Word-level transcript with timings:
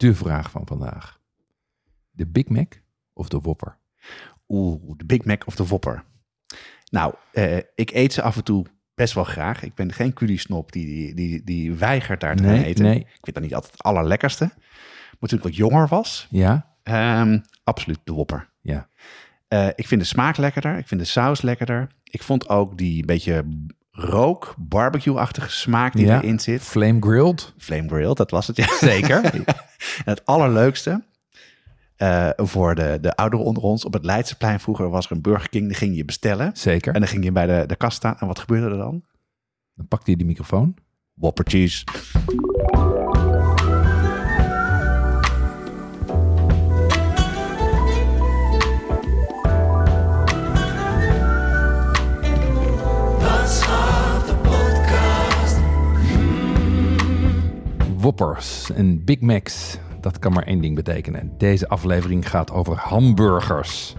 de 0.00 0.14
vraag 0.14 0.50
van 0.50 0.66
vandaag. 0.66 1.20
De 2.10 2.26
Big 2.26 2.48
Mac 2.48 2.72
of 3.12 3.28
de 3.28 3.38
Whopper? 3.40 3.76
Oeh, 4.48 4.82
de 4.96 5.04
Big 5.04 5.24
Mac 5.24 5.46
of 5.46 5.54
de 5.56 5.66
Whopper. 5.66 6.04
Nou, 6.90 7.14
eh, 7.32 7.56
ik 7.74 7.90
eet 7.90 8.12
ze 8.12 8.22
af 8.22 8.36
en 8.36 8.44
toe 8.44 8.66
best 8.94 9.14
wel 9.14 9.24
graag. 9.24 9.62
Ik 9.62 9.74
ben 9.74 9.92
geen 9.92 10.12
culiesnop 10.12 10.72
die, 10.72 10.86
die, 10.86 11.14
die, 11.14 11.44
die 11.44 11.72
weigert 11.74 12.20
daar 12.20 12.36
te 12.36 12.42
Nee, 12.42 12.64
eten. 12.64 12.84
nee. 12.84 12.98
Ik 12.98 13.18
vind 13.20 13.34
dat 13.34 13.42
niet 13.44 13.54
altijd 13.54 13.72
het 13.72 13.82
allerlekkerste. 13.82 14.50
Maar 15.18 15.28
toen 15.28 15.38
ik 15.38 15.44
wat 15.44 15.56
jonger 15.56 15.88
was, 15.88 16.26
Ja? 16.30 16.74
ehm, 16.82 17.38
absoluut 17.64 17.98
de 18.04 18.12
Whopper. 18.12 18.50
Ja. 18.60 18.88
Eh, 19.48 19.66
ik 19.74 19.86
vind 19.86 20.00
de 20.00 20.06
smaak 20.06 20.36
lekkerder. 20.36 20.78
Ik 20.78 20.88
vind 20.88 21.00
de 21.00 21.06
saus 21.06 21.42
lekkerder. 21.42 21.88
Ik 22.04 22.22
vond 22.22 22.48
ook 22.48 22.78
die 22.78 23.04
beetje 23.04 23.44
rook, 24.00 24.54
barbecue-achtige 24.58 25.50
smaak 25.50 25.92
die 25.92 26.06
Ja. 26.06 26.20
erin 26.22 26.38
zit. 26.40 26.62
Flame 26.62 27.00
grilled? 27.00 27.52
Flame 27.58 27.88
grill, 27.88 28.14
dat 28.14 28.30
was 28.30 28.46
het 28.46 28.56
ja. 28.56 28.66
Zeker. 28.90 29.24
En 29.24 29.44
het 30.04 30.26
allerleukste 30.26 31.02
eh, 31.96 32.28
voor 32.36 32.74
de, 32.74 32.98
de 33.00 33.16
ouderen 33.16 33.46
onder 33.46 33.62
ons. 33.62 33.84
Op 33.84 33.92
het 33.92 34.04
Leidseplein 34.04 34.60
vroeger 34.60 34.88
was 34.90 35.06
er 35.06 35.12
een 35.12 35.22
Burger 35.22 35.48
King. 35.48 35.66
Die 35.66 35.76
ging 35.76 35.96
je 35.96 36.04
bestellen. 36.04 36.50
Zeker. 36.54 36.94
En 36.94 37.00
dan 37.00 37.08
ging 37.08 37.24
je 37.24 37.32
bij 37.32 37.46
de, 37.46 37.64
de 37.66 37.76
kast 37.76 37.96
staan. 37.96 38.16
En 38.18 38.26
wat 38.26 38.38
gebeurde 38.38 38.70
er 38.70 38.76
dan? 38.82 39.02
Dan 39.74 39.88
pakte 39.88 40.10
hij 40.10 40.16
de 40.18 40.24
microfoon. 40.24 40.74
Whopper 41.14 41.44
cheese. 41.48 41.84
Whoppers 58.10 58.70
en 58.70 59.04
Big 59.04 59.20
Macs. 59.20 59.78
Dat 60.00 60.18
kan 60.18 60.32
maar 60.32 60.42
één 60.42 60.60
ding 60.60 60.74
betekenen. 60.74 61.32
Deze 61.38 61.68
aflevering 61.68 62.28
gaat 62.28 62.50
over 62.50 62.76
hamburgers. 62.76 63.96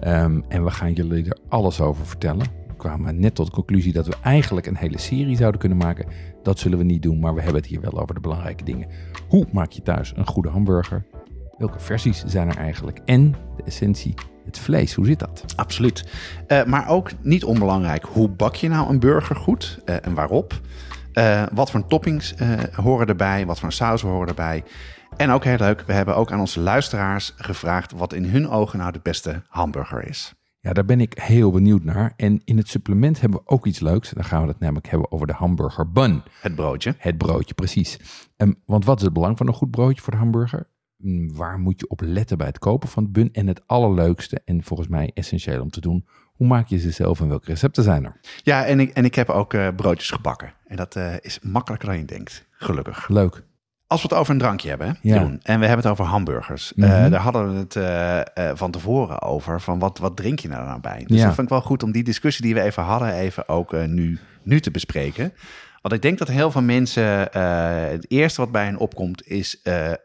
Ehm, 0.00 0.40
en 0.48 0.64
we 0.64 0.70
gaan 0.70 0.92
jullie 0.92 1.24
er 1.24 1.38
alles 1.48 1.80
over 1.80 2.06
vertellen. 2.06 2.46
We 2.66 2.74
kwamen 2.76 3.20
net 3.20 3.34
tot 3.34 3.46
de 3.46 3.52
conclusie 3.52 3.92
dat 3.92 4.06
we 4.06 4.14
eigenlijk 4.22 4.66
een 4.66 4.76
hele 4.76 4.98
serie 4.98 5.36
zouden 5.36 5.60
kunnen 5.60 5.78
maken. 5.78 6.06
Dat 6.42 6.58
zullen 6.58 6.78
we 6.78 6.84
niet 6.84 7.02
doen, 7.02 7.18
maar 7.18 7.34
we 7.34 7.40
hebben 7.40 7.60
het 7.60 7.70
hier 7.70 7.80
wel 7.80 8.00
over 8.00 8.14
de 8.14 8.20
belangrijke 8.20 8.64
dingen. 8.64 8.88
Hoe 9.28 9.46
maak 9.52 9.70
je 9.70 9.82
thuis 9.82 10.12
een 10.16 10.26
goede 10.26 10.48
hamburger? 10.48 11.04
Welke 11.58 11.80
versies 11.80 12.24
zijn 12.26 12.48
er 12.48 12.56
eigenlijk? 12.56 13.00
En 13.04 13.34
de 13.56 13.62
essentie, 13.62 14.14
het 14.44 14.58
vlees, 14.58 14.94
hoe 14.94 15.06
zit 15.06 15.18
dat? 15.18 15.44
Absoluut. 15.56 16.08
Eh, 16.46 16.64
maar 16.64 16.88
ook 16.88 17.10
niet 17.22 17.44
onbelangrijk. 17.44 18.04
Hoe 18.04 18.28
bak 18.28 18.54
je 18.54 18.68
nou 18.68 18.88
een 18.88 19.00
burger 19.00 19.36
goed 19.36 19.78
eh, 19.84 19.96
en 20.02 20.14
waarop? 20.14 20.60
Eh, 21.18 21.42
wat 21.52 21.70
voor 21.70 21.86
toppings 21.86 22.34
eh, 22.34 22.50
horen 22.74 23.06
erbij? 23.06 23.46
Wat 23.46 23.60
voor 23.60 23.72
saus 23.72 24.02
horen 24.02 24.28
erbij? 24.28 24.64
En 25.16 25.30
ook 25.30 25.44
heel 25.44 25.56
leuk, 25.56 25.80
we 25.86 25.92
hebben 25.92 26.16
ook 26.16 26.32
aan 26.32 26.40
onze 26.40 26.60
luisteraars 26.60 27.34
gevraagd 27.36 27.92
wat 27.92 28.12
in 28.12 28.24
hun 28.24 28.48
ogen 28.48 28.78
nou 28.78 28.92
de 28.92 29.00
beste 29.02 29.42
hamburger 29.48 30.08
is. 30.08 30.34
Ja, 30.60 30.72
daar 30.72 30.84
ben 30.84 31.00
ik 31.00 31.18
heel 31.20 31.50
benieuwd 31.50 31.84
naar. 31.84 32.12
En 32.16 32.40
in 32.44 32.56
het 32.56 32.68
supplement 32.68 33.20
hebben 33.20 33.38
we 33.38 33.50
ook 33.50 33.66
iets 33.66 33.80
leuks. 33.80 34.10
Dan 34.10 34.24
gaan 34.24 34.42
we 34.42 34.48
het 34.48 34.58
namelijk 34.58 34.88
hebben 34.88 35.12
over 35.12 35.26
de 35.26 35.32
hamburger 35.32 35.92
bun. 35.92 36.22
Het 36.40 36.54
broodje. 36.54 36.94
Het 36.98 37.18
broodje, 37.18 37.54
precies. 37.54 38.00
Ehm, 38.36 38.52
want 38.66 38.84
wat 38.84 38.98
is 38.98 39.04
het 39.04 39.12
belang 39.12 39.36
van 39.36 39.46
een 39.46 39.54
goed 39.54 39.70
broodje 39.70 40.02
voor 40.02 40.12
de 40.12 40.18
hamburger? 40.18 40.70
Mm, 40.96 41.34
Waar 41.34 41.58
moet 41.58 41.80
je 41.80 41.88
op 41.88 42.00
letten 42.00 42.38
bij 42.38 42.46
het 42.46 42.58
kopen 42.58 42.88
van 42.88 43.04
de 43.04 43.10
bun? 43.10 43.32
En 43.32 43.46
het 43.46 43.66
allerleukste 43.66 44.40
en 44.44 44.62
volgens 44.62 44.88
mij 44.88 45.10
essentieel 45.14 45.62
om 45.62 45.70
te 45.70 45.80
doen, 45.80 46.06
hoe 46.38 46.46
maak 46.46 46.66
je 46.68 46.78
ze 46.78 46.90
zelf 46.90 47.20
en 47.20 47.28
welke 47.28 47.46
recepten 47.46 47.82
zijn 47.82 48.04
er? 48.04 48.16
Ja, 48.42 48.64
en 48.64 48.80
ik, 48.80 48.90
en 48.92 49.04
ik 49.04 49.14
heb 49.14 49.28
ook 49.28 49.54
eh, 49.54 49.68
broodjes 49.76 50.10
gebakken. 50.10 50.52
En 50.66 50.76
dat 50.76 50.96
eh, 50.96 51.12
is 51.20 51.38
makkelijker 51.42 51.88
dan 51.88 51.98
je 51.98 52.04
denkt, 52.04 52.46
gelukkig. 52.50 53.08
Leuk. 53.08 53.42
Als 53.86 54.02
we 54.02 54.08
het 54.08 54.18
over 54.18 54.32
een 54.32 54.38
drankje 54.38 54.68
hebben, 54.68 54.86
Ja. 54.86 55.14
Jeroen, 55.14 55.40
en 55.42 55.60
we 55.60 55.66
hebben 55.66 55.84
het 55.84 55.92
over 55.92 56.04
hamburgers. 56.04 56.74
Eh, 56.74 56.84
Mhm. 57.00 57.10
daar 57.10 57.20
hadden 57.20 57.52
we 57.54 57.58
het 57.68 58.58
van 58.58 58.70
tevoren 58.70 59.22
over, 59.22 59.60
van 59.60 59.78
wat, 59.78 59.98
wat 59.98 60.16
drink 60.16 60.38
je 60.38 60.48
nou, 60.48 60.66
nou 60.66 60.80
bij? 60.80 61.04
Dus 61.06 61.18
Ja. 61.18 61.24
dat 61.24 61.34
vind 61.34 61.46
ik 61.46 61.52
wel 61.52 61.62
goed 61.62 61.82
om 61.82 61.92
die 61.92 62.04
discussie 62.04 62.44
die 62.44 62.54
we 62.54 62.60
even 62.60 62.82
hadden, 62.82 63.12
even 63.12 63.48
ook 63.48 63.72
nu, 63.86 64.18
nu 64.42 64.60
te 64.60 64.70
bespreken. 64.70 65.32
Want 65.82 65.94
ik 65.94 66.02
denk 66.02 66.18
dat 66.18 66.28
heel 66.28 66.50
veel 66.50 66.62
mensen, 66.62 67.04
het 67.90 68.10
eerste 68.10 68.40
wat 68.40 68.52
bij 68.52 68.64
hen 68.64 68.76
opkomt, 68.76 69.26
is 69.26 69.60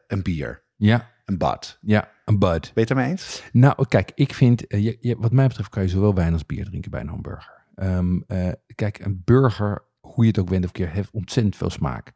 een 0.08 0.22
bier, 0.24 0.64
Ja, 0.76 1.10
een 1.26 1.38
bad. 1.38 1.78
ja, 1.82 2.08
een 2.26 2.40
bud. 2.40 2.62
Ben 2.62 2.72
je 2.74 2.80
het 2.80 2.90
ermee 2.90 3.10
eens? 3.10 3.44
Nou, 3.52 3.86
kijk, 3.88 4.12
ik 4.16 4.34
vind, 4.34 4.68
eh, 4.68 4.84
je, 4.84 4.98
je- 5.02 5.16
wat 5.18 5.32
mij 5.32 5.48
betreft 5.48 5.70
kan 5.70 5.84
je 5.84 5.90
zowel 5.90 6.14
wijn 6.14 6.34
als 6.34 6.46
bier 6.46 6.66
drinken 6.66 6.92
bij 6.92 7.02
een 7.02 7.08
hamburger. 7.08 7.62
Ehm, 7.76 8.20
eh, 8.28 8.50
kijk, 8.76 9.00
een 9.00 9.22
burger, 9.26 9.84
hoe 10.00 10.24
je 10.24 10.30
het 10.30 10.40
ook 10.40 10.50
went 10.50 10.66
of 10.66 10.72
keer, 10.72 10.90
heeft 10.90 11.12
ontzettend 11.12 11.56
veel 11.56 11.70
smaak. 11.70 12.12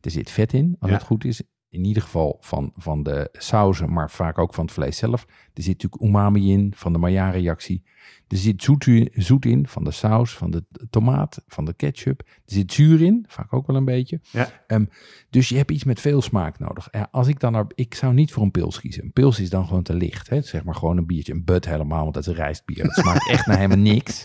Er 0.00 0.10
zit 0.10 0.30
vet 0.30 0.52
in, 0.52 0.76
als 0.78 0.90
Ja. 0.90 0.96
het 0.96 1.06
goed 1.06 1.24
is. 1.24 1.42
In 1.72 1.84
ieder 1.84 2.02
geval 2.02 2.36
van, 2.40 2.72
van 2.76 3.02
de 3.02 3.28
sauzen, 3.32 3.92
maar 3.92 4.10
vaak 4.10 4.38
ook 4.38 4.54
van 4.54 4.64
het 4.64 4.74
vlees 4.74 4.96
zelf. 4.96 5.26
Er 5.54 5.62
zit 5.62 5.82
natuurlijk 5.82 6.02
umami 6.02 6.52
in, 6.52 6.72
van 6.76 6.92
de 6.92 6.98
Maillard-reactie. 6.98 7.82
Er 8.28 8.36
zit 8.36 8.62
zoet, 8.62 9.44
in, 9.44 9.66
van 9.66 9.84
de 9.84 9.90
saus, 9.90 10.36
van 10.36 10.50
de 10.50 10.64
tomaat, 10.90 11.42
van 11.46 11.64
de 11.64 11.72
ketchup. 11.72 12.20
Er 12.20 12.52
zit 12.52 12.72
zuur 12.72 13.02
in, 13.02 13.24
vaak 13.28 13.52
ook 13.52 13.66
wel 13.66 13.76
een 13.76 13.84
beetje. 13.84 14.20
Ja. 14.30 14.62
Ehm, 14.66 14.84
dus 15.30 15.48
je 15.48 15.56
hebt 15.56 15.70
iets 15.70 15.84
met 15.84 16.00
veel 16.00 16.22
smaak 16.22 16.58
nodig. 16.58 16.88
Als 17.10 17.28
ik 17.28 17.40
dan 17.40 17.52
naar, 17.52 17.66
ik 17.74 17.94
zou 17.94 18.14
niet 18.14 18.32
voor 18.32 18.42
een 18.42 18.50
pils 18.50 18.80
kiezen. 18.80 19.04
Een 19.04 19.12
pils 19.12 19.40
is 19.40 19.50
dan 19.50 19.66
gewoon 19.66 19.82
te 19.82 19.94
licht. 19.94 20.28
Hè? 20.28 20.40
Zeg 20.40 20.64
maar 20.64 20.74
gewoon 20.74 20.96
een 20.96 21.06
biertje. 21.06 21.32
Een 21.32 21.44
bud 21.44 21.64
helemaal, 21.64 22.02
want 22.02 22.14
dat 22.14 22.26
is 22.26 22.34
rijstbier. 22.34 22.82
Dat 22.82 22.94
smaakt 22.94 23.28
echt 23.28 23.46
naar 23.46 23.56
helemaal 23.56 23.78
niks. 23.78 24.24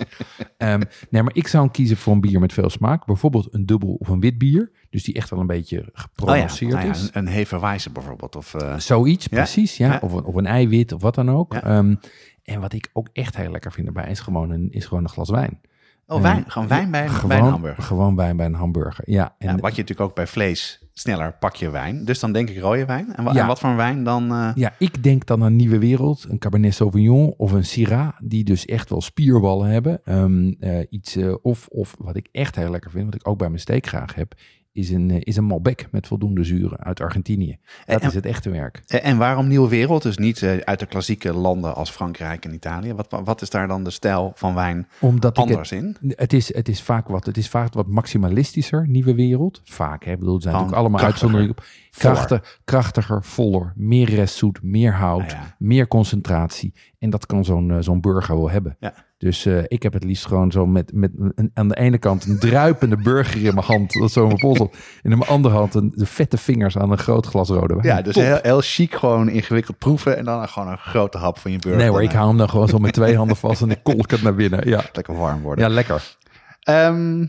Ehm, 0.58 0.82
nee, 1.10 1.24
maar 1.24 1.36
ik 1.36 1.48
zou 1.48 1.70
kiezen 1.70 1.98
voor 1.98 2.14
een 2.14 2.22
bier 2.22 2.40
met 2.40 2.54
veel 2.54 2.70
smaak. 2.70 3.06
Bijvoorbeeld 3.06 3.54
een 3.54 3.66
dubbel 3.66 3.94
of 3.94 4.08
een 4.08 4.20
wit 4.20 4.38
bier. 4.38 4.72
Dus 4.90 5.04
die 5.04 5.14
echt 5.16 5.30
wel 5.30 5.40
een 5.40 5.48
beetje 5.48 5.90
geprononceerd 5.94 6.72
Nou 6.74 6.86
ja, 6.86 6.92
is. 6.92 7.10
een, 7.14 7.28
een 7.28 7.94
bijvoorbeeld. 7.94 8.36
Of, 8.36 8.54
eh, 8.54 8.78
Zoiets, 8.78 9.28
precies. 9.28 9.78
Ja. 9.78 10.00
Of, 10.02 10.14
een, 10.14 10.24
of 10.24 10.36
een 10.36 10.46
eiwit 10.46 10.92
of 10.92 11.02
wat 11.02 11.16
dan 11.16 11.32
ook. 11.32 11.54
Ehm, 11.54 11.96
en 12.44 12.60
wat 12.60 12.74
ik 12.74 12.90
ook 12.94 13.10
echt 13.14 13.38
heel 13.38 13.52
lekker 13.52 13.72
vind 13.72 13.88
erbij 13.88 14.10
is 14.10 14.20
gewoon 14.20 14.50
een, 14.50 14.68
is 14.72 14.86
gewoon 14.86 15.04
een 15.04 15.10
glas 15.10 15.30
wijn. 15.30 15.60
oh, 16.08 16.22
wijn, 16.22 16.44
gewoon 16.48 16.68
wijn 16.68 16.92
bij, 16.92 17.06
een- 17.08 17.28
bij 17.28 17.38
een 17.38 17.44
hamburger. 17.44 17.84
gewoon 17.84 18.16
wijn 18.16 18.38
bij 18.38 18.46
een 18.46 18.54
hamburger. 18.54 19.04
Ja, 19.12 19.36
en 19.38 19.48
Ja, 19.48 19.62
wat 19.62 19.76
je 19.76 19.82
natuurlijk 19.82 20.10
ook 20.10 20.16
bij 20.16 20.28
vlees 20.28 20.82
sneller 20.94 21.34
pak 21.34 21.56
je 21.56 21.70
wijn. 21.70 22.06
Dus 22.06 22.20
dan 22.20 22.32
denk 22.32 22.50
ik 22.50 22.60
rode 22.60 22.86
wijn. 22.86 23.16
En, 23.16 23.24
wa- 23.24 23.34
Ja. 23.34 23.42
en 23.42 23.48
wat 23.48 23.60
voor 23.60 23.70
een 23.70 23.76
wijn 23.76 24.04
dan? 24.04 24.32
eh, 24.32 24.50
Ja, 24.56 24.74
ik 24.80 25.04
denk 25.04 25.26
dan 25.26 25.44
aan 25.44 25.56
Nieuwe 25.56 25.78
Wereld, 25.78 26.26
een 26.30 26.38
Cabernet 26.40 26.74
Sauvignon 26.74 27.34
of 27.38 27.52
een 27.52 27.66
Syrah, 27.66 28.10
die 28.24 28.44
dus 28.44 28.66
echt 28.66 28.90
wel 28.90 29.02
spierballen 29.02 29.70
hebben. 29.70 30.02
Ehm, 30.06 30.54
eh, 30.60 30.86
iets, 30.90 31.16
eh, 31.16 31.34
of, 31.42 31.68
of 31.68 31.96
wat 32.00 32.16
ik 32.16 32.28
echt 32.32 32.56
heel 32.56 32.70
lekker 32.72 32.92
vind, 32.92 33.06
wat 33.06 33.16
ik 33.16 33.28
ook 33.28 33.38
bij 33.38 33.48
mijn 33.50 33.60
steak 33.62 33.86
graag 33.88 34.16
heb, 34.16 34.34
is 34.78 34.90
een, 34.90 35.12
eh, 35.12 35.18
is 35.20 35.36
een 35.36 35.44
Malbec 35.44 35.88
met 35.92 36.08
voldoende 36.08 36.44
zuren 36.44 36.80
uit 36.80 37.02
Argentinië. 37.02 37.58
Dat 37.86 38.02
En- 38.02 38.08
is 38.08 38.14
het 38.14 38.26
echte 38.26 38.50
werk. 38.50 38.82
En 38.88 39.18
waarom 39.18 39.48
nieuwe 39.48 39.70
wereld? 39.70 40.02
Dus 40.02 40.18
niet 40.18 40.42
eh, 40.42 40.58
uit 40.58 40.80
de 40.80 40.86
klassieke 40.86 41.34
landen 41.34 41.76
als 41.76 41.90
Frankrijk 41.92 42.46
en 42.46 42.54
Italië. 42.54 42.94
Wat, 42.94 43.22
wat 43.24 43.42
is 43.42 43.50
daar 43.50 43.68
dan 43.68 43.84
de 43.84 43.90
stijl 43.90 44.32
van 44.36 44.54
wijn 44.56 44.88
Omdat 45.00 45.32
ik 45.32 45.38
het, 45.38 45.46
anders 45.46 45.72
in? 45.72 45.98
het, 46.10 46.34
is, 46.34 46.54
het, 46.54 46.68
is 46.70 46.82
vaak 46.82 47.08
wat, 47.08 47.26
het 47.26 47.38
is 47.38 47.50
vaak 47.50 47.74
wat 47.74 47.88
maximalistischer, 47.88 48.88
Nieuwe 48.88 49.16
Wereld. 49.16 49.62
Vaak, 49.64 50.04
hè. 50.04 50.12
Ik 50.12 50.20
bedoel, 50.20 50.36
er 50.36 50.42
zijn 50.42 50.54
Gewoon 50.56 50.70
natuurlijk 50.70 50.94
allemaal 50.96 51.12
uitzonderingen 51.12 51.52
op. 51.58 51.66
Krachtig, 51.98 52.60
krachtiger, 52.64 53.24
voller, 53.24 53.74
meer 53.76 54.10
restzoet, 54.10 54.60
meer 54.64 54.94
hout, 54.94 55.22
Ah, 55.22 55.30
ja. 55.30 55.56
meer 55.60 55.88
concentratie. 55.88 56.74
En 57.00 57.10
dat 57.10 57.26
kan 57.26 57.46
zo'n 57.46 57.72
eh, 57.72 57.78
zo'n 57.80 58.02
burger 58.02 58.36
wel 58.36 58.50
hebben. 58.50 58.78
Ja. 58.80 58.94
Dus 59.18 59.46
eh, 59.46 59.64
ik 59.68 59.84
heb 59.84 59.94
het 59.94 60.04
liefst 60.04 60.26
gewoon 60.26 60.52
zo 60.52 60.66
met, 60.66 60.92
met 60.94 61.12
een, 61.36 61.52
aan 61.54 61.68
de 61.68 61.76
ene 61.78 61.98
kant 61.98 62.26
een 62.26 62.40
druipende 62.40 62.98
burger 62.98 63.46
in 63.46 63.54
mijn 63.54 63.66
hand, 63.66 63.94
dat 63.94 64.04
is 64.04 64.14
zo 64.14 64.26
mijn 64.26 64.38
polsel. 64.40 64.72
En 65.04 65.12
in 65.12 65.18
mijn 65.18 65.30
andere 65.30 65.56
hand 65.56 65.74
een, 65.74 65.92
de 65.96 66.06
vette 66.06 66.38
vingers 66.38 66.78
aan 66.78 66.92
een 66.92 66.98
groot 66.98 67.26
glas 67.26 67.50
rode 67.50 67.74
wijn. 67.74 67.88
Ja, 67.88 68.02
dus 68.02 68.14
Top. 68.14 68.24
heel, 68.24 68.40
heel 68.42 68.62
chic 68.62 68.96
gewoon 68.96 69.30
ingewikkeld 69.30 69.78
proeven 69.78 70.18
en 70.18 70.26
dan 70.26 70.48
gewoon 70.48 70.68
een 70.72 70.78
grote 70.78 71.18
hap 71.18 71.38
van 71.38 71.52
je 71.52 71.60
burger. 71.60 71.80
Nee 71.82 71.90
hoor, 71.90 72.04
ik 72.04 72.12
hou 72.12 72.28
hem 72.28 72.38
dan 72.38 72.50
gewoon 72.50 72.68
zo 72.68 72.78
met 72.78 72.94
twee 72.94 73.18
handen 73.18 73.38
vast 73.38 73.62
en 73.62 73.70
ik 73.72 73.80
kolk 73.84 74.12
het 74.12 74.22
naar 74.22 74.36
binnen. 74.36 74.70
Ja, 74.70 74.82
Lekker 74.94 75.18
warm 75.18 75.42
worden. 75.42 75.68
ja 75.68 75.74
lekker. 75.74 76.16
Ehm, 76.62 77.26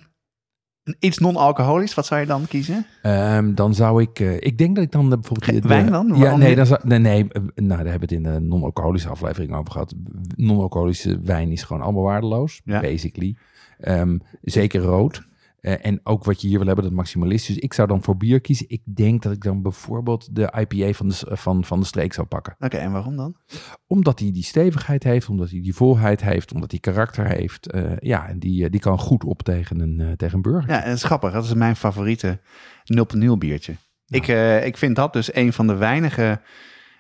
iets 0.99 1.19
non-alcoholisch, 1.19 1.95
wat 1.95 2.07
zou 2.07 2.21
je 2.21 2.27
dan 2.27 2.47
kiezen? 2.49 2.87
Ehm, 3.03 3.55
dan 3.55 3.75
zou 3.75 4.03
ik, 4.03 4.21
eh, 4.21 4.35
ik 4.35 4.59
denk 4.59 4.75
dat 4.75 4.85
ik 4.85 4.93
dan 4.93 5.09
bijvoorbeeld... 5.09 5.63
De- 5.63 5.69
wijn 5.69 5.91
dan? 5.91 6.13
Ja, 6.17 6.37
nee, 6.37 6.55
dan 6.57 6.67
zou, 6.67 6.81
nee, 6.85 6.99
nee, 6.99 7.27
eh, 7.29 7.43
nou, 7.55 7.69
daar 7.83 7.91
hebben 7.91 8.09
we 8.09 8.15
het 8.15 8.25
in 8.25 8.33
de 8.33 8.41
non-alcoholische 8.41 9.09
aflevering 9.09 9.55
over 9.55 9.73
gehad. 9.73 9.95
Non-alcoholische 10.37 11.19
wijn 11.23 11.51
is 11.51 11.63
gewoon 11.63 11.83
allemaal 11.83 12.03
waardeloos, 12.03 12.61
Ja. 12.65 12.81
basically. 12.81 13.37
Ehm, 13.81 14.19
zeker 14.43 14.81
rood. 14.81 15.23
Eh, 15.61 15.87
en 15.87 16.01
ook 16.03 16.25
wat 16.25 16.41
je 16.41 16.49
hier 16.49 16.59
wil 16.59 16.67
hebben, 16.67 16.85
dat 16.85 16.93
maximalistisch. 16.93 17.55
Dus 17.55 17.65
ik 17.65 17.73
zou 17.73 17.89
dan 17.89 18.03
voor 18.03 18.17
bier 18.17 18.41
kiezen. 18.41 18.67
Ik 18.69 18.83
denk 18.85 19.23
dat 19.23 19.33
ik 19.33 19.43
dan 19.43 19.63
bijvoorbeeld 19.63 20.35
de 20.37 20.53
IPA 20.69 20.93
van 20.93 21.09
de, 21.09 21.15
s- 21.15 21.25
van, 21.27 21.65
van 21.65 21.81
de 21.81 21.87
streek 21.87 22.13
zou 22.13 22.27
pakken. 22.27 22.57
Oké, 22.59 22.77
en 22.77 22.93
waarom 22.93 23.17
dan? 23.17 23.37
Omdat 23.87 24.19
hij 24.19 24.33
die 24.33 24.43
stevigheid 24.45 25.03
heeft, 25.05 25.29
omdat 25.29 25.51
hij 25.51 25.61
die 25.61 25.75
volheid 25.75 26.21
heeft, 26.23 26.53
omdat 26.53 26.71
hij 26.71 26.81
karakter 26.81 27.27
heeft. 27.27 27.71
Eh, 27.71 27.83
ja, 27.99 28.29
en 28.29 28.39
die, 28.39 28.65
eh, 28.65 28.71
die 28.71 28.81
kan 28.81 28.99
goed 28.99 29.25
op 29.25 29.43
tegen 29.43 29.81
een, 29.81 30.01
eh, 30.01 30.13
tegen 30.13 30.35
een 30.37 30.43
burger. 30.43 30.71
Ja, 30.71 30.83
en 30.83 30.89
het 30.89 30.97
is 30.99 31.05
grappig. 31.05 31.33
Dat 31.33 31.45
is 31.45 31.55
mijn 31.55 31.77
favoriete 31.77 32.41
0.0 32.85 33.39
biertje. 33.39 33.75
Ik, 34.09 34.29
eh, 34.29 34.67
ik 34.67 34.77
vind 34.77 34.97
dat 34.97 35.13
dus 35.13 35.35
een 35.35 35.53
van 35.53 35.67
de 35.67 35.75
weinige 35.75 36.41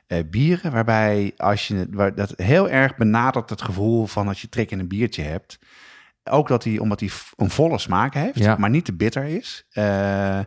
eh, 0.06 0.18
bieren 0.30 0.72
waarbij 0.72 1.32
als 1.36 1.68
je 1.68 1.74
het- 1.74 1.94
waar, 1.94 2.14
dat 2.14 2.32
heel 2.36 2.68
erg 2.70 2.96
benadert 2.96 3.50
het 3.50 3.62
gevoel 3.62 4.06
van 4.06 4.28
als 4.28 4.40
je 4.40 4.48
trek 4.48 4.70
in 4.70 4.78
een 4.78 4.88
biertje 4.88 5.22
hebt. 5.22 5.58
Ook 6.30 6.48
dat 6.48 6.64
hij, 6.64 6.78
omdat 6.78 7.00
hij 7.00 7.08
een 7.36 7.50
volle 7.50 7.78
smaak 7.78 8.14
heeft, 8.14 8.38
Ja. 8.38 8.56
maar 8.58 8.70
niet 8.70 8.84
te 8.84 8.92
bitter 8.94 9.24
is. 9.24 9.64
eh, 9.70 10.38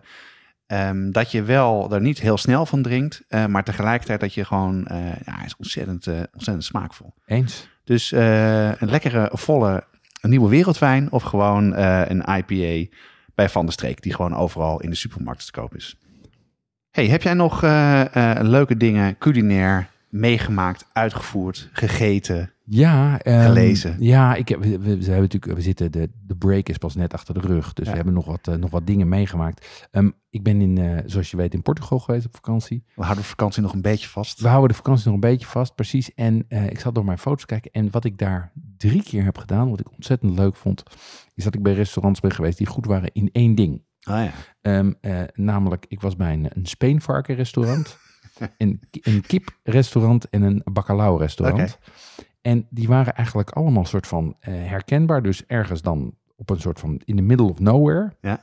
ehm, 0.68 1.12
dat 1.12 1.32
je 1.32 1.44
wel 1.44 1.94
er 1.94 2.02
niet 2.02 2.20
heel 2.22 2.38
snel 2.38 2.66
van 2.66 2.82
drinkt, 2.82 3.24
eh, 3.28 3.46
maar 3.46 3.64
tegelijkertijd 3.64 4.20
dat 4.20 4.34
je 4.34 4.46
gewoon, 4.46 4.86
eh, 4.88 4.98
ja, 5.06 5.36
hij 5.36 5.46
is 5.46 5.56
ontzettend, 5.56 6.08
ontzettend 6.08 6.64
smaakvol. 6.64 7.14
Eens? 7.26 7.68
Dus 7.84 8.12
een 8.12 8.90
lekkere, 8.90 9.30
volle, 9.34 9.84
nieuwe 10.22 10.50
wereldwijn 10.50 11.12
of 11.12 11.24
gewoon 11.24 11.76
een 11.78 12.24
IPA 12.38 12.96
bij 13.36 13.50
Van 13.50 13.64
der 13.66 13.74
Streek, 13.74 14.02
die 14.02 14.14
gewoon 14.14 14.36
overal 14.36 14.82
in 14.82 14.90
de 14.90 14.96
supermarkt 14.96 15.46
te 15.46 15.52
koop 15.52 15.76
is. 15.76 15.96
Hey, 16.92 17.08
heb 17.08 17.22
jij 17.22 17.34
nog 17.34 17.62
leuke 18.42 18.78
dingen 18.78 19.18
culinair 19.18 19.88
meegemaakt, 20.12 20.86
uitgevoerd, 20.94 21.70
gegeten? 21.72 22.54
Ja, 22.66 23.20
ehm, 23.20 23.46
Gelezen. 23.46 23.96
Ja, 24.00 24.36
ik 24.36 24.48
heb, 24.50 24.64
we, 24.64 24.68
hebben 24.70 25.00
natuurlijk, 25.08 25.46
we 25.46 25.62
zitten, 25.62 25.92
de, 25.92 26.10
de 26.28 26.36
break 26.36 26.70
is 26.70 26.78
pas 26.78 26.96
net 26.96 27.14
achter 27.14 27.34
de 27.34 27.40
rug. 27.40 27.74
Dus 27.74 27.86
Ja. 27.86 27.90
we 27.92 27.96
hebben 27.98 28.14
nog 28.16 28.26
wat, 28.26 28.48
eh, 28.48 28.56
nog 28.56 28.70
wat 28.70 28.88
dingen 28.88 29.10
meegemaakt. 29.10 29.88
Ehm, 29.92 30.10
ik 30.30 30.44
ben 30.44 30.62
in, 30.62 30.78
eh, 30.78 30.98
zoals 31.06 31.32
je 31.32 31.38
weet, 31.38 31.54
in 31.54 31.62
Portugal 31.62 32.00
geweest 32.00 32.26
op 32.26 32.36
vakantie. 32.36 32.84
We 32.96 33.02
houden 33.04 33.24
de 33.24 33.30
vakantie 33.30 33.62
nog 33.62 33.74
een 33.74 33.82
beetje 33.82 34.08
vast. 34.08 34.40
We 34.42 34.48
houden 34.48 34.70
de 34.70 34.76
vakantie 34.76 35.06
nog 35.06 35.14
een 35.14 35.20
beetje 35.20 35.48
vast, 35.48 35.76
precies. 35.76 36.14
En 36.14 36.46
eh, 36.48 36.66
ik 36.66 36.80
zat 36.80 36.96
door 36.96 37.06
mijn 37.06 37.18
foto's 37.18 37.46
kijken. 37.46 37.72
En 37.72 37.92
wat 37.92 38.06
ik 38.06 38.18
daar 38.18 38.52
drie 38.78 39.04
keer 39.04 39.24
heb 39.24 39.38
gedaan, 39.38 39.70
wat 39.70 39.80
ik 39.80 39.92
ontzettend 39.92 40.38
leuk 40.40 40.56
vond, 40.56 40.84
is 41.36 41.44
dat 41.44 41.56
ik 41.56 41.64
bij 41.64 41.74
restaurants 41.74 42.20
ben 42.20 42.32
geweest 42.32 42.58
die 42.58 42.68
goed 42.68 42.86
waren 42.86 43.10
in 43.14 43.30
één 43.32 43.56
ding. 43.56 43.84
Ah 44.02 44.24
ja. 44.24 44.32
Ehm, 44.62 44.92
eh, 45.02 45.22
namelijk, 45.34 45.86
ik 45.88 46.02
was 46.02 46.16
bij 46.16 46.34
een, 46.34 46.48
een 46.54 46.66
speenvarkenrestaurant, 46.66 47.98
een, 48.58 48.82
een 48.92 49.22
kiprestaurant 49.22 50.30
en 50.30 50.42
een 50.42 50.62
bacalao-restaurant. 50.72 51.78
En 52.42 52.68
die 52.70 52.88
waren 52.88 53.16
eigenlijk 53.16 53.50
allemaal 53.50 53.86
soort 53.86 54.08
van 54.08 54.36
eh, 54.40 54.54
herkenbaar. 54.54 55.22
Dus 55.22 55.46
ergens 55.46 55.82
dan 55.82 56.16
op 56.36 56.50
een 56.50 56.60
soort 56.60 56.80
van 56.80 57.02
in 57.06 57.16
the 57.16 57.22
middle 57.22 57.50
of 57.50 57.60
nowhere. 57.60 58.16
Ja. 58.22 58.40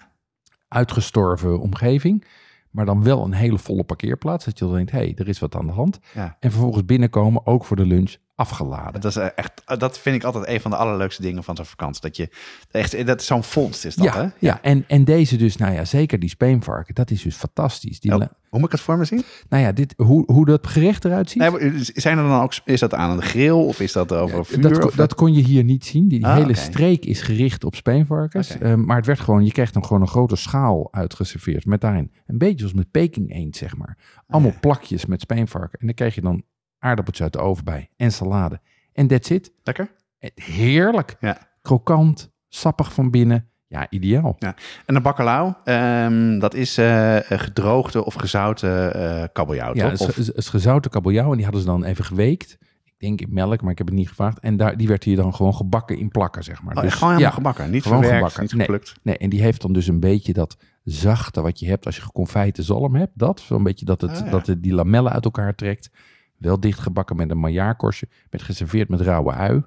Uitgestorven 0.69 1.61
omgeving. 1.61 2.25
Maar 2.71 2.85
dan 2.85 3.03
wel 3.03 3.25
een 3.25 3.33
hele 3.33 3.59
volle 3.59 3.85
parkeerplaats. 3.85 4.45
Dat 4.45 4.59
je 4.59 4.65
dan 4.65 4.75
denkt, 4.75 4.91
hé, 4.91 4.99
hey, 4.99 5.13
er 5.17 5.29
is 5.29 5.39
wat 5.39 5.55
aan 5.55 5.67
de 5.67 5.73
hand. 5.73 5.99
Ja. 6.15 6.37
En 6.41 6.51
vervolgens 6.51 6.85
binnenkomen, 6.85 7.47
ook 7.47 7.65
voor 7.65 7.77
de 7.77 7.87
lunch, 7.87 8.17
afgeladen. 8.39 9.01
Dat, 9.01 9.11
is 9.11 9.17
eh, 9.17 9.27
echt, 9.35 9.63
dat 9.79 9.99
vind 9.99 10.17
ik 10.17 10.25
altijd 10.25 10.49
een 10.49 10.61
van 10.61 10.71
de 10.71 10.77
allerleukste 10.77 11.23
dingen 11.23 11.45
van 11.45 11.57
zo'n 11.57 11.65
vakantie. 11.65 12.03
Dat 12.03 12.17
je 12.17 12.29
echt, 12.71 13.07
dat 13.07 13.21
is 13.21 13.27
zo'n 13.27 13.43
vondst 13.45 13.85
is 13.85 13.95
dat, 13.95 14.05
ja, 14.05 14.23
hè? 14.23 14.29
ja. 14.39 14.59
En, 14.63 14.85
en 14.89 15.05
deze 15.05 15.37
dus, 15.37 15.57
nou 15.57 15.73
ja, 15.73 15.85
zeker 15.85 16.19
die 16.19 16.29
speenvarken. 16.29 16.95
Dat 16.95 17.11
is 17.11 17.23
dus 17.23 17.37
fantastisch. 17.37 18.01
Die, 18.01 18.13
Oh, 18.13 18.19
la- 18.19 18.33
hoe 18.49 18.59
moet 18.59 18.69
ik 18.69 18.75
het 18.75 18.81
voor 18.85 18.99
me 18.99 19.05
zien? 19.05 19.23
Nou 19.49 19.63
ja, 19.63 19.73
dit, 19.73 19.95
hoe, 19.97 20.33
hoe 20.33 20.47
dat 20.47 20.67
gerecht 20.67 21.05
eruit 21.05 21.31
ziet. 21.31 21.43
Nee, 21.43 21.73
zijn 21.83 22.19
er 22.19 22.29
dan 22.29 22.41
ook, 22.43 22.53
is 22.65 22.81
dat 22.81 22.95
aan 22.95 23.11
een 23.11 23.23
grill 23.23 23.51
of 23.51 23.81
is 23.81 23.93
dat 23.93 24.13
over 24.13 24.45
vuur? 24.45 24.61
dat, 24.61 24.79
kon- 24.79 24.89
of- 24.89 24.95
dat 24.95 25.15
kon 25.15 25.35
je 25.35 25.43
hier 25.43 25.65
niet 25.65 25.85
zien. 25.87 26.09
Die, 26.09 26.19
die 26.19 26.29
Ah, 26.29 26.35
hele 26.37 26.55
streek 26.55 27.05
is 27.05 27.21
gericht 27.21 27.65
op 27.65 27.75
speenvarkens. 27.75 28.59
Ehm, 28.59 28.85
maar 28.85 28.97
het 28.97 29.07
werd 29.07 29.21
gewoon, 29.21 29.45
je 29.45 29.53
kreeg 29.53 29.71
dan 29.73 29.85
gewoon 29.85 30.03
een 30.03 30.09
grote 30.09 30.37
schaal 30.37 30.89
uitgeserveerd. 30.93 31.67
Met 31.67 31.81
daarin 31.81 32.13
een 32.27 32.39
beetje 32.39 32.65
als 32.65 32.75
met 32.75 32.91
Peking 32.91 33.35
eend, 33.35 33.57
zeg 33.57 33.77
maar. 33.77 33.99
Allemaal 34.27 34.49
Ah, 34.51 34.55
ja. 34.55 34.61
plakjes 34.61 35.07
met 35.07 35.21
speenvarken. 35.21 35.79
En 35.81 35.87
dan 35.87 35.95
kreeg 35.95 36.15
je 36.15 36.21
dan 36.21 36.43
aardappeltjes 36.79 37.25
uit 37.25 37.33
de 37.33 37.39
oven 37.39 37.65
bij. 37.65 37.91
En 37.97 38.13
salade. 38.13 38.61
En 38.93 39.07
that's 39.07 39.31
it. 39.31 39.53
Lekker? 39.63 39.91
Eh, 40.19 40.31
Heerlijk. 40.35 41.17
Ja. 41.21 41.39
Krokant, 41.63 42.31
sappig 42.49 42.93
van 42.93 43.11
binnen. 43.11 43.49
Ja, 43.67 43.87
ideaal. 43.91 44.37
En 44.87 44.95
de 44.95 45.01
bacalao, 45.01 45.55
ehm, 45.65 46.39
dat 46.39 46.55
is 46.55 46.79
eh, 46.79 47.17
gedroogde 47.23 48.05
of 48.05 48.15
gezouten 48.15 48.95
eh 48.95 49.25
kabeljauw, 49.33 49.75
Ja, 49.75 49.91
toch? 49.91 50.09
is, 50.17 50.27
het 50.27 50.37
is 50.37 50.49
gezouten 50.49 50.91
kabeljauw. 50.91 51.31
En 51.31 51.35
die 51.37 51.45
hadden 51.45 51.63
ze 51.63 51.67
dan 51.69 51.85
even 51.85 52.05
geweekt. 52.05 52.59
Ik 52.85 52.95
denk 52.99 53.21
in 53.21 53.35
melk, 53.35 53.63
maar 53.63 53.71
ik 53.73 53.79
heb 53.79 53.87
het 53.87 53.97
niet 53.97 54.09
gevraagd. 54.09 54.39
En 54.41 54.57
daar, 54.57 54.77
die 54.77 54.89
werd 54.89 55.05
hier 55.05 55.17
dan 55.17 55.35
gewoon 55.35 55.55
gebakken 55.55 55.99
in 55.99 56.09
plakken, 56.09 56.45
zeg 56.45 56.63
maar. 56.63 56.77
Oh, 56.77 56.83
Dus, 56.83 56.93
gewoon 56.95 57.09
helemaal 57.09 57.31
ja, 57.31 57.37
gebakken, 57.37 57.71
niet 57.71 57.83
gewoon 57.83 58.03
verwerkt, 58.03 58.33
gebakken. 58.35 58.59
niet 58.59 58.95
Nee. 59.03 59.17
en 59.19 59.31
die 59.31 59.43
heeft 59.43 59.61
dan 59.63 59.73
dus 59.73 59.87
een 59.87 60.01
beetje 60.01 60.33
dat 60.33 60.57
zachte 60.85 61.41
wat 61.41 61.59
je 61.61 61.69
hebt 61.69 61.87
als 61.87 61.97
je 61.97 62.03
geconfijte 62.03 62.63
zalm 62.63 62.95
hebt. 62.95 63.13
Dat, 63.15 63.41
zo'n 63.41 63.63
beetje 63.63 63.85
dat, 63.85 64.01
het, 64.01 64.11
Ah, 64.11 64.25
ja. 64.25 64.31
dat 64.31 64.47
het 64.47 64.63
die 64.63 64.75
lamellen 64.75 65.13
uit 65.13 65.25
elkaar 65.25 65.55
trekt. 65.55 65.91
Wel 66.39 66.61
dichtgebakken 66.61 67.17
met 67.17 67.31
een 67.31 67.39
maillardkorstje. 67.39 68.09
Werd 68.31 68.45
geserveerd 68.45 68.89
met 68.89 69.01
rauwe 69.01 69.33
ui. 69.33 69.63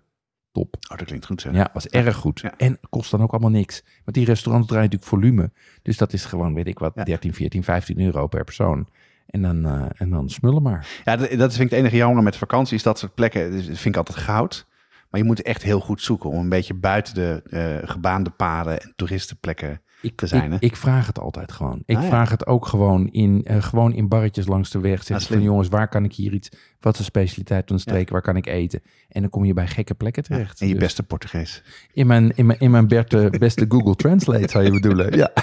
Top. 0.51 0.75
Oh, 0.91 0.97
dat 0.97 1.07
klinkt 1.07 1.25
goed, 1.25 1.41
zeg. 1.41 1.53
Ja, 1.53 1.69
was 1.73 1.87
erg 1.87 2.15
goed. 2.15 2.39
Ja. 2.39 2.53
En 2.57 2.79
kost 2.89 3.11
dan 3.11 3.21
ook 3.21 3.31
allemaal 3.31 3.49
niks. 3.49 3.83
Want 4.03 4.17
die 4.17 4.25
restaurants 4.25 4.67
draaien 4.67 4.89
natuurlijk 4.89 5.11
volume. 5.11 5.51
Dus 5.81 5.97
dat 5.97 6.13
is 6.13 6.25
gewoon, 6.25 6.53
weet 6.53 6.67
ik 6.67 6.79
wat, 6.79 6.91
Ja. 6.95 7.03
13, 7.03 7.33
14, 7.33 7.63
15 7.63 7.99
euro 7.99 8.27
per 8.27 8.43
persoon. 8.43 8.87
En 9.25 9.41
dan, 9.41 9.65
eh, 9.65 9.85
en 9.97 10.09
dan 10.09 10.29
smullen 10.29 10.61
maar. 10.61 10.87
Ja, 11.05 11.15
dat, 11.15 11.29
dat 11.29 11.53
vind 11.53 11.63
ik 11.63 11.69
het 11.69 11.79
enige 11.79 11.95
jammer 11.95 12.23
met 12.23 12.35
vakanties. 12.35 12.83
Dat 12.83 12.99
soort 12.99 13.13
plekken 13.13 13.51
dus, 13.51 13.65
vind 13.65 13.85
ik 13.85 13.97
altijd 13.97 14.17
goud. 14.17 14.67
Maar 15.09 15.19
je 15.19 15.25
moet 15.25 15.41
echt 15.41 15.63
heel 15.63 15.79
goed 15.79 16.01
zoeken 16.01 16.29
om 16.29 16.39
een 16.39 16.49
beetje 16.49 16.73
buiten 16.73 17.13
de 17.13 17.41
eh, 17.49 17.89
gebaande 17.89 18.29
paden 18.29 18.81
en 18.81 18.93
toeristenplekken 18.95 19.81
Ik, 20.01 20.15
te 20.15 20.27
zijn. 20.27 20.49
hè? 20.51 20.55
ik, 20.55 20.61
ik 20.63 20.75
vraag 20.75 21.07
het 21.07 21.19
altijd 21.19 21.51
gewoon. 21.51 21.83
Ik 21.85 21.95
Ah, 21.95 22.01
ja. 22.01 22.07
vraag 22.09 22.29
het 22.29 22.47
ook 22.47 22.65
gewoon 22.65 23.07
in, 23.07 23.41
eh, 23.43 23.61
gewoon 23.63 23.93
in 23.93 24.07
barretjes 24.07 24.47
langs 24.47 24.69
de 24.69 24.79
weg. 24.79 25.03
Zeg 25.03 25.17
Ah, 25.17 25.23
van 25.23 25.41
jongens, 25.41 25.67
waar 25.67 25.87
kan 25.87 26.03
ik 26.03 26.13
hier 26.13 26.33
iets... 26.33 26.49
Wat 26.81 26.93
is 26.93 26.99
de 26.99 27.03
specialiteit 27.05 27.63
van 27.67 27.75
de 27.75 27.81
streek? 27.81 28.09
Waar 28.09 28.21
kan 28.21 28.35
ik 28.35 28.45
eten? 28.47 28.81
En 29.09 29.21
dan 29.21 29.29
kom 29.29 29.45
je 29.45 29.53
bij 29.53 29.67
gekke 29.67 29.93
plekken 29.93 30.23
terecht. 30.23 30.61
en 30.61 30.67
je 30.67 30.73
Dus 30.73 30.83
beste 30.83 31.03
Portugees. 31.03 31.63
in 31.93 32.07
mijn, 32.07 32.31
in 32.35 32.45
mijn, 32.45 32.59
in 32.59 32.71
mijn 32.71 32.87
berte- 32.87 33.33
beste 33.39 33.65
Google 33.67 33.95
Translate 33.95 34.49
zou 34.49 34.63
je 34.63 34.71
bedoelen. 34.71 35.17
Ja. 35.17 35.31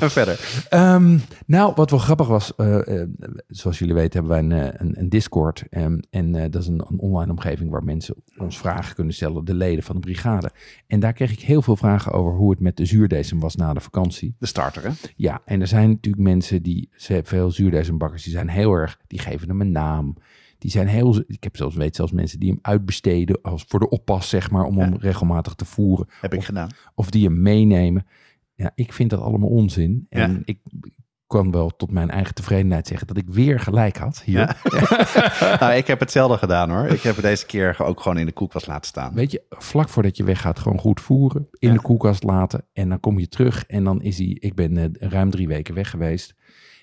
En 0.00 0.10
verder. 0.10 0.64
Ehm, 0.68 1.18
nou, 1.46 1.72
wat 1.74 1.90
wel 1.90 1.98
grappig 1.98 2.26
was, 2.26 2.54
eh, 2.54 3.00
eh, 3.02 3.08
zoals 3.48 3.78
jullie 3.78 3.94
weten 3.94 4.12
hebben 4.24 4.30
wij 4.50 4.58
een, 4.58 4.72
eh, 4.72 4.80
een, 4.80 4.98
een 5.00 5.08
Discord. 5.08 5.64
ehm, 5.70 5.98
en 6.10 6.32
dat 6.50 6.54
is 6.62 6.66
een, 6.66 6.84
een 6.88 6.98
online 6.98 7.30
omgeving 7.30 7.70
waar 7.70 7.84
mensen 7.84 8.14
ons 8.36 8.58
vragen 8.58 8.94
kunnen 8.94 9.14
stellen, 9.14 9.44
de 9.44 9.54
leden 9.54 9.84
van 9.84 9.94
de 9.94 10.00
brigade. 10.00 10.50
En 10.86 11.00
daar 11.00 11.12
kreeg 11.12 11.32
ik 11.32 11.40
heel 11.40 11.62
veel 11.62 11.76
vragen 11.76 12.12
over 12.12 12.32
hoe 12.32 12.50
het 12.50 12.60
met 12.60 12.76
de 12.76 12.84
zuurdesem 12.84 13.40
was 13.40 13.56
na 13.56 13.72
de 13.74 13.80
vakantie. 13.80 14.34
De 14.38 14.46
starter, 14.46 14.82
hè? 14.82 14.90
Ja, 15.16 15.40
en 15.44 15.60
er 15.60 15.66
zijn 15.66 15.88
natuurlijk 15.90 16.24
mensen 16.24 16.62
die, 16.62 16.88
ze 16.96 17.20
veel 17.24 17.50
zuurdesembakkers, 17.50 18.22
die 18.22 18.32
zijn 18.32 18.48
heel 18.48 18.72
erg, 18.72 18.98
die 19.06 19.18
geven 19.18 19.48
hem 19.48 19.60
een 19.60 19.72
naam. 19.72 20.16
Die 20.58 20.70
zijn 20.70 20.86
heel, 20.86 21.22
ik 21.26 21.44
heb 21.44 21.56
zelfs, 21.56 21.74
weet 21.76 21.96
zelfs 21.96 22.12
mensen 22.12 22.38
die 22.40 22.48
hem 22.50 22.58
uitbesteden 22.62 23.38
als 23.42 23.64
voor 23.68 23.80
de 23.80 23.88
oppas, 23.88 24.28
zeg 24.28 24.50
maar, 24.50 24.64
om 24.64 24.78
hem 24.78 24.96
regelmatig 24.96 25.54
te 25.54 25.64
voeren. 25.64 26.06
Heb 26.20 26.34
ik 26.34 26.44
gedaan. 26.44 26.68
Of 26.94 27.10
die 27.10 27.24
hem 27.24 27.42
meenemen. 27.42 28.06
Ja, 28.54 28.72
ik 28.74 28.92
vind 28.92 29.10
dat 29.10 29.20
allemaal 29.20 29.48
onzin. 29.48 30.06
En 30.08 30.32
Ja. 30.32 30.40
ik 30.44 30.58
kan 31.26 31.50
wel 31.50 31.70
tot 31.76 31.90
mijn 31.90 32.10
eigen 32.10 32.34
tevredenheid 32.34 32.86
zeggen 32.86 33.06
dat 33.06 33.16
ik 33.16 33.28
weer 33.28 33.60
gelijk 33.60 33.96
had 33.96 34.22
hier. 34.22 34.38
Ja. 34.38 34.56
nou, 35.60 35.72
ik 35.72 35.86
heb 35.86 36.00
hetzelfde 36.00 36.38
gedaan 36.38 36.70
hoor. 36.70 36.86
Ik 36.86 37.00
heb 37.00 37.14
het 37.14 37.24
deze 37.24 37.46
keer 37.46 37.76
ook 37.82 38.00
gewoon 38.00 38.18
in 38.18 38.26
de 38.26 38.32
koelkast 38.32 38.66
laten 38.66 38.86
staan. 38.88 39.14
Weet 39.14 39.30
je, 39.30 39.42
vlak 39.48 39.88
voordat 39.88 40.16
je 40.16 40.24
weggaat, 40.24 40.58
gewoon 40.58 40.78
goed 40.78 41.00
voeren. 41.00 41.48
In 41.58 41.68
Ja. 41.68 41.74
de 41.74 41.80
koelkast 41.80 42.22
laten. 42.22 42.64
En 42.72 42.88
dan 42.88 43.00
kom 43.00 43.18
je 43.18 43.28
terug. 43.28 43.64
En 43.66 43.84
dan 43.84 44.02
is 44.02 44.18
hij, 44.18 44.26
ik 44.40 44.54
ben 44.54 44.76
eh, 44.76 45.08
ruim 45.10 45.30
drie 45.30 45.48
weken 45.48 45.74
weg 45.74 45.90
geweest. 45.90 46.34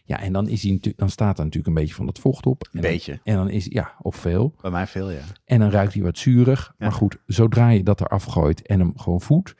Ja, 0.07 0.19
en 0.19 0.33
dan, 0.33 0.47
is 0.47 0.63
hij, 0.63 0.79
dan 0.95 1.09
staat 1.09 1.37
er 1.37 1.43
natuurlijk 1.43 1.67
een 1.75 1.81
beetje 1.81 1.95
van 1.95 2.05
dat 2.05 2.19
vocht 2.19 2.45
op. 2.45 2.61
En 2.63 2.69
Een 2.71 2.81
dan- 2.81 2.91
beetje. 2.91 3.19
En 3.23 3.35
dan 3.35 3.49
is 3.49 3.65
ja, 3.65 3.93
of 4.01 4.15
veel. 4.15 4.55
Bij 4.61 4.71
mij 4.71 4.87
veel, 4.87 5.11
ja. 5.11 5.21
En 5.45 5.59
dan 5.59 5.69
ruikt 5.69 5.93
hij 5.93 6.03
wat 6.03 6.17
zuurig. 6.17 6.65
Ja. 6.67 6.73
Maar 6.85 6.91
goed, 6.95 7.17
zodra 7.25 7.69
je 7.69 7.83
dat 7.83 8.01
eraf 8.01 8.23
gooit 8.23 8.61
en 8.67 8.79
hem 8.79 8.93
gewoon 8.95 9.21
voedt. 9.21 9.55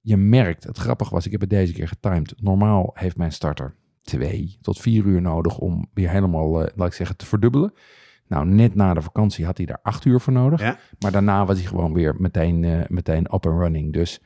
Je 0.00 0.16
merkt, 0.16 0.64
het 0.64 0.78
grappig 0.78 1.10
was, 1.10 1.26
ik 1.26 1.32
heb 1.32 1.40
het 1.40 1.50
deze 1.50 1.72
keer 1.72 1.88
getimed. 1.88 2.34
Normaal 2.42 2.90
heeft 2.94 3.16
mijn 3.16 3.32
starter 3.32 3.74
twee 4.02 4.58
tot 4.60 4.78
vier 4.80 5.04
uur 5.04 5.20
nodig 5.22 5.58
om 5.58 5.86
weer 5.94 6.10
helemaal, 6.10 6.62
eh, 6.64 6.72
laat 6.76 6.86
ik 6.88 6.92
zeggen, 6.94 7.16
te 7.16 7.26
verdubbelen. 7.26 7.72
Nou, 8.26 8.46
net 8.46 8.74
na 8.74 8.94
de 8.94 9.02
vakantie 9.02 9.44
had 9.44 9.56
hij 9.56 9.66
daar 9.66 9.78
acht 9.82 10.04
uur 10.04 10.20
voor 10.20 10.32
nodig. 10.32 10.60
Ja. 10.60 10.78
Maar 10.98 11.12
daarna 11.12 11.44
was 11.46 11.58
hij 11.58 11.66
gewoon 11.66 11.92
weer 11.92 12.14
meteen, 12.18 12.64
eh, 12.64 12.80
meteen 12.88 13.24
up 13.34 13.46
and 13.46 13.60
running. 13.60 13.92
Dus 13.92 14.20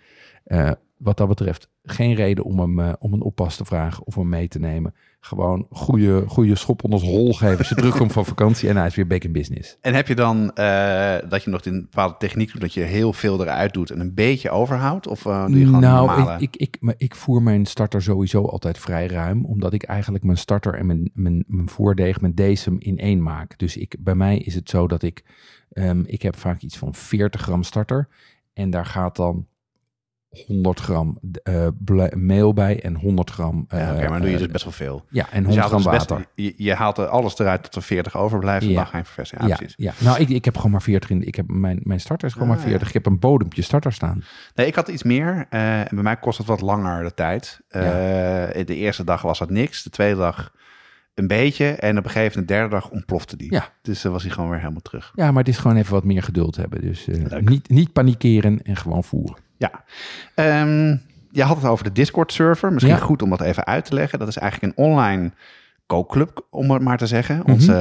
eh, 0.44 0.70
wat 1.02 1.16
dat 1.16 1.28
betreft, 1.28 1.70
geen 1.82 2.14
reden 2.14 2.44
om 2.44 2.58
hem 2.58 2.80
eh, 2.80 2.92
om 2.98 3.12
een 3.12 3.22
oppas 3.22 3.56
te 3.56 3.64
vragen 3.64 4.06
of 4.06 4.14
hem 4.14 4.28
mee 4.28 4.48
te 4.48 4.58
nemen. 4.58 4.94
Gewoon 5.20 5.66
goede, 5.70 6.24
goede 6.26 6.54
schop 6.54 6.84
onder 6.84 6.98
zijn 6.98 7.10
hol 7.10 7.32
geven 7.32 7.58
als 7.58 7.68
je 7.68 7.74
terugkomt 7.74 8.12
van 8.12 8.24
vakantie 8.24 8.68
en 8.68 8.76
hij 8.76 8.86
is 8.86 8.94
weer 8.94 9.06
back 9.06 9.24
in 9.24 9.32
business. 9.32 9.76
En 9.80 9.94
heb 9.94 10.08
je 10.08 10.14
dan 10.14 10.52
eh, 10.52 11.16
dat 11.28 11.42
je 11.44 11.50
nog 11.50 11.64
een 11.64 11.80
bepaalde 11.80 12.14
techniek 12.18 12.52
doet, 12.52 12.60
dat 12.60 12.74
je 12.74 12.80
heel 12.80 13.12
veel 13.12 13.42
eruit 13.42 13.72
doet 13.72 13.90
en 13.90 14.00
een 14.00 14.14
beetje 14.14 14.50
overhoudt? 14.50 15.06
Of 15.06 15.26
eh, 15.26 15.46
doe 15.46 15.58
je 15.58 15.64
gewoon 15.64 15.80
nou, 15.80 16.06
normale... 16.06 16.40
ik, 16.40 16.56
ik, 16.56 16.56
ik, 16.56 16.76
maar 16.80 16.94
ik 16.96 17.14
voer 17.14 17.42
mijn 17.42 17.66
starter 17.66 18.02
sowieso 18.02 18.44
altijd 18.44 18.78
vrij 18.78 19.06
ruim. 19.06 19.44
Omdat 19.44 19.72
ik 19.72 19.82
eigenlijk 19.82 20.24
mijn 20.24 20.38
starter 20.38 20.74
en 20.74 20.86
mijn, 20.86 21.10
mijn, 21.14 21.44
mijn 21.46 21.68
voordeeg, 21.68 22.20
mijn 22.20 22.34
decem 22.34 22.76
in 22.78 22.98
één 22.98 23.22
maak. 23.22 23.58
Dus 23.58 23.76
ik, 23.76 23.96
bij 23.98 24.14
mij 24.14 24.38
is 24.38 24.54
het 24.54 24.70
zo 24.70 24.88
dat 24.88 25.02
ik... 25.02 25.24
ehm, 25.72 26.02
ik 26.06 26.22
heb 26.22 26.36
vaak 26.36 26.60
iets 26.60 26.76
van 26.76 26.94
40 26.94 27.40
gram 27.40 27.62
starter. 27.62 28.08
En 28.52 28.70
daar 28.70 28.86
gaat 28.86 29.16
dan 29.16 29.46
100 30.46 30.80
gram 30.80 31.18
eh, 31.42 31.66
meel 32.14 32.52
bij 32.52 32.82
en 32.82 32.96
100 32.96 33.30
gram. 33.30 33.64
eh, 33.68 33.78
Ja, 33.80 33.90
Oké, 33.92 34.00
maar 34.00 34.08
dan 34.10 34.18
doe 34.20 34.28
je 34.28 34.34
eh, 34.34 34.42
dus 34.42 34.50
best 34.52 34.64
wel 34.64 34.72
veel. 34.72 35.04
ja, 35.08 35.26
en 35.30 35.42
Dus 35.44 35.54
je 35.54 35.60
100 35.60 35.60
haalt, 35.60 35.82
gram 35.82 35.82
dus 35.82 35.92
best- 35.92 36.10
water. 36.10 36.26
je, 36.34 36.54
je 36.56 36.74
haalt 36.74 36.98
er 36.98 37.06
alles 37.06 37.38
eruit 37.38 37.62
tot 37.62 37.74
er 37.74 37.82
40 37.82 38.16
overblijft. 38.16 38.64
En 38.64 38.70
Ja. 38.70 38.76
dan 38.76 38.86
ga 38.86 38.98
je 38.98 39.04
verversen. 39.04 39.38
Ja, 39.40 39.46
Ja, 39.46 39.56
precies. 39.56 39.74
ja, 39.76 39.92
nou, 39.98 40.20
ik, 40.20 40.28
ik 40.28 40.44
heb 40.44 40.56
gewoon 40.56 40.70
maar 40.70 40.82
40 40.82 41.10
in. 41.10 41.26
Ik 41.26 41.34
heb 41.34 41.48
mijn, 41.50 41.80
mijn 41.82 42.00
starter 42.00 42.26
is 42.28 42.32
gewoon 42.34 42.48
Ah, 42.48 42.54
maar 42.54 42.64
40. 42.64 42.88
Ik 42.88 42.94
heb 42.94 43.06
een 43.06 43.18
bodempje 43.18 43.62
starter 43.62 43.92
staan. 43.92 44.24
Nee, 44.54 44.66
ik 44.66 44.74
had 44.74 44.88
iets 44.88 45.02
meer. 45.02 45.46
eh, 45.50 45.80
en 45.80 45.88
bij 45.90 46.02
mij 46.02 46.16
kost 46.16 46.38
het 46.38 46.46
wat 46.46 46.60
langer 46.60 47.04
de 47.04 47.14
tijd. 47.14 47.60
Eh, 47.68 47.82
De 48.64 48.76
eerste 48.76 49.04
dag 49.04 49.22
was 49.22 49.38
het 49.38 49.50
niks. 49.50 49.82
De 49.82 49.90
tweede 49.90 50.16
dag 50.16 50.52
een 51.14 51.26
beetje. 51.26 51.66
En 51.66 51.98
op 51.98 52.04
een 52.04 52.10
gegeven 52.10 52.30
moment 52.30 52.48
de 52.48 52.54
derde 52.54 52.68
dag 52.74 52.90
ontplofte 52.90 53.36
die. 53.36 53.52
Ja. 53.52 53.68
Dus 53.82 54.02
dan 54.02 54.12
was 54.12 54.22
hij 54.22 54.30
gewoon 54.32 54.50
weer 54.50 54.58
helemaal 54.58 54.80
terug. 54.80 55.12
Ja, 55.14 55.30
maar 55.30 55.42
het 55.44 55.52
is 55.52 55.58
gewoon 55.58 55.76
even 55.76 55.92
wat 55.92 56.04
meer 56.04 56.22
geduld 56.22 56.56
hebben. 56.56 56.80
Dus 56.80 57.08
eh, 57.08 57.38
niet, 57.40 57.68
niet 57.68 57.92
panikeren 57.92 58.62
en 58.62 58.76
gewoon 58.76 59.04
voeren. 59.04 59.36
Ja. 59.62 59.84
Ehm, 60.34 60.96
je 61.30 61.42
had 61.42 61.56
het 61.56 61.64
over 61.66 61.84
de 61.84 61.92
Discord-server. 61.92 62.72
Misschien 62.72 62.94
Ja. 62.94 63.00
goed 63.02 63.22
om 63.22 63.30
dat 63.30 63.40
even 63.40 63.64
uit 63.66 63.84
te 63.84 63.94
leggen. 63.94 64.18
Dat 64.18 64.28
is 64.28 64.36
eigenlijk 64.36 64.76
een 64.78 64.84
online 64.84 65.32
kookclub, 65.86 66.46
om 66.50 66.70
het 66.70 66.82
maar 66.82 66.98
te 66.98 67.06
zeggen. 67.06 67.36
Mhm. 67.38 67.50
Onze 67.50 67.74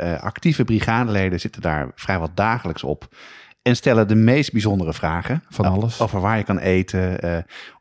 eh, 0.00 0.22
actieve 0.22 0.64
brigadeleden 0.64 1.40
zitten 1.40 1.62
daar 1.62 1.90
vrijwel 1.94 2.30
dagelijks 2.34 2.84
op. 2.84 3.08
En 3.62 3.76
stellen 3.76 4.08
de 4.08 4.14
meest 4.14 4.52
bijzondere 4.52 4.92
vragen. 4.92 5.42
Van 5.48 5.64
alles. 5.64 6.00
Over 6.00 6.20
waar 6.20 6.36
je 6.36 6.44
kan 6.44 6.58
eten. 6.58 7.20
eh, 7.20 7.36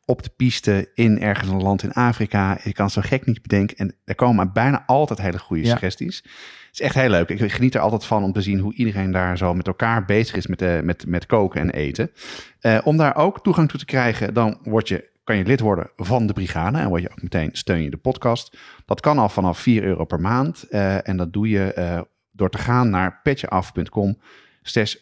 op 0.09 0.23
de 0.23 0.29
piste, 0.35 0.91
in 0.93 1.21
ergens 1.21 1.49
een 1.49 1.61
land 1.61 1.83
in 1.83 1.91
Afrika. 1.91 2.59
Je 2.63 2.73
kan 2.73 2.85
het 2.85 2.93
zo 2.93 3.01
gek 3.03 3.25
niet 3.25 3.41
bedenken. 3.41 3.77
En 3.77 3.95
er 4.05 4.15
komen 4.15 4.53
bijna 4.53 4.83
altijd 4.85 5.21
hele 5.21 5.39
goede 5.39 5.63
Ja. 5.63 5.69
suggesties. 5.69 6.17
Het 6.17 6.69
is 6.71 6.81
echt 6.81 6.95
heel 6.95 7.09
leuk. 7.09 7.29
Ik 7.29 7.51
geniet 7.51 7.75
er 7.75 7.81
altijd 7.81 8.05
van 8.05 8.23
om 8.23 8.31
te 8.31 8.41
zien 8.41 8.59
hoe 8.59 8.73
iedereen 8.73 9.11
daar 9.11 9.37
zo 9.37 9.53
met 9.53 9.67
elkaar 9.67 10.05
bezig 10.05 10.35
is 10.35 10.47
met, 10.47 10.61
eh, 10.61 10.79
met, 10.79 11.05
met 11.07 11.25
koken 11.25 11.61
en 11.61 11.69
eten. 11.69 12.11
Eh, 12.59 12.77
om 12.83 12.97
daar 12.97 13.15
ook 13.15 13.43
toegang 13.43 13.69
toe 13.69 13.79
te 13.79 13.85
krijgen, 13.85 14.33
dan 14.33 14.57
word 14.63 14.87
je, 14.87 15.09
kan 15.23 15.37
je 15.37 15.45
lid 15.45 15.59
worden 15.59 15.89
van 15.95 16.27
de 16.27 16.33
brigade. 16.33 16.77
En 16.77 16.87
word 16.89 17.01
je 17.01 17.09
ook 17.11 17.21
meteen 17.21 17.49
steun 17.51 17.81
je 17.81 17.89
de 17.89 17.97
podcast. 17.97 18.57
Dat 18.85 18.99
kan 18.99 19.17
al 19.17 19.29
vanaf 19.29 19.59
4 19.59 19.83
euro 19.83 20.05
per 20.05 20.19
maand. 20.21 20.63
Eh, 20.63 21.07
en 21.07 21.17
dat 21.17 21.33
doe 21.33 21.49
je 21.49 22.05
door 22.31 22.49
te 22.49 22.57
gaan 22.57 22.89
naar 22.89 23.19
petjeaf.com. 23.23 24.17
Slash 24.61 24.95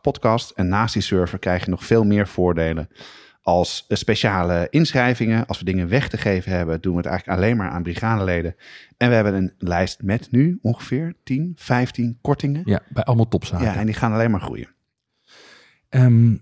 podcast. 0.00 0.50
En 0.50 0.68
naast 0.68 0.92
die 0.92 1.02
server 1.02 1.38
krijg 1.38 1.64
je 1.64 1.70
nog 1.70 1.84
veel 1.84 2.04
meer 2.04 2.28
voordelen. 2.28 2.88
Als 3.48 3.84
speciale 3.88 4.66
inschrijvingen. 4.70 5.46
Als 5.46 5.58
we 5.58 5.64
dingen 5.64 5.88
weg 5.88 6.08
te 6.08 6.16
geven 6.16 6.52
hebben, 6.52 6.80
doen 6.80 6.92
we 6.92 6.98
het 6.98 7.06
eigenlijk 7.08 7.38
alleen 7.38 7.56
maar 7.56 7.70
aan 7.70 7.82
brigadeleden. 7.82 8.54
En 8.96 9.08
we 9.08 9.14
hebben 9.14 9.34
een 9.34 9.52
lijst 9.58 10.02
met 10.02 10.28
nu 10.30 10.58
ongeveer 10.62 11.14
10, 11.24 11.52
15 11.56 12.18
kortingen. 12.20 12.62
Ja, 12.64 12.80
bij 12.88 13.04
allemaal 13.04 13.28
topzaken. 13.28 13.66
Ja, 13.66 13.74
en 13.76 13.86
die 13.86 13.94
gaan 13.94 14.12
alleen 14.12 14.30
maar 14.30 14.40
groeien. 14.40 14.68
Ehm, 15.88 16.36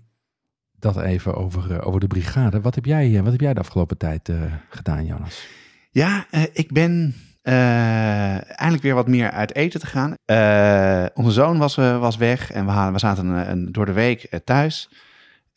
dat 0.79 1.01
even 1.01 1.35
over, 1.35 1.71
eh, 1.71 1.87
over 1.87 1.99
de 1.99 2.07
brigade. 2.07 2.61
Wat 2.61 2.75
heb 2.75 2.85
jij, 2.85 3.15
eh, 3.15 3.21
wat 3.21 3.31
heb 3.31 3.41
jij 3.41 3.53
de 3.53 3.59
afgelopen 3.59 3.97
tijd 3.97 4.29
eh, 4.29 4.41
gedaan, 4.69 5.05
Jonas? 5.05 5.47
Ja, 5.91 6.25
ik 6.53 6.71
ben 6.71 7.15
eindelijk 7.41 8.81
weer 8.83 8.95
wat 8.95 9.07
meer 9.07 9.31
uit 9.31 9.55
eten 9.55 9.79
te 9.79 9.87
gaan. 9.87 10.13
Onze 11.13 11.31
zoon 11.31 11.57
was, 11.57 11.75
was 11.75 12.17
weg 12.17 12.51
en 12.51 12.65
we, 12.65 12.71
hadden, 12.71 12.93
we 12.93 12.99
zaten 12.99 13.25
een, 13.27 13.49
een- 13.51 13.71
door 13.71 13.85
de 13.85 13.91
week 13.91 14.39
thuis. 14.43 14.89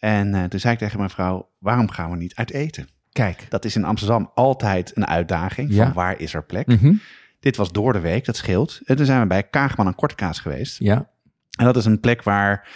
En 0.00 0.34
eh, 0.34 0.44
toen 0.44 0.60
zei 0.60 0.72
ik 0.72 0.78
tegen 0.78 0.98
mijn 0.98 1.10
vrouw, 1.10 1.48
waarom 1.58 1.90
gaan 1.90 2.10
we 2.10 2.16
niet 2.16 2.34
uit 2.34 2.52
eten? 2.52 2.88
Kijk. 3.12 3.46
Dat 3.48 3.64
is 3.64 3.76
in 3.76 3.84
Amsterdam 3.84 4.30
altijd 4.34 4.96
een 4.96 5.06
uitdaging. 5.06 5.72
Ja. 5.72 5.84
Van 5.84 5.92
waar 5.92 6.20
is 6.20 6.34
er 6.34 6.44
plek? 6.44 6.66
Mhm. 6.66 6.92
Dit 7.40 7.56
was 7.56 7.72
door 7.72 7.92
de 7.92 8.00
week, 8.00 8.24
dat 8.24 8.36
scheelt. 8.36 8.80
En 8.84 8.96
toen 8.96 9.06
zijn 9.06 9.20
we 9.20 9.26
bij 9.26 9.42
Kaagman 9.42 9.86
en 9.86 9.94
Kortekaas 9.94 10.38
geweest. 10.38 10.78
Ja, 10.78 11.10
En 11.58 11.64
dat 11.64 11.76
is 11.76 11.84
een 11.84 12.00
plek 12.00 12.22
waar 12.22 12.68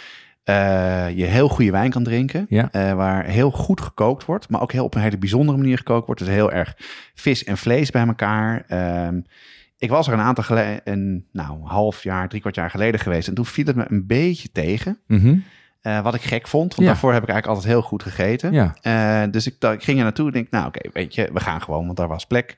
eh, 0.43 1.09
je 1.17 1.25
heel 1.25 1.47
goede 1.49 1.71
wijn 1.71 1.89
kan 1.89 2.03
drinken. 2.03 2.45
Ja. 2.49 2.71
eh, 2.71 2.93
waar 2.93 3.25
heel 3.25 3.51
goed 3.51 3.81
gekookt 3.81 4.25
wordt, 4.25 4.49
maar 4.49 4.61
ook 4.61 4.71
heel 4.71 4.83
op 4.83 4.95
een 4.95 5.01
hele 5.01 5.17
bijzondere 5.17 5.57
manier 5.57 5.77
gekookt 5.77 6.05
wordt. 6.05 6.21
Dus 6.21 6.29
heel 6.29 6.51
erg 6.51 6.77
vis 7.15 7.43
en 7.43 7.57
vlees 7.57 7.91
bij 7.91 8.07
elkaar. 8.07 8.63
Ehm, 8.67 9.21
ik 9.77 9.89
was 9.89 10.07
er 10.07 10.13
een 10.13 10.19
aantal 10.19 10.43
geleden, 10.43 10.81
een 10.83 11.25
nou, 11.31 11.63
half 11.63 12.03
jaar, 12.03 12.29
drie 12.29 12.41
kwart 12.41 12.55
jaar 12.55 12.69
geleden 12.69 12.99
geweest. 12.99 13.27
En 13.27 13.33
toen 13.33 13.45
viel 13.45 13.65
het 13.65 13.75
me 13.75 13.85
een 13.89 14.05
beetje 14.07 14.51
tegen. 14.51 14.99
Mhm. 15.07 15.37
Eh, 15.85 16.01
wat 16.01 16.13
ik 16.15 16.21
gek 16.21 16.47
vond, 16.47 16.69
want 16.75 16.81
Ja. 16.87 16.93
daarvoor 16.93 17.13
heb 17.13 17.23
ik 17.23 17.29
eigenlijk 17.29 17.57
altijd 17.57 17.73
heel 17.77 17.87
goed 17.87 18.03
gegeten. 18.03 18.51
ja. 18.53 18.75
Eh, 18.81 19.31
dus 19.31 19.47
ik, 19.47 19.55
ik 19.63 19.83
ging 19.83 19.97
er 19.97 20.03
naartoe 20.03 20.27
en 20.27 20.33
denk, 20.33 20.49
nou 20.49 20.67
oké, 20.67 20.89
weet 20.93 21.15
je, 21.15 21.29
we 21.33 21.39
gaan 21.39 21.61
gewoon, 21.61 21.85
want 21.85 21.97
daar 21.97 22.07
was 22.07 22.25
plek. 22.25 22.57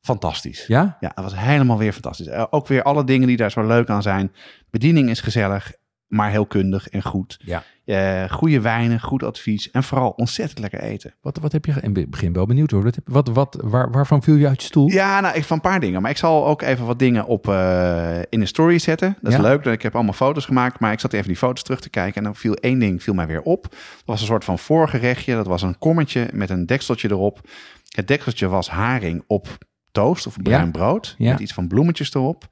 Fantastisch. 0.00 0.66
Ja? 0.66 0.96
Ja, 1.00 1.12
dat 1.14 1.24
was 1.24 1.36
helemaal 1.36 1.78
weer 1.78 1.92
fantastisch. 1.92 2.26
Eh, 2.26 2.44
ook 2.50 2.66
weer 2.66 2.82
alle 2.82 3.04
dingen 3.04 3.26
die 3.28 3.36
daar 3.36 3.50
zo 3.50 3.66
leuk 3.66 3.88
aan 3.88 4.02
zijn. 4.02 4.32
Bediening 4.70 5.08
is 5.10 5.20
gezellig, 5.20 5.72
maar 6.10 6.30
heel 6.30 6.46
kundig 6.46 6.88
en 6.88 7.02
goed. 7.02 7.38
Ja. 7.44 7.62
Eh, 7.84 8.30
goede 8.30 8.60
wijnen, 8.60 9.00
goed 9.00 9.22
advies 9.22 9.70
en 9.70 9.82
vooral 9.82 10.10
ontzettend 10.10 10.58
lekker 10.58 10.80
eten. 10.80 11.14
Wat, 11.20 11.38
wat 11.38 11.52
heb 11.52 11.64
je... 11.64 11.72
In 11.80 11.94
het 11.96 12.10
begin 12.10 12.32
wel 12.32 12.46
benieuwd 12.46 12.70
hoor. 12.70 12.82
Wat, 12.82 12.98
wat, 13.04 13.28
wat, 13.28 13.58
waar, 13.62 13.90
waarvan 13.90 14.22
viel 14.22 14.34
je 14.34 14.48
uit 14.48 14.60
je 14.60 14.66
stoel? 14.66 14.88
Ja, 14.88 15.20
nou, 15.20 15.36
ik 15.36 15.44
van 15.44 15.56
een 15.56 15.62
paar 15.62 15.80
dingen. 15.80 16.02
Maar 16.02 16.10
ik 16.10 16.16
zal 16.16 16.46
ook 16.46 16.62
even 16.62 16.86
wat 16.86 16.98
dingen 16.98 17.26
op 17.26 17.48
eh, 17.48 18.18
in 18.28 18.40
de 18.40 18.46
story 18.46 18.78
zetten. 18.78 19.16
Dat 19.20 19.32
is 19.32 19.38
Ja. 19.38 19.42
leuk. 19.44 19.64
Ik 19.64 19.82
heb 19.82 19.94
allemaal 19.94 20.12
foto's 20.12 20.44
gemaakt, 20.44 20.80
maar 20.80 20.92
ik 20.92 21.00
zat 21.00 21.12
even 21.12 21.26
die 21.28 21.36
foto's 21.36 21.62
terug 21.62 21.80
te 21.80 21.90
kijken. 21.90 22.14
En 22.16 22.22
dan 22.24 22.36
viel 22.36 22.54
één 22.54 22.78
ding 22.78 23.02
viel 23.02 23.14
mij 23.14 23.26
weer 23.26 23.42
op. 23.42 23.62
Dat 23.70 23.80
was 24.04 24.20
een 24.20 24.26
soort 24.26 24.44
van 24.44 24.58
voorgerechtje. 24.58 25.34
Dat 25.34 25.46
was 25.46 25.62
een 25.62 25.78
kommetje 25.78 26.28
met 26.32 26.50
een 26.50 26.66
dekseltje 26.66 27.10
erop. 27.10 27.40
Het 27.88 28.08
dekseltje 28.08 28.48
was 28.48 28.68
haring 28.70 29.24
op 29.26 29.48
toast 29.92 30.26
of 30.26 30.36
bruin 30.42 30.64
Ja. 30.64 30.70
brood. 30.70 31.14
Ja. 31.18 31.30
Met 31.30 31.40
iets 31.40 31.52
van 31.52 31.68
bloemetjes 31.68 32.14
erop. 32.14 32.48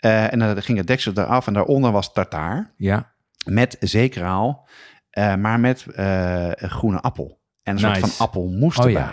Eh, 0.00 0.32
en 0.32 0.38
dan 0.38 0.62
ging 0.62 0.78
het 0.78 0.86
deksel 0.86 1.12
eraf 1.14 1.46
en 1.46 1.52
daaronder 1.52 1.92
was 1.92 2.12
tartaar. 2.12 2.72
Ja. 2.76 3.12
Met 3.44 3.76
zeekraal, 3.80 4.68
eh, 5.10 5.34
maar 5.34 5.60
met 5.60 5.86
eh, 5.94 6.50
groene 6.56 7.00
appel. 7.00 7.38
En 7.62 7.76
een 7.76 7.82
Nice. 7.82 8.00
soort 8.00 8.12
van 8.12 8.26
appelmoes 8.26 8.78
Oh 8.78 8.84
erbij. 8.84 9.02
ja. 9.02 9.12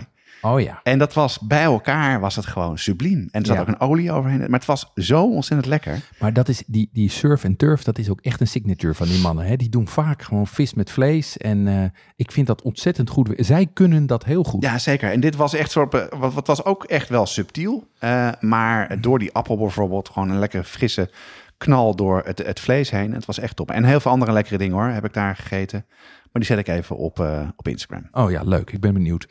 Oh 0.53 0.61
ja. 0.61 0.79
En 0.83 0.97
dat 0.99 1.13
was 1.13 1.39
bij 1.39 1.63
elkaar 1.63 2.19
was 2.19 2.35
het 2.35 2.45
gewoon 2.45 2.77
subliem. 2.77 3.27
En 3.31 3.39
er 3.41 3.45
zat 3.45 3.55
Ja. 3.55 3.61
ook 3.61 3.67
een 3.67 3.79
olie 3.79 4.11
overheen. 4.11 4.39
Maar 4.39 4.49
het 4.59 4.65
was 4.65 4.91
zo 4.95 5.23
ontzettend 5.23 5.69
lekker. 5.69 5.99
Maar 6.19 6.33
dat 6.33 6.47
is 6.47 6.63
die, 6.67 6.89
die 6.93 7.09
surf 7.09 7.43
en 7.43 7.55
turf, 7.55 7.83
dat 7.83 7.97
is 7.97 8.09
ook 8.09 8.21
echt 8.21 8.41
een 8.41 8.47
signature 8.47 8.93
van 8.93 9.07
die 9.07 9.19
mannen. 9.21 9.45
Hè? 9.45 9.55
Die 9.55 9.69
doen 9.69 9.87
vaak 9.87 10.21
gewoon 10.21 10.47
vis 10.47 10.73
met 10.73 10.91
vlees. 10.91 11.37
En 11.37 11.67
eh, 11.67 11.83
ik 12.15 12.31
vind 12.31 12.47
dat 12.47 12.61
ontzettend 12.61 13.09
goed. 13.09 13.29
Zij 13.37 13.67
kunnen 13.73 14.05
dat 14.07 14.25
heel 14.25 14.43
goed. 14.43 14.63
Ja, 14.63 14.77
zeker. 14.77 15.11
En 15.11 15.19
dit 15.19 15.35
was 15.35 15.53
echt 15.53 15.71
soort. 15.71 15.93
eh, 15.93 16.19
Wat, 16.19 16.33
wat 16.33 16.47
was 16.47 16.63
ook 16.65 16.83
echt 16.83 17.09
wel 17.09 17.25
subtiel. 17.25 17.87
eh, 17.99 18.29
maar 18.39 19.01
door 19.01 19.19
die 19.19 19.33
appel 19.33 19.57
bijvoorbeeld, 19.57 20.09
gewoon 20.09 20.29
een 20.29 20.39
lekker 20.39 20.63
frisse 20.63 21.09
knal 21.57 21.95
door 21.95 22.21
het, 22.25 22.37
het 22.45 22.59
vlees 22.59 22.89
heen. 22.89 23.13
Het 23.13 23.25
was 23.25 23.39
echt 23.39 23.55
top. 23.55 23.71
En 23.71 23.83
heel 23.83 23.99
veel 23.99 24.11
andere 24.11 24.31
lekkere 24.31 24.57
dingen 24.57 24.75
hoor, 24.77 24.87
heb 24.87 25.05
ik 25.05 25.13
daar 25.13 25.35
gegeten. 25.35 25.85
Maar 26.31 26.41
die 26.41 26.45
zet 26.45 26.57
ik 26.57 26.67
even 26.67 26.97
op, 26.97 27.19
eh, 27.19 27.47
op 27.55 27.67
Instagram. 27.67 28.07
Oh 28.11 28.31
ja, 28.31 28.41
leuk. 28.43 28.71
Ik 28.71 28.79
ben 28.79 28.93
benieuwd. 28.93 29.27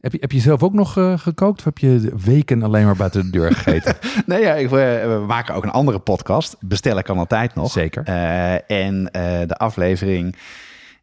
Heb 0.00 0.12
je, 0.12 0.18
heb 0.20 0.32
je 0.32 0.40
zelf 0.40 0.62
ook 0.62 0.72
nog 0.72 0.96
eh, 0.96 1.18
gekookt? 1.18 1.58
Of 1.58 1.64
heb 1.64 1.78
je 1.78 2.12
weken 2.24 2.62
alleen 2.62 2.84
maar 2.84 2.96
buiten 2.96 3.22
de 3.24 3.30
deur 3.30 3.52
gegeten? 3.54 3.96
Nee, 4.26 4.40
ja, 4.42 4.54
ik, 4.54 4.68
we, 4.68 5.04
we 5.20 5.26
maken 5.26 5.54
ook 5.54 5.62
een 5.64 5.70
andere 5.70 5.98
podcast. 5.98 6.56
Bestellen 6.60 7.02
kan 7.02 7.18
altijd 7.18 7.54
nog. 7.54 7.70
Zeker. 7.70 8.02
Eh, 8.04 8.70
en 8.70 9.10
eh, 9.10 9.46
de 9.46 9.56
aflevering. 9.56 10.36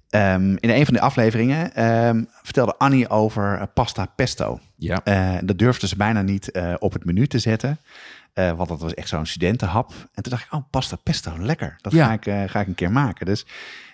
ehm, 0.09 0.55
in 0.59 0.69
een 0.69 0.85
van 0.85 0.93
de 0.93 1.01
afleveringen 1.01 1.73
ehm, 1.75 2.23
vertelde 2.43 2.75
Annie 2.77 3.09
over 3.09 3.57
eh, 3.59 3.63
pasta 3.73 4.05
pesto. 4.15 4.59
Ja. 4.75 5.01
Eh, 5.03 5.33
dat 5.43 5.57
durfde 5.57 5.87
ze 5.87 5.95
bijna 5.95 6.21
niet 6.21 6.51
eh, 6.51 6.73
op 6.79 6.93
het 6.93 7.05
menu 7.05 7.27
te 7.27 7.39
zetten. 7.39 7.79
Eh, 8.33 8.51
want 8.51 8.69
dat 8.69 8.81
was 8.81 8.93
echt 8.93 9.07
zo'n 9.07 9.25
studentenhap. 9.25 9.89
En 10.13 10.23
toen 10.23 10.31
dacht 10.31 10.43
ik, 10.45 10.53
oh, 10.53 10.61
pasta 10.69 10.95
pesto, 10.95 11.31
lekker. 11.39 11.75
Dat 11.81 11.91
Ja. 11.93 12.05
ga, 12.05 12.13
ik, 12.13 12.25
eh, 12.25 12.43
ga 12.47 12.59
ik 12.59 12.67
een 12.67 12.75
keer 12.75 12.91
maken. 12.91 13.25
Dus, 13.25 13.45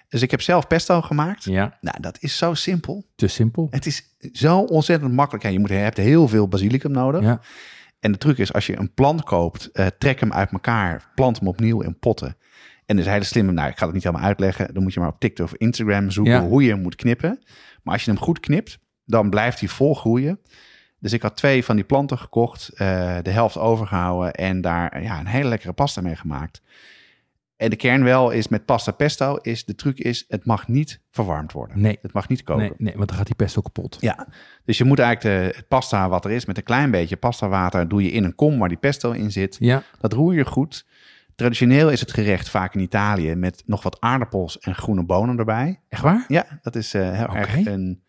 dus 0.10 0.22
ik 0.22 0.32
heb 0.32 0.42
zelf 0.42 0.68
pesto 0.68 1.02
gemaakt. 1.02 1.44
Ja, 1.44 1.78
Nou, 1.82 2.00
dat 2.02 2.18
is 2.22 2.38
zo 2.38 2.54
simpel. 2.54 3.06
te 3.16 3.28
simpel. 3.28 3.68
Het 3.70 3.86
is 3.86 4.04
zo 4.32 4.60
ontzettend 4.60 5.14
makkelijk. 5.14 5.44
Ja, 5.46 5.50
je, 5.52 5.60
moet, 5.60 5.70
je 5.70 5.76
hebt 5.76 5.98
heel 5.98 6.28
veel 6.28 6.48
basilicum 6.48 6.92
nodig. 6.92 7.22
Ja. 7.22 7.40
En 8.00 8.12
de 8.12 8.18
truc 8.18 8.38
is, 8.38 8.54
als 8.54 8.66
je 8.66 8.78
een 8.80 8.94
plant 8.94 9.24
koopt, 9.24 9.70
eh, 9.72 9.86
trek 9.98 10.20
hem 10.20 10.34
uit 10.34 10.52
elkaar, 10.52 11.12
plant 11.16 11.40
hem 11.40 11.48
opnieuw 11.48 11.82
in 11.82 12.00
potten. 12.00 12.38
En 12.86 12.98
een 12.98 13.08
hele 13.08 13.24
slimme, 13.24 13.52
nou, 13.52 13.70
ik 13.70 13.78
ga 13.78 13.86
het 13.86 13.94
niet 13.94 14.04
helemaal 14.04 14.26
uitleggen. 14.26 14.74
Dan 14.74 14.84
moet 14.84 14.94
je 14.94 15.00
maar 15.00 15.10
op 15.10 15.20
TikTok 15.20 15.46
of 15.46 15.54
Instagram 15.56 16.12
zoeken 16.12 16.34
Ja. 16.34 16.42
hoe 16.48 16.64
je 16.64 16.70
hem 16.70 16.82
moet 16.82 16.96
knippen. 16.96 17.44
Maar 17.84 17.94
als 17.94 18.04
je 18.06 18.12
hem 18.12 18.20
goed 18.20 18.40
knipt, 18.40 18.78
dan 19.06 19.30
blijft 19.30 19.60
hij 19.60 19.70
vol 19.70 19.96
groeien. 19.96 20.40
Dus 21.00 21.14
ik 21.14 21.22
had 21.22 21.36
twee 21.38 21.64
van 21.66 21.76
die 21.76 21.86
planten 21.86 22.18
gekocht, 22.18 22.70
eh, 22.70 23.18
de 23.22 23.30
helft 23.30 23.58
overgehouden 23.58 24.34
en 24.34 24.62
daar 24.62 25.04
ja, 25.04 25.20
een 25.20 25.28
hele 25.28 25.50
lekkere 25.50 25.74
pasta 25.74 26.02
mee 26.02 26.16
gemaakt. 26.16 26.62
En 27.58 27.70
de 27.70 27.76
kern 27.76 28.04
wel 28.04 28.32
is 28.32 28.48
met 28.48 28.66
pasta 28.66 28.92
pesto, 28.92 29.36
is 29.36 29.66
de 29.66 29.76
truc 29.76 30.00
is, 30.00 30.26
het 30.28 30.46
mag 30.46 30.68
niet 30.68 31.02
verwarmd 31.12 31.52
worden. 31.52 31.82
Nee. 31.82 32.00
Het 32.02 32.14
mag 32.14 32.28
niet 32.28 32.44
koken. 32.44 32.64
Nee, 32.64 32.74
nee, 32.78 32.94
want 32.96 33.08
dan 33.08 33.18
gaat 33.18 33.26
die 33.26 33.36
pesto 33.36 33.62
kapot. 33.62 33.98
Ja, 34.00 34.28
dus 34.66 34.78
je 34.78 34.84
moet 34.84 35.00
eigenlijk 35.00 35.52
de 35.52 35.58
het 35.58 35.68
pasta 35.68 36.10
wat 36.10 36.26
er 36.26 36.32
is 36.32 36.46
met 36.46 36.58
een 36.58 36.64
klein 36.64 36.92
beetje 36.92 37.16
pasta 37.16 37.48
water 37.48 37.88
doe 37.88 38.04
je 38.04 38.12
in 38.12 38.24
een 38.24 38.36
kom 38.36 38.60
waar 38.60 38.70
die 38.70 38.78
pesto 38.78 39.12
in 39.12 39.32
zit. 39.32 39.56
Ja. 39.60 39.84
Dat 40.00 40.14
roer 40.14 40.34
je 40.34 40.46
goed. 40.46 40.86
Traditioneel 41.36 41.90
is 41.90 42.00
het 42.00 42.12
gerecht 42.12 42.50
vaak 42.50 42.74
in 42.74 42.82
Italië 42.82 43.36
met 43.36 43.64
nog 43.66 43.84
wat 43.84 44.02
aardappels 44.02 44.60
en 44.60 44.76
groene 44.76 45.04
bonen 45.04 45.38
erbij. 45.38 45.80
Echt 45.90 46.02
waar? 46.02 46.26
Ja, 46.28 46.60
dat 46.62 46.76
is 46.76 46.94
eh, 46.94 47.12
heel 47.12 47.26
Oké. 47.26 47.38
erg 47.38 47.66
een 47.66 48.04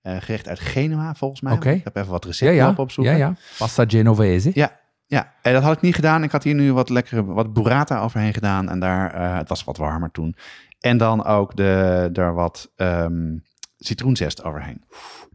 eh, 0.00 0.16
gerecht 0.20 0.48
uit 0.48 0.60
Genua 0.60 1.14
volgens 1.14 1.40
mij. 1.40 1.52
Oké. 1.52 1.70
Ik 1.70 1.84
heb 1.84 1.96
even 1.96 2.10
wat 2.10 2.24
recepten 2.24 2.56
ja. 2.56 2.68
op 2.68 2.78
opzoeken. 2.78 3.12
Ja, 3.12 3.18
ja. 3.18 3.36
Pasta 3.58 3.84
Genovese. 3.86 4.50
Ja, 4.54 4.80
ja, 5.08 5.32
en 5.42 5.52
dat 5.52 5.62
had 5.62 5.76
ik 5.76 5.80
niet 5.80 5.94
gedaan. 5.94 6.22
Ik 6.22 6.30
had 6.30 6.42
hier 6.42 6.54
nu 6.54 6.72
wat 6.72 6.88
lekkere, 6.88 7.24
wat 7.24 7.52
burrata 7.52 8.00
overheen 8.00 8.34
gedaan. 8.34 8.68
En 8.68 8.80
daar, 8.80 9.14
eh, 9.14 9.36
het 9.36 9.48
was 9.48 9.64
wat 9.64 9.76
warmer 9.76 10.10
toen. 10.10 10.36
En 10.80 10.96
dan 10.96 11.24
ook 11.24 11.56
de, 11.56 12.08
daar 12.12 12.34
wat 12.34 12.72
ehm, 12.76 13.36
citroenzest 13.78 14.44
overheen. 14.44 14.84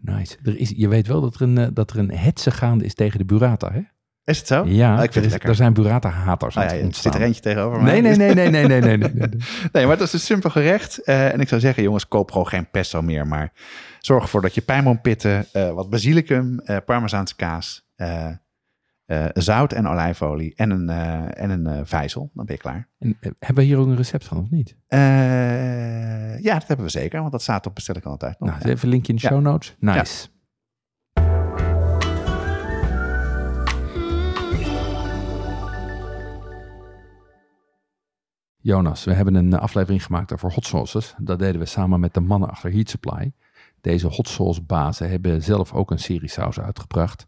Nice. 0.01 0.37
Er 0.43 0.57
is, 0.57 0.73
je 0.75 0.87
weet 0.87 1.07
wel 1.07 1.21
dat 1.21 1.35
er, 1.35 1.41
een, 1.41 1.57
eh, 1.57 1.67
dat 1.73 1.91
er 1.91 1.97
een 1.97 2.11
hetze 2.11 2.51
gaande 2.51 2.85
is 2.85 2.93
tegen 2.93 3.17
de 3.17 3.25
burrata, 3.25 3.71
hè? 3.71 3.81
Is 4.23 4.37
het 4.37 4.47
zo? 4.47 4.65
Ja, 4.65 4.91
nou, 4.91 5.03
ik 5.03 5.11
vind 5.11 5.25
er, 5.25 5.31
lekker. 5.31 5.49
er 5.49 5.55
zijn 5.55 5.73
burrata-haters 5.73 6.57
ah, 6.57 6.63
ja, 6.63 6.91
Zit 6.91 7.15
er 7.15 7.21
eentje 7.21 7.41
tegenover 7.41 7.81
mij? 7.81 8.01
Nee, 8.01 8.15
nee, 8.15 8.33
nee, 8.33 8.49
nee, 8.49 8.67
nee, 8.67 8.81
nee, 8.81 8.97
nee. 8.97 9.11
Nee, 9.13 9.29
nee 9.71 9.85
maar 9.85 9.97
het 9.97 10.01
is 10.01 10.13
een 10.13 10.19
simpel 10.19 10.49
gerecht. 10.49 11.03
En 11.03 11.39
ik 11.39 11.47
zou 11.47 11.61
zeggen, 11.61 11.83
jongens, 11.83 12.07
koop 12.07 12.31
gewoon 12.31 12.47
geen 12.47 12.69
pesto 12.69 13.01
meer. 13.01 13.27
Maar 13.27 13.51
zorg 13.99 14.23
ervoor 14.23 14.41
dat 14.41 14.55
je 14.55 14.61
pijnboompitten, 14.61 15.45
uh, 15.53 15.71
wat 15.71 15.89
basilicum, 15.89 16.61
parmezaanse 16.85 17.35
kaas 17.35 17.85
eh, 19.05 19.25
zout 19.33 19.73
en 19.73 19.87
olijfolie 19.87 20.55
en 20.55 20.69
een, 20.69 20.89
eh, 20.89 21.43
en 21.43 21.49
een 21.49 21.67
eh, 21.67 21.79
vijzel. 21.83 22.31
Dan 22.33 22.45
ben 22.45 22.55
je 22.55 22.61
klaar. 22.61 22.89
En, 22.99 23.17
hebben 23.19 23.55
we 23.55 23.63
hier 23.63 23.77
ook 23.77 23.87
een 23.87 23.95
recept 23.95 24.25
van, 24.25 24.37
of 24.37 24.49
niet? 24.49 24.77
Ja, 26.41 26.53
dat 26.53 26.67
hebben 26.67 26.85
we 26.85 26.91
zeker, 26.91 27.19
want 27.19 27.31
dat 27.31 27.41
staat 27.41 27.65
op 27.65 27.75
bestel 27.75 27.95
ik 27.95 28.05
altijd. 28.05 28.39
nog. 28.39 28.49
Nou, 28.49 28.61
Ja. 28.61 28.69
even 28.69 28.83
een 28.83 28.89
linkje 28.89 29.13
in 29.13 29.19
de 29.19 29.27
show 29.27 29.41
notes. 29.41 29.75
Nice. 29.79 30.27
Jonas, 38.57 39.03
we 39.03 39.13
hebben 39.13 39.35
een 39.35 39.53
aflevering 39.53 40.03
gemaakt 40.03 40.33
over 40.33 40.53
hot 40.53 40.65
sauces. 40.65 41.15
Dat 41.17 41.39
deden 41.39 41.59
we 41.61 41.65
samen 41.65 41.99
met 41.99 42.13
de 42.13 42.19
mannen 42.19 42.49
achter 42.49 42.71
Heat 42.71 42.89
Supply. 42.89 43.33
Deze 43.81 44.07
hot 44.07 44.27
sauce 44.27 44.61
bazen 44.61 45.09
hebben 45.09 45.41
zelf 45.43 45.73
ook 45.73 45.91
een 45.91 45.99
serie 45.99 46.29
sausen 46.29 46.63
uitgebracht. 46.63 47.27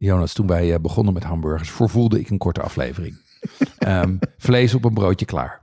Jonas, 0.00 0.32
toen 0.32 0.46
wij 0.46 0.72
eh, 0.72 0.80
begonnen 0.80 1.14
met 1.14 1.22
hamburgers, 1.22 1.70
voorvoelde 1.70 2.20
ik 2.20 2.30
een 2.30 2.38
korte 2.38 2.60
aflevering. 2.60 3.16
Ehm, 3.78 4.16
vlees 4.38 4.74
op 4.74 4.84
een 4.84 4.94
broodje 4.94 5.26
klaar. 5.26 5.60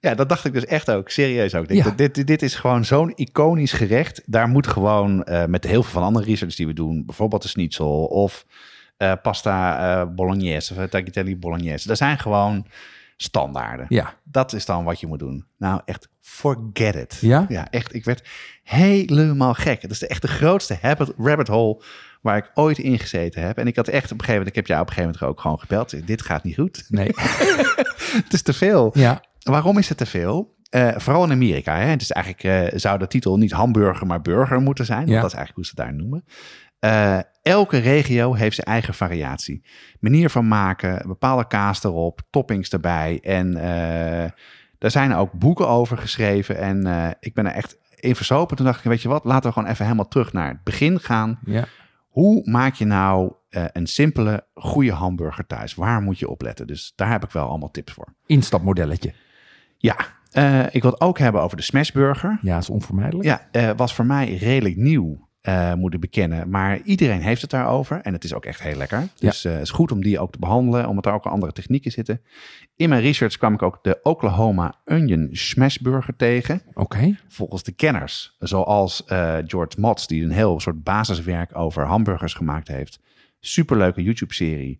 Ja, 0.00 0.14
dat 0.14 0.28
dacht 0.28 0.44
ik 0.44 0.52
dus 0.52 0.64
echt 0.64 0.90
ook. 0.90 1.08
Serieus 1.08 1.54
ook. 1.54 1.72
Ja. 1.72 1.90
dit, 1.90 2.26
dit 2.26 2.42
is 2.42 2.54
gewoon 2.54 2.84
zo'n 2.84 3.12
iconisch 3.16 3.72
gerecht. 3.72 4.22
Daar 4.26 4.48
moet 4.48 4.66
gewoon 4.66 5.24
eh, 5.24 5.44
met 5.44 5.64
heel 5.64 5.82
veel 5.82 5.92
van 5.92 6.02
andere 6.02 6.24
research 6.24 6.54
die 6.54 6.66
we 6.66 6.72
doen, 6.72 7.04
bijvoorbeeld 7.06 7.42
de 7.42 7.48
schnitzel 7.48 8.04
of 8.04 8.46
eh, 8.96 9.12
pasta 9.22 9.78
eh, 10.00 10.14
bolognese 10.14 10.74
of 10.74 10.88
tagliatelle 10.88 11.36
bolognese. 11.36 11.88
Dat 11.88 11.96
zijn 11.96 12.18
gewoon 12.18 12.66
standaarden. 13.16 13.86
Ja, 13.88 14.14
Dat 14.24 14.52
is 14.52 14.64
dan 14.64 14.84
wat 14.84 15.00
je 15.00 15.06
moet 15.06 15.18
doen. 15.18 15.44
Nou, 15.56 15.80
echt 15.84 16.08
forget 16.20 16.94
it. 16.94 17.18
Ja? 17.20 17.46
Ja, 17.48 17.70
echt. 17.70 17.94
Ik 17.94 18.04
werd 18.04 18.28
helemaal 18.62 19.54
gek. 19.54 19.82
Het 19.82 19.90
is 19.90 19.98
de, 19.98 20.06
echt 20.06 20.22
de 20.22 20.28
grootste 20.28 20.78
habit, 20.80 21.12
rabbit 21.16 21.48
hole 21.48 21.82
waar 22.20 22.36
ik 22.36 22.50
ooit 22.54 22.78
in 22.78 22.98
gezeten 22.98 23.42
heb. 23.42 23.58
En 23.58 23.66
ik 23.66 23.76
had 23.76 23.88
echt 23.88 24.04
op 24.04 24.10
een 24.10 24.24
gegeven 24.24 24.32
moment, 24.34 24.48
ik 24.48 24.54
heb 24.54 24.66
jou 24.66 24.80
op 24.80 24.86
een 24.88 24.94
gegeven 24.94 25.14
moment 25.20 25.36
ook 25.36 25.40
gewoon 25.42 25.60
gebeld. 25.60 26.06
Dit 26.06 26.22
gaat 26.22 26.44
niet 26.44 26.54
goed. 26.54 26.84
nee. 26.88 27.10
Het 28.24 28.32
is 28.32 28.42
te 28.42 28.52
veel. 28.52 28.90
ja, 28.94 29.22
Waarom 29.42 29.78
is 29.78 29.88
het 29.88 29.98
te 29.98 30.06
veel? 30.06 30.56
Eh, 30.70 30.88
vooral 30.96 31.24
in 31.24 31.30
Amerika. 31.32 31.76
Hè? 31.76 31.84
Het 31.86 32.02
is 32.02 32.10
eigenlijk, 32.10 32.44
eh, 32.72 32.78
zou 32.78 32.98
de 32.98 33.06
titel 33.06 33.36
niet 33.36 33.52
hamburger, 33.52 34.06
maar 34.06 34.22
burger 34.22 34.60
moeten 34.60 34.84
zijn. 34.84 34.98
Want 34.98 35.10
Ja. 35.10 35.20
dat 35.20 35.30
is 35.30 35.36
eigenlijk 35.36 35.54
hoe 35.56 35.64
ze 35.64 35.82
het 35.82 35.90
daar 35.90 35.94
noemen. 36.02 36.24
Eh, 36.78 37.18
elke 37.42 37.78
regio 37.78 38.34
heeft 38.34 38.54
zijn 38.54 38.66
eigen 38.66 38.94
variatie. 38.94 39.64
Manier 40.00 40.30
van 40.30 40.48
maken, 40.48 41.06
bepaalde 41.08 41.46
kaas 41.46 41.84
erop, 41.84 42.20
toppings 42.30 42.68
erbij. 42.70 43.18
En 43.22 43.52
daar 44.78 44.90
zijn 44.90 45.14
ook 45.14 45.32
boeken 45.32 45.68
over 45.68 45.98
geschreven. 45.98 46.56
En 46.58 47.16
ik 47.20 47.34
ben 47.34 47.46
er 47.46 47.52
echt 47.52 47.78
in 47.94 48.16
verzopen. 48.16 48.56
Toen 48.56 48.66
dacht 48.66 48.78
ik, 48.78 48.84
weet 48.90 49.02
je 49.02 49.08
wat, 49.08 49.24
laten 49.24 49.48
we 49.48 49.52
gewoon 49.52 49.70
even 49.70 49.84
helemaal 49.84 50.08
terug 50.08 50.32
naar 50.32 50.48
het 50.48 50.62
begin 50.64 51.00
gaan. 51.00 51.38
ja. 51.44 51.64
Hoe 52.18 52.42
maak 52.44 52.74
je 52.74 52.84
nou 52.84 53.32
eh, 53.48 53.64
een 53.72 53.86
simpele, 53.86 54.46
goede 54.54 54.92
hamburger 54.92 55.46
thuis? 55.46 55.74
Waar 55.74 56.02
moet 56.02 56.18
je 56.18 56.28
op 56.28 56.42
letten? 56.42 56.66
Dus 56.66 56.92
daar 56.96 57.10
heb 57.10 57.24
ik 57.24 57.30
wel 57.30 57.48
allemaal 57.48 57.70
tips 57.70 57.92
voor. 57.92 58.14
Instapmodelletje. 58.26 59.12
Ja, 59.76 59.96
eh, 60.30 60.74
ik 60.74 60.82
wil 60.82 60.90
het 60.90 61.00
ook 61.00 61.18
hebben 61.18 61.42
over 61.42 61.56
de 61.56 61.62
smashburger. 61.62 62.38
Ja, 62.42 62.58
is 62.58 62.70
onvermijdelijk. 62.70 63.28
Ja, 63.28 63.48
eh, 63.50 63.70
was 63.76 63.94
voor 63.94 64.06
mij 64.06 64.36
redelijk 64.36 64.76
nieuw, 64.76 65.27
eh, 65.40 65.74
moet 65.74 65.94
ik 65.94 66.00
bekennen. 66.00 66.50
Maar 66.50 66.80
iedereen 66.80 67.20
heeft 67.20 67.40
het 67.40 67.50
daarover. 67.50 68.00
En 68.00 68.12
het 68.12 68.24
is 68.24 68.34
ook 68.34 68.44
echt 68.44 68.62
heel 68.62 68.76
lekker. 68.76 69.08
Dus 69.18 69.44
eh, 69.44 69.52
het 69.52 69.62
is 69.62 69.70
goed 69.70 69.92
om 69.92 70.02
die 70.02 70.18
ook 70.18 70.32
te 70.32 70.38
behandelen, 70.38 70.88
omdat 70.88 71.06
er 71.06 71.12
ook 71.12 71.26
andere 71.26 71.52
technieken 71.52 71.90
zitten. 71.90 72.20
In 72.76 72.88
mijn 72.88 73.02
research 73.02 73.36
kwam 73.36 73.54
ik 73.54 73.62
ook 73.62 73.78
de 73.82 73.98
Oklahoma 74.02 74.74
Onion 74.84 75.28
Smashburger 75.32 76.16
tegen. 76.16 76.62
Oké. 76.74 77.18
Volgens 77.28 77.62
de 77.62 77.72
kenners, 77.72 78.36
zoals 78.38 79.04
eh, 79.04 79.36
George 79.46 79.80
Motz, 79.80 80.06
die 80.06 80.24
een 80.24 80.30
heel 80.30 80.60
soort 80.60 80.82
basiswerk 80.82 81.56
over 81.56 81.86
hamburgers 81.86 82.34
gemaakt 82.34 82.68
heeft. 82.68 83.00
Superleuke 83.40 84.02
YouTube-serie. 84.02 84.78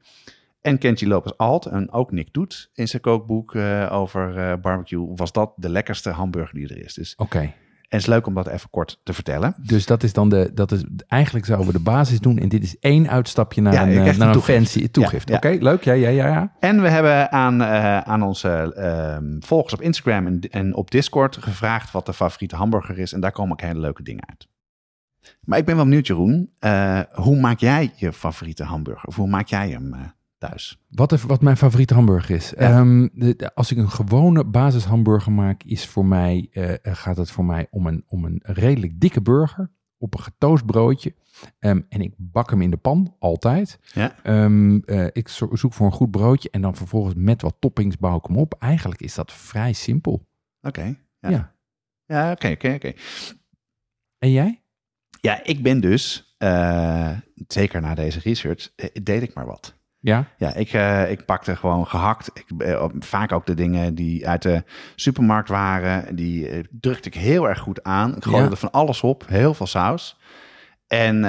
En 0.61 0.79
Kenji 0.79 1.09
Lopez 1.09 1.33
Alt 1.37 1.67
en 1.67 1.91
ook 1.93 2.13
Nick 2.13 2.33
Doet 2.33 2.71
in 2.75 2.89
zijn 2.89 3.03
kookboek 3.03 3.55
eh, 3.55 3.89
over 3.93 4.37
eh, 4.39 4.61
barbecue. 4.61 5.15
Was 5.15 5.33
dat 5.33 5.53
de 5.57 5.69
lekkerste 5.69 6.11
hamburger 6.11 6.55
die 6.55 6.69
er 6.69 6.85
is. 6.85 6.95
Dus, 6.95 7.15
Oké. 7.17 7.53
En 7.89 7.97
het 7.97 8.07
is 8.07 8.07
leuk 8.15 8.27
om 8.27 8.35
dat 8.35 8.47
even 8.47 8.71
kort 8.71 9.01
te 9.03 9.13
vertellen. 9.13 9.55
Dus 9.63 9.87
dat 9.87 10.03
is 10.03 10.13
dan 10.13 10.29
de, 10.29 10.51
dat 10.55 10.73
is, 10.73 10.85
eigenlijk 11.07 11.47
zouden 11.47 11.67
we 11.67 11.73
de 11.73 11.81
basis 11.83 12.21
doen. 12.21 12.39
En 12.39 12.49
dit 12.49 12.63
is 12.63 12.79
één 12.79 13.09
uitstapje 13.09 13.61
naar 13.61 13.73
Ja, 13.73 13.83
een, 13.83 13.89
eh, 13.89 13.95
naar 13.95 14.05
een 14.05 14.15
een 14.15 14.91
toegift. 14.91 15.29
Ja. 15.29 15.37
Oké, 15.37 15.57
leuk. 15.61 15.85
Ja, 15.85 15.93
ja, 15.93 16.09
ja, 16.09 16.27
ja. 16.27 16.53
En 16.61 16.83
we 16.83 16.89
hebben 16.89 17.33
aan, 17.33 17.63
eh, 17.63 17.99
aan 17.99 18.23
onze 18.23 18.75
ehm, 18.77 19.41
volgers 19.41 19.75
op 19.75 19.81
Instagram 19.81 20.27
en, 20.27 20.41
en 20.41 20.75
op 20.75 20.91
Discord 20.91 21.37
gevraagd 21.37 21.91
wat 21.91 22.07
de 22.07 22.13
favoriete 22.15 22.57
hamburger 22.57 22.99
is. 22.99 23.13
En 23.13 23.21
daar 23.21 23.33
komen 23.33 23.53
ook 23.53 23.61
hele 23.61 23.81
leuke 23.81 24.03
dingen 24.03 24.29
uit. 24.29 24.49
Maar 25.41 25.59
ik 25.59 25.65
ben 25.65 25.77
wel 25.77 25.85
benieuwd, 25.85 26.07
Jeroen. 26.07 26.51
eh, 26.59 27.01
hoe 27.13 27.41
maak 27.41 27.59
jij 27.59 27.93
je 27.97 28.13
favoriete 28.13 28.65
hamburger? 28.65 29.09
Of 29.09 29.17
hoe 29.17 29.29
maak 29.29 29.47
jij 29.49 29.71
hem 29.71 29.95
thuis? 30.39 30.79
Wat, 30.89 31.13
er- 31.13 31.27
wat 31.27 31.43
mijn 31.43 31.57
favoriete 31.57 31.95
hamburger 31.95 32.35
is. 32.37 32.51
Ja. 32.51 32.57
Ehm, 32.57 33.09
de- 33.13 33.37
de- 33.37 33.55
als 33.55 33.71
ik 33.73 33.79
een 33.79 33.91
gewone 33.91 34.45
basis 34.45 34.85
hamburger 34.85 35.33
maak, 35.33 35.63
is 35.63 35.87
voor 35.87 36.07
mij, 36.07 36.49
eh, 36.53 36.75
gaat 36.95 37.17
het 37.17 37.31
voor 37.31 37.45
mij 37.45 37.67
om 37.71 37.87
een, 37.87 38.05
om 38.07 38.25
een 38.25 38.41
redelijk 38.43 39.01
dikke 39.01 39.21
burger 39.23 39.71
op 39.99 40.15
een 40.15 40.21
getoast 40.23 40.67
broodje. 40.67 41.15
Ehm, 41.59 41.81
en 41.89 42.01
ik 42.01 42.15
bak 42.17 42.51
hem 42.51 42.63
in 42.63 42.71
de 42.71 42.77
pan, 42.77 43.15
altijd. 43.19 43.79
Ja. 43.93 44.17
Ehm, 44.23 44.77
eh, 44.85 45.07
ik 45.13 45.29
zo- 45.29 45.49
zoek 45.53 45.73
voor 45.73 45.87
een 45.87 45.93
goed 45.93 46.11
broodje 46.11 46.51
en 46.51 46.61
dan 46.61 46.77
vervolgens 46.77 47.15
met 47.15 47.43
wat 47.43 47.57
toppings 47.59 47.97
bouw 47.99 48.17
ik 48.17 48.25
hem 48.27 48.37
op. 48.37 48.55
Eigenlijk 48.59 49.01
is 49.01 49.15
dat 49.15 49.33
vrij 49.33 49.73
simpel. 49.73 50.27
Oké. 50.61 50.97
Ja. 51.21 51.31
Ja. 51.31 51.55
Ja, 52.07 52.31
oké, 52.31 52.49
oké, 52.51 52.73
oké. 52.75 52.93
En 54.19 54.31
jij? 54.31 54.63
Ja, 55.21 55.45
ik 55.45 55.63
ben 55.63 55.81
dus, 55.81 56.35
eh, 56.39 57.17
zeker 57.49 57.81
na 57.81 57.95
deze 57.95 58.19
research, 58.21 58.73
eh, 58.77 58.89
deed 59.03 59.23
ik 59.23 59.35
maar 59.35 59.47
wat. 59.47 59.78
Ja? 60.01 60.25
Ja, 60.37 60.55
ik, 60.55 60.73
eh, 60.73 61.11
ik 61.11 61.25
pakte 61.25 61.57
gewoon 61.57 61.87
gehakt. 61.87 62.31
Ik, 62.35 62.61
eh, 62.61 62.85
vaak 62.99 63.33
ook 63.33 63.47
de 63.47 63.55
dingen 63.55 63.95
die 63.95 64.29
uit 64.29 64.43
de 64.43 64.63
supermarkt 64.95 65.49
waren. 65.49 66.17
Die 66.17 66.49
eh, 66.49 66.65
drukte 66.71 67.09
ik 67.09 67.15
heel 67.15 67.49
erg 67.49 67.59
goed 67.59 67.83
aan. 67.83 68.17
Ik 68.17 68.23
gooide 68.25 68.45
Ja. 68.45 68.51
er 68.51 68.57
van 68.57 68.71
alles 68.71 69.01
op, 69.01 69.25
heel 69.27 69.55
veel 69.55 69.67
saus. 69.67 70.17
En 70.87 71.21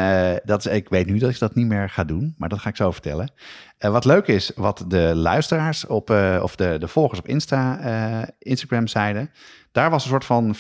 dat 0.46 0.66
is, 0.66 0.72
ik 0.74 0.90
weet 0.90 1.06
nu 1.06 1.18
dat 1.18 1.30
ik 1.30 1.40
dat 1.40 1.56
niet 1.56 1.68
meer 1.68 1.90
ga 1.90 2.04
doen, 2.04 2.36
maar 2.38 2.50
dat 2.50 2.60
ga 2.60 2.70
ik 2.70 2.76
zo 2.76 2.92
vertellen. 2.92 3.32
Wat 3.78 4.06
leuk 4.06 4.28
is, 4.28 4.52
wat 4.56 4.86
de 4.88 5.12
luisteraars 5.16 5.86
op, 5.86 6.10
of 6.42 6.56
de, 6.56 6.76
de 6.80 6.88
volgers 6.88 7.20
op 7.20 7.28
Insta, 7.28 8.30
Instagram 8.40 8.88
zeiden. 8.88 9.32
Daar 9.72 9.90
was 9.90 10.04
een 10.04 10.10
soort 10.10 10.26
van 10.26 10.56
50-50 10.56 10.60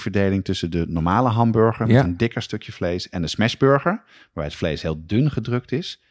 verdeling 0.00 0.44
tussen 0.44 0.70
de 0.70 0.84
normale 0.88 1.28
hamburger 1.28 1.86
met 1.86 1.96
Ja. 1.96 2.04
een 2.04 2.16
dikker 2.16 2.42
stukje 2.42 2.72
vlees 2.72 3.08
en 3.08 3.22
de 3.22 3.28
smashburger, 3.28 4.02
waarbij 4.24 4.44
het 4.44 4.54
vlees 4.54 4.82
heel 4.82 5.06
dun 5.06 5.30
gedrukt 5.30 5.72
is. 5.72 6.02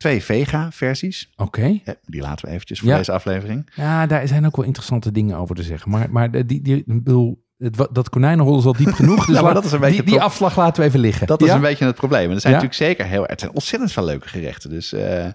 Twee 0.00 0.22
vega-versies. 0.24 1.30
Oké. 1.36 1.80
Die 2.06 2.20
laten 2.20 2.46
we 2.46 2.52
eventjes 2.52 2.78
voor 2.80 2.88
Ja. 2.88 2.96
deze 2.96 3.12
aflevering. 3.12 3.70
Ja, 3.74 4.06
daar 4.06 4.28
zijn 4.28 4.46
ook 4.46 4.56
wel 4.56 4.64
interessante 4.64 5.12
dingen 5.12 5.36
over 5.36 5.54
te 5.54 5.62
zeggen. 5.62 5.90
Maar, 5.90 6.10
maar 6.10 6.30
die, 6.46 6.62
die, 6.62 6.82
bedoel, 6.86 7.44
het, 7.58 7.88
dat 7.92 8.08
konijnenhol 8.08 8.58
is 8.58 8.64
al 8.64 8.72
diep 8.72 8.92
genoeg. 8.92 9.18
Dus 9.26 9.34
Nou, 9.34 9.44
maar 9.44 9.54
dat 9.54 9.64
is 9.64 9.72
een 9.72 9.80
beetje 9.80 10.02
die, 10.02 10.20
afslag 10.20 10.56
laten 10.56 10.82
we 10.82 10.88
even 10.88 11.00
liggen. 11.00 11.26
Dat 11.26 11.42
is 11.42 11.50
een 11.50 11.60
beetje 11.60 11.84
het 11.84 11.94
probleem. 11.94 12.28
En 12.28 12.34
er 12.34 12.40
zijn 12.40 12.54
Ja? 12.54 12.60
natuurlijk 12.62 12.88
zeker 12.90 13.06
heel... 13.12 13.24
Het 13.26 13.40
zijn 13.40 13.52
ontzettend 13.52 13.92
veel 13.92 14.04
leuke 14.04 14.28
gerechten. 14.28 14.70
Dus, 14.70 14.92
eh, 14.92 15.26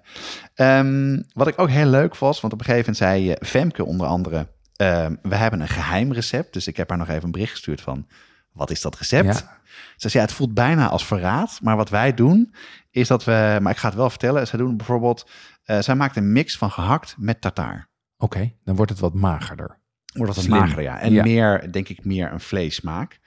ehm, 0.54 1.22
wat 1.34 1.48
ik 1.48 1.60
ook 1.60 1.70
heel 1.70 1.86
leuk 1.90 2.18
was, 2.18 2.42
want 2.42 2.54
op 2.54 2.60
een 2.60 2.66
gegeven 2.66 2.94
moment 2.94 3.22
zei 3.22 3.32
eh, 3.32 3.48
Femke 3.48 3.86
onder 3.86 4.08
andere... 4.08 4.48
ehm, 4.76 5.16
we 5.22 5.36
hebben 5.36 5.60
een 5.62 5.68
geheim 5.68 6.12
recept. 6.14 6.54
Dus 6.54 6.68
ik 6.68 6.78
heb 6.78 6.90
haar 6.90 6.98
nog 6.98 7.10
even 7.10 7.24
een 7.24 7.32
bericht 7.32 7.52
gestuurd 7.52 7.82
van... 7.82 8.08
Wat 8.52 8.72
is 8.72 8.82
dat 8.82 8.98
recept? 8.98 9.26
Ja. 9.26 9.60
Ze 9.98 10.10
zei, 10.10 10.14
ja, 10.24 10.30
het 10.30 10.38
voelt 10.38 10.54
bijna 10.54 10.88
als 10.90 11.06
verraad. 11.06 11.60
Maar 11.62 11.76
wat 11.76 11.90
wij 11.90 12.14
doen, 12.14 12.54
is 12.96 13.08
dat 13.08 13.24
we... 13.24 13.58
Maar 13.62 13.72
ik 13.72 13.78
ga 13.78 13.88
het 13.88 13.98
wel 13.98 14.10
vertellen. 14.10 14.48
Zij 14.48 14.60
doen 14.60 14.78
bijvoorbeeld... 14.78 15.30
eh, 15.64 15.80
zij 15.80 15.96
maakt 15.96 16.16
een 16.16 16.32
mix 16.32 16.58
van 16.58 16.72
gehakt 16.72 17.16
met 17.18 17.42
tartaar. 17.42 17.90
Oké, 18.18 18.52
dan 18.64 18.76
wordt 18.76 18.92
het 18.92 19.00
wat 19.00 19.14
magerder. 19.14 19.78
Wordt 20.14 20.36
het 20.36 20.44
Slim. 20.44 20.58
magerder, 20.60 20.84
ja. 20.84 21.00
En 21.00 21.14
Ja. 21.14 21.24
meer, 21.24 21.72
denk 21.72 21.90
ik, 21.90 22.06
meer 22.06 22.32
een 22.32 22.40
vleessmaak. 22.40 23.20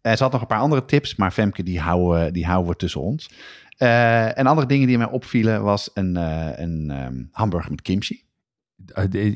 Eh 0.00 0.16
ze 0.16 0.22
had 0.22 0.32
nog 0.32 0.40
een 0.40 0.46
paar 0.46 0.58
andere 0.60 0.84
tips, 0.84 1.16
maar 1.16 1.30
Femke, 1.30 1.62
die 1.62 1.80
houden, 1.80 2.32
die 2.32 2.46
houden 2.46 2.70
we 2.72 2.76
tussen 2.76 3.00
ons. 3.00 3.30
Eh, 3.76 4.38
en 4.38 4.46
andere 4.46 4.66
dingen 4.66 4.86
die 4.86 4.98
mij 4.98 5.06
opvielen 5.08 5.62
was 5.62 5.90
een, 5.94 6.16
een 6.62 6.90
ehm, 6.90 7.22
hamburger 7.30 7.70
met 7.70 7.82
kimchi. 7.82 8.24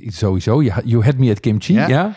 Sowieso, 0.07 0.63
you 0.63 1.05
had 1.05 1.17
me 1.17 1.31
at 1.31 1.41
kimchi. 1.41 1.73
Ja, 1.75 2.15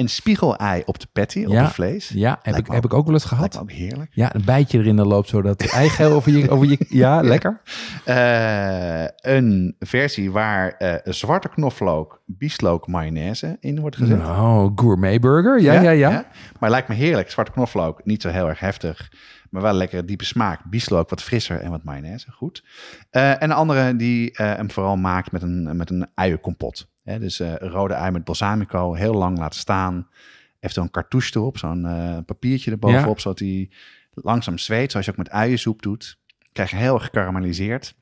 Een 0.00 0.08
spiegelei 0.08 0.82
op 0.84 1.00
de 1.00 1.06
patty, 1.12 1.44
op 1.44 1.52
Ja. 1.52 1.62
het 1.62 1.72
vlees. 1.72 2.08
heb, 2.36 2.44
Lijkt 2.44 2.58
ik, 2.58 2.68
me 2.68 2.74
heb 2.74 2.84
ik 2.84 2.94
ook 2.94 3.04
wel 3.04 3.14
eens 3.14 3.24
gehad. 3.24 3.58
ook 3.58 3.70
heerlijk. 3.70 4.10
Ja, 4.14 4.34
een 4.34 4.44
bijtje 4.44 4.78
erin 4.78 4.96
dan 4.96 5.06
loopt 5.06 5.28
zo 5.28 5.42
dat 5.42 5.66
eigeel 5.72 6.12
over 6.12 6.32
je, 6.32 6.50
over 6.50 6.66
je... 6.68 6.86
Ja, 6.88 7.20
lekker. 7.20 7.60
Eh, 8.04 9.04
een 9.32 9.76
versie 9.78 10.30
waar 10.30 10.74
een 10.78 11.14
zwarte 11.14 11.48
knoflook, 11.48 12.22
bieslook, 12.26 12.86
mayonaise 12.86 13.56
in 13.60 13.80
wordt 13.80 13.96
gezet. 13.96 14.18
Nou, 14.18 14.72
gourmet 14.74 15.20
burger. 15.20 15.60
Ja, 15.60 15.80
ja, 15.80 15.90
ja. 15.90 16.24
Maar 16.58 16.70
lijkt 16.70 16.88
me 16.88 16.94
heerlijk. 16.94 17.30
Zwarte 17.30 17.52
knoflook, 17.52 18.04
niet 18.04 18.22
zo 18.22 18.28
heel 18.28 18.48
erg 18.48 18.60
heftig. 18.60 19.12
Maar 19.50 19.62
wel 19.62 19.72
lekker 19.74 20.06
diepe 20.06 20.24
smaak. 20.24 20.60
Bieslook 20.64 21.10
wat 21.10 21.22
frisser 21.22 21.60
en 21.60 21.70
wat 21.70 21.84
mayonaise. 21.84 22.30
Goed. 22.30 22.64
Eh, 23.10 23.42
en 23.42 23.48
de 23.48 23.54
andere 23.54 23.96
die 23.96 24.30
hem 24.34 24.70
vooral 24.70 24.96
maakt 24.96 25.32
met 25.32 25.42
een, 25.42 25.76
met 25.76 25.90
een 25.90 26.06
uienkompot. 26.14 26.86
Hè, 27.02 27.18
dus 27.18 27.40
eh, 27.40 27.54
rode 27.58 27.94
ui 27.94 28.10
met 28.10 28.24
balsamico. 28.24 28.94
Heel 28.94 29.14
lang 29.14 29.38
laten 29.38 29.60
staan. 29.60 30.08
Heeft 30.60 30.74
zo'n 30.74 30.90
cartouche 30.90 31.36
erop. 31.38 31.58
Zo'n 31.58 31.86
eh, 31.86 32.16
papiertje 32.26 32.70
erbovenop. 32.70 33.20
Zodat 33.20 33.38
hij 33.38 33.70
langzaam 34.10 34.58
zweet. 34.58 34.90
Zoals 34.90 35.06
je 35.06 35.12
ook 35.12 35.18
met 35.18 35.30
uiensoep 35.30 35.82
doet. 35.82 36.18
Krijg 36.52 36.70
je 36.70 36.76
heel 36.76 36.94
erg 36.94 37.04
gekarameliseerd. 37.04 37.94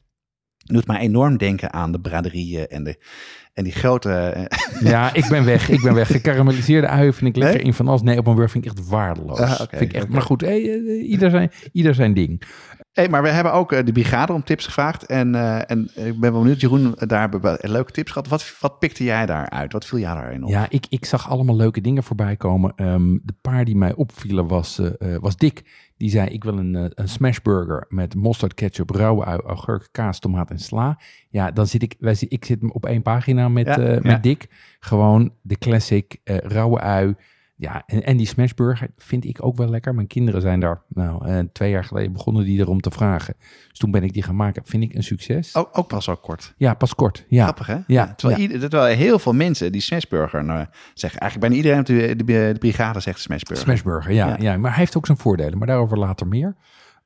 Doet 0.65 0.87
mij 0.87 0.99
enorm 0.99 1.37
denken 1.37 1.73
aan 1.73 1.93
de 1.93 2.01
braderieën 2.01 2.67
en, 2.67 2.85
de, 2.85 2.99
en 3.55 3.65
die 3.65 3.73
grote... 3.73 4.11
eh, 4.13 4.45
Ja, 4.81 5.15
ik 5.15 5.29
ben 5.29 5.45
weg. 5.45 5.69
Ik 5.69 5.83
ben 5.83 5.95
weg. 5.95 6.07
Gekarameliseerde 6.17 6.87
uien 6.87 7.15
vind 7.15 7.31
ik 7.31 7.37
lekker. 7.37 7.57
Nee? 7.59 7.67
In 7.67 7.75
van 7.75 7.89
alles. 7.89 8.03
Nee, 8.03 8.19
op 8.19 8.27
een 8.27 8.35
burger 8.35 8.51
vind 8.51 8.65
ik 8.65 8.71
echt 8.79 8.89
waardeloos. 8.89 9.39
Ah, 9.41 9.57
vind 9.69 9.81
ik 9.81 9.93
echt. 9.93 10.09
Maar 10.09 10.23
goed, 10.23 10.41
hey, 10.41 10.61
ieder, 11.01 11.31
zijn, 11.31 11.51
ieder 11.73 11.95
zijn 11.95 12.15
ding. 12.15 12.43
Hey, 12.99 13.09
maar 13.09 13.23
we 13.23 13.29
hebben 13.29 13.53
ook 13.53 13.73
eh, 13.73 13.85
de 13.85 13.93
brigade 13.93 14.33
om 14.33 14.45
tips 14.45 14.65
gevraagd. 14.65 15.07
En, 15.07 15.35
eh, 15.35 15.71
en 15.71 15.91
ik 15.95 16.21
ben 16.21 16.33
wel 16.33 16.41
benieuwd, 16.41 16.61
Jeroen, 16.61 16.95
daar 16.97 17.21
hebben 17.21 17.41
we 17.41 17.59
leuke 17.61 17.93
tips 17.93 18.13
gehad. 18.13 18.29
Wat, 18.29 18.57
wat 18.61 18.79
pikte 18.79 19.05
jij 19.05 19.27
daaruit? 19.27 19.73
Wat 19.73 19.85
viel 19.85 19.99
jij 19.99 20.15
daarin 20.15 20.45
op? 20.45 20.51
Ja, 20.51 20.67
ik, 20.69 20.87
ik 20.89 21.05
zag 21.05 21.31
allemaal 21.31 21.57
leuke 21.57 21.81
dingen 21.81 22.03
voorbij 22.03 22.37
komen. 22.37 22.73
Ehm, 22.77 23.19
de 23.23 23.35
paar 23.41 23.65
die 23.65 23.77
mij 23.77 23.95
opvielen 23.95 24.47
was, 24.47 24.79
eh, 24.79 25.15
eh, 25.15 25.21
was 25.21 25.37
Dick. 25.37 25.63
Die 25.99 26.11
zei, 26.11 26.29
ik 26.29 26.45
wil 26.45 26.59
een, 26.59 26.75
eh, 26.75 26.85
een 26.89 27.09
smashburger 27.09 27.85
met 27.89 28.15
mosterd, 28.15 28.55
ketchup, 28.55 28.91
rauwe 28.91 29.25
ui, 29.25 29.41
augurk, 29.41 29.89
kaas, 29.91 30.19
tomaat 30.19 30.51
en 30.51 30.59
sla. 30.59 30.99
Ja, 31.29 31.51
dan 31.51 31.67
zit 31.67 31.83
ik, 31.83 31.95
wij, 31.99 32.17
ik 32.29 32.45
zit 32.45 32.73
op 32.73 32.87
één 32.87 33.03
pagina 33.03 33.49
met, 33.49 33.67
Ja, 33.67 33.79
eh, 33.79 33.95
met 33.95 34.05
ja. 34.05 34.19
Dick. 34.19 34.47
Gewoon 34.81 35.33
de 35.43 35.59
classic, 35.59 36.17
eh, 36.25 36.37
rauwe 36.37 36.81
ui. 36.81 37.15
Ja, 37.61 37.83
en, 37.87 38.03
en 38.05 38.17
die 38.17 38.27
smashburger 38.27 38.89
vind 38.97 39.25
ik 39.25 39.45
ook 39.45 39.57
wel 39.57 39.69
lekker. 39.69 39.95
Mijn 39.95 40.07
kinderen 40.07 40.41
zijn 40.41 40.61
daar, 40.61 40.83
nou, 40.89 41.27
eh, 41.27 41.39
twee 41.53 41.71
jaar 41.71 41.85
geleden 41.85 42.13
begonnen 42.13 42.45
die 42.45 42.59
erom 42.61 42.81
te 42.81 42.91
vragen. 42.91 43.35
Dus 43.69 43.79
toen 43.79 43.91
ben 43.91 44.03
ik 44.03 44.13
die 44.13 44.23
gaan 44.23 44.37
maken. 44.37 44.63
Vind 44.67 44.83
ik 44.83 44.95
een 44.95 45.03
succes. 45.03 45.55
Ook, 45.55 45.69
ook 45.79 45.89
pas 45.89 46.05
zo 46.05 46.15
kort. 46.15 46.55
Ja, 46.57 46.75
pas 46.75 46.95
kort. 46.95 47.25
Ja. 47.29 47.43
Grappig, 47.43 47.67
hè? 47.67 47.79
Ja, 47.87 48.15
terwijl, 48.15 48.41
ja. 48.41 48.47
ieder- 48.47 48.69
terwijl 48.71 48.97
heel 48.97 49.19
veel 49.19 49.33
mensen 49.33 49.73
die 49.73 49.81
smashburger 49.81 50.45
nou, 50.45 50.67
zeggen. 50.95 51.21
Eigenlijk 51.21 51.51
bijna 51.51 51.57
iedereen 51.65 51.79
op 51.81 52.17
de, 52.17 52.25
de, 52.25 52.53
de 52.53 52.57
brigade 52.59 53.01
zegt 53.01 53.21
smashburger. 53.21 53.65
Smashburger, 53.65 54.13
ja, 54.13 54.27
Ja. 54.27 54.37
ja. 54.41 54.57
Maar 54.57 54.71
hij 54.71 54.79
heeft 54.81 54.97
ook 54.97 55.07
zijn 55.07 55.19
voordelen, 55.19 55.59
maar 55.59 55.67
daarover 55.67 55.99
later 55.99 56.27
meer. 56.27 56.57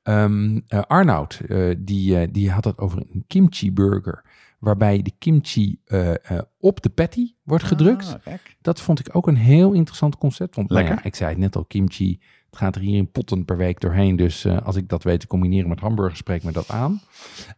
Eh, 0.03 0.83
Arnoud, 0.87 1.41
eh, 1.49 1.75
die, 1.79 2.31
die 2.31 2.51
had 2.51 2.65
het 2.65 2.79
over 2.79 2.99
een 2.99 3.25
kimchi 3.27 3.73
burger. 3.73 4.25
Waarbij 4.63 5.03
de 5.03 5.13
kimchi 5.19 5.81
eh, 5.85 6.31
eh, 6.31 6.43
op 6.59 6.83
de 6.83 6.89
patty 6.89 7.35
wordt 7.43 7.65
gedrukt. 7.65 8.19
Ah. 8.25 8.35
Dat 8.61 8.81
vond 8.81 8.99
ik 8.99 9.17
ook 9.17 9.27
een 9.27 9.37
heel 9.37 9.73
interessant 9.73 10.19
concept. 10.19 10.57
Want 10.57 10.69
nou 10.69 10.81
Lekker. 10.81 10.99
ja, 10.99 11.09
ik 11.09 11.15
zei 11.15 11.31
het 11.31 11.39
net 11.39 11.57
al, 11.57 11.65
kimchi. 11.65 12.21
Het 12.47 12.61
gaat 12.61 12.77
er 12.77 12.81
hier 12.81 12.97
in 12.97 13.11
potten 13.11 13.45
per 13.45 13.57
week 13.57 13.81
doorheen. 13.81 14.17
Dus 14.17 14.45
eh, 14.45 14.63
als 14.63 14.77
ik 14.77 14.89
dat 14.89 15.03
weet 15.03 15.21
te 15.21 15.27
combineren 15.27 15.69
met 15.69 15.81
hamburgers, 15.81 16.19
spreek 16.19 16.43
me 16.43 16.53
dat 16.53 16.69
aan. 16.69 17.01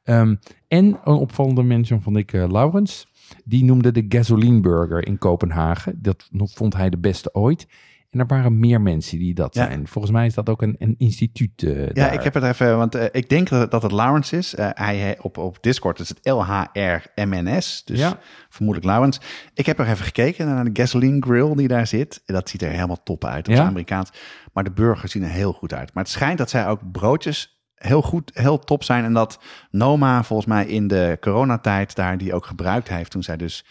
Ehm, 0.03 0.35
en 0.69 0.85
een 0.85 1.15
opvallende 1.15 1.63
mention 1.63 2.03
vond 2.03 2.17
ik 2.17 2.33
eh, 2.33 2.51
Laurens. 2.51 3.09
Die 3.45 3.65
noemde 3.65 3.93
de 3.93 4.05
gasoline 4.09 4.61
burger 4.61 5.07
in 5.07 5.19
Kopenhagen. 5.19 5.99
Dat 6.03 6.29
vond 6.33 6.75
hij 6.75 6.91
de 6.91 6.99
beste 6.99 7.35
ooit. 7.35 7.67
En 8.15 8.21
er 8.21 8.27
waren 8.27 8.59
meer 8.59 8.81
mensen 8.81 9.19
die 9.19 9.35
dat 9.35 9.55
Ja. 9.55 9.65
zijn. 9.65 9.89
Volgens 9.89 10.13
mij 10.13 10.27
is 10.27 10.35
dat 10.35 10.49
ook 10.49 10.63
een, 10.63 10.77
een 10.79 10.95
instituut 10.99 11.63
eh, 11.63 11.87
Ja, 11.87 11.93
daar. 11.93 12.13
ik 12.15 12.23
heb 12.23 12.35
het 12.35 12.43
even, 12.45 12.77
want 12.77 12.95
eh, 12.95 13.05
ik 13.13 13.29
denk 13.29 13.49
dat, 13.49 13.71
dat 13.71 13.83
het 13.83 13.93
Lawrence 13.93 14.37
is. 14.37 14.55
Eh, 14.55 14.69
hij 14.73 15.19
op, 15.21 15.39
op 15.39 15.59
Discord 15.61 15.99
is 15.99 16.09
het 16.09 16.19
LHRMNS, 16.23 17.83
dus 17.85 17.99
Ja. 17.99 18.19
vermoedelijk 18.49 18.93
Lawrence. 18.93 19.21
Ik 19.55 19.67
heb 19.67 19.79
er 19.79 19.87
even 19.89 20.05
gekeken 20.05 20.47
naar 20.47 20.65
de 20.65 20.81
gasoline 20.83 21.21
grill 21.23 21.55
die 21.55 21.69
daar 21.69 21.87
zit. 21.87 22.23
Dat 22.27 22.49
ziet 22.49 22.63
er 22.63 22.71
helemaal 22.71 23.03
top 23.03 23.25
uit, 23.25 23.49
op 23.49 23.55
Ja? 23.55 23.65
Amerikaans. 23.65 24.11
Maar 24.53 24.65
de 24.65 24.73
burgers 24.73 25.13
zien 25.13 25.23
er 25.23 25.29
heel 25.31 25.53
goed 25.53 25.75
uit. 25.75 25.95
Maar 25.95 26.03
het 26.03 26.13
schijnt 26.13 26.39
dat 26.39 26.51
zij 26.51 26.67
ook 26.69 26.91
broodjes 26.93 27.53
heel 27.75 28.03
goed, 28.03 28.31
heel 28.35 28.59
top 28.59 28.85
zijn. 28.85 29.05
En 29.05 29.13
dat 29.13 29.41
Noma 29.71 30.23
volgens 30.25 30.49
mij 30.49 30.67
in 30.67 30.89
de 30.89 31.17
coronatijd 31.21 31.95
daar 31.95 32.19
die 32.19 32.35
ook 32.35 32.47
gebruikt 32.47 32.89
heeft 32.89 33.11
toen 33.11 33.23
zij 33.23 33.37
dus... 33.37 33.65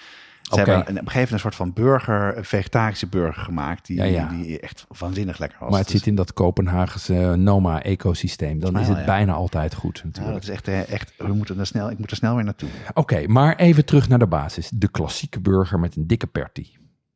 Ze 0.44 0.56
hebben 0.56 0.76
een, 0.76 0.82
op 0.82 0.88
een 0.88 0.96
gegeven 0.96 1.14
moment 1.14 1.32
een 1.32 1.40
soort 1.40 1.56
van 1.56 1.74
burger, 1.74 2.38
een 2.38 2.46
vegetarische 2.46 3.08
burger 3.08 3.44
gemaakt. 3.44 3.86
Die, 3.86 3.98
Ja, 3.98 4.04
ja. 4.04 4.28
die 4.28 4.60
echt 4.60 4.86
waanzinnig 4.98 5.38
lekker 5.38 5.58
was. 5.60 5.70
maar 5.70 5.80
het 5.80 5.88
Dus- 5.88 5.98
zit 5.98 6.08
in 6.08 6.16
dat 6.16 6.34
Kopenhagense 6.34 7.16
eh, 7.22 7.34
Noma-ecosysteem. 7.34 8.60
Dan 8.60 8.76
is 8.80 8.82
Ah, 8.84 8.90
het 8.90 8.98
ja. 8.98 9.06
bijna 9.06 9.34
altijd 9.34 9.74
goed 9.74 9.98
Ja, 9.98 10.04
natuurlijk. 10.06 10.34
dat 10.34 10.44
is 10.44 10.50
echt, 10.50 10.68
eh, 10.68 10.90
echt 10.94 11.14
we 11.18 11.34
moeten 11.34 11.60
er 11.60 11.66
snel, 11.66 11.90
ik 11.92 11.98
moet 11.98 12.12
er 12.12 12.18
snel 12.18 12.36
weer 12.36 12.44
naartoe. 12.44 12.70
Oké, 12.94 13.28
maar 13.28 13.56
even 13.56 13.86
terug 13.86 14.08
naar 14.10 14.20
de 14.20 14.28
basis. 14.28 14.70
De 14.70 14.88
klassieke 14.92 15.40
burger 15.40 15.80
met 15.80 15.96
een 15.96 16.08
dikke 16.08 16.28
patty. 16.28 16.68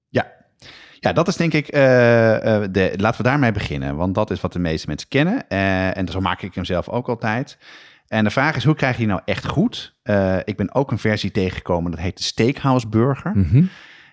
Ja. 0.09 0.31
Ja, 0.99 1.13
dat 1.13 1.27
is 1.27 1.35
denk 1.35 1.53
ik, 1.53 1.67
eh, 1.67 1.79
de, 2.71 2.93
laten 2.95 3.21
we 3.21 3.29
daarmee 3.29 3.51
beginnen. 3.51 3.95
Want 3.95 4.15
dat 4.15 4.31
is 4.31 4.41
wat 4.41 4.53
de 4.53 4.59
meeste 4.59 4.87
mensen 4.87 5.07
kennen. 5.07 5.47
En 5.95 6.07
zo 6.07 6.21
maak 6.21 6.41
ik 6.41 6.55
hem 6.55 6.65
zelf 6.65 6.89
ook 6.89 7.09
altijd. 7.09 7.57
En 8.07 8.23
de 8.23 8.29
vraag 8.29 8.55
is, 8.55 8.63
hoe 8.63 8.75
krijg 8.75 8.93
je 8.93 8.99
die 8.99 9.07
nou 9.07 9.21
echt 9.25 9.47
goed? 9.47 9.95
Eh, 10.03 10.37
ik 10.43 10.57
ben 10.57 10.73
ook 10.73 10.91
een 10.91 10.99
versie 10.99 11.31
tegengekomen, 11.31 11.91
dat 11.91 11.99
heet 11.99 12.17
de 12.17 12.23
Steakhouse 12.23 12.87
Burger. 12.87 13.31
Mhm. 13.37 13.63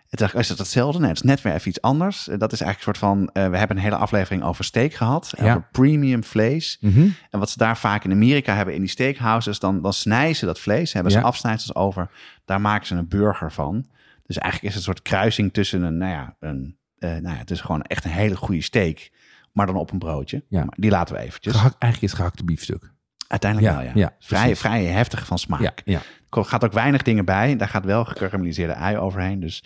Het 0.09 0.21
is, 0.21 0.33
is 0.33 0.49
dat 0.49 0.59
hetzelfde? 0.59 0.99
Nee, 0.99 1.09
het 1.09 1.17
is 1.17 1.23
net 1.23 1.43
weer 1.43 1.55
even 1.55 1.69
iets 1.69 1.81
anders. 1.81 2.29
Eh, 2.29 2.39
dat 2.39 2.53
is 2.53 2.61
eigenlijk 2.61 2.77
een 2.77 2.83
soort 2.83 3.13
van, 3.13 3.31
eh, 3.33 3.51
we 3.51 3.57
hebben 3.57 3.77
een 3.77 3.83
hele 3.83 3.97
aflevering 3.97 4.43
over 4.43 4.65
steak 4.65 4.95
gehad. 4.95 5.33
Ja. 5.37 5.45
Over 5.45 5.69
premium 5.73 6.25
vlees. 6.25 6.79
Mhm. 6.81 7.09
En 7.31 7.39
wat 7.39 7.51
ze 7.51 7.59
daar 7.59 7.79
vaak 7.79 8.05
in 8.05 8.13
Amerika 8.13 8.55
hebben 8.55 8.75
in 8.75 8.81
die 8.81 8.91
steakhouses, 8.91 9.59
dan, 9.59 9.83
dan 9.83 9.93
snijden 9.93 10.37
ze 10.37 10.47
dat 10.47 10.61
vlees, 10.61 10.93
hebben 10.93 11.13
ze 11.13 11.21
afsnijdsels 11.21 11.75
over. 11.75 12.11
Daar 12.45 12.61
maken 12.61 12.87
ze 12.87 12.95
een 12.95 13.09
burger 13.09 13.53
van. 13.53 13.87
Dus 14.27 14.39
eigenlijk 14.39 14.75
is 14.75 14.79
het 14.79 14.89
een 14.89 14.95
soort 14.95 15.09
kruising 15.09 15.53
tussen 15.53 15.83
een, 15.83 15.97
nou 15.97 16.13
ja, 16.13 16.37
een, 16.41 16.77
nou 16.99 17.29
ja, 17.29 17.35
het 17.35 17.51
is 17.51 17.61
gewoon 17.61 17.83
echt 17.83 18.05
een 18.05 18.11
hele 18.11 18.37
goede 18.37 18.63
steak, 18.63 19.11
maar 19.53 19.67
dan 19.67 19.77
op 19.77 19.93
een 19.93 19.99
broodje. 19.99 20.45
Ja. 20.49 20.65
Maar 20.65 20.77
die 20.79 20.91
laten 20.91 21.15
we 21.15 21.21
eventjes. 21.21 21.55
Gehakt, 21.55 21.79
eigenlijk 21.79 22.13
is 22.13 22.19
gehakte 22.19 22.45
biefstuk. 22.45 22.94
Uiteindelijk 23.35 23.73
Ja, 23.73 23.79
wel, 23.83 23.93
ja. 23.95 24.13
ja, 24.29 24.55
vrij, 24.55 24.85
heftig 24.85 25.27
van 25.27 25.39
smaak. 25.39 25.83
Ja. 25.85 26.01
Er 26.31 26.45
gaat 26.45 26.65
ook 26.65 26.73
weinig 26.73 27.03
dingen 27.03 27.25
bij. 27.25 27.57
Daar 27.57 27.69
gaat 27.69 27.85
wel 27.85 28.05
gekarameliseerde 28.05 28.75
ui 28.75 28.99
overheen. 28.99 29.41
Dus, 29.41 29.65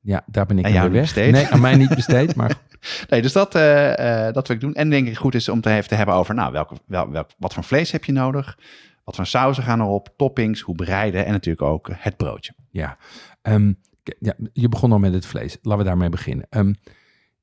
ja, 0.00 0.22
daar 0.26 0.46
ben 0.46 0.58
ik 0.58 0.64
aan 0.64 0.72
jou 0.72 0.90
weg. 0.90 1.00
besteed. 1.00 1.32
Nee, 1.32 1.46
aan 1.46 1.60
mij 1.60 1.76
niet 1.76 1.94
besteed, 1.94 2.34
maar 2.34 2.54
nee, 3.10 3.22
dus 3.22 3.32
dat, 3.32 3.54
eh, 3.54 4.32
dat 4.32 4.46
wil 4.46 4.56
ik 4.56 4.62
doen. 4.62 4.74
En 4.74 4.90
denk 4.90 5.08
ik 5.08 5.16
goed 5.16 5.34
is 5.34 5.48
om 5.48 5.60
te 5.60 5.70
even 5.70 5.88
te 5.88 5.94
hebben 5.94 6.14
over, 6.14 6.34
nou, 6.34 6.52
welke, 6.52 6.74
wel, 6.86 7.10
welk, 7.10 7.30
wat 7.38 7.54
voor 7.54 7.64
vlees 7.64 7.90
heb 7.90 8.04
je 8.04 8.12
nodig? 8.12 8.58
Wat 9.04 9.16
voor 9.16 9.26
sauzen 9.26 9.62
gaan 9.62 9.80
erop? 9.80 10.08
Toppings, 10.16 10.60
hoe 10.60 10.74
bereiden? 10.74 11.26
En 11.26 11.32
natuurlijk 11.32 11.66
ook 11.66 11.90
het 11.92 12.16
broodje. 12.16 12.52
ja. 12.70 12.96
Ehm, 13.42 13.72
ja. 14.18 14.34
Je 14.52 14.68
begon 14.68 14.92
al 14.92 14.98
met 14.98 15.12
het 15.12 15.26
vlees. 15.26 15.58
Laten 15.62 15.78
we 15.78 15.88
daarmee 15.88 16.08
beginnen. 16.08 16.46
Ehm, 16.50 16.72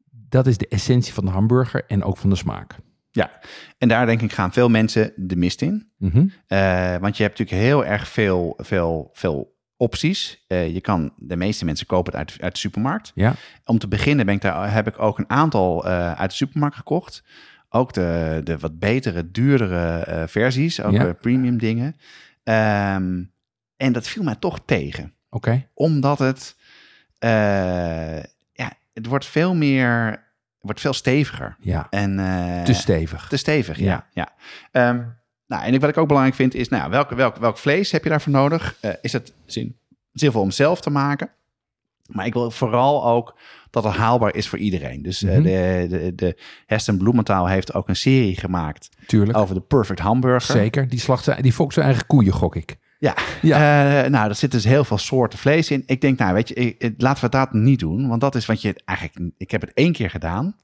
dat 0.09 0.47
is 0.47 0.57
de 0.57 0.67
essentie 0.67 1.13
van 1.13 1.25
de 1.25 1.31
hamburger 1.31 1.83
en 1.87 2.03
ook 2.03 2.17
van 2.17 2.29
de 2.29 2.35
smaak. 2.35 2.75
Ja, 3.15 3.31
en 3.77 3.87
daar 3.87 4.05
denk 4.05 4.21
ik 4.21 4.31
gaan 4.33 4.53
veel 4.53 4.69
mensen 4.69 5.13
de 5.15 5.35
mist 5.35 5.61
in. 5.61 5.91
Mhm. 5.97 6.27
Eh, 6.47 6.95
want 6.97 7.17
je 7.17 7.23
hebt 7.23 7.39
natuurlijk 7.39 7.67
heel 7.67 7.85
erg 7.85 8.07
veel, 8.07 8.53
veel, 8.61 9.09
veel 9.13 9.55
opties. 9.77 10.43
Eh, 10.47 10.73
je 10.73 10.81
kan, 10.81 11.13
de 11.17 11.35
meeste 11.35 11.65
mensen 11.65 11.85
kopen 11.85 12.11
het 12.17 12.29
uit, 12.31 12.41
uit 12.41 12.53
de 12.53 12.59
supermarkt. 12.59 13.11
Ja, 13.15 13.33
Om 13.65 13.77
te 13.79 13.87
beginnen 13.87 14.25
ben 14.25 14.35
ik 14.35 14.41
daar, 14.41 14.73
heb 14.73 14.87
ik 14.87 14.99
ook 14.99 15.17
een 15.19 15.29
aantal 15.29 15.85
eh, 15.85 16.11
uit 16.13 16.29
de 16.29 16.35
supermarkt 16.35 16.75
gekocht. 16.75 17.23
Ook 17.69 17.93
de, 17.93 18.41
de 18.43 18.57
wat 18.57 18.79
betere, 18.79 19.31
duurdere 19.31 20.27
versies, 20.27 20.81
ook 20.81 20.93
Ja. 20.93 21.13
premium 21.13 21.57
dingen. 21.57 21.95
Ehm, 22.43 23.23
en 23.77 23.91
dat 23.93 24.07
viel 24.07 24.23
mij 24.23 24.35
toch 24.35 24.59
tegen. 24.65 25.13
oké. 25.29 25.67
Omdat 25.73 26.19
het, 26.19 26.55
ja, 28.53 28.71
het 28.93 29.05
wordt 29.05 29.25
veel 29.25 29.55
meer, 29.55 30.22
wordt 30.63 30.79
veel 30.81 30.93
steviger. 30.93 31.55
Ja, 31.59 31.87
En, 31.89 32.19
eh, 32.19 32.63
te 32.63 32.73
stevig. 32.73 33.27
te 33.27 33.37
stevig, 33.37 33.77
ja. 33.79 33.85
Ja. 33.85 34.07
ja. 34.13 34.33
Ehm, 34.89 35.01
nou, 35.47 35.63
en 35.65 35.73
ik- 35.73 35.81
wat 35.81 35.89
ik 35.89 35.97
ook 35.97 36.07
belangrijk 36.07 36.35
vind 36.37 36.53
is, 36.55 36.69
nou, 36.69 36.89
welk, 36.89 37.09
welk, 37.09 37.35
welk 37.37 37.57
vlees 37.57 37.91
heb 37.91 38.03
je 38.03 38.09
daarvoor 38.09 38.33
nodig? 38.33 38.77
Eh, 38.81 38.91
is 39.01 39.13
het 39.13 39.33
zin, 39.45 39.77
zinvol 40.13 40.41
om 40.41 40.51
zelf 40.51 40.81
te 40.81 40.89
maken? 40.89 41.29
Maar 42.07 42.25
ik 42.25 42.33
wil 42.33 42.51
vooral 42.51 43.05
ook 43.05 43.37
dat 43.69 43.83
het 43.83 43.93
haalbaar 43.95 44.35
is 44.35 44.47
voor 44.49 44.59
iedereen. 44.59 45.01
Dus 45.01 45.23
eh, 45.23 45.31
Mhm. 45.33 45.41
de, 45.43 45.85
de, 45.89 46.15
de 46.15 46.41
Heston 46.65 46.97
Bloementaal 46.97 47.47
heeft 47.47 47.73
ook 47.73 47.87
een 47.89 47.95
serie 47.95 48.39
gemaakt 48.39 48.89
Tuurlijk. 49.07 49.37
over 49.37 49.55
de 49.55 49.61
perfect 49.61 49.99
hamburger. 49.99 50.55
Zeker. 50.55 50.87
Die 50.87 50.99
slacht 50.99 51.23
zijn, 51.23 51.41
die 51.41 51.53
fokt 51.53 51.73
zijn 51.73 51.85
eigen 51.85 52.05
koeien, 52.05 52.33
gok 52.33 52.55
ik. 52.55 52.77
Ja, 53.03 53.15
Ja. 53.41 54.03
Eh, 54.03 54.09
nou, 54.09 54.29
er 54.29 54.35
zitten 54.35 54.61
dus 54.61 54.69
heel 54.71 54.83
veel 54.83 54.97
soorten 54.97 55.39
vlees 55.39 55.71
in. 55.71 55.83
Ik 55.85 56.01
denk, 56.01 56.19
nou, 56.19 56.33
weet 56.33 56.47
je, 56.47 56.53
ik- 56.55 56.93
laten 56.97 57.23
we 57.23 57.29
dat 57.29 57.53
niet 57.53 57.79
doen. 57.79 58.07
Want 58.07 58.21
dat 58.21 58.35
is 58.35 58.45
wat 58.45 58.61
je 58.61 58.75
eigenlijk... 58.85 59.31
Ik 59.37 59.51
heb 59.51 59.61
het 59.61 59.71
één 59.73 59.91
keer 59.93 60.09
gedaan. 60.09 60.55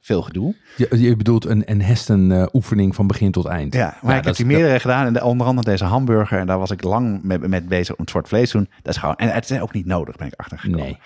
Veel 0.00 0.22
gedoe. 0.22 0.56
Je, 0.76 1.00
je 1.00 1.16
bedoelt 1.16 1.44
een, 1.44 1.62
een 1.70 1.82
Hesten 1.82 2.32
eh, 2.32 2.46
oefening 2.52 2.94
van 2.94 3.06
begin 3.06 3.30
tot 3.32 3.46
eind. 3.46 3.74
Ja, 3.74 3.98
maar 4.02 4.12
Ja, 4.12 4.18
ik 4.18 4.24
heb 4.24 4.32
is- 4.32 4.36
die 4.38 4.46
meerdere 4.46 4.80
gedaan. 4.80 5.06
En 5.06 5.12
de, 5.12 5.24
onder 5.24 5.46
andere 5.46 5.70
deze 5.70 5.84
hamburger. 5.84 6.38
En 6.38 6.46
daar 6.46 6.58
was 6.58 6.70
ik 6.70 6.82
lang 6.82 7.22
met, 7.22 7.46
met 7.48 7.68
bezig 7.68 7.94
om 7.94 8.00
het 8.00 8.10
soort 8.10 8.28
vlees 8.28 8.50
te 8.50 8.56
doen. 8.56 8.68
Dat 8.82 8.94
is 8.94 9.00
gewoon... 9.00 9.16
En 9.16 9.28
het 9.28 9.50
is 9.50 9.60
ook 9.60 9.72
niet 9.72 9.86
nodig, 9.86 10.16
ben 10.16 10.26
ik 10.26 10.34
achtergekomen. 10.36 10.80
Nee. 10.84 10.98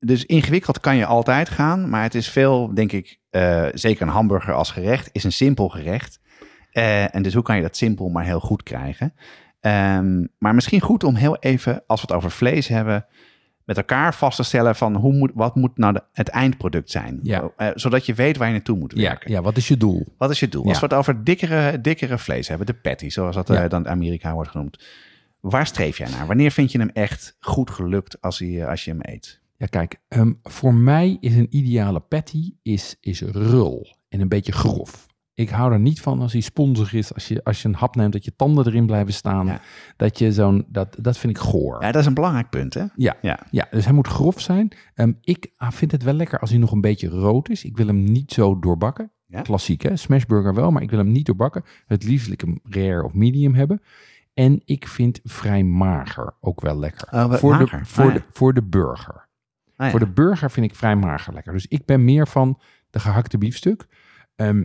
Dus 0.00 0.24
ingewikkeld 0.24 0.80
kan 0.80 0.96
je 0.96 1.06
altijd 1.06 1.48
gaan. 1.48 1.88
Maar 1.88 2.02
het 2.02 2.14
is 2.14 2.28
veel, 2.28 2.74
denk 2.74 2.92
ik... 2.92 3.18
eh, 3.30 3.66
zeker 3.72 4.02
een 4.02 4.12
hamburger 4.12 4.54
als 4.54 4.70
gerecht 4.70 5.08
is 5.12 5.24
een 5.24 5.32
simpel 5.32 5.68
gerecht. 5.68 6.20
En 6.72 7.22
dus 7.22 7.34
hoe 7.34 7.42
kan 7.42 7.56
je 7.56 7.62
dat 7.62 7.76
simpel 7.76 8.08
maar 8.08 8.24
heel 8.24 8.40
goed 8.40 8.62
krijgen? 8.62 9.14
Ehm, 9.62 10.26
maar 10.38 10.54
misschien 10.54 10.80
goed 10.80 11.04
om 11.04 11.14
heel 11.14 11.36
even, 11.36 11.82
als 11.86 12.00
we 12.00 12.06
het 12.06 12.16
over 12.16 12.30
vlees 12.30 12.68
hebben, 12.68 13.06
met 13.64 13.76
elkaar 13.76 14.14
vast 14.14 14.36
te 14.36 14.42
stellen 14.42 14.76
van 14.76 14.96
hoe 14.96 15.12
moet, 15.12 15.30
wat 15.34 15.54
moet 15.56 15.76
nou 15.78 15.92
de- 15.92 16.02
het 16.12 16.28
eindproduct 16.28 16.90
zijn? 16.90 17.20
Ja. 17.22 17.50
Eh, 17.56 17.68
zodat 17.74 18.06
je 18.06 18.14
weet 18.14 18.36
waar 18.36 18.46
je 18.46 18.52
naartoe 18.52 18.78
moet 18.78 18.92
werken. 18.92 19.30
ja, 19.30 19.42
wat 19.42 19.56
is 19.56 19.68
je 19.68 19.76
doel? 19.76 20.06
Wat 20.18 20.30
is 20.30 20.40
je 20.40 20.48
doel? 20.48 20.62
Ja. 20.62 20.68
Als 20.68 20.78
we 20.80 20.84
het 20.86 20.94
over 20.94 21.24
dikkere, 21.24 21.80
dikkere 21.80 22.18
vlees 22.18 22.48
hebben, 22.48 22.66
de 22.66 22.74
patty, 22.74 23.08
zoals 23.08 23.34
dat 23.34 23.50
eh, 23.50 23.68
dan 23.68 23.84
in 23.84 23.90
Amerika 23.90 24.34
wordt 24.34 24.50
genoemd. 24.50 24.84
Waar 25.40 25.66
streef 25.66 25.98
jij 25.98 26.08
naar? 26.10 26.26
Wanneer 26.26 26.50
vind 26.50 26.72
je 26.72 26.78
hem 26.78 26.90
echt 26.92 27.36
goed 27.40 27.70
gelukt 27.70 28.20
als, 28.20 28.38
hij, 28.38 28.60
eh, 28.62 28.68
als 28.68 28.84
je 28.84 28.90
hem 28.90 29.00
eet? 29.02 29.40
Ja, 29.56 29.66
kijk, 29.66 30.00
ehm, 30.08 30.32
voor 30.42 30.74
mij 30.74 31.16
is 31.20 31.34
een 31.36 31.46
ideale 31.56 32.00
patty 32.00 32.52
is, 32.62 32.96
is 33.00 33.20
rul 33.20 33.96
en 34.08 34.20
een 34.20 34.28
beetje 34.28 34.52
grof. 34.52 35.06
Ik 35.34 35.48
hou 35.48 35.72
er 35.72 35.80
niet 35.80 36.00
van 36.00 36.20
als 36.20 36.32
hij 36.32 36.40
sponsig 36.40 36.92
is, 36.92 37.14
als 37.14 37.28
je, 37.28 37.44
als 37.44 37.62
je 37.62 37.68
een 37.68 37.74
hap 37.74 37.96
neemt, 37.96 38.12
dat 38.12 38.24
je 38.24 38.36
tanden 38.36 38.66
erin 38.66 38.86
blijven 38.86 39.12
staan. 39.12 39.46
Ja. 39.46 39.60
Dat 39.96 40.18
je 40.18 40.32
zo'n, 40.32 40.64
dat, 40.68 40.96
dat 41.00 41.18
vind 41.18 41.36
ik 41.36 41.42
goor. 41.42 41.82
Ja, 41.82 41.92
dat 41.92 42.00
is 42.00 42.06
een 42.06 42.14
belangrijk 42.14 42.50
punt, 42.50 42.74
hè? 42.74 42.84
Ja, 42.94 43.16
Ja. 43.22 43.38
ja, 43.50 43.66
dus 43.70 43.84
hij 43.84 43.94
moet 43.94 44.06
grof 44.06 44.40
zijn. 44.40 44.68
Ehm, 44.94 45.12
ik 45.20 45.50
ah, 45.56 45.70
vind 45.70 45.92
het 45.92 46.02
wel 46.02 46.14
lekker 46.14 46.38
als 46.38 46.50
hij 46.50 46.58
nog 46.58 46.72
een 46.72 46.80
beetje 46.80 47.08
rood 47.08 47.48
is. 47.48 47.64
Ik 47.64 47.76
wil 47.76 47.86
hem 47.86 48.04
niet 48.04 48.32
zo 48.32 48.58
doorbakken. 48.58 49.10
Ja. 49.26 49.40
Klassiek, 49.40 49.82
hè? 49.82 49.96
Smashburger 49.96 50.54
wel, 50.54 50.70
maar 50.70 50.82
ik 50.82 50.90
wil 50.90 50.98
hem 50.98 51.12
niet 51.12 51.26
doorbakken. 51.26 51.64
Het 51.86 52.04
liefst 52.04 52.24
wil 52.24 52.34
ik 52.34 52.40
hem 52.40 52.60
rare 52.62 53.04
of 53.04 53.12
medium 53.12 53.54
hebben. 53.54 53.82
En 54.34 54.60
ik 54.64 54.88
vind 54.88 55.20
vrij 55.24 55.62
mager 55.64 56.34
ook 56.40 56.60
wel 56.60 56.78
lekker. 56.78 57.08
Oh, 57.10 57.32
voor, 57.34 57.50
mager? 57.50 57.78
De, 57.78 57.84
voor, 57.84 58.04
Ah, 58.04 58.12
ja. 58.12 58.18
de, 58.18 58.24
voor 58.32 58.54
de 58.54 58.62
burger. 58.62 59.28
Ah. 59.76 59.90
Voor 59.90 59.98
de 59.98 60.08
burger 60.10 60.50
vind 60.50 60.66
ik 60.66 60.74
vrij 60.76 60.96
mager 60.96 61.34
lekker. 61.34 61.52
Dus 61.52 61.66
ik 61.66 61.84
ben 61.84 62.04
meer 62.04 62.28
van 62.28 62.58
de 62.90 63.00
gehakte 63.00 63.38
biefstuk. 63.38 63.86
Ehm, 64.36 64.64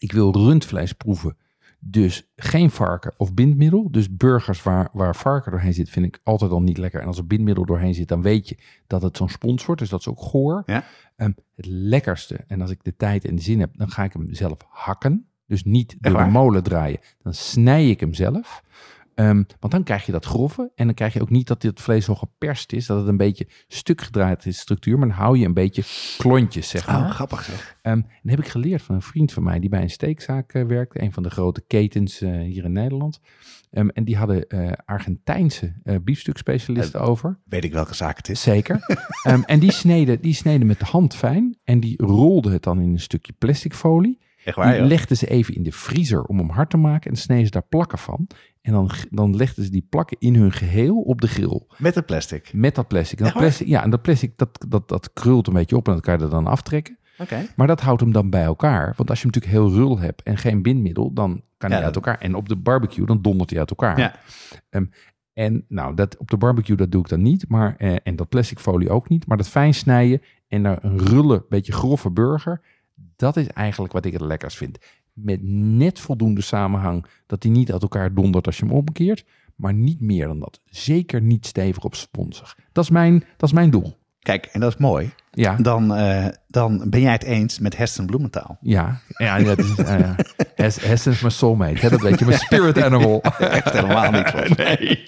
ik 0.00 0.12
wil 0.12 0.32
rundvlees 0.32 0.92
proeven. 0.92 1.36
Dus 1.78 2.30
geen 2.36 2.70
varken 2.70 3.12
of 3.16 3.34
bindmiddel. 3.34 3.90
Dus 3.90 4.16
burgers 4.16 4.62
waar, 4.62 4.88
waar 4.92 5.16
varken 5.16 5.50
doorheen 5.50 5.74
zit, 5.74 5.90
vind 5.90 6.06
ik 6.06 6.20
altijd 6.22 6.50
al 6.50 6.62
niet 6.62 6.78
lekker. 6.78 7.00
En 7.00 7.06
als 7.06 7.18
er 7.18 7.26
bindmiddel 7.26 7.64
doorheen 7.64 7.94
zit, 7.94 8.08
dan 8.08 8.22
weet 8.22 8.48
je 8.48 8.58
dat 8.86 9.02
het 9.02 9.16
zo'n 9.16 9.28
spons 9.28 9.66
wordt. 9.66 9.80
Dus 9.80 9.90
dat 9.90 10.00
is 10.00 10.08
ook 10.08 10.20
goor. 10.20 10.62
Ja. 10.66 10.84
Ehm, 11.16 11.32
het 11.56 11.66
lekkerste, 11.66 12.44
en 12.46 12.60
als 12.60 12.70
ik 12.70 12.84
de 12.84 12.96
tijd 12.96 13.24
en 13.24 13.34
de 13.34 13.42
zin 13.42 13.60
heb, 13.60 13.70
dan 13.76 13.90
ga 13.90 14.04
ik 14.04 14.12
hem 14.12 14.34
zelf 14.34 14.56
hakken. 14.68 15.26
Dus 15.46 15.64
niet 15.64 15.96
door 16.00 16.18
de 16.18 16.30
molen 16.30 16.62
draaien. 16.62 17.00
Dan 17.22 17.34
snij 17.34 17.90
ik 17.90 18.00
hem 18.00 18.14
zelf. 18.14 18.62
Ehm, 19.14 19.42
want 19.60 19.72
dan 19.72 19.82
krijg 19.82 20.06
je 20.06 20.12
dat 20.12 20.24
grove. 20.24 20.70
En 20.74 20.86
dan 20.86 20.94
krijg 20.94 21.12
je 21.12 21.20
ook 21.20 21.30
niet 21.30 21.46
dat 21.46 21.60
dit 21.60 21.80
vlees 21.80 22.04
zo 22.04 22.14
geperst 22.14 22.72
is. 22.72 22.86
Dat 22.86 22.98
het 22.98 23.08
een 23.08 23.16
beetje 23.16 23.46
stuk 23.68 24.00
gedraaid 24.00 24.46
is, 24.46 24.58
structuur. 24.58 24.98
Maar 24.98 25.08
dan 25.08 25.16
hou 25.16 25.38
je 25.38 25.44
een 25.44 25.54
beetje 25.54 25.82
klontjes, 26.18 26.68
zeg 26.68 26.86
maar. 26.86 27.04
Oh, 27.04 27.10
grappig 27.10 27.44
zeg. 27.44 27.76
Ehm, 27.82 27.94
en 27.94 28.06
dat 28.22 28.30
heb 28.30 28.40
ik 28.40 28.48
geleerd 28.48 28.82
van 28.82 28.94
een 28.94 29.02
vriend 29.02 29.32
van 29.32 29.42
mij 29.42 29.60
die 29.60 29.68
bij 29.68 29.82
een 29.82 29.90
steekzaak 29.90 30.52
eh, 30.52 30.64
werkte. 30.64 31.02
Een 31.02 31.12
van 31.12 31.22
de 31.22 31.30
grote 31.30 31.60
ketens 31.66 32.20
eh, 32.20 32.30
hier 32.40 32.64
in 32.64 32.72
Nederland. 32.72 33.20
Ehm, 33.70 33.88
en 33.88 34.04
die 34.04 34.16
hadden 34.16 34.48
eh, 34.48 34.72
Argentijnse 34.84 35.72
eh 35.82 35.96
biefstukspecialisten 36.02 37.00
over. 37.00 37.38
Weet 37.44 37.64
ik 37.64 37.72
welke 37.72 37.94
zaak 37.94 38.16
het 38.16 38.28
is. 38.28 38.42
Zeker. 38.42 38.78
Ehm, 39.22 39.42
en 39.46 39.58
die 39.58 39.72
sneden, 39.72 40.20
die 40.20 40.34
sneden 40.34 40.66
met 40.66 40.78
de 40.78 40.84
hand 40.84 41.14
fijn. 41.14 41.58
En 41.64 41.80
die 41.80 42.02
rolden 42.02 42.52
het 42.52 42.62
dan 42.62 42.80
in 42.80 42.92
een 42.92 43.00
stukje 43.00 43.32
plastic 43.32 43.74
folie. 43.74 44.18
Echt 44.44 44.56
waar, 44.56 44.72
Die 44.72 44.82
legden 44.82 45.16
ze 45.16 45.26
even 45.28 45.54
in 45.54 45.62
de 45.62 45.72
vriezer 45.72 46.22
om 46.22 46.38
hem 46.38 46.48
hard 46.50 46.70
te 46.70 46.76
maken. 46.76 47.10
En 47.10 47.16
sneden 47.16 47.44
ze 47.44 47.50
daar 47.50 47.66
plakken 47.68 47.98
van. 47.98 48.26
En 48.62 48.72
dan, 48.72 48.90
dan 49.10 49.36
legden 49.36 49.64
ze 49.64 49.70
die 49.70 49.86
plakken 49.88 50.16
in 50.20 50.34
hun 50.34 50.52
geheel 50.52 51.00
op 51.00 51.20
de 51.20 51.28
grill. 51.28 51.62
Met 51.78 51.94
het 51.94 52.06
plastic. 52.06 52.50
Met 52.52 52.74
dat 52.74 52.88
plastic. 52.88 53.18
En 53.18 53.24
dat 53.24 53.34
plastic 53.34 53.66
ja, 53.66 53.82
en 53.82 53.90
dat 53.90 54.02
plastic 54.02 54.32
dat, 54.36 54.64
dat, 54.68 54.88
dat 54.88 55.12
krult 55.12 55.46
een 55.46 55.52
beetje 55.54 55.76
op. 55.76 55.86
En 55.88 55.92
dat 55.94 56.02
kan 56.02 56.18
je 56.18 56.24
er 56.24 56.30
dan 56.30 56.46
aftrekken. 56.46 56.98
Oké. 57.18 57.46
Maar 57.56 57.66
dat 57.66 57.80
houdt 57.80 58.00
hem 58.00 58.12
dan 58.12 58.30
bij 58.30 58.42
elkaar. 58.44 58.92
Want 58.96 59.10
als 59.10 59.20
je 59.20 59.26
hem 59.28 59.34
natuurlijk 59.34 59.62
heel 59.62 59.78
rul 59.84 59.98
hebt 59.98 60.22
en 60.22 60.36
geen 60.36 60.62
bindmiddel, 60.62 61.12
dan 61.12 61.42
kan 61.56 61.70
Ja, 61.70 61.76
hij 61.76 61.84
uit 61.84 61.94
dat- 61.94 62.06
elkaar. 62.06 62.20
En 62.20 62.34
op 62.34 62.48
de 62.48 62.56
barbecue, 62.56 63.06
dan 63.06 63.22
dondert 63.22 63.50
hij 63.50 63.58
uit 63.58 63.70
elkaar. 63.70 63.98
Ja. 63.98 64.14
En 65.32 65.64
nou, 65.68 65.94
dat, 65.94 66.16
op 66.18 66.30
de 66.30 66.36
barbecue, 66.36 66.76
dat 66.76 66.90
doe 66.92 67.00
ik 67.02 67.08
dan 67.08 67.22
niet. 67.22 67.44
Maar, 67.48 67.74
eh, 67.76 67.96
en 68.02 68.16
dat 68.16 68.28
plastic 68.28 68.58
folie 68.58 68.90
ook 68.90 69.08
niet. 69.08 69.26
Maar 69.26 69.36
dat 69.36 69.48
fijn 69.48 69.74
snijden 69.74 70.22
en 70.48 70.62
daar 70.62 70.78
een 70.84 70.98
rulle, 70.98 71.44
beetje 71.48 71.72
grove 71.72 72.10
burger. 72.10 72.60
Dat 73.16 73.36
is 73.36 73.46
eigenlijk 73.46 73.92
wat 73.92 74.04
ik 74.04 74.12
het 74.12 74.20
lekkers 74.22 74.56
vind. 74.56 74.78
Met 75.12 75.42
net 75.42 76.00
voldoende 76.00 76.40
samenhang 76.42 77.06
dat 77.26 77.42
hij 77.42 77.52
niet 77.52 77.72
uit 77.72 77.82
elkaar 77.82 78.14
dondert 78.14 78.46
als 78.46 78.56
je 78.58 78.64
hem 78.64 78.74
omkeert. 78.74 79.24
Maar 79.56 79.74
niet 79.74 80.00
meer 80.00 80.26
dan 80.26 80.38
dat. 80.38 80.60
Zeker 80.64 81.20
niet 81.22 81.46
stevig 81.46 81.84
op 81.84 81.94
sponsig. 81.94 82.56
Dat 82.72 82.84
is 82.84 82.90
mijn, 82.90 83.18
dat 83.36 83.48
is 83.48 83.54
mijn 83.54 83.70
doel. 83.70 83.98
Kijk, 84.20 84.46
en 84.46 84.60
dat 84.60 84.72
is 84.72 84.78
mooi. 84.78 85.10
Ja, 85.30 85.56
Dan, 85.56 85.94
eh, 85.94 86.26
dan 86.48 86.90
ben 86.90 87.00
jij 87.00 87.12
het 87.12 87.22
eens 87.22 87.58
met 87.58 87.76
Heston 87.76 88.06
Bloementaal. 88.06 88.58
ja, 88.60 89.00
ja 89.08 89.38
dat 89.38 89.58
is, 89.58 89.74
eh 89.76 90.10
Hes- 90.54 90.82
Hessen 90.84 91.12
is 91.12 91.20
mijn 91.20 91.32
soulmate. 91.32 91.78
Hè? 91.80 91.88
Dat 91.88 92.00
weet 92.00 92.18
je, 92.18 92.24
mijn 92.24 92.38
spirit 92.38 92.82
animal. 92.82 93.20
Echt 93.38 93.72
helemaal 93.72 94.10
niet. 94.10 94.56
Nee. 94.56 95.06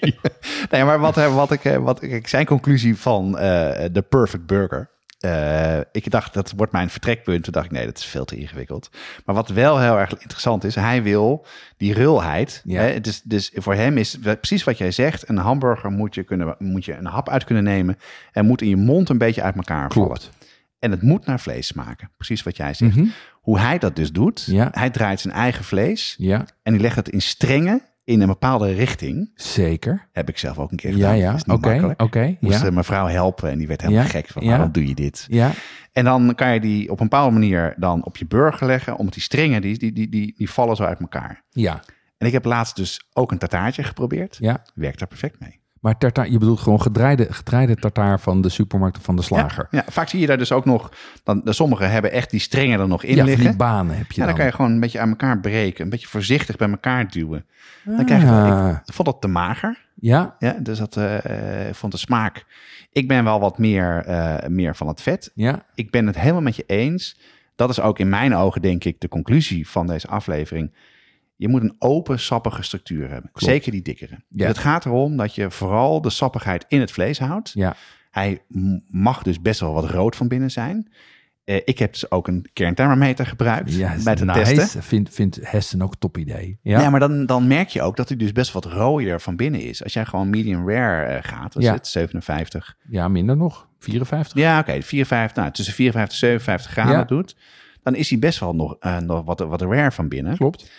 Nee, 0.69 0.83
maar 0.83 0.99
wat, 0.99 1.15
wat 1.15 1.51
ik, 1.51 1.65
eh, 1.65 1.77
wat 1.77 2.01
ik, 2.01 2.27
zijn 2.27 2.45
conclusie 2.45 2.97
van 2.97 3.37
eh 3.37 3.85
de 3.91 4.01
Perfect 4.09 4.45
Burger. 4.45 4.89
Eh, 5.23 5.79
ik 5.91 6.11
dacht, 6.11 6.33
dat 6.33 6.53
wordt 6.55 6.71
mijn 6.71 6.89
vertrekpunt. 6.89 7.43
Toen 7.43 7.53
dacht 7.53 7.65
ik, 7.65 7.71
nee, 7.71 7.85
dat 7.85 7.97
is 7.97 8.05
veel 8.05 8.25
te 8.25 8.35
ingewikkeld. 8.35 8.89
Maar 9.25 9.35
wat 9.35 9.49
wel 9.49 9.79
heel 9.79 9.99
erg 9.99 10.11
interessant 10.17 10.63
is, 10.63 10.75
hij 10.75 11.03
wil 11.03 11.45
die 11.77 11.93
rulheid. 11.93 12.61
Ja. 12.65 12.81
Hè, 12.81 13.01
dus, 13.01 13.21
dus 13.21 13.51
voor 13.53 13.73
hem 13.73 13.97
is 13.97 14.17
precies 14.19 14.63
wat 14.63 14.77
jij 14.77 14.91
zegt. 14.91 15.29
Een 15.29 15.37
hamburger 15.37 15.91
moet 15.91 16.15
je, 16.15 16.23
kunnen, 16.23 16.55
moet 16.59 16.85
je 16.85 16.93
een 16.93 17.05
hap 17.05 17.29
uit 17.29 17.43
kunnen 17.43 17.63
nemen. 17.63 17.97
En 18.31 18.45
moet 18.45 18.61
in 18.61 18.69
je 18.69 18.75
mond 18.75 19.09
een 19.09 19.17
beetje 19.17 19.41
uit 19.41 19.55
elkaar 19.55 19.91
vallen. 19.91 20.07
Klopt. 20.07 20.29
En 20.79 20.91
het 20.91 21.01
moet 21.01 21.25
naar 21.25 21.39
vlees 21.39 21.67
smaken. 21.67 22.09
Precies 22.17 22.43
wat 22.43 22.57
jij 22.57 22.73
zegt. 22.73 22.95
Mhm. 22.95 23.07
Hoe 23.41 23.59
hij 23.59 23.77
dat 23.77 23.95
dus 23.95 24.11
doet, 24.11 24.43
Ja. 24.45 24.67
hij 24.71 24.89
draait 24.89 25.19
zijn 25.19 25.33
eigen 25.33 25.63
vlees. 25.63 26.15
Ja, 26.17 26.45
En 26.63 26.73
die 26.73 26.81
legt 26.81 26.95
het 26.95 27.09
in 27.09 27.21
strengen 27.21 27.81
in 28.03 28.21
een 28.21 28.27
bepaalde 28.27 28.73
richting. 28.73 29.31
zeker. 29.35 30.07
Heb 30.11 30.29
ik 30.29 30.37
zelf 30.37 30.59
ook 30.59 30.71
een 30.71 30.77
keer 30.77 30.89
Ja, 30.89 30.95
gedaan. 30.95 31.17
ja. 31.17 31.31
Niet 31.33 31.49
Oké, 31.49 31.93
oké. 31.97 32.37
Moest 32.39 32.61
Ja, 32.63 32.71
mijn 32.71 32.83
vrouw 32.85 33.07
helpen 33.07 33.49
en 33.49 33.57
die 33.57 33.67
werd 33.67 33.81
helemaal 33.81 34.03
Ja, 34.03 34.09
gek 34.09 34.27
van 34.27 34.43
ja. 34.43 34.49
waarom 34.49 34.71
doe 34.71 34.87
je 34.87 34.95
dit? 34.95 35.25
ja, 35.29 35.51
En 35.91 36.03
dan 36.05 36.35
kan 36.35 36.53
je 36.53 36.59
die 36.59 36.91
op 36.91 36.99
een 36.99 37.07
bepaalde 37.09 37.31
manier 37.33 37.73
dan 37.77 38.05
op 38.05 38.17
je 38.17 38.25
burger 38.25 38.67
leggen, 38.67 38.97
omdat 38.97 39.13
die 39.13 39.23
strengen 39.23 39.61
die, 39.61 39.77
die, 39.77 39.91
die, 39.93 40.09
die, 40.09 40.33
die 40.37 40.49
vallen 40.49 40.75
zo 40.75 40.83
uit 40.83 40.99
elkaar. 40.99 41.43
ja, 41.49 41.81
En 42.17 42.27
ik 42.27 42.33
heb 42.33 42.45
laatst 42.45 42.75
dus 42.75 43.07
ook 43.13 43.31
een 43.31 43.37
tartaartje 43.37 43.83
geprobeerd. 43.83 44.37
ja. 44.39 44.61
Werkt 44.75 44.99
daar 44.99 45.07
perfect 45.07 45.39
mee. 45.39 45.61
Maar 45.83 45.97
tartaar, 45.97 46.29
je 46.29 46.37
bedoelt 46.37 46.59
gewoon 46.59 46.81
gedraaide, 46.81 47.27
gedraaide 47.33 47.75
tartaar 47.75 48.19
van 48.19 48.41
de 48.41 48.49
supermarkt 48.49 48.97
of 48.97 49.03
van 49.03 49.15
de 49.15 49.21
slager. 49.21 49.67
Ja, 49.71 49.83
ja, 49.85 49.91
vaak 49.91 50.09
zie 50.09 50.19
je 50.19 50.27
daar 50.27 50.37
dus 50.37 50.51
ook 50.51 50.65
nog, 50.65 50.91
dan, 51.23 51.41
sommigen 51.45 51.91
hebben 51.91 52.11
echt 52.11 52.29
die 52.29 52.39
strengen 52.39 52.79
er 52.79 52.87
nog 52.87 53.03
in 53.03 53.15
Ja, 53.15 53.23
liggen. 53.23 53.43
die 53.47 53.55
banen 53.55 53.97
heb 53.97 54.11
je 54.11 54.21
Ja, 54.21 54.25
dan. 54.25 54.27
dan 54.27 54.35
kan 54.35 54.45
je 54.45 54.51
gewoon 54.51 54.71
een 54.71 54.79
beetje 54.79 54.99
aan 54.99 55.09
elkaar 55.09 55.39
breken, 55.39 55.83
een 55.83 55.89
beetje 55.89 56.07
voorzichtig 56.07 56.55
bij 56.55 56.69
elkaar 56.69 57.07
duwen. 57.11 57.45
Dan 57.83 58.05
krijg 58.05 58.21
je 58.21 58.27
wel, 58.29 58.35
Ah. 58.45 58.77
ik 58.85 58.93
vond 58.93 59.07
dat 59.07 59.21
te 59.21 59.27
mager. 59.27 59.81
Ja, 59.95 60.35
Ja, 60.39 60.55
dus 60.59 60.77
dat 60.79 60.97
eh, 60.97 61.67
ik 61.69 61.75
vond 61.75 61.91
de 61.91 61.97
smaak. 61.97 62.45
Ik 62.91 63.07
ben 63.07 63.23
wel 63.23 63.39
wat 63.39 63.57
meer, 63.57 64.03
eh, 64.05 64.47
meer 64.49 64.75
van 64.75 64.87
het 64.87 65.01
vet. 65.01 65.31
ja, 65.35 65.65
Ik 65.75 65.91
ben 65.91 66.07
het 66.07 66.19
helemaal 66.19 66.41
met 66.41 66.55
je 66.55 66.63
eens. 66.67 67.19
Dat 67.55 67.69
is 67.69 67.79
ook 67.79 67.99
in 67.99 68.09
mijn 68.09 68.35
ogen, 68.35 68.61
denk 68.61 68.83
ik, 68.83 68.99
de 69.01 69.07
conclusie 69.07 69.69
van 69.69 69.87
deze 69.87 70.07
aflevering. 70.07 70.73
Je 71.35 71.47
moet 71.47 71.61
een 71.61 71.75
open, 71.79 72.19
sappige 72.19 72.63
structuur 72.63 73.09
hebben. 73.09 73.31
Klopt. 73.31 73.53
Zeker 73.53 73.71
die 73.71 73.81
dikkere. 73.81 74.23
Ja. 74.29 74.47
Het 74.47 74.57
gaat 74.57 74.85
erom 74.85 75.17
dat 75.17 75.35
je 75.35 75.51
vooral 75.51 76.01
de 76.01 76.09
sappigheid 76.09 76.65
in 76.67 76.79
het 76.79 76.91
vlees 76.91 77.19
houdt. 77.19 77.51
ja. 77.53 77.75
Hij 78.11 78.41
mag 78.87 79.23
dus 79.23 79.41
best 79.41 79.59
wel 79.59 79.73
wat 79.73 79.89
rood 79.89 80.15
van 80.15 80.27
binnen 80.27 80.51
zijn. 80.51 80.91
Eh, 81.43 81.55
ik 81.65 81.79
heb 81.79 81.91
dus 81.93 82.11
ook 82.11 82.27
een 82.27 82.49
kernthermometer 82.53 83.25
gebruikt 83.25 83.73
ja 83.75 83.95
bij 84.03 84.15
nice. 84.15 84.53
testen. 84.53 84.83
Vindt 84.83 85.13
vindt 85.15 85.39
Hessen 85.41 85.81
ook 85.81 85.91
een 85.91 85.97
top 85.99 86.17
idee. 86.17 86.59
Ja, 86.61 86.81
Ja, 86.81 86.89
maar 86.89 86.99
dan, 86.99 87.25
dan 87.25 87.47
merk 87.47 87.69
je 87.69 87.81
ook 87.81 87.95
dat 87.97 88.07
hij 88.07 88.17
dus 88.17 88.31
best 88.31 88.51
wat 88.51 88.65
rooier 88.65 89.21
van 89.21 89.35
binnen 89.35 89.61
is. 89.61 89.83
Als 89.83 89.93
jij 89.93 90.05
gewoon 90.05 90.29
medium 90.29 90.69
rare 90.69 91.05
eh, 91.05 91.23
gaat, 91.23 91.53
was 91.53 91.63
Ja. 91.63 91.73
het 91.73 91.87
57. 91.87 92.77
ja 92.89 93.07
minder 93.07 93.37
nog. 93.37 93.67
54. 93.79 94.37
Ja, 94.37 94.59
oké, 94.59 94.81
54, 94.81 95.35
nou, 95.35 95.51
tussen 95.51 95.73
54 95.73 96.13
en 96.13 96.19
57 96.19 96.71
graden 96.71 96.93
Ja. 96.97 97.03
doet. 97.03 97.35
Dan 97.83 97.95
is 97.95 98.09
hij 98.09 98.19
best 98.19 98.39
wel 98.39 98.55
nog, 98.55 98.75
eh, 98.79 98.97
nog 98.97 99.23
wat, 99.25 99.39
wat 99.39 99.61
rare 99.61 99.91
van 99.91 100.07
binnen. 100.07 100.37
Klopt. 100.37 100.71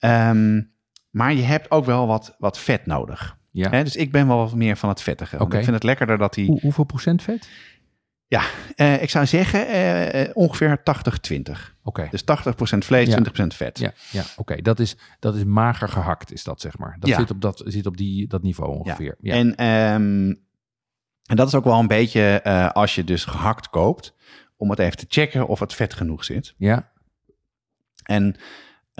Ehm, 0.00 0.62
maar 1.10 1.32
je 1.32 1.42
hebt 1.42 1.70
ook 1.70 1.84
wel 1.84 2.06
wat, 2.06 2.34
wat 2.38 2.58
vet 2.58 2.86
nodig. 2.86 3.38
Ja. 3.50 3.70
Hè? 3.70 3.84
Dus 3.84 3.96
ik 3.96 4.12
ben 4.12 4.26
wel 4.26 4.36
wat 4.36 4.54
meer 4.54 4.76
van 4.76 4.88
het 4.88 5.02
vettige. 5.02 5.36
Ik 5.36 5.50
vind 5.52 5.66
het 5.66 5.82
lekkerder 5.82 6.18
dat 6.18 6.34
hij... 6.34 6.44
Hoe, 6.44 6.60
hoeveel 6.60 6.84
procent 6.84 7.22
vet? 7.22 7.48
Ja, 8.26 8.42
eh, 8.76 9.02
ik 9.02 9.10
zou 9.10 9.26
zeggen 9.26 9.66
eh, 9.66 10.22
eh, 10.22 10.30
ongeveer 10.36 10.82
80-20. 10.82 11.74
Oké. 11.82 12.08
Dus 12.10 12.22
80% 12.22 12.78
vlees, 12.78 13.08
Ja. 13.08 13.16
20% 13.16 13.22
vet. 13.46 13.78
Ja, 13.78 13.92
ja 14.10 14.22
oké. 14.36 14.62
Dat, 14.62 14.80
is, 14.80 14.96
dat 15.18 15.34
is 15.34 15.44
mager 15.44 15.88
gehakt, 15.88 16.32
is 16.32 16.44
dat 16.44 16.60
zeg 16.60 16.78
maar. 16.78 16.96
Dat 16.98 17.08
Ja. 17.08 17.18
zit 17.18 17.30
op, 17.30 17.40
dat, 17.40 17.62
zit 17.64 17.86
op 17.86 17.96
die, 17.96 18.26
dat 18.26 18.42
niveau 18.42 18.78
ongeveer. 18.78 19.16
Ja. 19.20 19.34
En, 19.34 19.54
ehm, 19.56 20.34
en 21.26 21.36
dat 21.36 21.48
is 21.48 21.54
ook 21.54 21.64
wel 21.64 21.78
een 21.78 21.86
beetje 21.86 22.42
als 22.72 22.94
je 22.94 23.04
dus 23.04 23.24
gehakt 23.24 23.68
koopt, 23.70 24.14
om 24.56 24.70
het 24.70 24.78
even 24.78 24.96
te 24.96 25.06
checken 25.08 25.46
of 25.46 25.60
het 25.60 25.74
vet 25.74 25.94
genoeg 25.94 26.24
zit. 26.24 26.54
ja, 26.58 26.90
En 28.04 28.36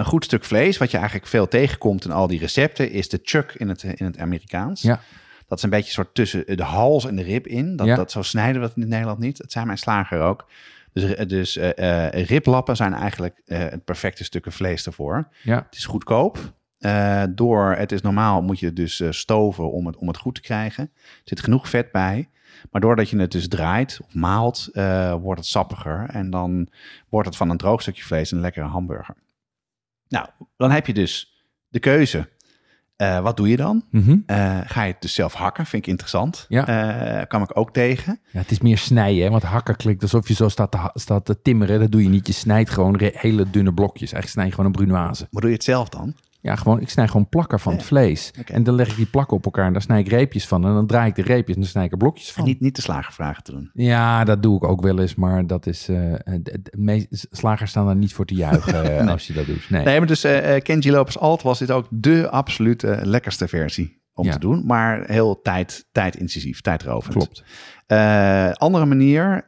een 0.01 0.07
goed 0.07 0.25
stuk 0.25 0.45
vlees, 0.45 0.79
wat 0.79 0.91
je 0.91 0.97
eigenlijk 0.97 1.27
veel 1.27 1.49
tegenkomt 1.49 2.05
in 2.05 2.11
al 2.11 2.27
die 2.27 2.39
recepten, 2.39 2.91
is 2.91 3.09
de 3.09 3.21
chuck 3.23 3.53
in 3.57 3.69
het, 3.69 3.83
in 3.83 4.05
het 4.07 4.19
Amerikaans. 4.19 4.83
ja, 4.83 5.01
Dat 5.49 5.59
is 5.59 5.65
een 5.65 5.71
beetje 5.71 5.93
soort 5.93 6.15
tussen 6.15 6.57
de 6.57 6.63
hals 6.63 7.05
en 7.07 7.17
de 7.17 7.23
rib 7.23 7.47
in. 7.47 7.77
Dat, 7.77 7.87
Ja. 7.87 7.95
dat, 7.97 8.11
zo 8.11 8.23
snijden 8.23 8.61
we 8.61 8.67
het 8.67 8.77
in 8.77 8.89
Nederland 8.89 9.19
niet. 9.19 9.37
Dat 9.39 9.53
zijn 9.53 9.67
mijn 9.67 9.79
slager 9.79 10.21
ook. 10.21 10.47
Dus, 10.93 11.17
dus 11.29 11.57
eh, 11.57 12.09
eh, 12.09 12.25
riblappen 12.27 12.77
zijn 12.77 12.95
eigenlijk 12.95 13.43
eh, 13.47 13.59
het 13.59 13.85
perfecte 13.85 14.25
stukken 14.25 14.53
vlees 14.53 14.87
ervoor. 14.87 15.29
ja, 15.43 15.57
Het 15.67 15.77
is 15.77 15.85
goedkoop. 15.85 16.39
Eh, 16.79 17.23
door, 17.31 17.75
het 17.79 17.93
is 17.93 18.01
normaal, 18.01 18.43
moet 18.43 18.59
je 18.59 18.67
het 18.67 18.77
dus 18.77 19.01
eh, 19.01 19.11
stoven 19.11 19.71
om 19.73 19.87
het, 19.87 19.97
om 19.97 20.07
het 20.09 20.17
goed 20.17 20.35
te 20.35 20.41
krijgen. 20.41 20.91
Er 20.95 21.21
zit 21.25 21.41
genoeg 21.41 21.69
vet 21.69 21.93
bij. 21.93 22.29
Maar 22.71 22.81
doordat 22.81 23.11
je 23.11 23.19
het 23.19 23.33
dus 23.33 23.49
draait 23.49 24.01
of 24.07 24.15
maalt, 24.15 24.69
eh, 24.73 25.15
wordt 25.15 25.41
het 25.41 25.49
sappiger. 25.49 26.07
En 26.13 26.31
dan 26.31 26.69
wordt 27.09 27.29
het 27.29 27.37
van 27.37 27.51
een 27.51 27.57
droog 27.57 27.83
stukje 27.83 28.03
vlees 28.05 28.31
een 28.31 28.41
lekkere 28.41 28.67
hamburger. 28.67 29.15
Nou, 30.11 30.27
dan 30.57 30.71
heb 30.71 30.87
je 30.87 30.95
dus 30.95 31.45
de 31.69 31.79
keuze. 31.79 32.29
Eh, 32.97 33.21
wat 33.21 33.37
doe 33.37 33.49
je 33.49 33.57
dan? 33.57 33.85
Mhm. 33.91 34.17
Eh, 34.27 34.61
ga 34.65 34.83
je 34.83 34.93
het 34.93 35.03
dus 35.03 35.15
zelf 35.15 35.35
hakken? 35.35 35.67
Vind 35.67 35.83
ik 35.83 35.89
interessant. 35.89 36.47
Ja. 36.49 36.67
Eh, 36.67 37.27
kwam 37.27 37.43
ik 37.43 37.57
ook 37.57 37.73
tegen. 37.73 38.21
ja. 38.31 38.39
Het 38.39 38.51
is 38.51 38.61
meer 38.61 38.79
snijden, 38.79 39.23
hè? 39.25 39.31
want 39.31 39.43
hakken 39.43 39.77
klinkt 39.77 40.03
alsof 40.03 40.29
je 40.29 40.35
zo 40.35 40.49
staat 40.49 40.71
te, 40.71 40.91
staat 40.95 41.25
te 41.25 41.43
timmeren. 41.43 41.81
Dat 41.81 41.91
doe 41.91 42.03
je 42.03 42.09
niet. 42.09 42.27
Je 42.27 42.33
snijdt 42.33 42.71
gewoon 42.71 43.01
hele 43.01 43.51
dunne 43.51 43.75
blokjes. 43.75 44.13
Eigenlijk 44.13 44.33
snij 44.33 44.45
je 44.45 44.51
gewoon 44.51 44.67
een 44.67 44.73
brunoise. 44.73 45.27
Maar 45.31 45.41
doe 45.41 45.51
je 45.51 45.57
het 45.57 45.65
zelf 45.65 45.89
dan? 45.89 46.15
Ja, 46.43 46.57
gewoon, 46.57 46.81
ik 46.81 46.89
snij 46.89 47.07
gewoon 47.09 47.29
plakken 47.29 47.61
van 47.61 47.73
het 47.73 47.83
vlees. 47.83 48.31
En 48.47 48.63
dan 48.63 48.75
leg 48.75 48.89
ik 48.91 48.97
die 48.97 49.07
plakken 49.07 49.37
op 49.37 49.45
elkaar 49.45 49.67
en 49.67 49.73
daar 49.73 49.83
snij 49.83 50.01
ik 50.01 50.09
reepjes 50.09 50.47
van. 50.47 50.67
En 50.67 50.75
dan 50.75 50.87
draai 50.87 51.09
ik 51.09 51.15
de 51.15 51.23
reepjes 51.23 51.55
en 51.55 51.61
dan 51.61 51.71
snij 51.71 51.85
ik 51.85 51.91
er 51.93 51.97
blokjes 51.99 52.29
En 52.29 52.35
van. 52.35 52.45
niet, 52.45 52.61
niet 52.61 52.77
de 52.77 52.83
slagervragen 52.83 53.43
te 53.43 53.53
doen. 53.53 53.71
Ja, 53.73 54.25
dat 54.25 54.43
doe 54.43 54.57
ik 54.57 54.65
ook 54.65 54.81
wel 54.83 54.99
eens, 55.01 55.15
maar 55.15 55.47
dat 55.47 55.67
is. 55.67 55.89
eh, 55.89 55.95
de, 56.25 56.41
de 56.63 56.71
meest, 56.79 57.27
slagers 57.31 57.71
staan 57.71 57.87
daar 57.87 57.97
niet 57.97 58.15
voor 58.15 58.25
te 58.25 58.35
juichen 58.35 58.99
eh, 58.99 59.09
als 59.09 59.27
je 59.27 59.33
dat 59.33 59.47
doet. 59.47 59.71
Nee. 59.71 59.85
Nee, 59.85 59.99
maar 59.99 60.07
dus 60.09 60.25
eh, 60.25 60.61
Kenji 60.63 60.91
Lopez 60.91 61.17
Alt 61.17 61.43
was 61.43 61.59
dit 61.59 61.71
ook 61.71 61.87
de 61.91 62.31
absolute 62.31 62.99
lekkerste 63.03 63.49
versie 63.49 64.03
om 64.15 64.25
Ja. 64.27 64.33
te 64.33 64.39
doen. 64.39 64.67
Maar 64.67 65.05
heel 65.07 65.41
tijd, 65.43 65.87
tijdintensief, 65.93 66.61
tijdrovend. 66.61 67.15
Klopt. 67.15 67.43
Andere 68.59 68.85
manier 68.87 69.45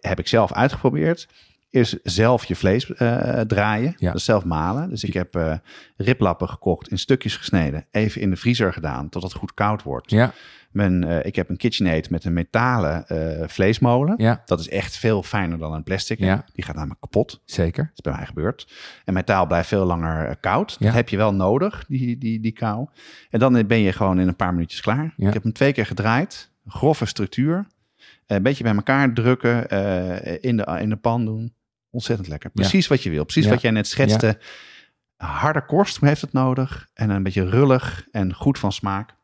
heb 0.00 0.18
ik 0.18 0.28
zelf 0.28 0.52
uitgeprobeerd. 0.52 1.28
Is 1.76 1.96
zelf 2.02 2.44
je 2.44 2.56
vlees 2.56 2.94
eh, 2.94 3.40
draaien. 3.40 3.94
Ja. 3.96 4.12
Dus 4.12 4.24
zelf 4.24 4.44
malen. 4.44 4.88
Dus 4.88 5.04
ik 5.04 5.12
heb 5.12 5.34
eh, 5.34 5.54
riplappen 5.96 6.48
gekocht, 6.48 6.88
in 6.90 6.98
stukjes 6.98 7.36
gesneden. 7.36 7.86
Even 7.90 8.20
in 8.20 8.30
de 8.30 8.36
vriezer 8.36 8.72
gedaan, 8.72 9.08
tot 9.08 9.22
het 9.22 9.32
goed 9.32 9.54
koud 9.54 9.82
wordt. 9.82 10.10
Ja, 10.10 10.32
Mijn, 10.70 11.04
eh, 11.04 11.24
ik 11.24 11.36
heb 11.36 11.48
een 11.48 11.56
KitchenAid 11.56 12.10
met 12.10 12.24
een 12.24 12.32
metalen 12.32 13.04
vleesmolen. 13.48 14.14
ja, 14.16 14.42
Dat 14.46 14.60
is 14.60 14.68
echt 14.68 14.96
veel 14.96 15.22
fijner 15.22 15.58
dan 15.58 15.72
een 15.72 15.82
plastic. 15.82 16.18
Ja. 16.18 16.44
Die 16.52 16.64
gaat 16.64 16.74
namelijk 16.74 17.00
kapot. 17.00 17.40
zeker. 17.44 17.82
Dat 17.84 17.92
is 17.94 18.00
bij 18.00 18.12
mij 18.12 18.26
gebeurd. 18.26 18.68
En 19.04 19.14
metaal 19.14 19.46
blijft 19.46 19.68
veel 19.68 19.84
langer 19.84 20.36
koud. 20.36 20.76
Dat 20.80 20.92
heb 20.94 21.08
je 21.08 21.16
wel 21.16 21.34
nodig, 21.34 21.84
die, 21.88 22.18
die, 22.18 22.40
die 22.40 22.52
kou. 22.52 22.86
En 23.30 23.38
dan 23.38 23.66
ben 23.66 23.78
je 23.80 23.92
gewoon 23.92 24.20
in 24.20 24.28
een 24.28 24.36
paar 24.36 24.52
minuutjes 24.52 24.80
klaar. 24.80 25.14
Ja. 25.16 25.26
Ik 25.28 25.34
heb 25.34 25.42
hem 25.42 25.52
twee 25.52 25.72
keer 25.72 25.86
gedraaid. 25.86 26.50
Grove 26.66 27.06
structuur. 27.06 27.66
Een 28.26 28.42
beetje 28.42 28.64
bij 28.64 28.74
elkaar 28.74 29.12
drukken. 29.12 29.68
in, 30.40 30.56
de, 30.56 30.78
in 30.80 30.88
de 30.88 30.96
pan 30.96 31.24
doen. 31.24 31.54
Ontzettend 31.90 32.28
lekker. 32.28 32.50
Precies 32.50 32.86
wat 32.86 33.02
je 33.02 33.10
wil. 33.10 33.24
Precies 33.24 33.44
Ja. 33.44 33.50
wat 33.50 33.60
jij 33.60 33.70
net 33.70 33.86
schetste. 33.86 34.38
Harde 35.16 35.64
korst 35.64 36.00
heeft 36.00 36.20
het 36.20 36.32
nodig. 36.32 36.88
En 36.94 37.10
een 37.10 37.22
beetje 37.22 37.48
rullig 37.48 38.06
en 38.10 38.34
goed 38.34 38.58
van 38.58 38.72
smaak. 38.72 39.14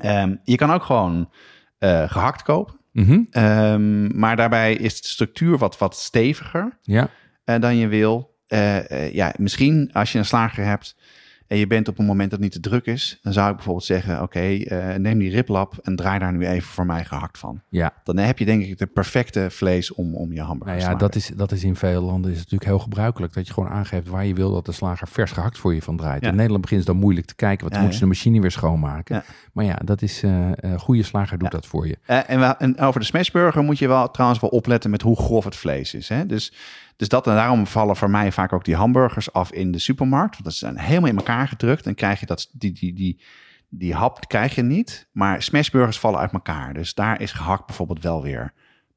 Ehm, 0.00 0.36
je 0.44 0.56
kan 0.56 0.70
ook 0.70 0.82
gewoon 0.82 1.32
eh, 1.78 2.10
gehakt 2.10 2.42
kopen. 2.42 2.80
Mhm. 2.92 3.20
Ehm, 3.30 4.18
maar 4.18 4.36
daarbij 4.36 4.74
is 4.74 5.00
de 5.02 5.08
structuur 5.08 5.58
wat, 5.58 5.78
wat 5.78 5.96
steviger 5.96 6.78
Ja, 6.82 7.08
eh, 7.44 7.60
dan 7.60 7.76
je 7.76 7.88
wil. 7.88 8.38
Eh, 8.46 9.12
ja, 9.12 9.34
misschien 9.38 9.90
als 9.92 10.12
je 10.12 10.18
een 10.18 10.24
slager 10.24 10.64
hebt 10.64 10.96
en 11.46 11.56
je 11.56 11.66
bent 11.66 11.88
op 11.88 11.98
een 11.98 12.04
moment 12.06 12.30
dat 12.30 12.40
het 12.40 12.52
niet 12.54 12.62
te 12.62 12.68
druk 12.68 12.86
is, 12.86 13.18
dan 13.22 13.32
zou 13.32 13.48
ik 13.48 13.54
bijvoorbeeld 13.54 13.84
zeggen: 13.86 14.22
Oké, 14.22 14.38
eh, 14.40 14.94
neem 14.94 15.18
die 15.18 15.30
riblap 15.30 15.78
en 15.82 15.96
draai 15.96 16.18
daar 16.18 16.32
nu 16.32 16.46
even 16.46 16.68
voor 16.68 16.86
mij 16.86 17.04
gehakt 17.04 17.38
van. 17.38 17.60
ja. 17.68 17.92
Dan 18.04 18.16
heb 18.16 18.38
je 18.38 18.44
denk 18.44 18.62
ik 18.64 18.78
de 18.78 18.86
perfecte 18.86 19.46
vlees 19.50 19.92
om, 19.94 20.14
om 20.14 20.32
je 20.32 20.40
hamburger 20.40 20.66
Nou 20.66 20.78
te 20.78 20.84
ja, 20.84 20.90
maken. 20.92 21.06
dat 21.06 21.14
is, 21.16 21.30
dat 21.36 21.52
is 21.52 21.64
in 21.64 21.76
veel 21.76 22.02
landen 22.02 22.30
is 22.30 22.38
het 22.38 22.50
natuurlijk 22.50 22.70
heel 22.70 22.78
gebruikelijk. 22.78 23.32
Dat 23.34 23.46
je 23.46 23.52
gewoon 23.52 23.68
aangeeft 23.68 24.08
waar 24.08 24.26
je 24.26 24.34
wil 24.34 24.52
dat 24.52 24.66
de 24.66 24.72
slager 24.72 25.08
vers 25.08 25.30
gehakt 25.32 25.58
voor 25.58 25.74
je 25.74 25.82
van 25.82 25.96
draait. 25.96 26.22
Ja. 26.22 26.28
In 26.28 26.34
Nederland 26.34 26.62
begint 26.62 26.80
het 26.80 26.88
dan 26.90 26.98
moeilijk 27.00 27.26
te 27.26 27.34
kijken. 27.34 27.60
Want 27.60 27.72
dan 27.72 27.80
Ja, 27.82 27.88
moeten 27.88 27.98
ze 27.98 28.04
de 28.04 28.10
machine 28.14 28.40
weer 28.40 28.50
schoonmaken. 28.50 29.24
Maar 29.52 29.64
ja, 29.64 29.74
dat 29.84 30.02
is 30.02 30.22
eh 30.22 30.48
een 30.54 30.78
goede 30.78 31.02
slager 31.02 31.38
doet 31.38 31.50
dat 31.50 31.66
voor 31.66 31.86
je. 31.86 31.98
Eh, 32.06 32.30
en, 32.30 32.58
en 32.58 32.78
over 32.78 33.00
de 33.00 33.06
smashburger 33.06 33.62
moet 33.62 33.78
je 33.78 33.88
wel 33.88 34.10
trouwens 34.10 34.40
wel 34.40 34.50
opletten 34.50 34.90
met 34.90 35.02
hoe 35.02 35.16
grof 35.16 35.44
het 35.44 35.56
vlees 35.56 35.94
is. 35.94 36.08
Hè? 36.08 36.26
Dus, 36.26 36.52
dus 36.96 37.08
dat 37.08 37.26
en 37.26 37.34
daarom 37.34 37.66
vallen 37.66 37.96
voor 37.96 38.10
mij 38.10 38.32
vaak 38.32 38.52
ook 38.52 38.64
die 38.64 38.76
hamburgers 38.76 39.32
af 39.32 39.52
in 39.52 39.72
de 39.72 39.78
supermarkt. 39.78 40.32
Want 40.32 40.44
dat 40.44 40.54
zijn 40.54 40.78
helemaal 40.78 41.10
in 41.10 41.16
elkaar 41.16 41.48
gedrukt. 41.48 41.86
En 41.86 41.94
krijg 41.94 42.20
je 42.20 42.26
dat, 42.26 42.50
die, 42.52 42.72
die, 42.72 42.92
die, 42.92 43.22
die 43.68 43.94
hap 43.94 44.28
krijg 44.28 44.54
je 44.54 44.62
niet. 44.62 45.08
Maar 45.12 45.42
smashburgers 45.42 45.98
vallen 45.98 46.20
uit 46.20 46.32
elkaar. 46.32 46.74
Dus 46.74 46.94
daar 46.94 47.20
is 47.20 47.32
gehakt 47.32 47.66
bijvoorbeeld 47.66 48.02
wel 48.02 48.22
weer 48.22 48.52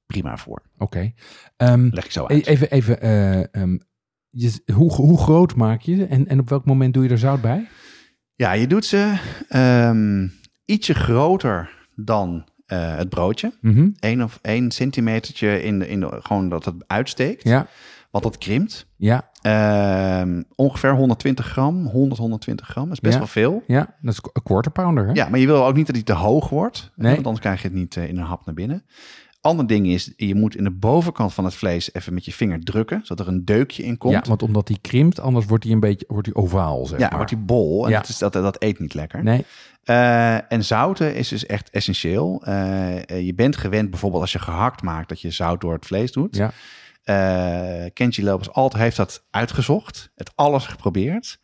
prima 0.05 0.37
voor. 0.37 0.61
Oké. 0.77 1.13
Ehm, 1.57 1.89
Leg 1.91 2.05
ik 2.05 2.11
zo 2.11 2.23
e- 2.23 2.33
uit. 2.33 2.45
even, 2.45 2.71
even 2.71 3.01
eh, 3.01 3.55
ehm, 3.55 3.77
je, 4.29 4.61
hoe, 4.73 4.93
hoe 4.93 5.17
groot 5.17 5.55
maak 5.55 5.81
je 5.81 5.95
ze 5.95 6.05
en, 6.05 6.27
en 6.27 6.39
op 6.39 6.49
welk 6.49 6.65
moment 6.65 6.93
doe 6.93 7.03
je 7.03 7.09
er 7.09 7.17
zout 7.17 7.41
bij? 7.41 7.67
Ja, 8.35 8.51
je 8.51 8.67
doet 8.67 8.85
ze 8.85 9.17
ehm, 9.49 10.27
ietsje 10.65 10.93
groter 10.93 11.87
dan 11.95 12.45
eh, 12.67 12.95
het 12.97 13.09
broodje. 13.09 13.51
Mhm. 13.61 13.89
Eén 13.99 14.23
of 14.23 14.39
één 14.41 14.71
centimetertje 14.71 15.63
in 15.63 15.79
de, 15.79 15.87
in 15.87 15.99
de, 15.99 16.17
gewoon 16.21 16.49
dat 16.49 16.65
het 16.65 16.75
uitsteekt. 16.87 17.43
Ja, 17.43 17.67
Want 18.11 18.23
dat 18.23 18.37
krimpt. 18.37 18.87
ja, 18.95 19.29
Ehm, 19.41 20.41
ongeveer 20.55 20.95
120 20.95 21.45
gram, 21.45 21.85
100, 21.85 22.19
120 22.19 22.67
gram. 22.67 22.83
Dat 22.83 22.93
is 22.93 22.99
best 22.99 23.13
Ja. 23.13 23.19
wel 23.19 23.27
veel. 23.27 23.63
ja. 23.67 23.95
Dat 24.01 24.13
is 24.13 24.19
een 24.33 24.43
quarter 24.43 24.71
pounder, 24.71 25.05
hè? 25.07 25.11
Ja, 25.13 25.29
maar 25.29 25.39
je 25.39 25.45
wil 25.45 25.65
ook 25.65 25.75
niet 25.75 25.85
dat 25.85 25.95
hij 25.95 26.03
te 26.05 26.13
hoog 26.13 26.49
wordt. 26.49 26.91
Nee. 26.95 27.13
Want 27.13 27.25
anders 27.25 27.39
krijg 27.45 27.61
je 27.61 27.67
het 27.67 27.77
niet 27.77 27.97
eh, 27.97 28.07
in 28.07 28.17
een 28.17 28.23
hap 28.23 28.45
naar 28.45 28.55
binnen. 28.55 28.83
Ander 29.47 29.67
ding 29.67 29.87
is, 29.87 30.13
je 30.15 30.35
moet 30.35 30.55
in 30.55 30.63
de 30.63 30.71
bovenkant 30.71 31.33
van 31.33 31.45
het 31.45 31.55
vlees 31.55 31.93
even 31.93 32.13
met 32.13 32.25
je 32.25 32.33
vinger 32.33 32.59
drukken, 32.63 32.99
zodat 33.03 33.25
er 33.27 33.33
een 33.33 33.45
deukje 33.45 33.83
in 33.83 33.97
komt. 33.97 34.13
Ja, 34.13 34.21
want 34.27 34.41
omdat 34.43 34.67
die 34.67 34.77
krimpt, 34.81 35.19
anders 35.19 35.45
wordt 35.45 35.63
hij 35.63 35.73
een 35.73 35.79
beetje 35.79 36.05
wordt 36.07 36.27
hij 36.33 36.35
ovaal, 36.35 36.85
zeg 36.85 36.99
Ja, 36.99 37.05
maar. 37.07 37.15
wordt 37.15 37.29
die 37.29 37.39
bol 37.39 37.85
en 37.85 37.91
Ja. 37.91 37.97
dat, 37.99 38.09
is, 38.09 38.17
dat, 38.17 38.33
dat 38.33 38.61
eet 38.63 38.79
niet 38.79 38.93
lekker. 38.93 39.23
Nee, 39.23 39.45
Eh, 39.83 40.51
en 40.51 40.63
zouten 40.63 41.15
is 41.15 41.27
dus 41.27 41.45
echt 41.45 41.69
essentieel. 41.69 42.41
Eh, 42.45 43.25
je 43.25 43.33
bent 43.35 43.55
gewend 43.57 43.89
bijvoorbeeld 43.89 44.21
als 44.21 44.31
je 44.31 44.39
gehakt 44.39 44.81
maakt, 44.81 45.09
dat 45.09 45.21
je 45.21 45.31
zout 45.31 45.61
door 45.61 45.73
het 45.73 45.85
vlees 45.85 46.11
doet. 46.11 46.35
ja, 46.35 46.51
Eh 47.03 47.85
Kenji 47.93 48.23
Lopez 48.23 48.47
Alt 48.47 48.73
heeft 48.73 48.97
dat 48.97 49.25
uitgezocht. 49.31 50.11
Het 50.15 50.31
alles 50.35 50.65
geprobeerd. 50.65 51.39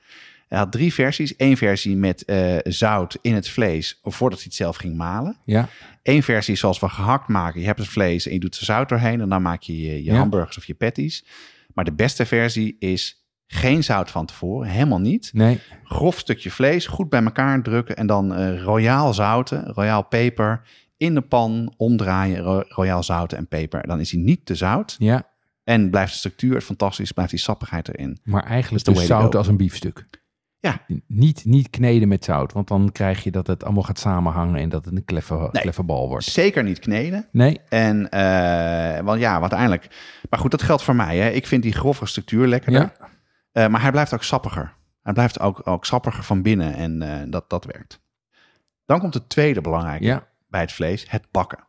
Hij 0.54 0.62
had 0.62 0.72
drie 0.72 0.94
versies. 0.94 1.34
Eén 1.38 1.58
versie 1.58 1.96
met 1.96 2.26
eh, 2.26 2.56
zout 2.64 3.18
in 3.22 3.34
het 3.34 3.50
vlees 3.50 4.00
voordat 4.04 4.38
hij 4.40 4.48
het 4.48 4.58
zelf 4.58 4.76
ging 4.76 4.96
malen. 4.96 5.38
ja, 5.46 5.70
Eén 6.04 6.24
versie 6.24 6.56
zoals 6.56 6.80
we 6.80 6.90
gehakt 6.90 7.28
maken. 7.28 7.60
Je 7.60 7.66
hebt 7.66 7.80
het 7.80 7.88
vlees 7.88 8.28
en 8.28 8.34
je 8.34 8.40
doet 8.40 8.56
er 8.58 8.66
zout 8.66 8.90
doorheen. 8.90 9.22
En 9.22 9.30
dan 9.30 9.42
maak 9.42 9.62
je 9.62 9.82
je, 9.82 10.04
je 10.04 10.12
Ja. 10.12 10.18
hamburgers 10.18 10.58
of 10.58 10.66
je 10.66 10.74
patties. 10.74 11.26
Maar 11.74 11.86
de 11.86 11.94
beste 11.94 12.26
versie 12.26 12.76
is 12.80 13.26
geen 13.48 13.84
zout 13.84 14.12
van 14.12 14.26
tevoren. 14.26 14.70
Helemaal 14.70 15.00
niet. 15.00 15.30
nee, 15.34 15.60
Grof 15.84 16.20
stukje 16.20 16.52
vlees, 16.52 16.86
goed 16.88 17.10
bij 17.10 17.24
elkaar 17.24 17.62
drukken. 17.64 17.96
En 17.96 18.08
dan 18.08 18.34
eh 18.34 18.62
royaal 18.64 19.14
zouten, 19.14 19.66
royaal 19.66 20.04
peper. 20.08 20.62
In 20.98 21.14
de 21.14 21.22
pan 21.22 21.74
omdraaien, 21.78 22.40
ro- 22.40 22.64
royaal 22.68 23.04
zouten 23.04 23.38
en 23.38 23.48
peper. 23.48 23.88
Dan 23.88 24.00
is 24.00 24.12
hij 24.12 24.22
niet 24.22 24.46
te 24.46 24.56
zout. 24.56 24.96
ja. 25.00 25.32
En 25.64 25.90
blijft 25.90 26.12
de 26.12 26.18
structuur 26.18 26.62
fantastisch, 26.62 27.12
blijft 27.12 27.32
die 27.32 27.40
sappigheid 27.40 27.88
erin. 27.88 28.18
Maar 28.24 28.44
eigenlijk 28.44 28.86
dus 28.86 28.96
way 28.96 29.06
to 29.08 29.14
zout 29.14 29.36
als 29.36 29.48
een 29.48 29.58
biefstuk. 29.58 30.06
Ja. 30.64 30.80
Niet, 31.08 31.46
niet 31.46 31.70
kneden 31.70 32.08
met 32.08 32.24
zout, 32.24 32.54
want 32.54 32.68
dan 32.68 32.92
krijg 32.92 33.24
je 33.24 33.32
dat 33.32 33.48
het 33.48 33.64
allemaal 33.64 33.84
gaat 33.84 34.00
samenhangen 34.00 34.60
en 34.62 34.70
dat 34.70 34.86
het 34.86 34.96
een 34.96 35.06
kleffe, 35.06 35.34
Nee. 35.52 35.62
kleffe 35.62 35.84
bal 35.84 36.08
wordt. 36.10 36.26
Zeker 36.26 36.64
niet 36.64 36.80
kneden. 36.80 37.28
Nee, 37.32 37.60
En, 37.70 38.10
eh, 38.10 39.00
want 39.04 39.20
ja, 39.20 39.40
want 39.40 39.52
uiteindelijk... 39.54 39.88
Maar 40.30 40.40
goed, 40.40 40.52
dat 40.52 40.62
geldt 40.62 40.84
voor 40.84 40.96
mij. 40.96 41.18
Hè. 41.18 41.30
Ik 41.30 41.48
vind 41.48 41.64
die 41.64 41.74
grove 41.74 42.06
structuur 42.06 42.48
lekkerder. 42.48 42.82
ja, 42.82 43.10
Eh, 43.52 43.68
maar 43.68 43.82
hij 43.82 43.92
blijft 43.92 44.14
ook 44.14 44.24
sappiger. 44.24 44.74
Hij 45.02 45.14
blijft 45.14 45.40
ook, 45.40 45.68
ook 45.68 45.86
sappiger 45.86 46.24
van 46.24 46.42
binnen 46.42 46.74
en 46.76 47.02
eh, 47.02 47.22
dat, 47.28 47.50
dat 47.50 47.66
werkt. 47.66 48.02
Dan 48.86 49.00
komt 49.00 49.14
het 49.14 49.30
tweede 49.30 49.62
belangrijke 49.62 50.06
ja. 50.06 50.28
bij 50.48 50.62
het 50.62 50.72
vlees, 50.72 51.06
het 51.10 51.28
bakken. 51.32 51.60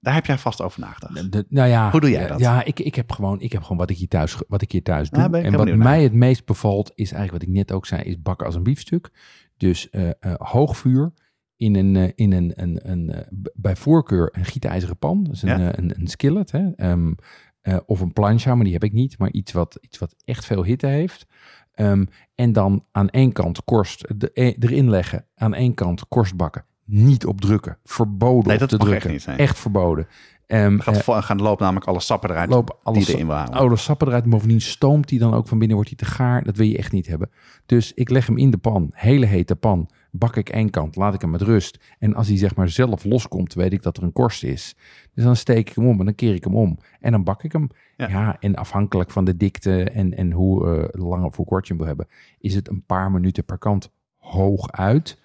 Daar 0.00 0.14
heb 0.14 0.26
jij 0.26 0.38
vast 0.38 0.62
over 0.62 0.80
nagedacht. 0.80 1.32
De- 1.32 1.44
nou 1.48 1.68
ja, 1.68 1.90
Hoe 1.90 2.00
doe 2.00 2.10
jij 2.10 2.26
dat? 2.26 2.38
Ja, 2.38 2.64
ik, 2.64 2.78
ik 2.80 2.94
heb 2.94 3.12
gewoon, 3.12 3.40
ik 3.40 3.52
heb 3.52 3.62
gewoon 3.62 3.78
wat 3.78 3.90
ik 3.90 3.96
hier 3.96 4.08
thuis, 4.08 4.36
wat 4.48 4.62
ik 4.62 4.72
hier 4.72 4.82
thuis 4.82 5.10
doe. 5.10 5.28
Ben 5.30 5.40
ik 5.40 5.46
en 5.46 5.56
wat 5.56 5.66
naar. 5.66 5.76
mij 5.78 6.02
het 6.02 6.12
meest 6.12 6.44
bevalt 6.44 6.92
is 6.94 7.12
eigenlijk 7.12 7.32
wat 7.32 7.42
ik 7.42 7.48
net 7.58 7.72
ook 7.72 7.86
zei, 7.86 8.02
is 8.02 8.22
bakken 8.22 8.46
als 8.46 8.54
een 8.54 8.62
biefstuk. 8.62 9.10
Dus 9.56 9.90
eh, 9.90 10.10
hoog 10.38 10.76
vuur 10.76 11.12
in 11.56 11.74
een, 11.74 11.96
eh, 11.96 12.10
in 12.14 12.32
een, 12.32 12.52
een, 12.54 12.90
een, 12.90 13.26
bij 13.54 13.76
voorkeur 13.76 14.28
een 14.32 14.44
gietijzeren 14.44 14.98
pan. 14.98 15.24
Dus 15.24 15.42
een, 15.42 15.48
Ja. 15.60 15.78
een, 15.78 16.00
een 16.00 16.06
skillet. 16.06 16.50
Hè? 16.50 16.70
Ehm, 16.76 17.12
eh, 17.60 17.76
of 17.86 18.00
een 18.00 18.12
plancha, 18.12 18.54
maar 18.54 18.64
die 18.64 18.72
heb 18.72 18.84
ik 18.84 18.92
niet. 18.92 19.18
Maar 19.18 19.30
iets 19.30 19.52
wat, 19.52 19.78
iets 19.80 19.98
wat 19.98 20.14
echt 20.24 20.44
veel 20.44 20.64
hitte 20.64 20.86
heeft. 20.86 21.26
Ehm, 21.72 22.04
en 22.34 22.52
dan 22.52 22.84
aan 22.92 23.08
één 23.08 23.32
kant 23.32 23.64
korst 23.64 24.20
de, 24.20 24.32
erin 24.32 24.90
leggen. 24.90 25.26
Aan 25.34 25.54
één 25.54 25.74
kant 25.74 26.08
korst 26.08 26.36
bakken. 26.36 26.64
Niet 26.90 27.26
op 27.26 27.40
drukken. 27.40 27.78
Verboden 27.84 28.48
Nee, 28.48 28.58
dat 28.58 28.68
te 28.68 28.78
echt 28.78 28.86
drukken. 28.86 29.38
Echt 29.38 29.58
verboden. 29.58 30.06
Ehm, 30.46 30.70
Dan 30.70 30.82
gaat, 30.82 31.08
eh, 31.08 31.22
gaan 31.22 31.40
lopen 31.42 31.64
namelijk 31.64 31.86
alle 31.86 32.00
sappen 32.00 32.30
eruit 32.30 32.50
lopen 32.50 32.76
alles 32.82 33.06
die 33.06 33.14
erin 33.14 33.26
wil 33.26 33.34
houden. 33.36 33.54
oude 33.54 33.76
sappen 33.76 34.06
eruit. 34.06 34.24
En 34.24 34.30
bovendien 34.30 34.60
stoomt 34.60 35.08
die 35.08 35.18
dan 35.18 35.34
ook 35.34 35.48
van 35.48 35.58
binnen, 35.58 35.76
wordt 35.76 35.90
hij 35.90 35.98
te 35.98 36.14
gaar. 36.14 36.44
Dat 36.44 36.56
wil 36.56 36.66
je 36.66 36.78
echt 36.78 36.92
niet 36.92 37.06
hebben. 37.06 37.30
Dus 37.66 37.92
ik 37.94 38.10
leg 38.10 38.26
hem 38.26 38.38
in 38.38 38.50
de 38.50 38.56
pan, 38.56 38.90
hele 38.94 39.26
hete 39.26 39.56
pan. 39.56 39.88
Bak 40.10 40.36
ik 40.36 40.48
één 40.48 40.70
kant, 40.70 40.96
laat 40.96 41.14
ik 41.14 41.20
hem 41.20 41.30
met 41.30 41.42
rust. 41.42 41.78
En 41.98 42.14
als 42.14 42.28
hij 42.28 42.36
zeg 42.36 42.54
maar 42.54 42.68
zelf 42.68 43.04
loskomt, 43.04 43.54
weet 43.54 43.72
ik 43.72 43.82
dat 43.82 43.96
er 43.96 44.02
een 44.02 44.12
korst 44.12 44.44
is. 44.44 44.76
Dus 45.14 45.24
dan 45.24 45.36
steek 45.36 45.68
ik 45.68 45.74
hem 45.74 45.86
om 45.86 45.98
en 45.98 46.04
dan 46.04 46.14
keer 46.14 46.34
ik 46.34 46.44
hem 46.44 46.56
om. 46.56 46.78
En 47.00 47.12
dan 47.12 47.24
bak 47.24 47.42
ik 47.42 47.52
hem. 47.52 47.68
Ja. 47.96 48.08
Ja, 48.08 48.36
en 48.40 48.54
afhankelijk 48.54 49.10
van 49.10 49.24
de 49.24 49.36
dikte 49.36 49.84
en, 49.84 50.16
en 50.16 50.32
hoe 50.32 50.76
eh, 50.76 51.00
lang 51.00 51.24
of 51.24 51.36
hoe 51.36 51.46
kort 51.46 51.66
je 51.66 51.68
hem 51.68 51.78
wil 51.78 51.88
hebben, 51.88 52.08
is 52.38 52.54
het 52.54 52.68
een 52.68 52.82
paar 52.86 53.10
minuten 53.10 53.44
per 53.44 53.58
kant 53.58 53.90
hoog 54.16 54.70
uit. 54.70 55.18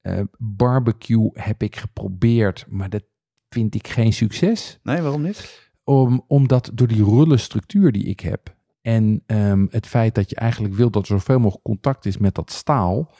Eh, 0.00 0.20
barbecue 0.38 1.30
heb 1.32 1.62
ik 1.62 1.76
geprobeerd, 1.76 2.64
maar 2.68 2.90
dat 2.90 3.04
vind 3.48 3.74
ik 3.74 3.88
geen 3.88 4.12
succes 4.12 4.78
Nee, 4.82 5.00
waarom 5.00 5.22
niet? 5.22 5.70
om, 5.84 6.24
omdat 6.26 6.70
door 6.74 6.86
die 6.86 7.04
rulle 7.04 7.36
structuur 7.36 7.92
die 7.92 8.04
ik 8.04 8.20
heb 8.20 8.54
en 8.82 9.22
ehm, 9.26 9.66
het 9.70 9.86
feit 9.86 10.14
dat 10.14 10.30
je 10.30 10.36
eigenlijk 10.36 10.74
wil 10.74 10.90
dat 10.90 11.02
er 11.02 11.08
zoveel 11.08 11.38
mogelijk 11.38 11.64
contact 11.64 12.06
is 12.06 12.18
met 12.18 12.34
dat 12.34 12.50
staal, 12.50 13.12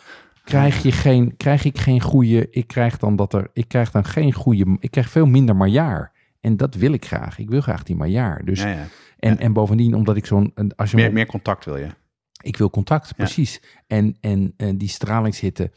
krijg, 0.45 0.83
je 0.83 0.93
geen, 0.93 1.37
krijg 1.37 1.65
ik 1.65 1.79
geen 1.79 2.01
goede, 2.01 2.51
ik 2.51 2.67
krijg 2.67 2.99
dan 2.99 3.17
dat 3.17 3.35
er, 3.35 3.51
ik 3.53 3.69
krijg 3.69 3.91
dan 3.91 4.05
geen 4.05 4.33
goede, 4.33 4.77
ik 4.79 4.91
krijg 4.91 5.11
veel 5.11 5.27
minder 5.27 5.57
marjaar. 5.57 6.13
En 6.41 6.57
dat 6.57 6.75
wil 6.75 6.93
ik 6.93 7.05
graag. 7.05 7.39
Ik 7.39 7.51
wil 7.51 7.61
graag 7.61 7.83
die 7.83 7.97
marjaar. 7.97 8.45
Dus, 8.45 8.63
Ja, 8.63 8.69
ja. 8.69 8.87
en, 9.19 9.33
ja. 9.33 9.39
en 9.39 9.53
bovendien, 9.53 9.95
omdat 9.95 10.17
ik 10.17 10.27
zo'n, 10.27 10.53
als 10.77 10.91
je 10.91 10.97
Meer, 10.97 11.13
meer 11.13 11.27
contact 11.27 11.65
wil 11.65 11.77
je. 11.77 11.89
ik 12.43 12.57
wil 12.57 12.71
contact, 12.71 13.17
precies. 13.17 13.63
En, 13.87 14.17
en, 14.21 14.55
en 14.57 14.79
die 14.79 14.89
stralingshitte, 14.89 15.71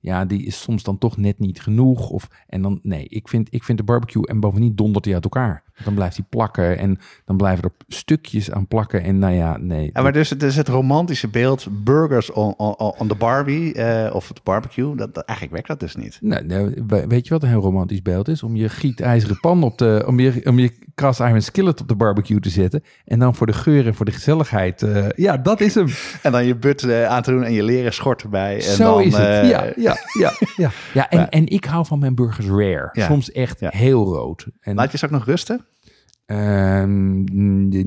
ja, 0.00 0.24
die 0.24 0.44
is 0.46 0.60
soms 0.60 0.82
dan 0.82 0.98
toch 0.98 1.16
net 1.16 1.38
niet 1.38 1.60
genoeg. 1.60 2.10
Of, 2.10 2.28
en 2.46 2.62
dan, 2.62 2.78
nee, 2.82 3.04
ik 3.08 3.28
vind, 3.28 3.48
ik 3.54 3.64
vind 3.64 3.78
de 3.78 3.84
barbecue 3.84 4.26
en 4.26 4.40
bovendien 4.40 4.74
dondert 4.74 5.04
hij 5.04 5.14
uit 5.14 5.24
elkaar. 5.24 5.62
Dan 5.84 5.94
blijft 5.94 6.16
hij 6.16 6.24
plakken 6.28 6.78
en 6.78 6.98
dan 7.24 7.36
blijven 7.36 7.64
er 7.64 7.72
stukjes 7.88 8.50
aan 8.50 8.66
plakken. 8.66 9.02
En 9.02 9.18
nou 9.18 9.34
ja, 9.34 9.56
nee. 9.56 9.90
Ja, 9.92 10.02
maar 10.02 10.12
dus, 10.12 10.28
dus 10.28 10.54
het 10.56 10.68
romantische 10.68 11.28
beeld, 11.28 11.68
burgers 11.84 12.30
on, 12.32 12.54
on, 12.56 12.74
on 12.98 13.08
the 13.08 13.14
Barbie 13.14 13.74
eh, 13.74 14.14
of 14.14 14.28
het 14.28 14.42
barbecue, 14.42 14.96
dat, 14.96 15.14
dat- 15.14 15.24
eigenlijk 15.24 15.52
werkt 15.52 15.68
dat 15.80 15.80
dus 15.80 16.02
niet. 16.04 16.18
Nou, 16.22 16.74
we- 16.86 17.06
weet 17.06 17.24
je 17.26 17.32
wat 17.32 17.42
een 17.42 17.48
heel 17.48 17.60
romantisch 17.60 18.02
beeld 18.02 18.28
is? 18.28 18.42
Om 18.42 18.56
je 18.56 18.68
gietijzeren 18.68 19.40
pan 19.40 19.62
op 19.62 19.78
de, 19.78 20.04
om 20.06 20.20
je, 20.20 20.40
om 20.44 20.58
je 20.58 20.72
cast 20.98 21.20
iron 21.20 21.42
skillet 21.42 21.80
op 21.80 21.88
de 21.88 21.94
barbecue 21.96 22.40
te 22.40 22.48
zetten. 22.50 22.84
En 23.04 23.18
dan 23.18 23.34
voor 23.34 23.46
de 23.46 23.52
geur 23.52 23.86
en 23.86 23.94
voor 23.94 24.04
de 24.04 24.12
gezelligheid. 24.12 24.82
eh, 24.82 25.06
ja, 25.16 25.36
dat 25.36 25.60
is 25.60 25.74
hem. 25.74 25.86
En 26.22 26.32
dan 26.32 26.44
je 26.46 26.56
but 26.56 26.82
eh, 26.82 27.04
aan 27.06 27.22
te 27.22 27.30
doen 27.30 27.42
en 27.44 27.52
je 27.52 27.62
leren 27.62 27.92
schort 27.92 28.22
erbij. 28.22 28.54
En 28.56 28.62
Zo 28.62 28.84
dan, 28.94 29.02
is 29.02 29.16
het. 29.16 29.26
eh, 29.26 29.48
ja, 29.50 29.64
ja, 29.76 29.96
ja, 30.20 30.32
ja. 30.56 30.70
ja 30.94 31.10
en, 31.10 31.18
Ja. 31.18 31.28
en 31.30 31.46
ik 31.46 31.64
hou 31.64 31.86
van 31.86 31.98
mijn 31.98 32.14
burgers 32.14 32.46
rare. 32.46 32.88
Ja. 32.92 33.06
Soms 33.06 33.32
echt 33.32 33.60
heel 33.60 34.04
rood. 34.04 34.46
En, 34.60 34.74
Laat 34.74 34.92
je 34.92 34.98
ze 34.98 35.04
ook 35.04 35.10
nog 35.10 35.24
rusten? 35.24 35.66
Ehm, 36.26 37.24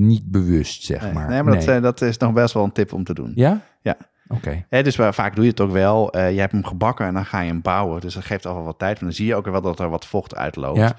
niet 0.05 0.32
bewust, 0.32 0.84
zeg 0.84 1.01
Nee, 1.01 1.14
maar. 1.14 1.30
nee, 1.30 1.43
maar 1.43 1.55
dat, 1.55 1.66
Nee. 1.66 1.80
dat 1.80 2.01
is 2.01 2.18
nog 2.18 2.34
best 2.34 2.53
wel 2.53 2.64
een 2.64 2.72
tip 2.72 2.93
om 2.93 3.03
te 3.03 3.14
doen. 3.14 3.32
Ja? 3.36 3.62
Ja. 3.82 3.97
Oké. 4.28 4.66
Hè, 4.70 4.84
dus 4.84 4.95
vaak 4.95 5.36
doe 5.36 5.43
je 5.43 5.49
het 5.49 5.62
ook 5.62 5.72
wel. 5.72 6.18
Je 6.18 6.39
hebt 6.39 6.51
hem 6.51 6.66
gebakken 6.66 7.05
en 7.05 7.14
dan 7.14 7.26
ga 7.26 7.39
je 7.41 7.47
hem 7.47 7.62
bouwen. 7.62 8.01
Dus 8.01 8.14
dat 8.14 8.26
geeft 8.26 8.45
al 8.45 8.55
wel 8.55 8.64
wat 8.64 8.80
tijd. 8.80 8.99
En 8.99 9.05
dan 9.05 9.14
zie 9.16 9.26
je 9.26 9.36
ook 9.36 9.45
wel 9.45 9.62
dat 9.62 9.80
er 9.80 9.89
wat 9.89 10.05
vocht 10.05 10.36
uitloopt. 10.36 10.78
Ja, 10.78 10.95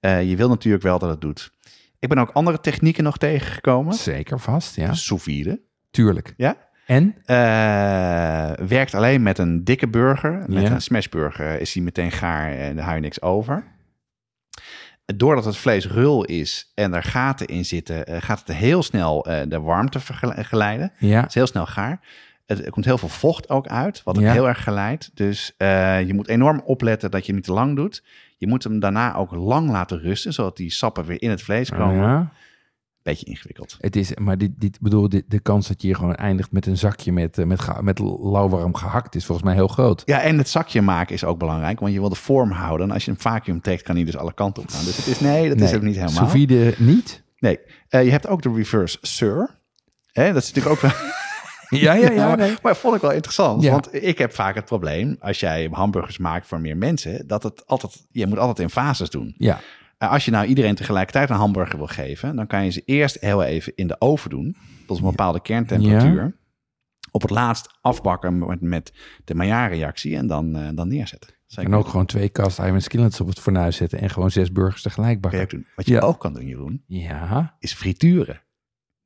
Eh, 0.00 0.28
je 0.30 0.36
wil 0.36 0.48
natuurlijk 0.48 0.82
wel 0.82 0.98
dat 0.98 1.08
het 1.10 1.20
doet. 1.20 1.50
Ik 1.98 2.08
ben 2.08 2.18
ook 2.18 2.30
andere 2.30 2.60
technieken 2.60 3.04
nog 3.04 3.16
tegengekomen. 3.18 3.94
zeker 3.94 4.40
vast. 4.40 4.76
Ja, 4.76 4.94
Sous 4.94 5.22
vide. 5.22 5.60
tuurlijk. 5.90 6.34
Ja? 6.36 6.56
En? 6.86 7.14
Eh, 7.24 8.66
werkt 8.66 8.94
alleen 8.94 9.22
met 9.22 9.38
een 9.38 9.64
dikke 9.64 9.88
burger. 9.88 10.44
Met 10.46 10.62
Ja. 10.62 10.70
een 10.70 10.82
smashburger 10.82 11.60
is 11.60 11.74
hij 11.74 11.82
meteen 11.82 12.12
gaar 12.12 12.52
en 12.52 12.74
daar 12.76 12.84
hou 12.84 12.96
je 12.96 13.02
niks 13.02 13.22
over. 13.22 13.64
Doordat 15.16 15.44
het 15.44 15.56
vlees 15.56 15.86
rul 15.88 16.24
is 16.24 16.72
en 16.74 16.94
er 16.94 17.02
gaten 17.02 17.46
in 17.46 17.64
zitten, 17.64 18.06
eh, 18.06 18.16
gaat 18.22 18.38
het 18.46 18.56
heel 18.56 18.82
snel 18.82 19.22
de 19.48 19.60
warmte 19.60 20.00
geleiden. 20.44 20.92
Ja, 20.98 21.20
Het 21.20 21.28
is 21.28 21.34
heel 21.34 21.46
snel 21.46 21.66
gaar. 21.66 22.00
Het, 22.46 22.64
er 22.64 22.70
komt 22.70 22.84
heel 22.84 22.98
veel 22.98 23.08
vocht 23.08 23.48
ook 23.48 23.66
uit, 23.66 24.02
wat 24.02 24.16
het 24.16 24.24
Ja. 24.24 24.32
heel 24.32 24.48
erg 24.48 24.62
geleidt. 24.62 25.10
Dus 25.14 25.54
je 26.06 26.10
moet 26.14 26.28
enorm 26.28 26.60
opletten 26.64 27.10
dat 27.10 27.26
je 27.26 27.32
niet 27.32 27.44
te 27.44 27.52
lang 27.52 27.76
doet. 27.76 28.02
Je 28.36 28.46
moet 28.46 28.64
hem 28.64 28.80
daarna 28.80 29.14
ook 29.14 29.30
lang 29.34 29.70
laten 29.70 29.98
rusten, 29.98 30.32
zodat 30.32 30.56
die 30.56 30.70
sappen 30.70 31.04
weer 31.04 31.22
in 31.22 31.30
het 31.30 31.42
vlees 31.42 31.70
komen. 31.70 31.94
ja. 31.96 32.32
Beetje 33.02 33.26
ingewikkeld. 33.26 33.76
Het 33.80 33.96
is, 33.96 34.14
maar 34.14 34.38
dit, 34.38 34.50
dit 34.56 34.80
bedoel, 34.80 35.08
dit, 35.08 35.24
de 35.28 35.40
kans 35.40 35.68
dat 35.68 35.80
je 35.80 35.86
hier 35.86 35.96
gewoon 35.96 36.14
eindigt 36.14 36.52
met 36.52 36.66
een 36.66 36.76
zakje 36.76 37.12
met, 37.12 37.38
eh, 37.38 37.44
met, 37.44 37.82
met 37.82 37.98
lauwwarm 37.98 38.74
gehakt 38.74 39.14
is 39.14 39.24
volgens 39.24 39.46
mij 39.46 39.56
heel 39.56 39.68
groot. 39.68 40.02
Ja, 40.04 40.20
en 40.20 40.38
het 40.38 40.48
zakje 40.48 40.82
maken 40.82 41.14
is 41.14 41.24
ook 41.24 41.38
belangrijk, 41.38 41.80
want 41.80 41.92
je 41.92 42.00
wil 42.00 42.08
de 42.08 42.14
vorm 42.14 42.50
houden. 42.50 42.86
En 42.88 42.92
als 42.92 43.04
je 43.04 43.10
een 43.10 43.18
vacuüm 43.18 43.60
trekt, 43.60 43.82
kan 43.82 43.94
hij 43.96 44.04
dus 44.04 44.16
alle 44.16 44.34
kanten 44.34 44.62
op 44.62 44.68
gaan. 44.68 44.84
Dus 44.84 44.96
het 44.96 45.06
is, 45.06 45.20
nee, 45.20 45.48
dat 45.48 45.60
is 45.60 45.74
ook 45.74 45.82
niet 45.82 45.94
helemaal. 45.96 46.28
Sous 46.28 46.76
niet? 46.78 47.22
Nee, 47.38 47.58
Eh, 47.88 48.04
je 48.04 48.10
hebt 48.10 48.26
ook 48.26 48.42
de 48.42 48.52
reverse 48.52 48.98
sir. 49.00 49.50
Hè, 50.12 50.32
dat 50.32 50.42
is 50.42 50.52
natuurlijk 50.52 50.74
ook 50.74 50.80
wel... 50.90 51.00
Ja, 51.84 51.92
ja, 51.92 52.10
ja. 52.10 52.26
maar, 52.26 52.36
nee. 52.36 52.54
maar 52.62 52.76
vond 52.76 52.94
ik 52.96 53.00
wel 53.00 53.12
interessant. 53.12 53.62
Ja. 53.62 53.70
Want 53.70 53.88
ik 54.04 54.18
heb 54.18 54.34
vaak 54.34 54.54
het 54.54 54.64
probleem, 54.64 55.16
als 55.20 55.40
jij 55.40 55.68
hamburgers 55.72 56.18
maakt 56.18 56.46
voor 56.46 56.60
meer 56.60 56.76
mensen, 56.76 57.26
dat 57.26 57.42
het 57.42 57.66
altijd, 57.66 58.06
je 58.10 58.26
moet 58.26 58.38
altijd 58.38 58.58
in 58.58 58.70
fases 58.70 59.10
doen. 59.10 59.34
Ja, 59.38 59.60
als 59.98 60.24
je 60.24 60.30
nou 60.30 60.46
iedereen 60.46 60.74
tegelijkertijd 60.74 61.30
een 61.30 61.36
hamburger 61.36 61.78
wil 61.78 61.86
geven, 61.86 62.36
dan 62.36 62.46
kan 62.46 62.64
je 62.64 62.70
ze 62.70 62.82
eerst 62.84 63.20
heel 63.20 63.42
even 63.42 63.72
in 63.74 63.86
de 63.86 64.00
oven 64.00 64.30
doen, 64.30 64.56
tot 64.86 64.98
een 64.98 65.04
bepaalde 65.04 65.40
kerntemperatuur. 65.42 66.36
Op 67.10 67.22
het 67.22 67.30
laatst 67.30 67.78
afbakken 67.80 68.38
met, 68.38 68.60
met 68.60 68.92
de 69.24 69.34
Maillard-reactie 69.34 70.16
en 70.16 70.26
dan, 70.26 70.56
eh, 70.56 70.68
dan 70.74 70.88
neerzetten. 70.88 71.30
En 71.54 71.74
ook 71.74 71.88
gewoon 71.88 72.06
twee 72.06 72.28
kast 72.28 72.58
iron 72.58 72.80
skillets 72.80 73.20
op 73.20 73.26
het 73.28 73.38
fornuis 73.40 73.76
zetten 73.76 74.00
en 74.00 74.10
gewoon 74.10 74.30
zes 74.30 74.52
burgers 74.52 74.82
tegelijk 74.82 75.20
bakken. 75.20 75.48
doen. 75.48 75.66
Wat 75.76 75.86
je 75.86 75.92
Ja. 75.92 76.00
ook 76.00 76.20
kan 76.20 76.32
doen, 76.32 76.46
Jeroen, 76.46 76.82
Ja, 76.86 77.56
is 77.58 77.74
frituren. 77.74 78.40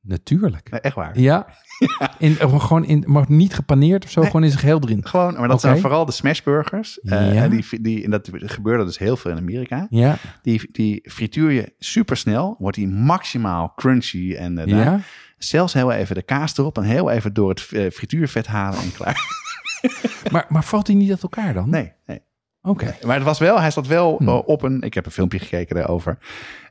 natuurlijk. 0.00 0.70
Nee, 0.70 0.80
echt 0.80 0.94
waar. 0.94 1.18
Ja, 1.18 1.46
In, 2.18 2.34
gewoon 2.60 2.84
in, 2.84 3.04
maar 3.06 3.24
niet 3.28 3.54
gepaneerd 3.54 4.04
of 4.04 4.10
zo, 4.10 4.20
Nee. 4.20 4.28
gewoon 4.30 4.44
in 4.44 4.50
zijn 4.50 4.60
geheel 4.62 4.80
erin. 4.82 5.06
Gewoon, 5.06 5.34
maar 5.34 5.48
dat 5.48 5.60
zijn 5.60 5.80
vooral 5.80 6.04
de 6.04 6.12
smashburgers. 6.12 7.00
Eh, 7.00 7.34
Ja. 7.34 7.42
en 7.42 7.50
die, 7.50 7.80
die, 7.80 8.04
en 8.04 8.10
dat 8.10 8.30
gebeurde 8.32 8.84
dus 8.84 8.98
heel 8.98 9.16
veel 9.16 9.30
in 9.30 9.36
Amerika. 9.36 9.86
Ja, 9.90 10.16
Die, 10.42 10.68
die 10.72 11.10
frituur 11.10 11.50
je 11.50 11.72
super 11.78 12.16
snel. 12.16 12.56
Wordt 12.58 12.76
die 12.76 12.88
maximaal 12.88 13.72
crunchy. 13.76 14.34
En 14.34 14.54
daar- 14.54 14.68
ja. 14.68 15.00
zelfs 15.38 15.72
heel 15.72 15.92
even 15.92 16.14
de 16.14 16.22
kaas 16.22 16.56
erop. 16.58 16.76
En 16.78 16.84
heel 16.84 17.10
even 17.10 17.32
door 17.34 17.48
het 17.48 17.68
eh, 17.72 17.90
frituurvet 17.90 18.46
halen 18.46 18.80
en 18.80 18.92
klaar. 18.92 19.18
Maar, 20.30 20.46
maar 20.48 20.64
valt 20.64 20.86
hij 20.86 20.96
niet 20.96 21.10
uit 21.10 21.22
elkaar 21.22 21.54
dan? 21.54 21.70
Nee, 21.70 21.92
nee. 22.06 22.20
Oké. 22.62 22.96
Maar 23.06 23.14
het 23.16 23.24
was 23.24 23.38
wel, 23.38 23.60
hij 23.60 23.70
zat 23.70 23.86
wel 23.86 24.16
Hm. 24.18 24.28
eh, 24.28 24.48
op 24.48 24.62
een... 24.62 24.82
Ik 24.82 24.94
heb 24.94 25.06
een 25.06 25.12
filmpje 25.12 25.38
gekeken 25.38 25.74
daarover. 25.76 26.18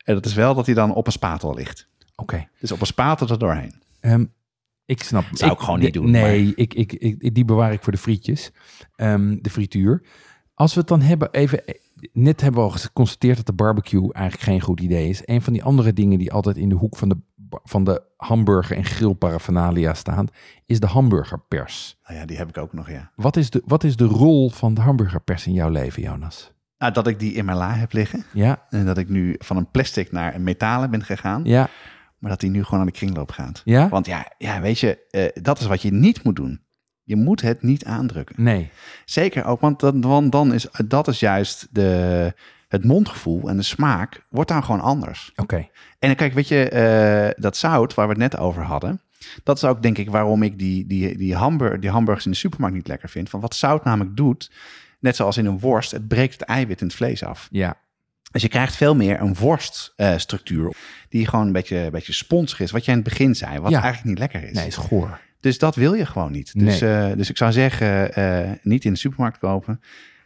En 0.04 0.14
dat 0.14 0.26
is 0.26 0.34
wel 0.34 0.56
dat 0.56 0.66
hij 0.66 0.76
dan 0.76 0.94
op 0.94 1.06
een 1.06 1.12
spatel 1.12 1.54
ligt. 1.56 1.88
Oké. 2.16 2.48
Dus 2.60 2.72
op 2.72 2.80
een 2.80 2.86
spatel 2.86 3.28
er 3.28 3.40
doorheen. 3.40 3.74
Ehm, 4.00 4.26
ik 4.90 5.04
snap. 5.04 5.24
Zou 5.32 5.52
ik 5.52 5.60
gewoon 5.60 5.80
niet 5.80 5.94
doen, 5.94 6.12
Nee, 6.12 6.54
ik, 6.56 6.74
ik, 6.74 6.94
ik, 6.94 7.36
die 7.36 7.46
bewaar 7.46 7.74
ik 7.74 7.84
voor 7.84 7.92
de 7.92 7.98
frietjes. 7.98 8.52
Ehm, 8.96 9.38
de 9.42 9.50
frituur. 9.50 10.02
Als 10.54 10.74
we 10.74 10.80
het 10.80 10.90
dan 10.90 11.02
hebben, 11.02 11.32
even. 11.32 11.64
Net 12.14 12.42
hebben 12.42 12.62
we 12.62 12.70
al 12.70 12.78
geconstateerd 12.78 13.38
dat 13.38 13.46
de 13.46 13.54
barbecue 13.54 14.14
eigenlijk 14.14 14.44
geen 14.44 14.62
goed 14.62 14.80
idee 14.80 15.10
is. 15.10 15.22
Een 15.26 15.42
van 15.42 15.54
die 15.54 15.64
andere 15.64 15.94
dingen 15.94 16.20
die 16.20 16.32
altijd 16.32 16.58
in 16.58 16.70
de 16.70 16.76
hoek 16.76 16.98
van 16.98 17.10
de, 17.10 17.18
van 17.64 17.84
de 17.84 18.02
hamburger 18.18 18.76
en 18.76 18.86
grillparaphernalia 18.86 19.94
staan, 19.94 20.28
is 20.66 20.80
de 20.80 20.88
hamburgerpers. 20.88 21.98
Nou 22.08 22.20
ja, 22.20 22.26
die 22.26 22.38
heb 22.38 22.50
ik 22.50 22.58
ook 22.58 22.74
nog, 22.74 22.90
ja. 22.90 23.12
Wat 23.16 23.38
is 23.38 23.50
de, 23.50 23.62
wat 23.66 23.84
is 23.84 23.96
de 23.96 24.06
rol 24.06 24.50
van 24.50 24.74
de 24.74 24.82
hamburgerpers 24.82 25.48
in 25.48 25.54
jouw 25.54 25.70
leven, 25.70 26.02
Jonas? 26.02 26.52
Nou, 26.78 26.94
dat 26.94 27.08
ik 27.08 27.20
die 27.20 27.34
in 27.34 27.46
mijn 27.46 27.58
la 27.58 27.74
heb 27.74 27.94
liggen. 27.94 28.24
Ja, 28.34 28.66
En 28.70 28.86
dat 28.86 28.98
ik 28.98 29.10
nu 29.10 29.36
van 29.38 29.58
een 29.58 29.72
plastic 29.72 30.12
naar 30.12 30.36
een 30.36 30.44
metalen 30.44 30.92
ben 30.92 31.04
gegaan. 31.04 31.42
ja, 31.46 31.70
Maar 32.20 32.30
dat 32.30 32.40
die 32.40 32.50
nu 32.50 32.64
gewoon 32.64 32.80
aan 32.80 32.86
de 32.86 32.92
kringloop 32.92 33.32
gaat. 33.32 33.62
ja? 33.66 33.90
Want 33.90 34.06
ja, 34.06 34.32
ja 34.38 34.62
weet 34.62 34.80
je, 34.80 35.08
eh, 35.10 35.44
dat 35.44 35.60
is 35.60 35.66
wat 35.66 35.82
je 35.82 35.92
niet 35.92 36.24
moet 36.24 36.36
doen. 36.36 36.62
Je 37.04 37.16
moet 37.16 37.42
het 37.42 37.62
niet 37.62 37.86
aandrukken. 37.86 38.36
Nee. 38.44 38.70
Zeker 39.06 39.46
ook, 39.46 39.62
want 39.62 39.80
dan, 39.80 40.02
want 40.02 40.32
dan 40.32 40.54
is 40.54 40.68
dat 40.88 41.08
is 41.08 41.20
juist 41.20 41.68
de, 41.72 42.34
het 42.68 42.84
mondgevoel 42.84 43.50
en 43.50 43.58
de 43.58 43.64
smaak 43.64 44.26
wordt 44.30 44.50
dan 44.50 44.64
gewoon 44.64 44.82
anders. 44.82 45.32
Oké. 45.36 45.68
En 46.00 46.16
kijk, 46.16 46.34
weet 46.34 46.48
je, 46.48 46.70
eh, 46.70 47.42
dat 47.42 47.58
zout 47.58 47.94
waar 47.94 48.08
we 48.08 48.12
het 48.12 48.22
net 48.22 48.38
over 48.38 48.64
hadden, 48.64 49.02
dat 49.44 49.58
is 49.58 49.64
ook 49.64 49.82
denk 49.82 49.98
ik 49.98 50.10
waarom 50.10 50.44
ik 50.44 50.60
die, 50.60 50.88
die, 50.88 51.18
die, 51.18 51.36
hamburger, 51.36 51.80
die 51.80 51.90
hamburgers 51.90 52.26
in 52.26 52.32
de 52.32 52.38
supermarkt 52.38 52.76
niet 52.76 52.88
lekker 52.88 53.10
vind. 53.10 53.30
Want 53.30 53.44
wat 53.44 53.56
zout 53.56 53.84
namelijk 53.84 54.16
doet, 54.16 54.52
net 55.00 55.16
zoals 55.16 55.38
in 55.38 55.46
een 55.46 55.60
worst, 55.60 55.92
het 55.92 56.08
breekt 56.08 56.40
het 56.40 56.42
eiwit 56.42 56.82
in 56.82 56.88
het 56.88 56.96
vlees 56.96 57.24
af. 57.24 57.48
Ja. 57.52 57.78
Dus 58.32 58.42
je 58.42 58.48
krijgt 58.48 58.76
veel 58.76 58.96
meer 58.96 59.22
een 59.22 59.36
worststructuur, 59.36 60.74
die 61.10 61.28
gewoon 61.28 61.46
een 61.46 61.52
beetje, 61.52 61.78
een 61.78 61.92
beetje 61.92 62.14
sponsig 62.14 62.60
is, 62.60 62.72
wat 62.72 62.86
jij 62.86 62.94
in 62.96 63.00
het 63.00 63.10
begin 63.10 63.36
zei, 63.36 63.60
wat 63.60 63.72
Ja. 63.72 63.82
eigenlijk 63.82 64.06
niet 64.10 64.20
lekker 64.20 64.44
is. 64.50 64.56
Nee, 64.56 64.68
is 64.68 64.76
goor. 64.76 65.20
Dus 65.40 65.58
dat 65.60 65.76
wil 65.76 65.94
je 65.94 66.06
gewoon 66.06 66.32
niet. 66.32 66.60
Dus, 66.60 66.80
Nee. 66.80 67.10
eh, 67.10 67.18
dus 67.18 67.30
ik 67.30 67.38
zou 67.38 67.52
zeggen, 67.52 68.14
eh, 68.14 68.52
niet 68.64 68.86
in 68.86 68.94
de 68.94 69.00
supermarkt 69.00 69.38
kopen. 69.38 69.82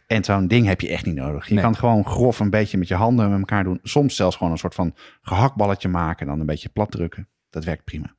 En 0.06 0.24
zo'n 0.24 0.46
ding 0.46 0.66
heb 0.66 0.80
je 0.80 0.88
echt 0.88 1.06
niet 1.06 1.14
nodig. 1.14 1.46
Je 1.48 1.54
Nee. 1.54 1.62
kan 1.62 1.76
gewoon 1.76 2.04
grof 2.06 2.40
een 2.40 2.50
beetje 2.50 2.78
met 2.78 2.88
je 2.88 2.94
handen 2.94 3.30
met 3.30 3.38
elkaar 3.38 3.64
doen. 3.64 3.78
Soms 3.82 4.16
zelfs 4.16 4.36
gewoon 4.36 4.52
een 4.52 4.58
soort 4.58 4.74
van 4.74 4.94
gehaktballetje 5.22 5.88
maken 5.88 6.20
en 6.20 6.26
dan 6.26 6.40
een 6.40 6.46
beetje 6.46 6.68
plat 6.68 6.90
drukken. 6.90 7.28
Dat 7.50 7.64
werkt 7.64 7.84
prima. 7.84 8.14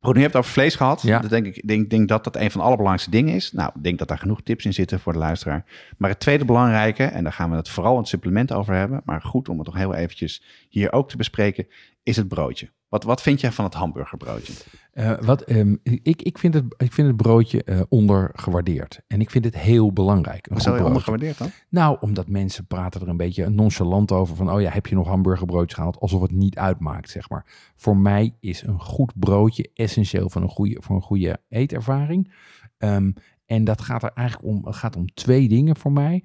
Goed, 0.00 0.14
nu 0.14 0.20
heb 0.20 0.30
je 0.30 0.36
het 0.36 0.46
over 0.46 0.60
vlees 0.60 0.74
gehad. 0.74 1.02
Ja. 1.02 1.18
Dat 1.18 1.30
denk 1.30 1.46
ik 1.46 1.68
denk, 1.68 1.90
denk 1.90 2.08
dat 2.08 2.24
dat 2.24 2.36
een 2.36 2.50
van 2.50 2.60
de 2.60 2.66
allerbelangrijkste 2.66 3.10
dingen 3.10 3.34
is. 3.34 3.52
Nou, 3.52 3.70
ik 3.74 3.82
denk 3.82 3.98
dat 3.98 4.08
daar 4.08 4.18
genoeg 4.18 4.42
tips 4.42 4.64
in 4.64 4.74
zitten 4.74 5.00
voor 5.00 5.12
de 5.12 5.18
luisteraar. 5.18 5.64
Maar 5.98 6.10
het 6.10 6.20
tweede 6.20 6.44
belangrijke, 6.44 7.04
en 7.04 7.22
daar 7.22 7.32
gaan 7.32 7.50
we 7.50 7.56
het 7.56 7.68
vooral 7.68 7.92
in 7.92 7.98
het 7.98 8.08
supplement 8.08 8.52
over 8.52 8.74
hebben. 8.74 9.02
Maar 9.04 9.22
goed 9.22 9.48
om 9.48 9.56
het 9.58 9.66
nog 9.66 9.76
heel 9.76 9.94
eventjes 9.94 10.42
hier 10.68 10.92
ook 10.92 11.08
te 11.08 11.16
bespreken, 11.16 11.66
is 12.02 12.16
het 12.16 12.28
broodje. 12.28 12.70
Wat, 12.88 13.04
wat 13.04 13.22
vind 13.22 13.40
jij 13.40 13.52
van 13.52 13.64
het 13.64 13.74
hamburgerbroodje? 13.74 14.52
Eh, 14.92 15.18
wat, 15.20 15.42
ehm, 15.42 15.76
ik, 15.82 16.22
ik, 16.22 16.38
vind 16.38 16.54
het, 16.54 16.64
ik 16.76 16.92
vind 16.92 17.06
het 17.06 17.16
broodje 17.16 17.64
eh, 17.64 17.80
ondergewaardeerd. 17.88 19.00
En 19.06 19.20
ik 19.20 19.30
vind 19.30 19.44
het 19.44 19.56
heel 19.56 19.92
belangrijk. 19.92 20.46
Hoezo 20.50 20.76
je 20.76 20.84
ondergewaardeerd 20.84 21.38
dan? 21.38 21.50
Nou, 21.68 21.96
omdat 22.00 22.28
mensen 22.28 22.66
praten 22.66 23.00
er 23.00 23.08
een 23.08 23.16
beetje 23.16 23.48
nonchalant 23.48 24.12
over. 24.12 24.36
Van, 24.36 24.52
oh 24.52 24.60
ja, 24.60 24.70
heb 24.70 24.86
je 24.86 24.94
nog 24.94 25.06
hamburgerbroodjes 25.06 25.74
gehaald? 25.74 26.00
Alsof 26.00 26.22
het 26.22 26.30
niet 26.30 26.58
uitmaakt, 26.58 27.10
zeg 27.10 27.28
maar. 27.28 27.72
Voor 27.76 27.96
mij 27.96 28.34
is 28.40 28.62
een 28.62 28.80
goed 28.80 29.12
broodje 29.14 29.70
essentieel 29.74 30.30
voor 30.30 30.42
een 30.42 30.48
goede, 30.48 30.76
voor 30.82 30.96
een 30.96 31.02
goede 31.02 31.40
eetervaring. 31.48 32.32
Ehm, 32.78 33.10
en 33.46 33.64
dat 33.64 33.80
gaat 33.80 34.02
er 34.02 34.12
eigenlijk 34.14 34.48
om, 34.48 34.72
gaat 34.72 34.96
om 34.96 35.14
twee 35.14 35.48
dingen 35.48 35.76
voor 35.76 35.92
mij. 35.92 36.24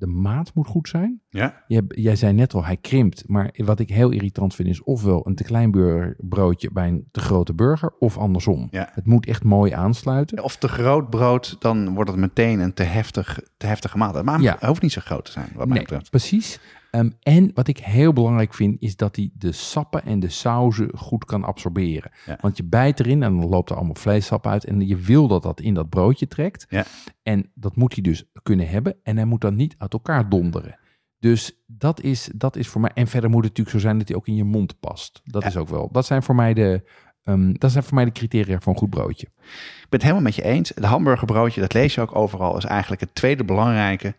De 0.00 0.06
maat 0.06 0.50
moet 0.54 0.66
goed 0.66 0.88
zijn. 0.88 1.20
Ja. 1.28 1.64
Je, 1.66 1.84
jij 1.88 2.16
zei 2.16 2.32
net 2.32 2.54
al, 2.54 2.64
hij 2.64 2.76
krimpt. 2.76 3.24
Maar 3.26 3.50
wat 3.56 3.80
ik 3.80 3.88
heel 3.90 4.10
irritant 4.10 4.54
vind 4.54 4.68
is 4.68 4.82
ofwel 4.82 5.26
een 5.26 5.34
te 5.34 5.44
klein 5.44 5.70
broodje 6.18 6.70
bij 6.72 6.88
een 6.88 7.08
te 7.10 7.20
grote 7.20 7.54
burger 7.54 7.92
of 7.98 8.18
andersom. 8.18 8.68
Ja. 8.70 8.88
Het 8.92 9.06
moet 9.06 9.26
echt 9.26 9.44
mooi 9.44 9.72
aansluiten. 9.72 10.42
Of 10.44 10.56
te 10.56 10.68
groot 10.68 11.10
brood, 11.10 11.56
dan 11.58 11.94
wordt 11.94 12.10
het 12.10 12.18
meteen 12.18 12.60
een 12.60 12.74
te, 12.74 12.82
heftig, 12.82 13.40
te 13.56 13.66
heftige 13.66 13.98
maaltijd. 13.98 14.24
Maar 14.24 14.40
Ja. 14.40 14.52
het 14.58 14.62
hoeft 14.68 14.82
niet 14.82 14.92
zo 14.92 15.00
groot 15.04 15.24
te 15.24 15.30
zijn, 15.32 15.48
wat 15.54 15.66
mij 15.66 15.76
Nee, 15.76 15.84
betreft. 15.86 16.10
precies. 16.10 16.60
Ehm, 16.90 17.10
en 17.20 17.50
wat 17.54 17.68
ik 17.68 17.78
heel 17.78 18.12
belangrijk 18.12 18.54
vind, 18.54 18.80
is 18.80 18.96
dat 18.96 19.16
hij 19.16 19.30
de 19.34 19.52
sappen 19.52 20.04
en 20.04 20.20
de 20.20 20.28
sauzen 20.28 20.90
goed 20.96 21.24
kan 21.24 21.44
absorberen. 21.44 22.10
Ja. 22.26 22.38
Want 22.40 22.56
je 22.56 22.64
bijt 22.64 23.00
erin 23.00 23.22
en 23.22 23.36
dan 23.40 23.48
loopt 23.48 23.70
er 23.70 23.76
allemaal 23.76 23.94
vleessap 23.94 24.46
uit. 24.46 24.64
En 24.64 24.86
je 24.86 24.96
wil 24.96 25.28
dat 25.28 25.42
dat 25.42 25.60
in 25.60 25.74
dat 25.74 25.88
broodje 25.88 26.28
trekt. 26.28 26.66
Ja. 26.68 26.84
En 27.22 27.50
dat 27.54 27.76
moet 27.76 27.92
hij 27.94 28.02
dus 28.02 28.24
kunnen 28.42 28.68
hebben. 28.68 28.96
En 29.02 29.16
hij 29.16 29.24
moet 29.24 29.40
dan 29.40 29.54
niet 29.54 29.74
uit 29.78 29.92
elkaar 29.92 30.28
donderen. 30.28 30.78
Dus 31.18 31.52
dat 31.66 32.00
is, 32.02 32.30
dat 32.34 32.56
is 32.56 32.68
voor 32.68 32.80
mij. 32.80 32.90
En 32.94 33.06
verder 33.06 33.30
moet 33.30 33.44
het 33.44 33.48
natuurlijk 33.48 33.76
zo 33.76 33.82
zijn 33.82 33.98
dat 33.98 34.08
hij 34.08 34.16
ook 34.16 34.26
in 34.26 34.36
je 34.36 34.44
mond 34.44 34.80
past. 34.80 35.20
Dat 35.24 35.42
Ja. 35.42 35.48
is 35.48 35.56
ook 35.56 35.68
wel. 35.68 35.88
Dat 35.92 36.06
zijn 36.06 36.22
voor 36.22 36.34
mij 36.34 36.54
de. 36.54 36.82
ehm, 37.24 37.52
dat 37.52 37.70
zijn 37.72 37.84
voor 37.84 37.94
mij 37.94 38.04
de 38.04 38.12
criteria 38.12 38.60
voor 38.60 38.72
een 38.72 38.78
goed 38.78 38.90
broodje. 38.90 39.26
Ik 39.26 39.86
ben 39.88 40.00
het 40.00 40.02
helemaal 40.02 40.22
met 40.22 40.34
je 40.34 40.42
eens. 40.44 40.68
Het 40.74 40.84
hamburgerbroodje, 40.84 41.60
dat 41.60 41.72
lees 41.72 41.94
je 41.94 42.00
ook 42.00 42.14
overal, 42.16 42.56
is 42.56 42.64
eigenlijk 42.64 43.00
het 43.00 43.14
tweede 43.14 43.44
belangrijke, 43.44 44.14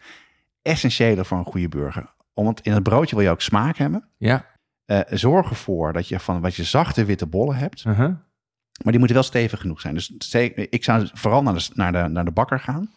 essentiële 0.62 1.26
voor 1.26 1.38
een 1.38 1.46
goede 1.46 1.70
burger. 1.70 2.14
Want 2.34 2.62
in 2.62 2.72
het 2.72 2.84
broodje 2.84 3.16
wil 3.16 3.26
je 3.26 3.32
ook 3.32 3.42
smaak 3.42 3.78
hebben. 3.78 4.08
Ja. 4.18 4.46
Eh, 4.86 5.00
zorg 5.10 5.50
ervoor 5.50 5.94
dat 5.94 6.08
je 6.08 6.20
van 6.20 6.42
wat 6.42 6.56
je 6.56 6.64
zachte 6.64 7.06
witte 7.06 7.26
bollen 7.28 7.56
hebt. 7.56 7.84
Uh-huh. 7.88 8.08
Maar 8.84 8.92
die 8.92 8.98
moeten 8.98 9.14
wel 9.16 9.24
stevig 9.26 9.60
genoeg 9.62 9.82
zijn. 9.82 9.94
Dus 9.94 10.10
ik 10.70 10.84
zou 10.84 11.08
vooral 11.14 11.44
naar 11.44 11.54
de, 11.54 11.70
naar 11.74 11.92
de, 11.92 12.08
naar 12.10 12.26
de 12.26 12.32
bakker 12.32 12.60
gaan. 12.60 12.90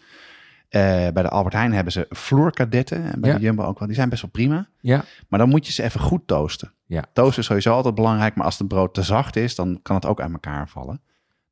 Eh, 0.69 0.81
bij 1.13 1.23
de 1.23 1.29
Albert 1.29 1.55
Heijn 1.55 1.73
hebben 1.73 1.93
ze 1.93 2.07
vloerkadetten. 2.11 3.13
En 3.13 3.21
bij 3.21 3.31
Ja. 3.31 3.37
de 3.37 3.43
Jumbo 3.43 3.65
ook 3.65 3.79
wel. 3.79 3.89
Die 3.89 3.97
zijn 3.97 4.09
best 4.09 4.23
wel 4.23 4.31
prima. 4.31 4.69
Ja. 4.81 5.05
Maar 5.29 5.39
dan 5.39 5.49
moet 5.49 5.67
je 5.67 5.73
ze 5.73 5.83
even 5.83 6.01
goed 6.01 6.27
toasten. 6.27 6.73
Ja. 6.87 7.05
Toasten 7.13 7.41
is 7.41 7.47
sowieso 7.47 7.73
altijd 7.75 7.95
belangrijk. 7.95 8.35
Maar 8.35 8.45
als 8.45 8.59
het 8.59 8.69
brood 8.69 8.95
te 8.95 9.03
zacht 9.03 9.37
is, 9.37 9.55
dan 9.55 9.79
kan 9.83 9.97
het 9.97 10.07
ook 10.07 10.21
uit 10.21 10.33
elkaar 10.33 10.69
vallen. 10.69 11.01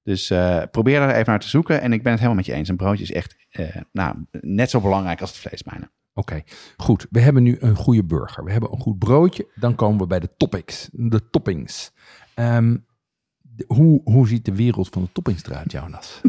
Dus 0.03 0.31
eh, 0.31 0.63
probeer 0.71 0.99
daar 0.99 1.15
even 1.15 1.25
naar 1.31 1.41
te 1.41 1.49
zoeken. 1.49 1.81
En 1.81 1.93
ik 1.93 2.03
ben 2.03 2.13
het 2.13 2.21
helemaal 2.21 2.43
met 2.43 2.47
je 2.47 2.53
eens. 2.53 2.69
Een 2.69 2.77
broodje 2.77 3.03
is 3.03 3.13
echt 3.13 3.37
nou, 3.93 4.17
net 4.41 4.71
zo 4.71 4.81
belangrijk 4.81 5.21
als 5.21 5.31
het 5.31 5.39
vlees 5.39 5.63
bijna. 5.63 5.91
Oké, 6.15 6.43
goed. 6.77 7.07
We 7.11 7.21
hebben 7.21 7.43
nu 7.43 7.57
een 7.61 7.77
goede 7.77 8.05
burger. 8.05 8.45
We 8.45 8.51
hebben 8.53 8.73
een 8.73 8.81
goed 8.81 8.99
broodje. 8.99 9.47
Dan 9.55 9.75
komen 9.75 9.99
we 9.99 10.07
bij 10.07 10.21
de 10.21 10.31
topics, 10.37 10.89
de 10.93 11.31
toppings. 11.31 11.93
Ehm, 12.35 12.77
de- 13.41 13.65
hoe, 13.67 14.01
hoe 14.05 14.29
ziet 14.29 14.45
de 14.45 14.55
wereld 14.55 14.89
van 14.89 15.03
de 15.03 15.09
toppings 15.13 15.45
eruit, 15.45 15.73
Jonas? 15.73 16.21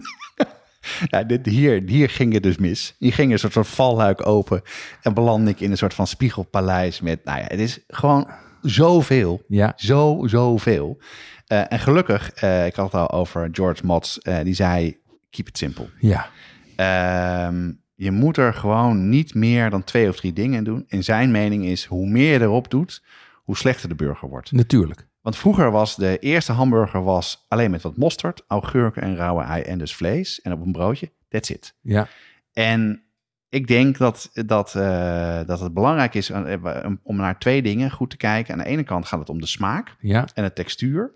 Ja, 1.10 1.24
dit, 1.34 1.46
hier, 1.46 1.82
hier 1.86 2.10
ging 2.10 2.34
het 2.34 2.44
dus 2.44 2.58
mis. 2.58 2.96
Hier 3.00 3.14
ging 3.14 3.32
een 3.32 3.40
soort, 3.40 3.54
soort 3.54 3.68
valluik 3.68 4.26
open. 4.28 4.62
En 5.02 5.14
beland 5.14 5.48
ik 5.48 5.60
in 5.60 5.72
een 5.72 5.78
soort 5.78 5.94
van 5.94 6.08
spiegelpaleis 6.08 7.02
met... 7.02 7.24
Nou 7.24 7.38
ja, 7.40 7.46
het 7.48 7.60
is 7.60 7.80
gewoon 7.88 8.28
zoveel. 8.62 9.42
Ja, 9.48 9.74
Zo, 9.76 10.24
zoveel. 10.28 11.02
Eh, 11.48 11.72
en 11.72 11.80
gelukkig, 11.80 12.32
eh, 12.32 12.66
ik 12.66 12.76
had 12.76 12.92
het 12.92 13.02
al 13.02 13.12
over 13.12 13.50
George 13.52 13.86
Motz. 13.86 14.18
eh, 14.18 14.44
die 14.44 14.54
zei, 14.54 14.98
keep 15.30 15.48
it 15.48 15.58
simple. 15.58 15.90
ja, 16.00 16.30
Ehm, 16.76 17.72
je 17.96 18.12
moet 18.12 18.38
er 18.38 18.54
gewoon 18.54 19.10
niet 19.10 19.34
meer 19.34 19.70
dan 19.70 19.84
twee 19.84 20.10
of 20.10 20.16
drie 20.16 20.34
dingen 20.34 20.58
in 20.58 20.64
doen. 20.64 20.86
En 20.88 21.04
zijn 21.04 21.32
mening 21.32 21.66
is, 21.66 21.86
hoe 21.86 22.10
meer 22.10 22.34
je 22.34 22.40
erop 22.42 22.70
doet, 22.72 23.04
hoe 23.44 23.58
slechter 23.58 23.90
de 23.90 23.96
burger 23.96 24.30
wordt. 24.30 24.52
natuurlijk. 24.52 25.08
Want 25.22 25.38
vroeger 25.38 25.72
was 25.72 25.96
de 25.96 26.20
eerste 26.20 26.52
hamburger 26.52 27.04
was 27.04 27.46
alleen 27.48 27.72
met 27.72 27.82
wat 27.82 27.98
mosterd, 27.98 28.44
augurken 28.48 29.02
en 29.02 29.16
rauwe 29.16 29.44
ei 29.44 29.62
en 29.62 29.78
dus 29.78 29.96
vlees. 29.96 30.42
En 30.42 30.52
op 30.52 30.66
een 30.66 30.72
broodje, 30.72 31.12
that's 31.30 31.50
it. 31.50 31.76
Ja, 31.82 32.08
En 32.54 33.04
ik 33.50 33.68
denk 33.68 33.98
dat, 33.98 34.30
dat, 34.46 34.76
eh, 34.76 35.40
dat 35.46 35.60
het 35.60 35.74
belangrijk 35.74 36.14
is 36.14 36.30
eh, 36.30 36.86
om 37.04 37.16
naar 37.16 37.40
twee 37.40 37.62
dingen 37.62 37.92
goed 37.92 38.10
te 38.10 38.18
kijken. 38.18 38.54
Aan 38.54 38.60
de 38.60 38.66
ene 38.66 38.84
kant 38.84 39.06
gaat 39.06 39.20
het 39.20 39.30
om 39.30 39.40
de 39.42 39.48
smaak 39.48 39.96
ja, 40.00 40.28
en 40.34 40.44
de 40.44 40.54
textuur. 40.54 41.14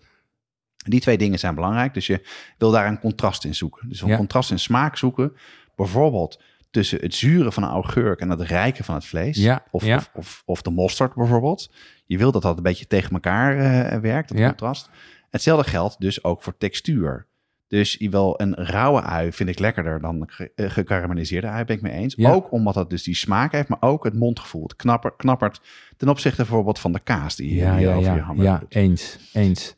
Die 0.86 1.00
twee 1.00 1.18
dingen 1.18 1.40
zijn 1.40 1.56
belangrijk. 1.56 1.94
Dus 1.94 2.08
je 2.08 2.26
wil 2.58 2.72
daar 2.72 2.88
een 2.88 3.00
contrast 3.00 3.44
in 3.46 3.56
zoeken. 3.56 3.90
Dus 3.90 4.02
een 4.02 4.08
Ja. 4.08 4.18
contrast 4.18 4.52
in 4.52 4.60
smaak 4.60 4.98
zoeken. 4.98 5.34
Bijvoorbeeld 5.76 6.42
tussen 6.78 7.00
het 7.02 7.14
zure 7.16 7.52
van 7.52 7.64
een 7.64 7.70
augurk 7.70 8.20
en 8.20 8.30
het 8.30 8.42
rijke 8.42 8.84
van 8.84 8.96
het 8.96 9.06
vlees. 9.06 9.38
Ja, 9.38 9.64
Of, 9.72 9.86
ja. 9.86 9.96
Of, 9.96 10.10
of, 10.14 10.44
of 10.46 10.62
de 10.62 10.70
mosterd 10.70 11.14
bijvoorbeeld. 11.16 11.72
Je 12.06 12.18
wil 12.18 12.32
dat 12.32 12.42
dat 12.42 12.58
een 12.58 12.64
beetje 12.64 12.88
tegen 12.88 13.12
elkaar 13.12 13.58
eh, 13.58 14.00
werkt, 14.00 14.30
dat 14.30 14.38
Ja. 14.38 14.48
contrast. 14.48 14.90
Hetzelfde 15.30 15.70
geldt 15.70 16.00
dus 16.00 16.24
ook 16.24 16.42
voor 16.42 16.58
textuur. 16.58 17.26
Dus 17.68 17.96
je 18.00 18.10
wil 18.10 18.34
een 18.38 18.54
rauwe 18.56 19.02
ui 19.02 19.32
vind 19.32 19.50
ik 19.50 19.60
lekkerder 19.60 20.00
dan 20.02 20.24
ge- 20.28 20.52
eh, 20.56 20.70
gekarameliseerde 20.70 21.48
ui, 21.48 21.66
ben 21.66 21.76
ik 21.76 21.82
mee 21.82 21.94
eens. 21.94 22.14
Ja. 22.18 22.32
Ook 22.32 22.52
omdat 22.52 22.76
het 22.76 22.90
dus 22.90 23.04
die 23.04 23.16
smaak 23.16 23.52
heeft, 23.52 23.68
maar 23.68 23.82
ook 23.82 24.04
het 24.04 24.14
mondgevoel. 24.14 24.64
Het 24.64 24.76
knapper, 24.76 25.14
knappert 25.18 25.62
ten 25.98 26.10
opzichte 26.10 26.38
bijvoorbeeld 26.42 26.80
van 26.80 26.92
de 26.92 27.00
kaas 27.00 27.36
die, 27.36 27.56
ja, 27.56 27.72
die 27.72 27.80
je 27.82 27.88
ja, 27.90 27.96
over 27.96 28.12
je 28.12 28.18
ja, 28.18 28.24
hamburger 28.24 28.54
ja, 28.54 28.60
doet. 28.60 28.76
eens, 28.76 29.18
eens. 29.34 29.76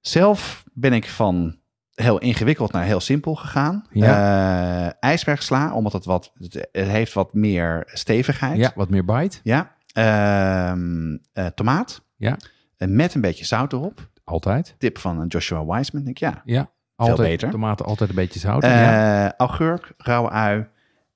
Zelf 0.00 0.64
ben 0.72 0.92
ik 0.92 1.08
van 1.08 1.56
heel 1.96 2.18
ingewikkeld 2.18 2.72
naar 2.72 2.84
heel 2.84 3.00
simpel 3.00 3.34
gegaan. 3.34 3.86
Eh, 3.92 5.02
ijsbergsla, 5.02 5.72
omdat 5.74 5.92
het 5.92 6.04
wat, 6.04 6.32
het, 6.38 6.68
heeft 6.72 7.12
wat 7.12 7.34
meer 7.34 7.82
stevigheid. 7.86 8.56
Ja, 8.56 8.72
wat 8.74 8.90
meer 8.90 9.04
bite. 9.04 9.38
Ja. 9.42 9.74
Ehm, 9.92 11.16
eh, 11.32 11.46
tomaat. 11.46 12.02
Ja. 12.16 12.36
En 12.76 12.96
met 12.96 13.14
een 13.14 13.20
beetje 13.20 13.44
zout 13.44 13.72
erop. 13.72 14.08
Altijd. 14.24 14.74
Tip 14.78 14.98
van 14.98 15.26
Joshua 15.26 15.64
Wiseman. 15.66 16.04
Denk 16.04 16.16
ik, 16.16 16.18
ja. 16.18 16.42
Ja, 16.44 16.70
altijd. 16.96 17.28
beter. 17.28 17.50
Tomaten 17.50 17.86
altijd 17.86 18.10
een 18.10 18.16
beetje 18.16 18.38
zout. 18.38 18.62
Eh, 18.62 18.70
ja. 18.70 19.34
Augurk, 19.36 19.92
rauwe 19.96 20.30
ui, 20.30 20.66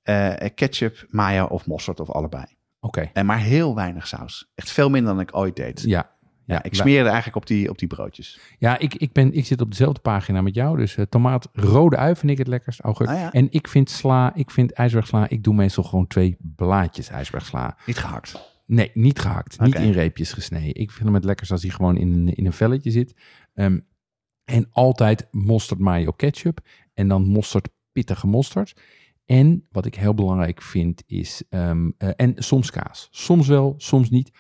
eh, 0.03 0.49
ketchup, 0.55 1.07
mayo 1.09 1.45
of 1.45 1.66
mosterd 1.66 2.01
of 2.01 2.11
allebei. 2.11 2.45
Oké, 2.81 3.11
En 3.12 3.26
maar 3.26 3.39
heel 3.39 3.74
weinig 3.74 4.07
saus. 4.07 4.51
Echt 4.55 4.70
veel 4.70 4.91
minder 4.91 5.12
dan 5.12 5.22
ik 5.22 5.37
ooit 5.37 5.57
deed. 5.57 5.83
ja. 5.83 6.11
Ja, 6.51 6.62
ik 6.62 6.72
wij- 6.74 6.80
smeerde 6.80 7.09
eigenlijk 7.09 7.36
op 7.36 7.46
die, 7.46 7.70
op 7.70 7.78
die 7.78 7.88
broodjes. 7.88 8.40
Ja, 8.59 8.78
ik, 8.78 8.94
ik, 8.94 9.12
ben, 9.12 9.32
ik 9.32 9.46
zit 9.46 9.61
op 9.61 9.70
dezelfde 9.70 10.01
pagina 10.01 10.42
met 10.42 10.55
jou. 10.55 10.76
Dus 10.76 10.96
eh, 10.96 11.05
tomaat, 11.09 11.48
rode 11.53 11.96
ui 11.96 12.16
vind 12.16 12.32
ik 12.32 12.38
het 12.38 12.46
lekkerst. 12.46 12.80
Augurk. 12.80 13.09
Ah, 13.11 13.16
ja. 13.16 13.32
En 13.32 13.46
ik 13.51 13.68
vind 13.68 13.90
sla, 13.90 14.34
ik 14.34 14.51
vind 14.51 14.72
ijsbergsla. 14.72 15.28
Ik 15.28 15.42
doe 15.44 15.55
meestal 15.55 15.84
gewoon 15.84 16.07
twee 16.07 16.36
blaadjes 16.57 17.09
ijsbergsla. 17.09 17.76
Niet 17.86 17.98
gehakt. 17.98 18.48
Nee, 18.66 18.90
niet 18.94 19.18
gehakt. 19.18 19.61
Niet 19.61 19.74
in 19.74 19.92
reepjes 19.92 20.32
gesneden. 20.32 20.74
Ik 20.74 20.90
vind 20.90 21.05
hem 21.05 21.14
het 21.14 21.24
lekkerst 21.24 21.53
als 21.53 21.62
hij 21.62 21.70
gewoon 21.70 21.96
in, 21.96 22.12
een- 22.12 22.34
in 22.34 22.46
een 22.46 22.53
velletje 22.53 22.90
zit. 22.90 23.14
Ehm, 23.55 23.78
en 24.44 24.68
altijd 24.70 25.28
mosterd, 25.30 25.80
mayo, 25.80 26.11
ketchup. 26.11 26.61
En 26.94 27.09
dan 27.09 27.22
mosterd, 27.26 27.68
pittige 27.92 28.26
mosterd. 28.26 28.80
En 29.26 29.66
wat 29.70 29.86
ik 29.86 29.94
heel 29.94 30.14
belangrijk 30.14 30.62
vind 30.62 31.03
is... 31.07 31.42
ehm, 31.48 31.90
eh, 31.98 32.09
en 32.16 32.32
soms 32.36 32.70
kaas. 32.70 33.09
Soms 33.11 33.46
wel, 33.48 33.74
soms 33.78 34.11
niet. 34.11 34.30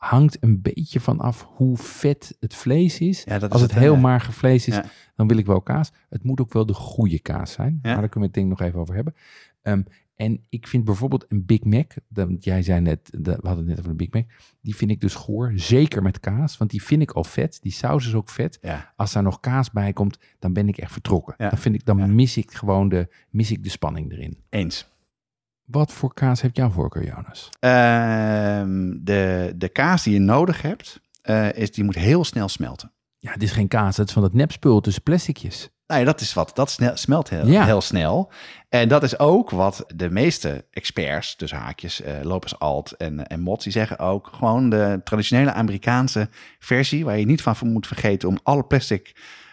Hangt 0.00 0.36
een 0.42 0.60
beetje 0.60 1.00
van 1.00 1.18
af 1.20 1.46
hoe 1.54 1.76
vet 1.76 2.36
het 2.40 2.54
vlees 2.54 2.98
is. 2.98 3.24
Ja, 3.24 3.38
dat 3.38 3.42
is 3.42 3.52
Als 3.52 3.60
het 3.60 3.70
het, 3.70 3.80
heel 3.80 3.94
eh, 3.94 4.00
mager 4.00 4.32
vlees 4.32 4.66
is, 4.66 4.74
ja. 4.74 4.84
dan 5.14 5.28
wil 5.28 5.36
ik 5.36 5.46
wel 5.46 5.62
kaas. 5.62 5.92
Het 6.08 6.22
moet 6.24 6.40
ook 6.40 6.52
wel 6.52 6.66
de 6.66 6.74
goede 6.74 7.18
kaas 7.18 7.52
zijn. 7.52 7.78
Ja. 7.82 7.90
Maar 7.92 8.00
daar 8.00 8.08
kunnen 8.08 8.20
we 8.20 8.24
het 8.24 8.34
ding 8.34 8.48
nog 8.48 8.60
even 8.60 8.80
over 8.80 8.94
hebben. 8.94 9.14
Ehm, 9.62 9.82
en 10.16 10.44
ik 10.48 10.66
vind 10.66 10.84
bijvoorbeeld 10.84 11.24
een 11.28 11.44
Big 11.46 11.64
Mac, 11.64 11.92
jij 12.38 12.62
zei 12.62 12.80
net, 12.80 13.10
de, 13.12 13.38
we 13.40 13.46
hadden 13.46 13.56
het 13.56 13.66
net 13.66 13.78
over 13.78 13.90
een 13.90 13.96
Big 13.96 14.10
Mac, 14.12 14.24
die 14.60 14.76
vind 14.76 14.90
ik 14.90 15.00
dus 15.00 15.14
goor, 15.14 15.52
zeker 15.54 16.02
met 16.02 16.20
kaas, 16.20 16.56
want 16.56 16.70
die 16.70 16.82
vind 16.82 17.02
ik 17.02 17.10
al 17.10 17.24
vet. 17.24 17.58
Die 17.62 17.72
saus 17.72 18.06
is 18.06 18.14
ook 18.14 18.28
vet. 18.28 18.58
Ja. 18.60 18.92
Als 18.96 19.12
daar 19.12 19.22
nog 19.22 19.40
kaas 19.40 19.70
bij 19.70 19.92
komt, 19.92 20.18
dan 20.38 20.52
ben 20.52 20.68
ik 20.68 20.76
echt 20.78 20.92
vertrokken. 20.92 21.34
Ja. 21.38 21.48
Dan, 21.48 21.58
vind 21.58 21.74
ik, 21.74 21.84
dan 21.84 21.98
Ja. 21.98 22.06
mis 22.06 22.36
ik 22.36 22.50
gewoon 22.52 22.88
de, 22.88 23.08
mis 23.30 23.50
ik 23.50 23.62
de 23.62 23.70
spanning 23.70 24.12
erin. 24.12 24.38
Eens. 24.48 24.88
Wat 25.70 25.92
voor 25.92 26.14
kaas 26.14 26.40
heeft 26.40 26.56
jouw 26.56 26.70
voorkeur, 26.70 27.04
Jonas? 27.04 27.48
Ehm, 27.60 28.92
de, 29.00 29.52
de 29.56 29.68
kaas 29.68 30.02
die 30.02 30.12
je 30.12 30.20
nodig 30.20 30.62
hebt, 30.62 31.00
eh, 31.22 31.52
is, 31.52 31.70
die 31.72 31.84
moet 31.84 31.94
heel 31.94 32.24
snel 32.24 32.48
smelten. 32.48 32.92
Ja, 33.18 33.32
het 33.32 33.42
is 33.42 33.50
geen 33.52 33.68
kaas, 33.68 33.96
het 33.96 34.06
is 34.06 34.12
van 34.12 34.22
dat 34.22 34.32
nepspul 34.34 34.80
tussen 34.80 35.02
plasticjes. 35.02 35.68
Nou 35.86 36.00
ja, 36.00 36.06
dat 36.06 36.20
is 36.20 36.34
wat. 36.34 36.50
Dat 36.54 36.78
smelt 36.94 37.28
heel, 37.28 37.46
Ja. 37.46 37.64
heel 37.64 37.80
snel. 37.80 38.32
En 38.68 38.88
dat 38.88 39.02
is 39.02 39.18
ook 39.18 39.50
wat 39.50 39.84
de 39.94 40.10
meeste 40.10 40.64
experts, 40.70 41.36
dus 41.36 41.52
haakjes, 41.52 42.02
eh 42.02 42.14
Lopez 42.22 42.52
Alt 42.58 42.96
en, 42.96 43.26
en 43.26 43.40
Mots, 43.40 43.64
die 43.64 43.72
zeggen 43.72 43.98
ook 43.98 44.28
gewoon 44.32 44.70
de 44.70 45.00
traditionele 45.04 45.52
Amerikaanse 45.52 46.28
versie, 46.58 47.04
waar 47.04 47.18
je 47.18 47.26
niet 47.26 47.42
van 47.42 47.56
moet 47.62 47.86
vergeten 47.86 48.28
om 48.28 48.38
alle 48.42 48.64
plastic 48.64 49.12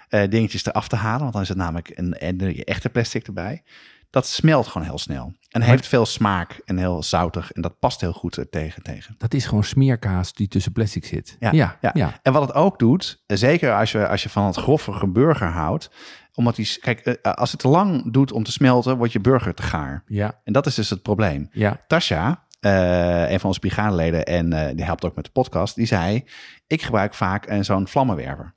eh, 0.10 0.30
dingetjes 0.30 0.66
eraf 0.66 0.88
te 0.88 0.96
halen, 0.96 1.22
want 1.22 1.34
dan 1.34 1.42
is 1.42 1.48
het 1.50 1.58
namelijk 1.58 1.92
een, 1.96 2.14
en 2.14 2.40
echte 2.64 2.90
plastic 2.90 3.28
erbij. 3.28 3.64
Dat 4.10 4.28
smelt 4.28 4.68
gewoon 4.68 4.88
heel 4.88 4.98
snel. 4.98 5.34
En 5.50 5.62
heeft 5.62 5.88
veel 5.88 6.06
smaak 6.06 6.62
en 6.66 6.78
heel 6.78 7.04
zoutig. 7.04 7.52
En 7.52 7.62
dat 7.62 7.80
past 7.80 8.02
heel 8.02 8.14
goed 8.14 8.36
er 8.36 8.50
tegen. 8.50 8.84
tegen. 8.84 9.16
Dat 9.18 9.34
is 9.34 9.46
gewoon 9.46 9.64
smeerkaas 9.64 10.34
die 10.34 10.48
tussen 10.48 10.72
plastic 10.72 11.06
zit. 11.06 11.36
Ja, 11.40 11.52
ja, 11.52 11.78
ja. 11.82 11.92
ja. 11.94 12.20
En 12.24 12.34
wat 12.34 12.42
het 12.42 12.54
ook 12.54 12.80
doet, 12.80 13.24
eh, 13.26 13.38
zeker 13.38 13.76
als 13.76 13.92
je, 13.92 14.08
als 14.08 14.24
je 14.24 14.30
van 14.30 14.46
het 14.46 14.56
groffige 14.56 15.08
burger 15.08 15.48
houdt, 15.48 15.90
omdat 16.34 16.56
die, 16.56 16.78
kijk, 16.82 17.00
eh, 17.00 17.34
als 17.34 17.52
het 17.52 17.60
te 17.60 17.68
lang 17.68 18.12
doet 18.14 18.32
om 18.32 18.44
te 18.44 18.52
smelten, 18.52 18.98
wordt 18.98 19.14
je 19.14 19.20
burger 19.20 19.54
te 19.54 19.62
gaar. 19.64 20.04
ja, 20.08 20.42
En 20.44 20.54
dat 20.54 20.66
is 20.66 20.76
dus 20.76 20.90
het 20.90 21.02
probleem. 21.02 21.50
ja. 21.52 21.84
Tasha, 21.88 22.46
eh, 22.60 23.32
een 23.32 23.40
van 23.40 23.48
onze 23.48 23.60
brigadeleden 23.60 24.26
en 24.26 24.54
eh, 24.54 24.76
die 24.76 24.86
helpt 24.86 25.06
ook 25.06 25.16
met 25.16 25.26
de 25.26 25.32
podcast, 25.32 25.76
die 25.76 25.86
zei: 25.86 26.24
Ik 26.68 26.82
gebruik 26.82 27.14
vaak 27.14 27.46
eh, 27.46 27.60
zo'n 27.62 27.88
vlammenwerver. 27.88 28.56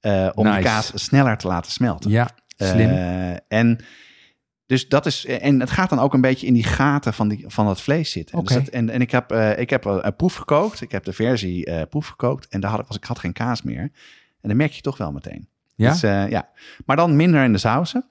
eh, 0.00 0.28
om 0.34 0.44
Nice. 0.44 0.56
de 0.58 0.62
kaas 0.64 0.92
sneller 0.94 1.36
te 1.36 1.46
laten 1.46 1.72
smelten. 1.72 2.10
ja. 2.10 2.28
Slim. 2.56 2.90
Eh, 2.90 3.36
en 3.48 3.84
dus 4.66 4.88
dat 4.88 5.06
is, 5.06 5.26
en 5.26 5.60
het 5.60 5.70
gaat 5.70 5.88
dan 5.90 5.98
ook 5.98 6.14
een 6.14 6.20
beetje 6.20 6.46
in 6.46 6.52
die 6.54 6.64
gaten 6.64 7.14
van, 7.14 7.28
die, 7.28 7.44
van 7.48 7.66
dat 7.66 7.80
vlees 7.80 8.10
zitten. 8.10 8.38
Dus 8.44 8.56
dat- 8.64 8.74
en, 8.74 8.90
en 8.90 9.00
ik 9.00 9.10
heb, 9.10 9.30
eh, 9.30 9.58
ik 9.58 9.70
heb 9.70 9.84
een 9.84 10.16
proef 10.16 10.34
gekookt. 10.34 10.80
Ik 10.80 10.92
heb 10.92 11.04
de 11.04 11.12
versie 11.12 11.64
eh, 11.66 11.82
proef 11.90 12.06
gekookt. 12.06 12.48
En 12.48 12.60
daar 12.60 12.70
had 12.70 12.80
ik, 12.80 12.86
was, 12.86 12.96
ik 12.96 13.04
had 13.04 13.18
geen 13.18 13.32
kaas 13.32 13.62
meer. 13.62 13.80
En 14.40 14.48
dan 14.48 14.56
merk 14.56 14.72
je 14.72 14.80
toch 14.82 14.96
wel 14.96 15.12
meteen. 15.12 15.48
ja? 15.74 15.90
Dus, 15.90 16.02
eh, 16.02 16.28
ja. 16.28 16.48
Maar 16.86 16.96
dan 16.96 17.16
minder 17.16 17.44
in 17.44 17.52
de 17.52 17.58
sausen. 17.58 18.08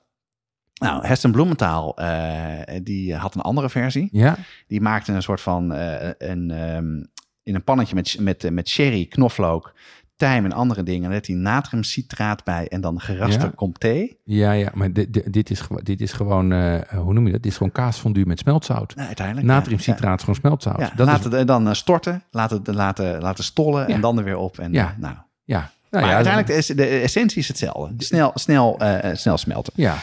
Nou, 0.74 1.06
Heston 1.06 1.32
Bloementaal, 1.32 1.98
eh, 1.98 2.80
die 2.84 3.16
had 3.16 3.36
een 3.36 3.42
andere 3.42 3.70
versie. 3.70 4.10
ja, 4.12 4.38
Die 4.68 4.82
maakte 4.82 5.12
een 5.12 5.22
soort 5.24 5.42
van 5.42 5.74
eh, 5.74 6.10
een, 6.18 6.52
ehm, 6.52 7.04
in 7.44 7.56
een 7.56 7.64
pannetje 7.64 7.96
met, 7.96 8.18
met, 8.20 8.52
met 8.52 8.70
sherry, 8.70 9.06
knoflook, 9.06 9.74
tijm 10.16 10.46
en 10.46 10.52
andere 10.52 10.84
dingen. 10.84 11.02
Daar 11.02 11.12
heeft 11.12 11.28
hij 11.28 11.36
natriumcitraat 11.36 12.44
bij 12.44 12.68
en 12.68 12.82
dan 12.82 13.00
geraste 13.02 13.46
Ja. 13.46 13.52
comté. 13.56 14.08
ja, 14.24 14.52
ja. 14.52 14.70
Maar 14.74 14.94
dit, 14.94 15.34
dit, 15.34 15.50
is, 15.50 15.62
dit 15.84 16.02
is 16.02 16.12
gewoon, 16.14 16.52
eh, 16.52 16.82
hoe 16.98 17.14
noem 17.14 17.26
je 17.26 17.32
dat? 17.32 17.42
Dit 17.42 17.52
is 17.52 17.58
gewoon 17.58 17.72
kaasfondue 17.72 18.26
met 18.26 18.40
smeltzout. 18.40 18.96
Nou, 18.96 19.08
uiteindelijk. 19.08 19.48
ja. 19.48 19.54
Natriumcitraat 19.54 20.16
is 20.18 20.20
gewoon 20.20 20.40
smeltzout. 20.40 20.80
Ja, 20.80 20.92
dat 20.96 21.08
laat 21.08 21.18
is, 21.20 21.24
het 21.24 21.34
eh, 21.34 21.46
dan 21.46 21.76
storten, 21.76 22.24
laat 22.32 22.50
het 22.50 22.68
laten, 22.68 23.22
laten 23.22 23.44
stollen 23.44 23.88
en 23.88 24.02
dan 24.02 24.18
er 24.18 24.24
weer 24.24 24.38
op. 24.38 24.60
En, 24.60 24.74
Ja. 24.74 24.92
eh, 24.92 24.98
nou. 24.98 25.16
ja. 25.44 25.72
Nou, 25.90 26.06
maar 26.06 26.14
ja, 26.14 26.18
uiteindelijk 26.24 26.54
de, 26.54 26.74
es- 26.74 26.78
de 26.78 27.00
essentie 27.00 27.38
is 27.38 27.48
hetzelfde. 27.48 27.94
Snel, 28.04 28.32
snel, 28.36 28.82
snel 29.14 29.38
smelten. 29.38 29.74
Ja, 29.76 29.98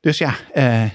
Dus 0.00 0.18
ja, 0.18 0.34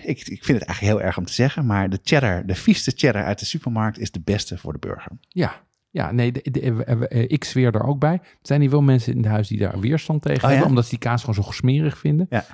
ik, 0.03 0.19
ik 0.27 0.43
vind 0.45 0.59
het 0.59 0.67
eigenlijk 0.67 0.79
heel 0.79 1.01
erg 1.01 1.17
om 1.17 1.25
te 1.25 1.33
zeggen. 1.33 1.65
Maar 1.65 1.89
de 1.89 1.99
cheddar, 2.03 2.45
de 2.45 2.55
vieste 2.55 2.91
cheddar 2.95 3.23
uit 3.23 3.39
de 3.39 3.45
supermarkt 3.45 3.99
is 3.99 4.11
de 4.11 4.19
beste 4.23 4.57
voor 4.57 4.73
de 4.73 4.79
burger. 4.79 5.11
ja. 5.29 5.65
Ja, 5.97 6.11
nee, 6.11 6.31
de, 6.31 6.51
de- 6.51 6.61
eh, 6.61 6.91
eh, 6.91 7.01
eh, 7.09 7.25
ik 7.27 7.43
zweer 7.43 7.75
er 7.75 7.83
ook 7.83 7.99
bij. 7.99 8.13
Er 8.13 8.21
zijn 8.41 8.61
hier 8.61 8.69
wel 8.69 8.81
mensen 8.81 9.11
in 9.11 9.17
het 9.17 9.27
huis 9.27 9.47
die 9.47 9.57
daar 9.59 9.79
weerstand 9.79 10.21
tegen 10.21 10.37
Oh, 10.37 10.43
ja? 10.43 10.49
hebben, 10.49 10.67
omdat 10.69 10.83
ze 10.83 10.89
die 10.89 10.99
kaas 10.99 11.23
gewoon 11.23 11.43
zo 11.43 11.51
smerig 11.51 11.97
vinden. 11.97 12.25
Ja. 12.29 12.45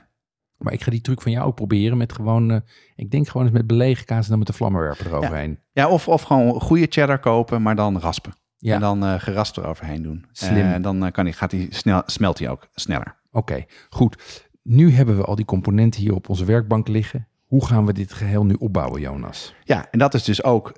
Maar 0.58 0.74
ik 0.74 0.84
ga 0.84 0.92
die 0.92 1.02
truc 1.02 1.22
van 1.22 1.32
jou 1.32 1.46
ook 1.48 1.56
proberen 1.56 1.98
met 1.98 2.14
gewoon, 2.14 2.62
ik 2.96 3.12
denk 3.12 3.28
gewoon 3.28 3.46
eens 3.48 3.56
met 3.56 3.68
belegen 3.68 4.06
kaas 4.06 4.24
en 4.24 4.30
dan 4.30 4.38
met 4.38 4.48
de 4.48 4.54
vlammenwerper 4.54 5.06
eroverheen. 5.06 5.60
Ja, 5.72 5.90
of, 5.90 6.08
of 6.08 6.22
gewoon 6.22 6.62
goede 6.62 6.86
cheddar 6.90 7.20
kopen, 7.20 7.62
maar 7.62 7.76
dan 7.76 8.00
raspen. 8.00 8.34
Ja, 8.58 8.74
En 8.76 8.80
dan 8.82 9.04
eh 9.06 9.14
gerast 9.20 9.58
eroverheen 9.58 10.02
doen. 10.02 10.26
Slim. 10.32 10.72
Eh, 10.74 10.82
dan 10.82 11.12
kan 11.12 11.26
die, 11.26 11.34
gaat 11.34 11.50
die 11.50 11.68
snel, 11.70 12.02
smelt 12.06 12.40
hij 12.40 12.50
ook 12.50 12.68
sneller. 12.74 13.16
oké, 13.32 13.66
goed. 13.90 14.48
Nu 14.64 14.92
hebben 14.92 15.18
we 15.18 15.24
al 15.24 15.36
die 15.36 15.46
componenten 15.46 16.02
hier 16.02 16.14
op 16.16 16.30
onze 16.30 16.46
werkbank 16.46 16.88
liggen. 16.88 17.28
Hoe 17.46 17.66
gaan 17.66 17.86
we 17.86 17.94
dit 17.94 18.14
geheel 18.14 18.46
nu 18.46 18.54
opbouwen, 18.54 19.02
Jonas? 19.02 19.54
Ja, 19.64 19.88
en 19.92 20.00
dat 20.00 20.14
is 20.14 20.24
dus 20.24 20.44
ook 20.44 20.72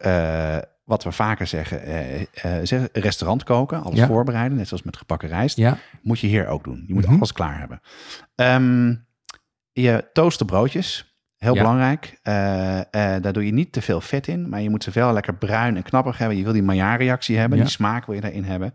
wat 0.85 1.03
we 1.03 1.11
vaker 1.11 1.47
zeggen. 1.47 1.81
eh 1.83 2.21
eh, 2.21 2.27
zeggen, 2.63 2.89
restaurant 2.93 3.43
koken, 3.43 3.83
alles 3.83 3.99
Ja. 3.99 4.07
voorbereiden. 4.07 4.57
Net 4.57 4.67
zoals 4.67 4.83
met 4.83 4.97
gebakken 4.97 5.29
rijst. 5.29 5.57
Ja, 5.57 5.77
Moet 6.01 6.19
je 6.19 6.27
hier 6.27 6.47
ook 6.47 6.63
doen. 6.63 6.83
Je 6.87 6.93
moet 6.93 7.05
Mhm. 7.05 7.15
alles 7.15 7.31
klaar 7.31 7.59
hebben. 7.59 7.79
Ehm, 8.35 8.95
je 9.71 10.09
toaste 10.13 10.45
broodjes. 10.45 11.13
Heel 11.37 11.53
Ja. 11.53 11.61
belangrijk. 11.61 12.19
Eh, 12.23 12.79
eh, 12.79 12.85
daar 13.21 13.33
doe 13.33 13.45
je 13.45 13.51
niet 13.53 13.71
te 13.71 13.81
veel 13.81 14.01
vet 14.01 14.27
in. 14.27 14.49
Maar 14.49 14.61
je 14.61 14.69
moet 14.69 14.83
ze 14.83 14.91
wel 14.91 15.13
lekker 15.13 15.35
bruin 15.35 15.75
en 15.75 15.83
knappig 15.83 16.17
hebben. 16.17 16.37
Je 16.37 16.43
wil 16.43 16.53
die 16.53 16.63
Maillard-reactie 16.63 17.37
hebben. 17.37 17.57
Die 17.59 17.67
smaak 17.67 18.05
wil 18.05 18.15
je 18.15 18.21
daarin 18.21 18.43
hebben. 18.43 18.73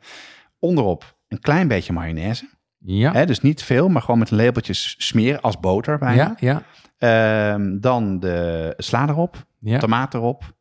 Onderop 0.58 1.16
een 1.28 1.40
klein 1.40 1.68
beetje 1.68 1.92
mayonaise. 1.92 2.48
ja, 2.78 3.12
Hè, 3.12 3.26
dus 3.26 3.40
niet 3.40 3.62
veel, 3.62 3.88
maar 3.88 4.02
gewoon 4.02 4.18
met 4.18 4.30
een 4.30 4.36
lepeltje 4.36 4.72
smeren 4.74 5.40
als 5.40 5.60
boter 5.60 5.98
bijna. 5.98 6.34
ja, 6.38 6.62
ja, 6.98 7.52
Ehm, 7.54 7.78
dan 7.80 8.20
de 8.20 8.74
sla 8.76 9.08
erop, 9.08 9.44
ja. 9.60 9.78
tomaat 9.78 10.14
erop, 10.14 10.54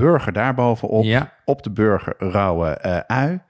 burger 0.00 0.32
daarbovenop. 0.32 1.04
Ja, 1.04 1.32
Op 1.44 1.62
de 1.62 1.70
burger 1.70 2.14
rauwe 2.18 2.68
eh, 2.68 2.98
ui. 3.06 3.40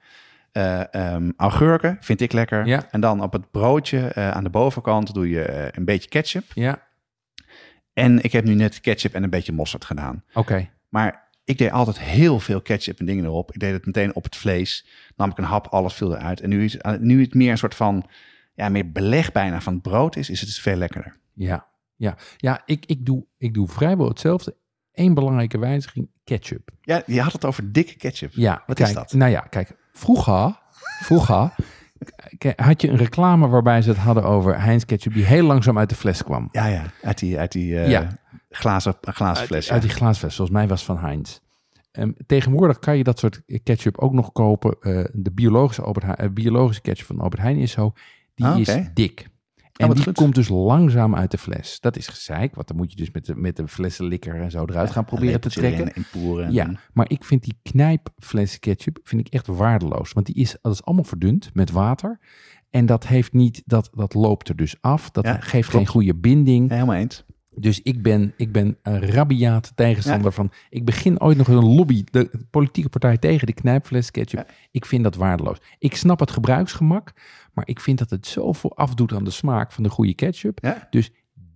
Ehm, 0.51 1.31
augurken 1.37 1.97
vind 1.99 2.21
ik 2.21 2.31
lekker. 2.31 2.65
Ja. 2.65 2.87
En 2.91 3.01
dan 3.01 3.21
op 3.21 3.33
het 3.33 3.51
broodje 3.51 3.99
eh, 4.07 4.31
aan 4.31 4.43
de 4.43 4.49
bovenkant 4.49 5.13
doe 5.13 5.29
je 5.29 5.69
een 5.71 5.85
beetje 5.85 6.09
ketchup. 6.09 6.43
ja, 6.53 6.87
En 7.93 8.23
ik 8.23 8.31
heb 8.31 8.45
nu 8.45 8.53
net 8.53 8.81
ketchup 8.81 9.13
en 9.13 9.23
een 9.23 9.29
beetje 9.29 9.51
mosterd 9.51 9.85
gedaan. 9.85 10.23
oké. 10.33 10.69
Maar 10.89 11.29
ik 11.43 11.57
deed 11.57 11.71
altijd 11.71 11.99
heel 11.99 12.39
veel 12.39 12.61
ketchup 12.61 12.99
en 12.99 13.05
dingen 13.05 13.25
erop. 13.25 13.51
Ik 13.51 13.59
deed 13.59 13.73
het 13.73 13.85
meteen 13.85 14.15
op 14.15 14.23
het 14.23 14.35
vlees. 14.35 14.87
Nam 15.15 15.29
ik 15.29 15.37
een 15.37 15.43
hap, 15.43 15.67
alles 15.67 15.93
viel 15.93 16.15
eruit. 16.15 16.41
En 16.41 16.49
nu, 16.49 16.63
is, 16.63 16.77
nu 16.99 17.21
het 17.21 17.33
meer 17.33 17.51
een 17.51 17.57
soort 17.57 17.75
van, 17.75 18.05
ja, 18.53 18.69
meer 18.69 18.91
beleg 18.91 19.31
bijna 19.31 19.61
van 19.61 19.73
het 19.73 19.81
brood 19.81 20.15
is, 20.15 20.29
is 20.29 20.39
het 20.39 20.49
dus 20.49 20.59
veel 20.61 20.75
lekkerder. 20.75 21.15
Ja, 21.33 21.67
ja. 21.95 22.15
ja 22.37 22.61
ik, 22.65 22.85
ik, 22.85 23.05
doe, 23.05 23.25
ik 23.37 23.53
doe 23.53 23.67
vrijwel 23.67 24.07
hetzelfde. 24.07 24.55
Eén 25.01 25.13
belangrijke 25.13 25.57
wijziging, 25.59 26.09
ketchup. 26.23 26.69
Ja, 26.81 27.03
je 27.05 27.21
had 27.21 27.31
het 27.33 27.45
over 27.45 27.71
dikke 27.71 27.95
ketchup. 27.95 28.31
Ja, 28.33 28.63
Wat 28.67 28.75
kijk, 28.75 28.89
is 28.89 28.95
dat? 28.95 29.13
Nou 29.13 29.31
ja, 29.31 29.39
kijk, 29.39 29.75
vroeger, 29.93 30.59
vroeger 31.01 31.53
had 32.55 32.81
je 32.81 32.87
een 32.89 32.95
reclame 32.97 33.47
waarbij 33.47 33.81
ze 33.81 33.89
het 33.89 33.97
hadden 33.97 34.23
over 34.23 34.61
Heinz 34.61 34.83
ketchup 34.85 35.13
die 35.13 35.25
heel 35.25 35.43
langzaam 35.45 35.77
uit 35.77 35.89
de 35.89 35.95
fles 35.95 36.23
kwam. 36.23 36.49
Ja, 36.51 36.65
ja, 36.65 36.83
uit 37.01 37.19
die, 37.19 37.39
uit 37.39 37.51
die 37.51 37.79
eh, 37.79 37.89
Ja. 37.89 38.07
glazen, 38.49 38.95
glazen 39.01 39.45
fles. 39.45 39.55
Uit, 39.57 39.65
ja. 39.65 39.71
uit 39.73 39.81
die 39.81 39.91
glaasfles, 39.91 40.35
zoals 40.35 40.49
mij 40.49 40.67
was 40.67 40.85
van 40.85 40.97
Heinz. 40.97 41.39
Ehm, 41.91 42.11
tegenwoordig 42.25 42.79
kan 42.79 42.97
je 42.97 43.03
dat 43.03 43.19
soort 43.19 43.41
ketchup 43.63 43.97
ook 43.97 44.13
nog 44.13 44.31
kopen. 44.31 44.75
Eh, 44.81 45.03
de 45.11 45.31
biologische, 45.31 45.81
Albert 45.81 46.05
Heijn- 46.05 46.17
eh, 46.17 46.29
biologische 46.29 46.81
ketchup 46.81 47.05
van 47.05 47.19
Albert 47.19 47.41
Heijn 47.41 47.57
is 47.57 47.71
zo. 47.71 47.93
Die 48.35 48.45
Ah, 48.45 48.59
is 48.59 48.77
dik. 48.93 49.27
En 49.81 49.93
die 49.93 50.03
goed. 50.03 50.13
komt 50.15 50.35
dus 50.35 50.49
langzaam 50.49 51.15
uit 51.15 51.31
de 51.31 51.37
fles. 51.37 51.79
Dat 51.79 51.97
is 51.97 52.07
gezeik, 52.07 52.55
want 52.55 52.67
dan 52.67 52.77
moet 52.77 52.89
je 52.91 52.95
dus 52.95 53.11
met 53.11 53.25
de, 53.25 53.35
met 53.35 53.55
de 53.55 53.67
flessenlikker 53.67 54.41
en 54.41 54.51
zo 54.51 54.65
eruit 54.65 54.91
gaan 54.91 55.05
proberen 55.05 55.41
te 55.41 55.49
trekken. 55.49 55.93
En 55.93 56.05
poeren. 56.11 56.53
Ja, 56.53 56.71
maar 56.93 57.09
ik 57.09 57.23
vind 57.23 57.43
die 57.43 57.55
knijpfles 57.63 58.59
ketchup 58.59 58.99
vind 59.03 59.27
ik 59.27 59.33
echt 59.33 59.47
waardeloos. 59.47 60.11
Want 60.13 60.25
die 60.25 60.35
is, 60.35 60.55
dat 60.61 60.73
is 60.73 60.83
allemaal 60.83 61.03
verdund 61.05 61.49
met 61.53 61.71
water. 61.71 62.19
En 62.69 62.85
dat 62.85 63.07
heeft 63.07 63.33
niet, 63.33 63.61
dat, 63.65 63.89
dat 63.93 64.13
loopt 64.13 64.49
er 64.49 64.55
dus 64.55 64.75
af. 64.81 65.11
Dat 65.11 65.25
Ja, 65.25 65.33
geeft 65.33 65.69
klopt. 65.69 65.71
geen 65.85 65.93
goede 65.93 66.15
binding. 66.15 66.69
Ja, 66.69 66.73
helemaal 66.73 66.95
eens. 66.95 67.23
Dus 67.55 67.81
ik 67.81 68.01
ben, 68.01 68.33
ik 68.37 68.51
ben 68.51 68.77
een 68.81 69.01
rabiaat 69.01 69.71
tegenstander 69.75 70.31
van. 70.31 70.51
Ik 70.69 70.85
begin 70.85 71.21
ooit 71.21 71.37
nog 71.37 71.47
een 71.47 71.65
lobby, 71.75 72.03
de 72.11 72.29
politieke 72.49 72.89
partij 72.89 73.17
tegen 73.17 73.47
de 73.47 73.53
knijpfles 73.53 74.11
ketchup. 74.11 74.51
Ik 74.71 74.85
vind 74.85 75.03
dat 75.03 75.15
waardeloos. 75.15 75.57
Ik 75.79 75.95
snap 75.95 76.19
het 76.19 76.31
gebruiksgemak, 76.31 77.11
maar 77.53 77.67
ik 77.67 77.79
vind 77.79 77.97
dat 77.97 78.09
het 78.09 78.27
zoveel 78.27 78.75
afdoet 78.77 79.13
aan 79.13 79.23
de 79.23 79.29
smaak 79.31 79.71
van 79.71 79.83
de 79.83 79.89
goede 79.89 80.13
ketchup. 80.13 80.59
Ja. 80.61 80.87
Dus 80.89 81.11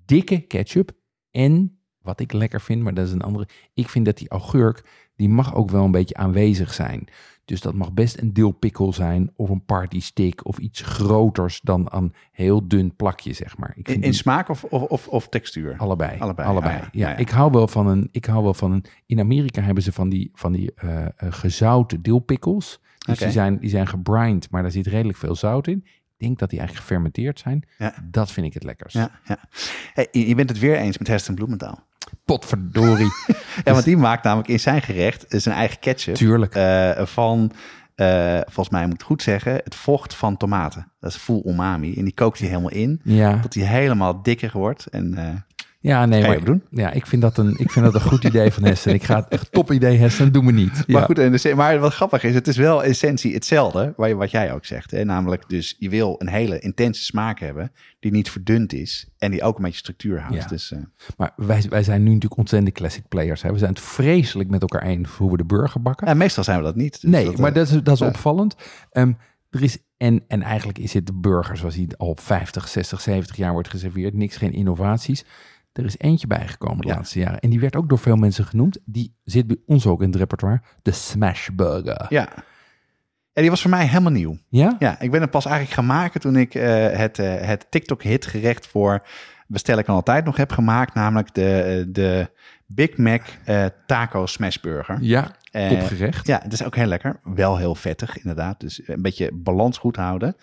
dikke 0.06 0.40
ketchup 0.40 0.92
en 1.32 1.80
wat 2.02 2.20
ik 2.20 2.34
lekker 2.34 2.62
vind, 2.62 2.82
maar 2.82 2.94
dat 2.94 3.06
is 3.08 3.12
een 3.14 3.22
andere. 3.22 3.48
Ik 3.74 3.90
vind 3.90 4.06
dat 4.06 4.18
die 4.18 4.30
augurk, 4.30 5.10
die 5.16 5.30
mag 5.30 5.56
ook 5.56 5.72
wel 5.72 5.84
een 5.84 5.92
beetje 5.92 6.16
aanwezig 6.16 6.74
zijn. 6.74 7.08
Dus 7.46 7.62
dat 7.62 7.74
mag 7.74 7.94
best 7.94 8.18
een 8.22 8.34
deelpikkel 8.34 8.94
zijn 8.94 9.32
of 9.36 9.50
een 9.50 9.66
party 9.66 10.00
stick 10.00 10.46
of 10.46 10.58
iets 10.58 10.82
groters 10.82 11.62
dan 11.62 11.88
een 11.92 12.14
heel 12.32 12.68
dun 12.68 12.96
plakje, 12.96 13.34
zeg 13.34 13.58
maar. 13.58 13.70
Ik 13.70 13.78
In, 13.78 13.84
vind 13.86 14.04
in 14.04 14.10
die- 14.10 14.20
smaak 14.20 14.50
of, 14.50 14.64
of, 14.64 15.08
of, 15.08 15.28
textuur? 15.30 15.78
Allebei. 15.78 16.20
Allebei, 16.20 16.48
Allebei. 16.48 16.74
ah, 16.76 16.82
ja. 16.82 16.90
ja. 16.92 17.08
Ja, 17.08 17.10
ja. 17.10 17.18
Ik 17.18 17.30
hou 17.30 17.52
wel 17.52 17.68
van 17.68 17.88
een. 17.88 18.10
Ik 18.12 18.26
hou 18.26 18.44
wel 18.44 18.54
van 18.54 18.72
een. 18.72 18.86
In 19.06 19.20
Amerika 19.20 19.62
hebben 19.62 19.84
ze 19.84 19.92
van 19.92 20.10
die, 20.10 20.30
van 20.34 20.52
die 20.52 20.74
eh, 20.74 21.06
eh, 21.06 21.12
gezouten 21.18 22.02
deelpikkels. 22.02 22.80
Dus 23.06 23.18
die, 23.20 23.32
zijn, 23.32 23.58
die 23.58 23.70
zijn 23.70 23.88
gebrined, 23.88 24.50
maar 24.50 24.62
daar 24.62 24.72
zit 24.72 24.88
redelijk 24.88 25.18
veel 25.18 25.36
zout 25.36 25.68
in. 25.68 25.82
Ik 26.18 26.26
denk 26.26 26.40
dat 26.40 26.50
die 26.50 26.60
eigenlijk 26.60 26.88
gefermenteerd 26.88 27.40
zijn. 27.40 27.68
Ja. 27.78 27.94
Dat 28.04 28.32
vind 28.32 28.46
ik 28.48 28.54
het 28.54 28.64
lekkerst. 28.64 28.96
Ja, 28.96 29.10
ja. 29.26 29.38
Hey, 29.94 30.08
je 30.12 30.36
bent 30.36 30.50
het 30.50 30.60
weer 30.60 30.76
eens 30.76 30.98
met 30.98 31.08
Heston 31.08 31.36
Bloementaal. 31.36 31.84
Potverdorie. 32.26 33.10
Ja, 33.64 33.72
want 33.72 33.84
die 33.86 33.98
maakt 33.98 34.24
namelijk 34.24 34.50
in 34.50 34.60
zijn 34.60 34.82
gerecht 34.82 35.26
zijn 35.28 35.56
eigen 35.56 35.80
ketchup. 35.80 36.16
Tuurlijk. 36.16 36.56
eh, 36.56 37.06
van, 37.06 37.52
eh, 37.96 38.40
volgens 38.44 38.70
mij 38.70 38.82
moet 38.84 38.94
ik 38.94 38.98
het 39.00 39.08
goed 39.08 39.22
zeggen, 39.22 39.54
het 39.64 39.76
vocht 39.76 40.14
van 40.16 40.38
tomaten. 40.38 40.92
Dat 41.00 41.10
is 41.12 41.18
full 41.18 41.42
umami. 41.46 41.96
En 41.98 42.04
die 42.04 42.14
kookt 42.14 42.40
hij 42.40 42.48
helemaal 42.48 42.72
in, 42.72 43.00
Ja. 43.04 43.40
tot 43.40 43.54
hij 43.54 43.64
helemaal 43.64 44.22
dikker 44.22 44.50
wordt. 44.54 44.86
En 44.86 45.14
eh, 45.18 45.34
Ja, 45.86 46.06
nee, 46.06 46.22
maar 46.22 46.44
doen? 46.44 46.64
Ja, 46.70 46.92
ik 46.92 47.06
vind 47.06 47.22
dat 47.22 47.38
een, 47.38 47.56
ik 47.58 47.72
vind 47.72 47.86
dat 47.86 47.96
een 47.96 48.02
goed 48.02 48.24
idee 48.24 48.52
van 48.52 48.64
Hessen. 48.64 48.94
Ik 48.94 49.04
ga 49.04 49.16
het 49.16 49.28
echt 49.28 49.52
top 49.52 49.72
idee 49.72 49.98
Hessen, 49.98 50.32
doen 50.32 50.46
we 50.46 50.52
niet. 50.52 50.84
Ja. 50.88 50.94
Maar 50.94 51.04
goed, 51.04 51.20
en 51.20 51.56
maar 51.56 51.80
wat 51.80 51.94
grappig 51.94 52.24
is, 52.24 52.34
het 52.34 52.48
is 52.48 52.58
wel 52.58 52.84
essentie 52.84 53.34
hetzelfde, 53.34 53.94
wat 53.96 54.32
jij 54.32 54.54
ook 54.54 54.66
zegt. 54.66 54.92
Hè? 54.92 55.04
Namelijk, 55.04 55.50
dus 55.50 55.76
je 55.80 55.90
wil 55.90 56.16
een 56.18 56.28
hele 56.28 56.60
intense 56.60 57.04
smaak 57.04 57.40
hebben, 57.40 57.72
die 58.00 58.12
niet 58.12 58.32
verdund 58.32 58.74
is 58.74 59.10
en 59.18 59.32
die 59.32 59.44
ook 59.44 59.58
een 59.58 59.64
beetje 59.64 59.78
structuur 59.78 60.20
houdt. 60.20 60.36
Ja. 60.36 60.48
Dus, 60.48 60.72
eh, 60.72 60.80
Maar 61.18 61.34
wij, 61.36 61.64
wij 61.70 61.84
zijn 61.84 62.04
nu 62.04 62.08
natuurlijk 62.08 62.38
ontzettende 62.38 62.76
classic 62.76 63.08
players. 63.08 63.42
Hè. 63.42 63.52
We 63.52 63.58
zijn 63.58 63.72
het 63.74 63.80
vreselijk 63.80 64.50
met 64.50 64.62
elkaar 64.62 64.84
eens 64.84 65.10
hoe 65.10 65.32
we 65.32 65.38
de 65.38 65.46
burger 65.46 65.82
bakken. 65.82 66.08
ja, 66.08 66.14
meestal 66.14 66.44
zijn 66.44 66.58
we 66.58 66.64
dat 66.64 66.76
niet. 66.76 67.02
Dus 67.02 67.12
nee, 67.12 67.26
dat, 67.26 67.38
maar 67.38 67.50
eh, 67.50 67.56
dat 67.56 67.68
is, 67.68 67.84
dat 67.84 67.94
is 67.94 68.02
opvallend. 68.02 68.56
Ehm, 68.92 69.12
er 69.50 69.64
is, 69.64 69.78
en, 69.98 70.24
en 70.28 70.42
eigenlijk 70.42 70.78
is 70.78 70.94
het 70.94 71.06
de 71.06 71.14
burger 71.14 71.58
zoals 71.58 71.76
die 71.76 71.88
al 71.98 72.18
50, 72.20 72.68
60, 72.68 73.02
70 73.02 73.36
jaar 73.36 73.52
wordt 73.52 73.70
geserveerd. 73.70 74.14
Niks, 74.14 74.38
geen 74.38 74.54
innovaties. 74.54 75.26
Er 75.78 75.86
is 75.86 75.98
eentje 75.98 76.28
bijgekomen 76.28 76.82
de 76.82 76.88
Ja. 76.88 76.96
laatste 76.96 77.20
jaren. 77.20 77.40
En 77.40 77.50
die 77.50 77.60
werd 77.60 77.76
ook 77.76 77.90
door 77.90 78.00
veel 78.00 78.16
mensen 78.16 78.46
genoemd. 78.46 78.78
Die 78.86 79.16
zit 79.24 79.48
bij 79.48 79.58
ons 79.66 79.86
ook 79.88 80.02
in 80.02 80.08
het 80.08 80.16
repertoire. 80.16 80.62
De 80.82 80.92
Smash 80.92 81.50
Burger. 81.54 82.06
Ja. 82.10 82.30
En 83.34 83.42
die 83.42 83.50
was 83.50 83.62
voor 83.62 83.70
mij 83.70 83.88
helemaal 83.88 84.12
nieuw. 84.12 84.38
Ja? 84.50 84.76
Ja, 84.80 85.00
ik 85.00 85.12
ben 85.12 85.22
het 85.22 85.32
pas 85.32 85.46
eigenlijk 85.46 85.76
gaan 85.76 85.86
maken 85.86 86.22
toen 86.22 86.36
ik 86.36 86.56
eh, 86.56 86.90
het, 86.98 87.20
eh, 87.20 87.42
het 87.42 87.66
TikTok-hit 87.70 88.26
gerecht 88.26 88.68
voor 88.68 89.08
Bestel 89.48 89.78
ik 89.78 89.88
al 89.88 89.96
altijd 89.96 90.26
nog 90.26 90.38
heb 90.38 90.52
gemaakt. 90.52 90.94
Namelijk 90.94 91.34
de, 91.34 91.62
eh, 91.62 91.94
de 91.94 92.30
Big 92.66 92.98
Mac 92.98 93.22
Taco 93.86 94.26
Smash 94.26 94.58
Burger. 94.58 94.98
Ja, 95.02 95.32
topgerecht. 95.52 96.28
Ja, 96.28 96.40
het 96.44 96.54
is 96.54 96.64
ook 96.64 96.76
heel 96.76 96.86
lekker. 96.86 97.20
Wel 97.24 97.58
heel 97.58 97.76
vettig, 97.76 98.18
inderdaad. 98.18 98.60
Dus 98.60 98.82
een 98.88 99.02
beetje 99.02 99.32
balans 99.34 99.78
goed 99.78 99.96
houden. 99.96 100.36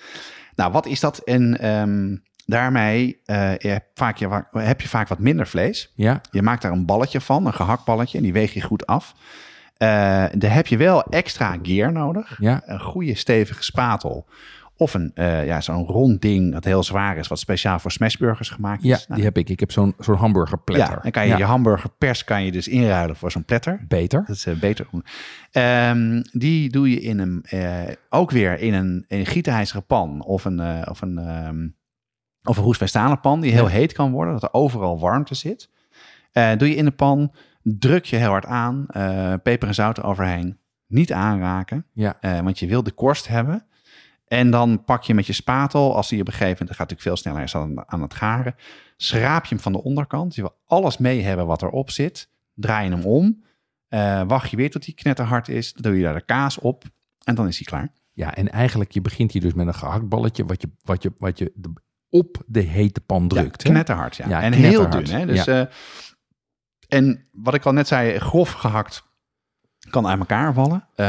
Nou, 0.55 0.73
wat 0.73 0.87
is 0.87 1.01
dat? 1.01 1.19
En 1.19 1.59
ehm, 1.61 2.17
daarmee 2.47 3.21
eh, 3.25 3.57
je 3.59 3.69
hebt 3.69 3.87
vaak, 3.95 4.17
je, 4.17 4.45
heb 4.53 4.81
je 4.81 4.89
vaak 4.89 5.09
wat 5.09 5.19
minder 5.19 5.47
vlees. 5.47 5.93
Ja, 5.95 6.21
Je 6.31 6.43
maakt 6.43 6.63
daar 6.63 6.73
een 6.73 6.87
balletje 6.87 7.21
van, 7.21 7.47
een 7.47 7.55
gehaktballetje. 7.55 8.17
En 8.19 8.25
die 8.25 8.33
weeg 8.33 8.55
je 8.55 8.61
goed 8.63 8.87
af. 8.87 9.15
Eh 9.77 9.89
daar 10.33 10.55
heb 10.55 10.67
je 10.67 10.77
wel 10.77 11.03
extra 11.03 11.57
gear 11.63 11.93
nodig. 11.93 12.37
ja, 12.41 12.63
Een 12.67 12.81
goede 12.81 13.15
stevige 13.15 13.63
spatel. 13.63 14.27
Of 14.77 14.95
een, 14.95 15.11
eh, 15.15 15.47
ja, 15.47 15.61
zo'n 15.61 15.87
rond 15.87 16.21
ding 16.21 16.53
dat 16.53 16.65
heel 16.65 16.83
zwaar 16.83 17.17
is. 17.17 17.29
Wat 17.29 17.39
speciaal 17.39 17.79
voor 17.79 17.91
smashburgers 17.93 18.49
gemaakt 18.49 18.83
is. 18.85 18.89
ja, 18.89 18.97
Nou, 18.97 19.15
die 19.15 19.25
heb 19.25 19.39
ik. 19.39 19.49
Ik 19.49 19.61
heb 19.61 19.73
zo'n 19.73 19.95
zo'n 19.99 20.17
hamburgerplatter. 20.17 20.95
ja, 20.95 21.01
dan 21.03 21.11
kan 21.11 21.27
je 21.29 21.37
je 21.37 21.45
hamburger 21.45 21.91
pers 21.99 22.25
kan 22.25 22.45
je 22.45 22.53
dus 22.53 22.69
inruilen 22.69 23.17
voor 23.17 23.31
zo'n 23.31 23.45
platter. 23.45 23.85
Beter. 23.89 24.25
Dat 24.27 24.37
is 24.37 24.47
eh, 24.47 24.55
beter. 24.55 24.87
Ehm, 25.51 26.23
die 26.33 26.71
doe 26.71 26.91
je 26.91 27.01
in 27.01 27.19
een, 27.19 27.45
ook 28.09 28.31
weer 28.31 28.59
in 28.61 28.75
een, 28.75 29.05
in 29.09 29.19
een 29.19 29.27
gietijzeren 29.27 29.85
pan 29.87 30.25
of 30.25 30.45
een, 30.45 30.89
of 30.89 31.01
een, 31.03 31.19
ehm, 31.19 31.67
of 32.45 32.57
een 32.57 32.63
roestvrij 32.63 33.17
pan 33.17 33.41
die 33.41 33.53
heel 33.53 33.65
Ja. 33.67 33.71
heet 33.71 33.93
kan 33.93 34.13
worden, 34.13 34.33
dat 34.33 34.43
er 34.43 34.53
overal 34.53 34.99
warmte 35.01 35.35
zit. 35.35 35.71
Eh, 36.33 36.57
doe 36.57 36.69
je 36.69 36.75
in 36.75 36.85
de 36.85 36.91
pan, 36.91 37.33
druk 37.63 38.05
je 38.05 38.17
heel 38.17 38.29
hard 38.29 38.47
aan, 38.47 38.87
eh, 38.89 39.35
peper 39.43 39.69
en 39.69 39.75
zout 39.75 39.99
eroverheen, 39.99 40.59
niet 40.87 41.13
aanraken, 41.13 41.87
Ja, 41.93 42.17
eh, 42.21 42.41
want 42.41 42.59
je 42.59 42.67
wil 42.67 42.83
de 42.83 42.91
korst 42.93 43.29
hebben. 43.29 43.67
En 44.27 44.51
dan 44.51 44.85
pak 44.85 45.03
je 45.03 45.15
met 45.15 45.27
je 45.27 45.33
spatel, 45.33 45.97
als 45.97 46.09
die 46.09 46.21
op 46.21 46.27
een 46.27 46.33
gegeven 46.33 46.51
moment, 46.59 46.69
dat 46.69 46.77
gaat 46.79 46.91
natuurlijk 46.91 47.09
veel 47.09 47.17
sneller, 47.17 47.43
is 47.43 47.53
dan 47.53 47.89
aan 47.91 48.03
het 48.03 48.15
garen, 48.15 48.55
schraap 48.97 49.45
je 49.45 49.55
hem 49.55 49.63
van 49.63 49.73
de 49.73 49.83
onderkant. 49.83 50.35
Je 50.35 50.41
wil 50.41 50.57
alles 50.67 50.99
mee 50.99 51.23
hebben 51.23 51.47
wat 51.47 51.63
erop 51.63 51.91
zit. 51.91 52.31
Draai 52.55 52.85
je 52.89 52.97
hem 52.97 53.05
om. 53.05 53.45
wacht 54.29 54.51
je 54.51 54.57
weer 54.57 54.71
tot 54.71 54.85
hij 54.85 54.95
knetterhard 54.95 55.49
is. 55.49 55.73
Dan 55.73 55.83
doe 55.83 55.97
je 55.97 56.05
daar 56.05 56.15
de 56.15 56.25
kaas 56.25 56.59
op. 56.59 56.85
En 57.25 57.35
dan 57.35 57.47
is 57.47 57.57
hij 57.57 57.67
klaar. 57.67 57.93
ja, 58.13 58.35
en 58.35 58.49
eigenlijk, 58.51 58.91
je 58.93 59.01
begint 59.01 59.33
hier 59.33 59.43
dus 59.43 59.55
met 59.55 59.67
een 59.67 59.75
gehaktballetje, 59.75 60.45
wat 60.45 60.61
je, 60.63 60.69
wat 60.83 61.03
je, 61.03 61.13
wat 61.19 61.39
je 61.39 61.53
de- 61.55 61.73
op 62.13 62.43
de 62.47 62.61
hete 62.61 63.01
pan 63.01 63.29
drukt. 63.29 63.63
Ja, 63.63 63.71
knetterhard, 63.71 64.17
ja. 64.17 64.29
Ja, 64.29 64.43
en 64.43 64.53
knetterhard. 64.53 64.95
heel 64.95 65.03
dun. 65.05 65.15
Hè? 65.15 65.27
Dus, 65.27 65.45
Ja. 65.45 65.61
eh, 65.61 65.67
en 66.89 67.25
wat 67.33 67.55
ik 67.55 67.65
al 67.67 67.73
net 67.73 67.89
zei, 67.89 68.19
grof 68.19 68.51
gehakt 68.53 69.11
kan 69.91 70.07
uit 70.07 70.19
elkaar 70.19 70.55
vallen. 70.55 70.87
Eh, 70.95 71.07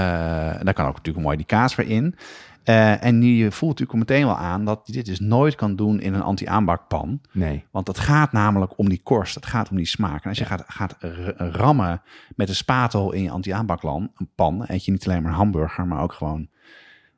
daar 0.61 0.73
kan 0.73 0.85
ook 0.87 0.95
natuurlijk 0.95 1.25
mooi 1.25 1.37
die 1.37 1.45
kaas 1.45 1.75
weer 1.75 1.87
in. 1.87 2.15
Eh, 2.63 3.03
en 3.03 3.21
je 3.21 3.51
voelt 3.51 3.79
natuurlijk 3.79 4.09
meteen 4.09 4.25
wel 4.25 4.37
aan 4.37 4.65
dat 4.65 4.81
je 4.83 4.91
dit 4.93 5.05
dus 5.05 5.19
nooit 5.19 5.55
kan 5.55 5.75
doen 5.75 5.99
in 5.99 6.13
een 6.13 6.21
anti-aanbakpan. 6.21 7.21
Nee. 7.31 7.65
Want 7.71 7.87
het 7.87 7.99
gaat 7.99 8.31
namelijk 8.31 8.77
om 8.77 8.89
die 8.89 9.01
korst, 9.03 9.35
het 9.35 9.45
gaat 9.45 9.69
om 9.69 9.75
die 9.77 9.85
smaak. 9.85 10.23
En 10.23 10.29
als 10.29 10.37
je 10.37 10.45
gaat, 10.45 10.63
gaat 10.67 10.95
rammen 11.37 12.01
met 12.35 12.49
een 12.49 12.55
spatel 12.55 13.11
in 13.11 13.23
je 13.23 13.29
anti-aanbakpan, 13.31 14.11
een 14.15 14.29
pan, 14.35 14.63
eet 14.67 14.85
je 14.85 14.91
niet 14.91 15.07
alleen 15.07 15.23
maar 15.23 15.31
hamburger, 15.31 15.87
maar 15.87 16.01
ook 16.01 16.13
gewoon 16.13 16.49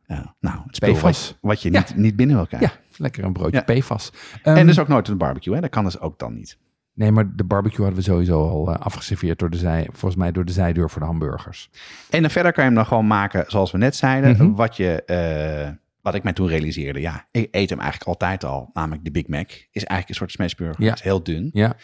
eh, 0.08 0.20
nou, 0.40 0.58
het 0.66 0.76
spul 0.76 0.94
PFAS. 0.94 1.38
wat, 1.42 1.62
je 1.62 1.70
niet, 1.70 1.96
niet 1.96 2.16
binnen 2.16 2.36
wil 2.36 2.48
krijgen. 2.48 2.72
Ja, 2.90 2.96
lekker 2.98 3.24
een 3.24 3.34
broodje 3.34 3.64
Ja. 3.66 3.74
PFAS. 3.80 4.12
En 4.44 4.56
Ehm, 4.56 4.66
dus 4.66 4.80
ook 4.80 4.88
nooit 4.88 5.08
een 5.08 5.18
barbecue, 5.18 5.54
hè? 5.56 5.62
dat 5.62 5.70
kan 5.70 5.84
dus 5.84 6.00
ook 6.00 6.20
dan 6.20 6.34
niet. 6.34 6.58
Nee, 6.94 7.12
maar 7.12 7.36
de 7.36 7.44
barbecue 7.44 7.86
hadden 7.86 8.04
we 8.04 8.10
sowieso 8.10 8.50
al 8.50 8.74
eh, 8.74 8.80
afgeserveerd 8.80 9.40
door 9.40 9.50
de 9.50 9.58
zij, 9.58 9.88
volgens 9.92 10.16
mij 10.16 10.32
door 10.32 10.46
de 10.46 10.52
zijdeur 10.52 10.90
voor 10.90 11.00
de 11.02 11.08
hamburgers. 11.08 11.70
En 12.10 12.22
dan 12.22 12.32
verder 12.32 12.52
kan 12.52 12.64
je 12.64 12.70
hem 12.70 12.80
dan 12.80 12.88
gewoon 12.88 13.08
maken 13.08 13.44
zoals 13.48 13.72
we 13.72 13.78
net 13.78 13.96
zeiden. 13.96 14.32
Mhm. 14.32 14.52
Wat 14.54 14.78
je... 14.78 15.04
eh, 15.04 15.70
wat 16.02 16.16
ik 16.16 16.24
mij 16.24 16.34
toen 16.34 16.48
realiseerde, 16.48 17.00
ja, 17.02 17.28
ik 17.32 17.48
eet 17.52 17.70
hem 17.70 17.80
eigenlijk 17.80 18.10
altijd 18.10 18.44
al. 18.44 18.70
Namelijk 18.74 19.04
de 19.04 19.12
Big 19.12 19.28
Mac. 19.28 19.48
Is 19.50 19.84
eigenlijk 19.84 20.10
een 20.10 20.16
soort 20.16 20.32
smashburger. 20.32 20.84
Ja. 20.84 20.94
Is 20.94 21.02
heel 21.02 21.24
dun. 21.24 21.50
Ja, 21.54 21.76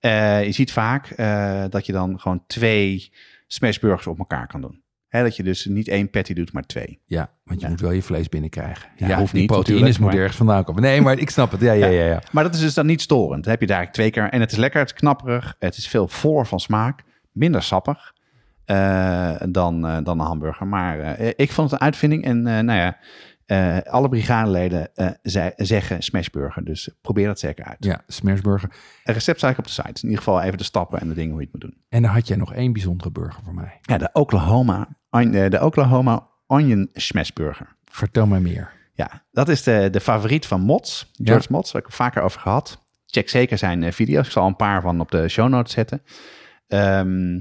Eh, 0.00 0.44
je 0.44 0.52
ziet 0.52 0.72
vaak 0.72 1.16
dat 1.70 1.86
je 1.86 1.92
dan 1.92 2.20
gewoon 2.20 2.42
twee 2.46 3.12
smashburgers 3.46 4.06
op 4.06 4.18
elkaar 4.18 4.46
kan 4.46 4.60
doen. 4.60 4.82
Dat 5.22 5.36
je 5.36 5.42
dus 5.42 5.64
niet 5.64 5.88
één 5.88 6.10
patty 6.10 6.34
doet, 6.34 6.52
maar 6.52 6.62
twee. 6.66 7.00
ja 7.06 7.30
want 7.44 7.60
je 7.60 7.66
Ja. 7.66 7.72
moet 7.72 7.80
wel 7.80 7.90
je 7.90 8.02
vlees 8.02 8.28
binnenkrijgen. 8.28 8.88
Ja, 8.96 9.18
hoeft 9.18 9.32
niet, 9.32 9.46
proteïnes 9.46 9.84
moeten 9.86 10.04
maar- 10.06 10.14
ergens 10.16 10.36
vandaan 10.36 10.64
komen. 10.64 10.82
Nee, 10.82 11.00
maar 11.00 11.18
ik 11.18 11.30
snap 11.30 11.50
het. 11.50 11.60
Ja, 11.60 11.72
ja, 11.72 11.86
ja. 11.86 12.04
ja. 12.04 12.22
Maar 12.32 12.44
dat 12.44 12.54
is 12.54 12.60
dus 12.60 12.74
dan 12.74 12.86
niet 12.86 13.00
storend. 13.00 13.42
Dan 13.42 13.52
heb 13.52 13.60
je 13.60 13.66
daar 13.66 13.92
twee 13.92 14.10
keer. 14.10 14.28
En 14.30 14.40
het 14.40 14.52
is 14.52 14.58
lekker, 14.58 14.80
het 14.80 14.90
is 14.90 14.96
knapperig. 14.96 15.54
Het 15.58 15.76
is 15.76 15.88
veel 15.88 16.08
voller 16.08 16.46
van 16.46 16.60
smaak. 16.60 17.02
Minder 17.32 17.62
sappig 17.62 18.14
eh, 18.64 19.34
dan, 19.48 19.86
eh, 19.86 19.96
dan 20.02 20.20
een 20.20 20.26
hamburger. 20.26 20.66
Maar 20.66 21.00
eh, 21.00 21.32
ik 21.36 21.52
vond 21.52 21.70
het 21.70 21.80
een 21.80 21.86
uitvinding. 21.86 22.24
En 22.24 22.42
nou 22.42 22.72
ja, 22.72 22.96
eh, 23.46 23.78
alle 23.84 24.08
brigadeleden 24.08 24.88
ze- 25.22 25.52
zeggen 25.56 26.02
smashburger. 26.02 26.64
Dus 26.64 26.88
probeer 27.00 27.26
dat 27.26 27.38
zeker 27.38 27.64
uit. 27.64 27.76
Ja, 27.84 28.00
smashburger. 28.06 28.70
Een 29.04 29.14
recept 29.14 29.38
sta 29.38 29.48
ik 29.48 29.58
op 29.58 29.64
de 29.64 29.70
site. 29.70 29.88
In 29.88 30.02
ieder 30.02 30.18
geval 30.18 30.42
even 30.42 30.58
de 30.58 30.64
stappen 30.64 31.00
en 31.00 31.08
de 31.08 31.14
dingen 31.14 31.30
hoe 31.30 31.40
je 31.40 31.48
het 31.52 31.62
moet 31.62 31.70
doen. 31.70 31.80
En 31.88 32.02
dan 32.02 32.10
had 32.10 32.28
jij 32.28 32.36
nog 32.36 32.54
één 32.54 32.72
bijzondere 32.72 33.10
burger 33.10 33.42
voor 33.44 33.54
mij. 33.54 33.78
Ja, 33.82 33.98
de 33.98 34.10
Oklahoma, 34.12 34.88
eh, 35.10 35.50
de 35.50 35.64
Oklahoma 35.64 36.26
Onion 36.46 36.88
Smashburger. 36.92 37.76
Vertel 37.84 38.26
mij 38.26 38.40
meer. 38.40 38.70
Ja, 38.92 39.22
dat 39.32 39.48
is 39.48 39.62
de, 39.62 39.88
de 39.90 40.00
favoriet 40.00 40.46
van 40.46 40.60
Mots. 40.60 41.10
George 41.12 41.46
Mots, 41.50 41.72
daar 41.72 41.82
heb 41.82 41.90
ik 41.90 41.96
het 41.96 42.06
vaker 42.06 42.22
over 42.22 42.40
gehad. 42.40 42.84
Check 43.06 43.28
zeker 43.28 43.58
zijn 43.58 43.92
video's. 43.92 44.26
Ik 44.26 44.32
zal 44.32 44.46
een 44.46 44.56
paar 44.56 44.82
van 44.82 45.00
op 45.00 45.10
de 45.10 45.28
show 45.28 45.48
notes 45.48 45.72
zetten. 45.72 46.02
Ehm, 46.66 47.40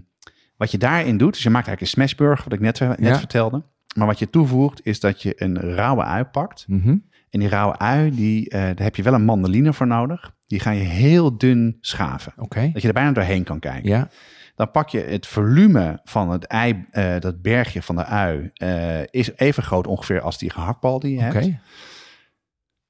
wat 0.57 0.71
je 0.71 0.77
daarin 0.77 1.17
doet, 1.17 1.35
is 1.35 1.43
je 1.43 1.49
maakt 1.49 1.67
eigenlijk 1.67 1.81
een 1.97 2.01
smashburger, 2.01 2.43
wat 2.43 2.53
ik 2.53 2.59
net, 2.59 2.79
net 2.79 2.97
Ja. 2.99 3.17
vertelde. 3.19 3.63
Maar 3.95 4.07
wat 4.07 4.19
je 4.19 4.29
toevoegt, 4.29 4.85
is 4.85 4.99
dat 4.99 5.21
je 5.21 5.41
een 5.43 5.59
rauwe 5.59 6.03
ui 6.03 6.23
pakt. 6.23 6.65
Mhm. 6.67 6.97
En 7.29 7.39
die 7.39 7.49
rauwe 7.49 7.77
ui, 7.77 8.11
die, 8.11 8.49
eh, 8.49 8.61
daar 8.61 8.83
heb 8.83 8.95
je 8.95 9.03
wel 9.03 9.13
een 9.13 9.25
mandoline 9.25 9.73
voor 9.73 9.87
nodig. 9.87 10.35
Die 10.47 10.59
ga 10.59 10.71
je 10.71 10.83
heel 10.83 11.37
dun 11.37 11.77
schaven. 11.81 12.33
Dat 12.73 12.81
je 12.81 12.87
er 12.87 12.93
bijna 12.93 13.11
doorheen 13.11 13.43
kan 13.43 13.59
kijken. 13.59 13.89
Ja, 13.89 14.09
Dan 14.55 14.71
pak 14.71 14.89
je 14.89 14.99
het 14.99 15.27
volume 15.27 15.99
van 16.03 16.29
het 16.29 16.45
ei, 16.45 16.85
eh, 16.91 17.19
dat 17.19 17.41
bergje 17.41 17.81
van 17.81 17.95
de 17.95 18.05
ui, 18.05 18.51
eh, 18.53 19.01
is 19.09 19.31
even 19.35 19.63
groot 19.63 19.87
ongeveer 19.87 20.21
als 20.21 20.37
die 20.37 20.49
gehaktbal 20.49 20.99
die 20.99 21.13
je 21.15 21.21
hebt. 21.21 21.33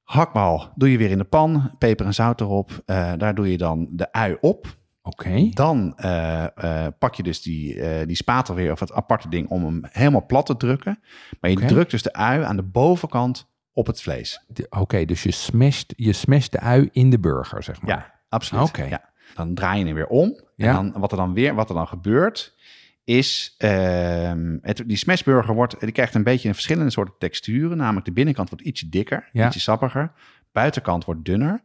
Hakbal 0.03 0.71
doe 0.75 0.91
je 0.91 0.97
weer 0.97 1.11
in 1.11 1.17
de 1.17 1.23
pan, 1.23 1.71
peper 1.77 2.05
en 2.05 2.13
zout 2.13 2.41
erop. 2.41 2.83
Daar 3.17 3.35
doe 3.35 3.51
je 3.51 3.57
dan 3.57 3.87
de 3.91 4.11
ui 4.11 4.37
op. 4.41 4.75
Oké. 5.07 5.49
Dan 5.49 5.93
eh, 5.97 6.43
eh, 6.43 6.91
pak 6.99 7.15
je 7.15 7.23
dus 7.23 7.41
die, 7.41 7.81
eh, 7.81 8.07
die 8.07 8.15
spatel 8.15 8.55
weer, 8.55 8.71
of 8.71 8.79
het 8.79 8.91
aparte 8.91 9.29
ding, 9.29 9.49
om 9.49 9.65
hem 9.65 9.81
helemaal 9.91 10.25
plat 10.25 10.45
te 10.45 10.57
drukken. 10.57 10.99
Maar 11.39 11.51
je 11.51 11.65
drukt 11.65 11.91
dus 11.91 12.01
de 12.01 12.13
ui 12.13 12.43
aan 12.43 12.55
de 12.55 12.63
bovenkant 12.63 13.47
op 13.73 13.87
het 13.87 14.01
vlees. 14.01 14.45
Oké, 14.69 15.05
dus 15.05 15.23
je 15.23 15.31
smasht, 15.31 15.93
je 15.97 16.13
smasht 16.13 16.51
de 16.51 16.59
ui 16.59 16.89
in 16.91 17.09
de 17.09 17.19
burger, 17.19 17.63
zeg 17.63 17.81
maar. 17.81 17.97
Ja, 17.97 18.13
absoluut. 18.29 18.67
Oké. 18.67 18.83
Ja. 18.83 19.09
Dan 19.35 19.53
draai 19.53 19.79
je 19.79 19.85
hem 19.85 19.95
weer 19.95 20.07
om. 20.07 20.41
Ja. 20.55 20.67
En 20.67 20.91
dan, 20.91 21.01
wat, 21.01 21.11
er 21.11 21.17
dan 21.17 21.33
weer, 21.33 21.55
wat 21.55 21.69
er 21.69 21.75
dan 21.75 21.87
gebeurt, 21.87 22.55
is... 23.03 23.55
ehm, 23.57 24.57
het, 24.61 24.83
die 24.85 24.97
smashburger 24.97 25.53
wordt, 25.55 25.79
die 25.79 25.91
krijgt 25.91 26.15
een 26.15 26.23
beetje 26.23 26.47
een 26.47 26.53
verschillende 26.53 26.91
soorten 26.91 27.15
texturen. 27.19 27.77
Namelijk 27.77 28.05
de 28.05 28.11
binnenkant 28.11 28.49
wordt 28.49 28.65
ietsje 28.65 28.89
dikker, 28.89 29.29
Ja. 29.31 29.45
ietsje 29.45 29.59
sappiger. 29.59 30.11
Buitenkant 30.51 31.05
wordt 31.05 31.25
dunner. 31.25 31.63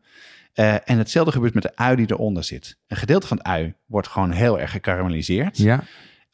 Eh, 0.52 0.74
en 0.90 0.98
hetzelfde 0.98 1.32
gebeurt 1.32 1.54
met 1.54 1.62
de 1.62 1.76
ui 1.76 1.96
die 1.96 2.10
eronder 2.10 2.44
zit. 2.44 2.78
Een 2.86 2.96
gedeelte 2.96 3.26
van 3.26 3.36
het 3.36 3.46
ui 3.46 3.74
wordt 3.86 4.08
gewoon 4.08 4.30
heel 4.30 4.60
erg 4.60 4.70
gekarameliseerd. 4.70 5.58
Ja, 5.58 5.82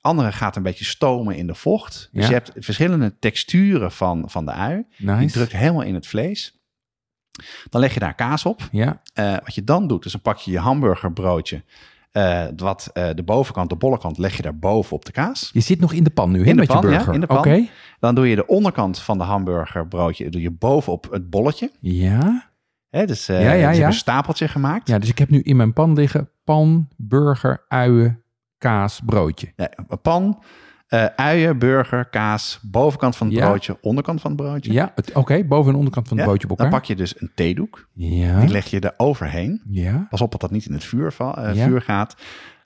Andere 0.01 0.33
gaat 0.33 0.57
een 0.57 0.63
beetje 0.63 0.85
stomen 0.85 1.37
in 1.37 1.47
de 1.47 1.55
vocht. 1.55 2.09
Dus 2.13 2.23
Ja. 2.23 2.29
je 2.29 2.35
hebt 2.35 2.53
verschillende 2.57 3.19
texturen 3.19 3.93
van, 3.93 4.25
van 4.31 4.45
de 4.45 4.53
ui. 4.53 4.85
Die 4.97 5.07
nice. 5.07 5.33
drukt 5.35 5.53
helemaal 5.53 5.83
in 5.83 5.95
het 5.95 6.07
vlees. 6.07 6.61
Dan 7.71 7.81
leg 7.81 7.95
je 7.95 8.01
daar 8.01 8.15
kaas 8.15 8.45
op. 8.45 8.69
Ja, 8.73 9.01
Eh, 9.15 9.33
wat 9.33 9.55
je 9.55 9.65
dan 9.65 9.87
doet, 9.89 10.05
is 10.05 10.13
dan 10.13 10.21
pak 10.21 10.39
je 10.39 10.51
je 10.51 10.59
hamburgerbroodje. 10.59 11.63
eh, 12.13 12.45
wat 12.57 12.91
de 12.93 13.23
bovenkant, 13.25 13.71
de 13.71 13.77
bollekant, 13.77 14.19
leg 14.19 14.37
je 14.37 14.43
daar 14.43 14.59
boven 14.59 14.97
op 14.97 15.05
de 15.05 15.13
kaas. 15.13 15.51
je 15.53 15.61
zit 15.61 15.81
nog 15.81 15.93
in 15.93 16.05
de 16.05 16.11
pan 16.11 16.31
nu, 16.31 16.39
hè, 16.39 16.45
In 16.45 16.51
de 16.51 16.55
met 16.57 16.67
pan, 16.69 16.81
je 16.81 16.89
ja, 16.89 16.97
burger. 16.97 17.15
in 17.15 17.21
de 17.21 17.27
pan. 17.27 17.39
Oké. 17.39 17.67
Dan 18.01 18.15
doe 18.15 18.29
je 18.29 18.37
de 18.37 18.47
onderkant 18.47 18.99
van 18.99 19.19
de 19.19 19.25
hamburgerbroodje 19.25 20.29
doe 20.31 20.41
je 20.41 20.51
bovenop 20.51 21.09
het 21.11 21.31
bolletje. 21.31 21.71
Ja, 21.81 22.46
Hè, 22.91 23.07
dus 23.07 23.29
eh 23.29 23.43
Ja, 23.77 23.87
een 23.87 23.93
stapeltje 23.93 24.49
gemaakt. 24.49 24.89
Ja, 24.89 24.99
dus 24.99 25.09
ik 25.09 25.19
heb 25.19 25.31
nu 25.31 25.41
in 25.41 25.57
mijn 25.57 25.73
pan 25.73 25.93
liggen 25.93 26.31
pan, 26.45 26.89
burger, 26.97 27.65
uien, 27.69 28.23
kaas, 28.59 29.01
broodje. 29.05 29.53
Ja, 29.57 29.71
pan, 30.03 30.43
eh, 30.87 31.05
uien, 31.05 31.59
burger, 31.59 32.05
kaas, 32.09 32.59
bovenkant 32.63 33.17
van 33.17 33.27
het 33.27 33.37
Ja. 33.37 33.45
broodje, 33.47 33.79
onderkant 33.81 34.21
van 34.21 34.31
het 34.31 34.41
broodje. 34.41 34.73
Ja, 34.73 34.95
oké, 35.15 35.45
boven 35.45 35.71
en 35.73 35.77
onderkant 35.79 36.09
van 36.09 36.17
het 36.17 36.27
Ja, 36.27 36.33
broodje 36.33 36.51
op 36.51 36.59
Dan 36.59 36.71
pak 36.71 36.85
je 36.85 36.97
dus 36.97 37.21
een 37.21 37.31
theedoek, 37.35 37.89
Ja, 37.93 38.41
die 38.41 38.49
leg 38.49 38.67
je 38.67 38.81
er 38.81 38.95
overheen. 38.97 39.63
ja, 39.71 40.07
Pas 40.11 40.21
op 40.21 40.31
dat 40.31 40.41
dat 40.41 40.51
niet 40.51 40.67
in 40.67 40.73
het 40.73 40.85
vuur, 40.85 41.15
eh, 41.19 41.51
vuur 41.53 41.83
gaat. 41.83 42.17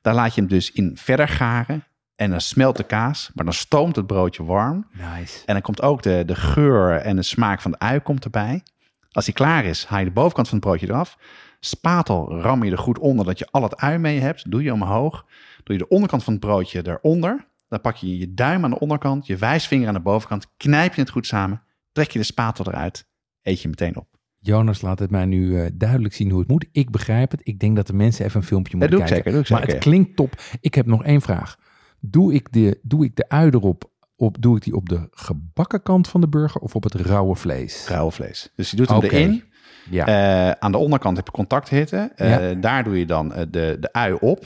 Daar 0.03 0.15
laat 0.15 0.35
je 0.35 0.41
hem 0.41 0.51
dus 0.51 0.73
in 0.73 0.97
verder 1.01 1.29
garen. 1.29 1.85
En 2.17 2.31
dan 2.31 2.41
smelt 2.41 2.77
de 2.77 2.83
kaas, 2.83 3.31
maar 3.35 3.45
dan 3.45 3.55
stoomt 3.55 3.97
het 3.97 4.07
broodje 4.07 4.45
warm. 4.45 4.87
nice. 5.19 5.39
En 5.47 5.53
dan 5.53 5.63
komt 5.63 5.83
ook 5.83 6.03
de, 6.03 6.23
de 6.27 6.35
geur 6.37 6.97
en 6.97 7.17
de 7.17 7.23
smaak 7.23 7.61
van 7.61 7.71
de 7.71 7.79
ui 7.79 8.01
komt 8.01 8.25
erbij. 8.25 8.63
Als 9.11 9.25
die 9.25 9.35
klaar 9.35 9.65
is, 9.65 9.85
haal 9.85 9.99
je 9.99 10.05
de 10.05 10.11
bovenkant 10.11 10.49
van 10.49 10.59
het 10.59 10.67
broodje 10.67 10.89
eraf. 10.89 11.19
Spatel 11.61 12.41
ram 12.41 12.65
je 12.65 12.71
er 12.71 12.79
goed 12.79 12.99
onder, 12.99 13.25
dat 13.25 13.39
je 13.39 13.49
al 13.51 13.63
het 13.63 13.77
ui 13.77 13.99
mee 13.99 14.21
hebt. 14.21 14.51
Doe 14.51 14.63
je 14.63 14.73
omhoog. 14.73 15.27
Doe 15.65 15.77
je 15.77 15.83
de 15.83 15.89
onderkant 15.89 16.25
van 16.25 16.33
het 16.33 16.43
broodje 16.43 16.87
eronder. 16.89 17.49
Dan 17.69 17.81
pak 17.81 17.97
je 17.97 18.19
je 18.19 18.35
duim 18.35 18.65
aan 18.65 18.71
de 18.71 18.79
onderkant, 18.79 19.27
je 19.27 19.37
wijsvinger 19.37 19.89
aan 19.89 19.95
de 19.95 20.01
bovenkant. 20.01 20.47
Knijp 20.57 20.95
je 20.95 21.01
het 21.01 21.11
goed 21.11 21.27
samen. 21.27 21.63
Trek 21.93 22.11
je 22.11 22.19
de 22.19 22.25
spatel 22.25 22.67
eruit. 22.67 23.09
Eet 23.43 23.63
je 23.63 23.69
meteen 23.69 23.97
op. 23.97 24.19
Jonas 24.39 24.81
laat 24.81 24.99
het 24.99 25.11
mij 25.11 25.25
nu 25.25 25.61
eh, 25.61 25.71
duidelijk 25.75 26.15
zien 26.15 26.31
hoe 26.31 26.41
het 26.41 26.49
moet. 26.49 26.67
Ik 26.73 26.91
begrijp 26.91 27.31
het. 27.31 27.41
Ik 27.45 27.59
denk 27.59 27.77
dat 27.77 27.87
de 27.87 27.93
mensen 27.93 28.25
even 28.25 28.41
een 28.41 28.47
filmpje 28.47 28.77
moeten 28.77 28.99
kijken. 28.99 29.33
zeker. 29.33 29.33
Maar 29.33 29.61
zeker. 29.61 29.75
het 29.75 29.79
klinkt 29.79 30.17
top. 30.17 30.35
Ik 30.61 30.75
heb 30.75 30.87
nog 30.87 31.05
één 31.05 31.21
vraag. 31.21 31.57
Doe 32.01 32.35
ik 32.35 32.53
de, 32.53 32.79
doe 32.83 33.05
ik 33.05 33.17
de 33.17 33.29
ui 33.29 33.51
erop, 33.51 33.90
op, 34.21 34.37
doe 34.41 34.57
ik 34.57 34.63
die 34.63 34.75
op 34.75 34.89
de 34.89 35.09
gebakken 35.11 35.83
kant 35.83 36.09
van 36.09 36.21
de 36.21 36.29
burger 36.29 36.61
of 36.61 36.75
op 36.75 36.83
het 36.83 36.95
rauwe 36.95 37.37
vlees? 37.37 37.87
Rauwe 37.89 38.11
vlees. 38.13 38.53
Dus 38.57 38.71
je 38.71 38.77
doet 38.77 38.89
hem 38.89 38.97
Oké. 38.97 39.07
erin. 39.07 39.45
Ja, 39.91 40.07
Eh, 40.07 40.51
aan 40.59 40.73
de 40.73 40.79
onderkant 40.79 41.17
heb 41.17 41.27
je 41.27 41.33
contacthitte. 41.33 42.13
Eh, 42.17 42.31
Ja. 42.51 42.55
Daar 42.55 42.85
doe 42.85 42.99
je 42.99 43.07
dan 43.07 43.33
eh, 43.33 43.43
de, 43.51 43.77
de 43.81 43.93
ui 43.93 44.13
op. 44.21 44.45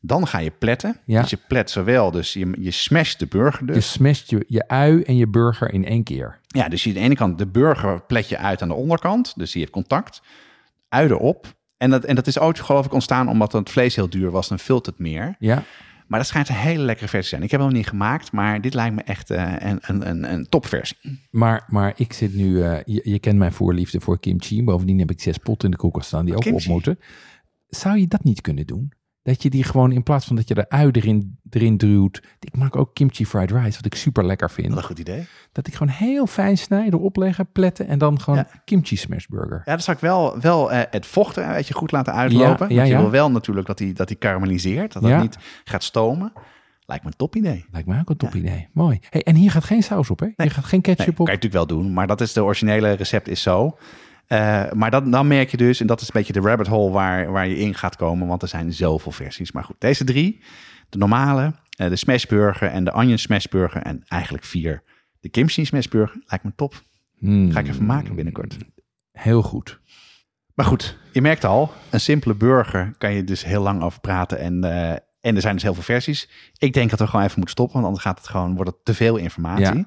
Dan 0.00 0.26
ga 0.26 0.38
je 0.38 0.50
pletten. 0.50 0.96
Ja. 1.04 1.20
Dus 1.20 1.30
je 1.30 1.38
plet 1.48 1.70
zowel, 1.70 2.10
dus 2.10 2.32
je, 2.32 2.56
je 2.58 2.70
smasht 2.70 3.18
de 3.18 3.26
burger 3.26 3.66
dus. 3.66 3.74
je 3.76 3.80
smasht 3.82 4.30
je, 4.30 4.44
je 4.48 4.68
ui 4.68 5.02
en 5.02 5.16
je 5.16 5.28
burger 5.28 5.72
in 5.72 5.84
één 5.84 6.02
keer. 6.02 6.38
Ja, 6.46 6.68
dus 6.68 6.82
je 6.84 6.88
aan 6.90 6.94
de 6.94 7.00
ene 7.00 7.14
kant 7.14 7.38
de 7.38 7.46
burger 7.46 8.00
plet 8.02 8.28
je 8.28 8.38
uit 8.38 8.62
aan 8.62 8.68
de 8.68 8.74
onderkant. 8.74 9.32
Dus 9.36 9.50
die 9.52 9.60
heeft 9.60 9.72
contact. 9.72 10.22
Ui 10.88 11.08
erop. 11.08 11.46
En 11.76 11.90
dat, 11.90 12.04
en 12.04 12.14
dat 12.14 12.26
is 12.26 12.38
ooit 12.38 12.60
geloof 12.60 12.86
ik 12.86 12.92
ontstaan 12.92 13.28
omdat 13.28 13.52
het 13.52 13.70
vlees 13.70 13.96
heel 13.96 14.10
duur 14.10 14.30
was. 14.30 14.48
Dan 14.48 14.58
vult 14.58 14.86
het 14.86 14.98
meer. 14.98 15.36
Ja, 15.38 15.62
Maar 16.12 16.20
dat 16.20 16.30
schijnt 16.30 16.48
een 16.48 16.54
hele 16.54 16.82
lekkere 16.82 17.08
versie 17.08 17.22
te 17.22 17.28
zijn. 17.28 17.42
Ik 17.42 17.50
heb 17.50 17.60
hem 17.60 17.68
nog 17.68 17.78
niet 17.78 17.88
gemaakt, 17.88 18.32
maar 18.32 18.60
dit 18.60 18.74
lijkt 18.74 18.94
me 18.94 19.02
echt 19.02 19.30
eh, 19.30 19.52
een, 19.58 19.78
een, 19.80 20.08
een, 20.08 20.32
een 20.32 20.48
topversie. 20.48 20.96
maar, 21.30 21.64
maar 21.68 21.92
ik 21.96 22.12
zit 22.12 22.34
nu... 22.34 22.62
eh, 22.62 22.78
je, 22.84 23.00
je 23.04 23.18
kent 23.18 23.38
mijn 23.38 23.52
voorliefde 23.52 24.00
voor 24.00 24.20
kimchi. 24.20 24.64
Bovendien 24.64 24.98
heb 24.98 25.10
ik 25.10 25.20
zes 25.20 25.38
potten 25.38 25.64
in 25.64 25.70
de 25.74 25.80
koelkast 25.80 26.06
staan 26.06 26.24
die 26.24 26.34
ook 26.34 26.40
Kimchi? 26.40 26.64
op 26.66 26.72
moeten. 26.72 26.98
Zou 27.68 27.98
je 27.98 28.06
dat 28.08 28.24
niet 28.24 28.40
kunnen 28.40 28.66
doen? 28.66 28.92
Dat 29.22 29.42
je 29.42 29.50
die 29.50 29.64
gewoon 29.64 29.92
in 29.92 30.02
plaats 30.02 30.26
van 30.26 30.36
dat 30.36 30.48
je 30.48 30.54
de 30.54 30.68
ui 30.68 30.90
erin, 30.92 31.38
erin 31.50 31.76
duwt. 31.76 32.22
Ik 32.40 32.56
maak 32.56 32.76
ook 32.76 32.94
kimchi 32.94 33.26
fried 33.26 33.50
rice, 33.50 33.76
wat 33.76 33.84
ik 33.84 33.94
super 33.94 34.24
lekker 34.26 34.50
vind. 34.50 34.68
Wat 34.68 34.76
een 34.78 34.84
goed 34.84 34.98
idee. 34.98 35.26
Dat 35.52 35.66
ik 35.66 35.74
gewoon 35.74 35.92
heel 35.92 36.26
fijn 36.26 36.58
snijden, 36.58 36.92
erop 36.98 37.16
leggen, 37.16 37.46
pletten 37.52 37.86
en 37.88 37.98
dan 37.98 38.20
gewoon 38.20 38.38
Ja. 38.38 38.60
kimchi 38.64 38.96
smashburger. 38.96 39.62
Ja, 39.64 39.72
dan 39.72 39.80
zou 39.80 39.96
ik 39.96 40.02
wel, 40.02 40.40
wel 40.40 40.72
eh, 40.72 40.80
het 40.90 41.06
vocht 41.06 41.36
er 41.36 41.44
een 41.46 41.52
beetje 41.52 41.74
goed 41.74 41.92
laten 41.92 42.12
uitlopen. 42.14 42.68
Ja, 42.68 42.74
ja, 42.74 42.76
want 42.76 42.88
je 42.90 42.96
wil 42.96 43.10
wel 43.10 43.30
natuurlijk 43.30 43.66
dat 43.66 43.78
hij 43.78 43.92
dat 43.92 44.08
die 44.08 44.16
karamelliseert. 44.16 44.92
Dat 44.92 45.02
dat 45.02 45.20
niet 45.20 45.38
gaat 45.64 45.82
stomen. 45.82 46.32
Lijkt 46.86 47.04
me 47.04 47.10
een 47.10 47.16
top 47.16 47.36
idee. 47.36 47.64
Lijkt 47.72 47.88
mij 47.88 47.98
ook 48.00 48.10
een 48.10 48.16
top 48.16 48.34
idee. 48.34 48.68
Mooi. 48.72 48.98
Hey, 49.10 49.22
en 49.22 49.34
hier 49.34 49.50
gaat 49.50 49.64
geen 49.64 49.82
saus 49.82 50.10
op, 50.10 50.20
hè? 50.20 50.26
Hier 50.36 50.50
gaat 50.50 50.64
geen 50.64 50.80
Nee, 50.82 50.94
ketchup 50.96 51.14
kan 51.14 51.24
op. 51.24 51.30
je 51.30 51.34
natuurlijk 51.38 51.68
wel 51.68 51.78
doen, 51.78 51.92
maar 51.92 52.06
dat 52.06 52.20
is 52.20 52.32
de 52.32 52.42
originele 52.44 52.92
recept 52.92 53.28
is 53.28 53.42
zo. 53.42 53.76
Eh, 54.26 54.72
maar 54.72 54.90
dat, 54.90 55.12
dan 55.12 55.26
merk 55.26 55.50
je 55.50 55.56
dus, 55.56 55.80
en 55.80 55.86
dat 55.86 56.00
is 56.00 56.06
een 56.06 56.12
beetje 56.14 56.32
de 56.32 56.40
rabbit 56.40 56.66
hole 56.66 56.90
waar, 56.92 57.30
waar 57.30 57.48
je 57.48 57.58
in 57.58 57.74
gaat 57.74 57.96
komen, 57.96 58.26
want 58.28 58.42
er 58.42 58.48
zijn 58.48 58.72
zoveel 58.72 59.12
versies. 59.12 59.52
Maar 59.52 59.64
goed, 59.64 59.76
deze 59.78 60.04
drie, 60.04 60.42
de 60.88 60.98
normale, 60.98 61.54
eh, 61.76 61.88
de 61.88 61.96
smashburger 61.96 62.68
en 62.68 62.84
de 62.84 62.92
onion 62.92 63.18
smashburger 63.18 63.82
en 63.82 64.02
eigenlijk 64.08 64.44
vier, 64.44 64.82
de 65.20 65.28
kimchi 65.28 65.64
smashburger, 65.64 66.22
lijkt 66.26 66.44
me 66.44 66.52
top. 66.56 66.82
Hmm, 67.18 67.52
Ga 67.52 67.60
ik 67.60 67.68
even 67.68 67.86
maken 67.86 68.14
binnenkort. 68.14 68.56
Heel 69.12 69.42
goed. 69.42 69.80
Maar 70.54 70.66
goed, 70.66 70.98
je 71.12 71.20
merkt 71.20 71.44
al, 71.44 71.72
een 71.90 72.00
simpele 72.00 72.34
burger 72.34 72.94
kan 72.98 73.12
je 73.12 73.24
dus 73.24 73.44
heel 73.44 73.62
lang 73.62 73.82
over 73.82 74.00
praten. 74.00 74.38
En, 74.38 74.64
eh, 74.64 74.90
en 75.20 75.34
er 75.34 75.40
zijn 75.40 75.54
dus 75.54 75.62
heel 75.62 75.74
veel 75.74 75.82
versies. 75.82 76.28
Ik 76.58 76.72
denk 76.72 76.90
dat 76.90 76.98
we 76.98 77.06
gewoon 77.06 77.24
even 77.24 77.36
moeten 77.36 77.54
stoppen, 77.54 77.74
want 77.74 77.86
anders 77.86 78.04
gaat 78.04 78.18
het 78.18 78.28
gewoon, 78.28 78.54
wordt 78.54 78.70
het 78.70 78.84
te 78.84 78.94
veel 78.94 79.16
informatie. 79.16 79.64
Ja. 79.76 79.86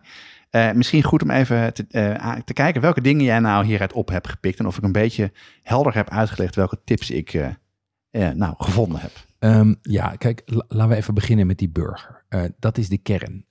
Eh, 0.56 0.72
misschien 0.72 1.04
goed 1.04 1.22
om 1.24 1.30
even 1.30 1.74
te, 1.74 1.86
eh, 1.88 2.34
te 2.36 2.54
kijken 2.54 2.82
welke 2.82 3.02
dingen 3.02 3.24
jij 3.26 3.40
nou 3.40 3.66
hieruit 3.66 3.94
op 3.94 4.10
hebt 4.10 4.28
gepikt. 4.28 4.60
En 4.60 4.66
of 4.68 4.78
ik 4.78 4.84
een 4.84 4.92
beetje 4.92 5.32
helder 5.62 5.94
heb 5.96 6.10
uitgelegd 6.10 6.56
welke 6.56 6.82
tips 6.84 7.12
ik 7.12 7.34
eh, 7.34 8.30
nou, 8.30 8.54
gevonden 8.58 9.00
heb. 9.00 9.12
Ehm, 9.40 9.74
ja, 9.82 10.08
kijk, 10.18 10.42
la- 10.46 10.66
laten 10.68 10.90
we 10.90 10.96
even 10.96 11.14
beginnen 11.14 11.48
met 11.48 11.58
die 11.58 11.70
burger. 11.70 12.24
Dat 12.60 12.78
is 12.78 12.90
de 12.90 12.98
kern. 12.98 13.46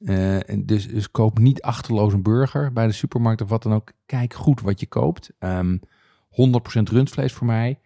Dus, 0.64 0.88
dus 0.88 1.10
koop 1.10 1.38
niet 1.38 1.62
achterloos 1.62 2.12
een 2.12 2.22
burger 2.22 2.72
bij 2.72 2.86
de 2.86 2.92
supermarkt 2.92 3.42
of 3.42 3.48
wat 3.48 3.62
dan 3.62 3.72
ook. 3.72 3.92
Kijk 4.06 4.34
goed 4.34 4.60
wat 4.60 4.80
je 4.80 4.86
koopt. 4.86 5.30
Ehm 5.38 5.76
100% 6.28 6.88
rundvlees 6.90 7.32
voor 7.32 7.46
mij, 7.46 7.78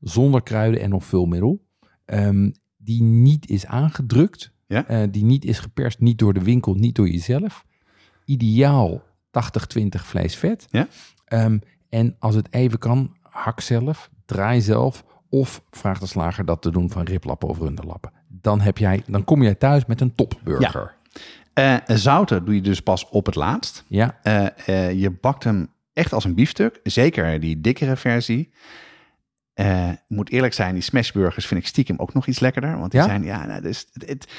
zonder 0.00 0.42
kruiden 0.42 0.80
en 0.80 0.92
of 0.92 1.04
vulmiddel. 1.04 1.64
Ehm, 2.04 2.50
die 2.76 3.02
niet 3.02 3.48
is 3.48 3.66
aangedrukt, 3.66 4.52
Ja. 4.66 5.06
die 5.06 5.24
niet 5.24 5.44
is 5.44 5.58
geperst, 5.58 6.00
niet 6.00 6.18
door 6.18 6.34
de 6.34 6.42
winkel, 6.42 6.74
niet 6.74 6.94
door 6.94 7.08
jezelf. 7.08 7.64
Ideaal 8.30 9.02
80-20 9.30 10.06
vlees-vet. 10.06 10.66
Ja. 10.70 10.86
Ehm, 11.24 11.58
en 11.88 12.16
als 12.18 12.34
het 12.34 12.48
even 12.50 12.78
kan, 12.78 13.16
hak 13.22 13.60
zelf, 13.60 14.10
draai 14.26 14.60
zelf 14.60 15.04
of 15.28 15.62
vraag 15.70 15.98
de 15.98 16.06
slager 16.06 16.44
dat 16.44 16.62
te 16.62 16.70
doen 16.70 16.90
van 16.90 17.02
riplappen 17.04 17.48
of 17.48 17.58
runderlappen. 17.58 18.12
Dan, 18.28 18.60
heb 18.60 18.78
jij, 18.78 19.02
dan 19.06 19.24
kom 19.24 19.42
jij 19.42 19.54
thuis 19.54 19.86
met 19.86 20.00
een 20.00 20.14
topburger. 20.14 20.94
Eh, 21.52 21.76
zouten 21.86 22.44
doe 22.44 22.54
je 22.54 22.60
dus 22.60 22.80
pas 22.80 23.08
op 23.08 23.26
het 23.26 23.34
laatst. 23.34 23.84
Ja, 23.88 24.18
Eh, 24.22 24.46
eh, 24.66 25.00
je 25.00 25.10
bakt 25.10 25.44
hem 25.44 25.68
echt 25.92 26.12
als 26.12 26.24
een 26.24 26.34
biefstuk. 26.34 26.80
Zeker 26.82 27.40
die 27.40 27.60
dikkere 27.60 27.96
versie. 27.96 28.52
Moet 30.08 30.30
eerlijk 30.30 30.54
zijn, 30.54 30.74
die 30.74 30.82
smashburgers 30.82 31.46
vind 31.46 31.60
ik 31.60 31.66
stiekem 31.66 31.98
ook 31.98 32.14
nog 32.14 32.26
iets 32.26 32.40
lekkerder. 32.40 32.78
Want 32.78 32.90
die 32.90 33.00
Ja? 33.00 33.06
zijn, 33.06 33.22
ja, 33.24 33.46
nou, 33.46 33.62
dus, 33.62 33.86
het, 33.92 34.08
het, 34.08 34.32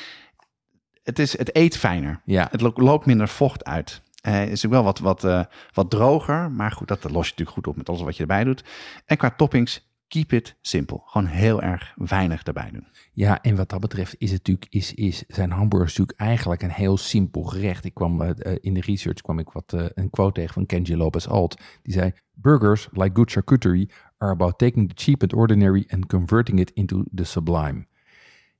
het, 1.04 1.20
is, 1.20 1.38
het 1.38 1.56
eet 1.56 1.78
fijner. 1.78 2.22
ja. 2.26 2.48
Het 2.52 2.62
lo- 2.62 2.74
loopt 2.76 3.06
minder 3.06 3.28
vocht 3.28 3.66
uit. 3.66 4.02
Het 4.22 4.50
is 4.52 4.66
ook 4.66 4.72
wel 4.72 4.84
wat, 4.84 5.00
wat, 5.00 5.24
eh, 5.24 5.44
wat 5.74 5.90
droger. 5.90 6.52
Maar 6.52 6.72
goed, 6.72 6.88
dat 6.88 7.04
los 7.04 7.12
je 7.12 7.18
natuurlijk 7.20 7.50
goed 7.50 7.68
op 7.68 7.76
met 7.76 7.90
alles 7.90 8.02
wat 8.02 8.16
je 8.16 8.22
erbij 8.22 8.44
doet. 8.44 8.64
En 9.06 9.18
qua 9.18 9.30
toppings, 9.30 9.90
keep 10.08 10.34
it 10.34 10.56
simpel. 10.62 11.04
Gewoon 11.06 11.28
heel 11.28 11.62
erg 11.62 11.94
weinig 11.96 12.44
erbij 12.44 12.70
doen. 12.72 12.88
Ja, 13.14 13.42
en 13.42 13.56
wat 13.56 13.70
dat 13.70 13.80
betreft 13.80 14.16
is 14.18 14.32
het 14.32 14.38
natuurlijk, 14.48 14.68
is, 14.74 14.94
is 14.94 15.24
zijn 15.28 15.52
hamburgers 15.52 15.98
natuurlijk 15.98 16.20
eigenlijk 16.20 16.62
een 16.62 16.72
heel 16.72 16.98
simpel 16.98 17.44
gerecht. 17.44 17.86
Ik 17.86 17.94
kwam 17.94 18.22
eh, 18.22 18.56
in 18.62 18.74
de 18.74 18.82
research 18.82 19.22
kwam 19.22 19.40
ik 19.40 19.50
wat 19.50 19.74
een 19.94 20.10
quote 20.10 20.34
tegen 20.34 20.54
van 20.54 20.66
Kenji 20.66 20.98
Lopez 20.98 21.28
Alt. 21.28 21.62
Die 21.82 21.94
zei: 21.94 22.12
Burgers, 22.34 22.88
like 22.92 23.12
good 23.14 23.32
charcuterie, 23.32 23.90
are 24.18 24.32
about 24.32 24.58
taking 24.58 24.90
the 24.90 25.04
cheap 25.04 25.22
and 25.22 25.34
ordinary 25.34 25.86
and 25.90 26.06
converting 26.06 26.60
it 26.60 26.72
into 26.74 27.04
the 27.16 27.24
sublime. 27.24 27.86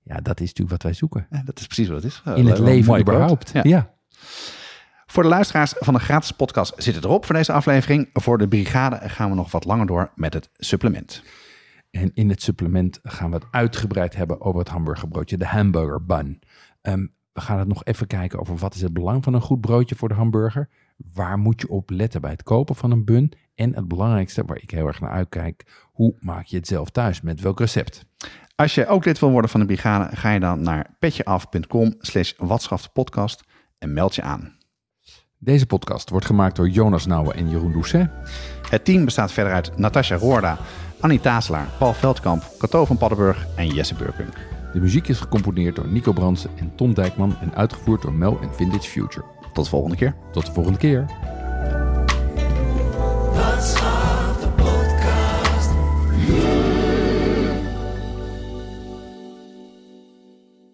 Ja, 0.04 0.16
dat 0.16 0.40
is 0.40 0.48
natuurlijk 0.48 0.70
wat 0.70 0.84
wij 0.84 0.94
zoeken. 0.94 1.28
Eh, 1.30 1.40
dat 1.46 1.60
is 1.60 1.66
precies 1.66 1.88
wat 1.88 2.04
het 2.04 2.12
is. 2.12 2.22
In 2.36 2.48
het 2.48 2.60
leven 2.60 3.00
überhaupt. 3.00 3.52
Ja. 3.54 3.62
ja. 3.64 3.94
Voor 5.06 5.24
de 5.24 5.30
luisteraars 5.30 5.74
van 5.78 5.94
de 5.94 6.00
gratis 6.00 6.32
podcast 6.32 6.74
zit 6.78 6.96
het 6.96 7.04
erop 7.04 7.26
voor 7.26 7.36
deze 7.36 7.52
aflevering. 7.52 8.10
Voor 8.14 8.38
de 8.38 8.48
brigade 8.48 9.10
gaan 9.10 9.30
we 9.30 9.36
nog 9.36 9.52
wat 9.52 9.66
langer 9.66 9.86
door 9.86 10.12
met 10.16 10.34
het 10.34 10.50
supplement. 10.54 11.24
En 11.92 12.12
in 12.14 12.30
het 12.30 12.42
supplement 12.42 13.00
gaan 13.04 13.30
we 13.30 13.36
het 13.36 13.46
uitgebreid 13.52 14.16
hebben 14.16 14.42
over 14.42 14.60
het 14.60 14.70
hamburgerbroodje, 14.70 15.38
de 15.38 15.46
hamburger 15.46 16.06
bun. 16.06 16.40
Ehm, 16.82 17.08
we 17.34 17.42
gaan 17.42 17.60
het 17.60 17.68
nog 17.68 17.86
even 17.86 18.08
kijken 18.08 18.40
over 18.40 18.56
wat 18.58 18.76
is 18.76 18.82
het 18.82 18.94
belang 18.94 19.24
van 19.24 19.34
een 19.34 19.42
goed 19.42 19.62
broodje 19.62 19.96
voor 19.96 20.10
de 20.10 20.16
hamburger. 20.16 20.70
Waar 21.14 21.38
moet 21.38 21.62
je 21.62 21.70
op 21.70 21.90
letten 21.90 22.22
bij 22.22 22.32
het 22.32 22.44
kopen 22.44 22.76
van 22.76 22.92
een 22.92 23.06
bun? 23.06 23.34
En 23.56 23.76
het 23.76 23.88
belangrijkste, 23.88 24.44
waar 24.46 24.62
ik 24.62 24.72
heel 24.72 24.88
erg 24.88 25.00
naar 25.00 25.12
uitkijk, 25.12 25.88
hoe 25.92 26.16
maak 26.20 26.46
je 26.46 26.58
het 26.58 26.68
zelf 26.68 26.90
thuis? 26.90 27.22
Met 27.22 27.42
welk 27.42 27.60
recept? 27.60 28.06
Als 28.56 28.76
je 28.76 28.88
ook 28.88 29.06
lid 29.06 29.20
wil 29.20 29.32
worden 29.32 29.50
van 29.50 29.60
de 29.60 29.66
brigade, 29.66 30.16
ga 30.16 30.30
je 30.32 30.40
dan 30.40 30.62
naar 30.62 30.96
petjeaf.com 31.00 31.96
slash 32.00 32.34
podcast 32.94 33.44
en 33.78 33.94
meld 33.94 34.16
je 34.16 34.22
aan. 34.22 34.60
Deze 35.38 35.66
podcast 35.66 36.10
wordt 36.10 36.26
gemaakt 36.26 36.56
door 36.56 36.70
Jonas 36.70 37.06
Nouwen 37.06 37.36
en 37.36 37.50
Jeroen 37.50 37.72
Doucet. 37.72 38.10
Het 38.70 38.86
team 38.86 39.06
bestaat 39.06 39.32
verder 39.32 39.54
uit 39.54 39.78
Natasja 39.78 40.16
Roorda, 40.16 40.58
Annie 41.00 41.20
Tazelaar, 41.20 41.68
Paul 41.78 41.94
Veldkamp, 41.94 42.44
Cato 42.58 42.86
van 42.86 42.98
Paddenburg 42.98 43.48
en 43.56 43.68
Jesse 43.68 43.96
Burkunk. 43.96 44.34
De 44.74 44.80
muziek 44.80 45.08
is 45.08 45.20
gecomponeerd 45.20 45.76
door 45.76 45.88
Nico 45.88 46.14
Bransen 46.14 46.50
en 46.56 46.76
Tom 46.76 46.94
Dijkman 46.94 47.38
en 47.42 47.56
uitgevoerd 47.56 48.02
door 48.02 48.14
Mel 48.14 48.40
en 48.42 48.56
Vintage 48.56 48.90
Future. 48.90 49.26
Tot 49.54 49.64
de 49.64 49.70
volgende 49.70 49.96
keer. 49.96 50.16
Tot 50.32 50.46
de 50.46 50.52
volgende 50.52 50.78
keer. 50.78 51.06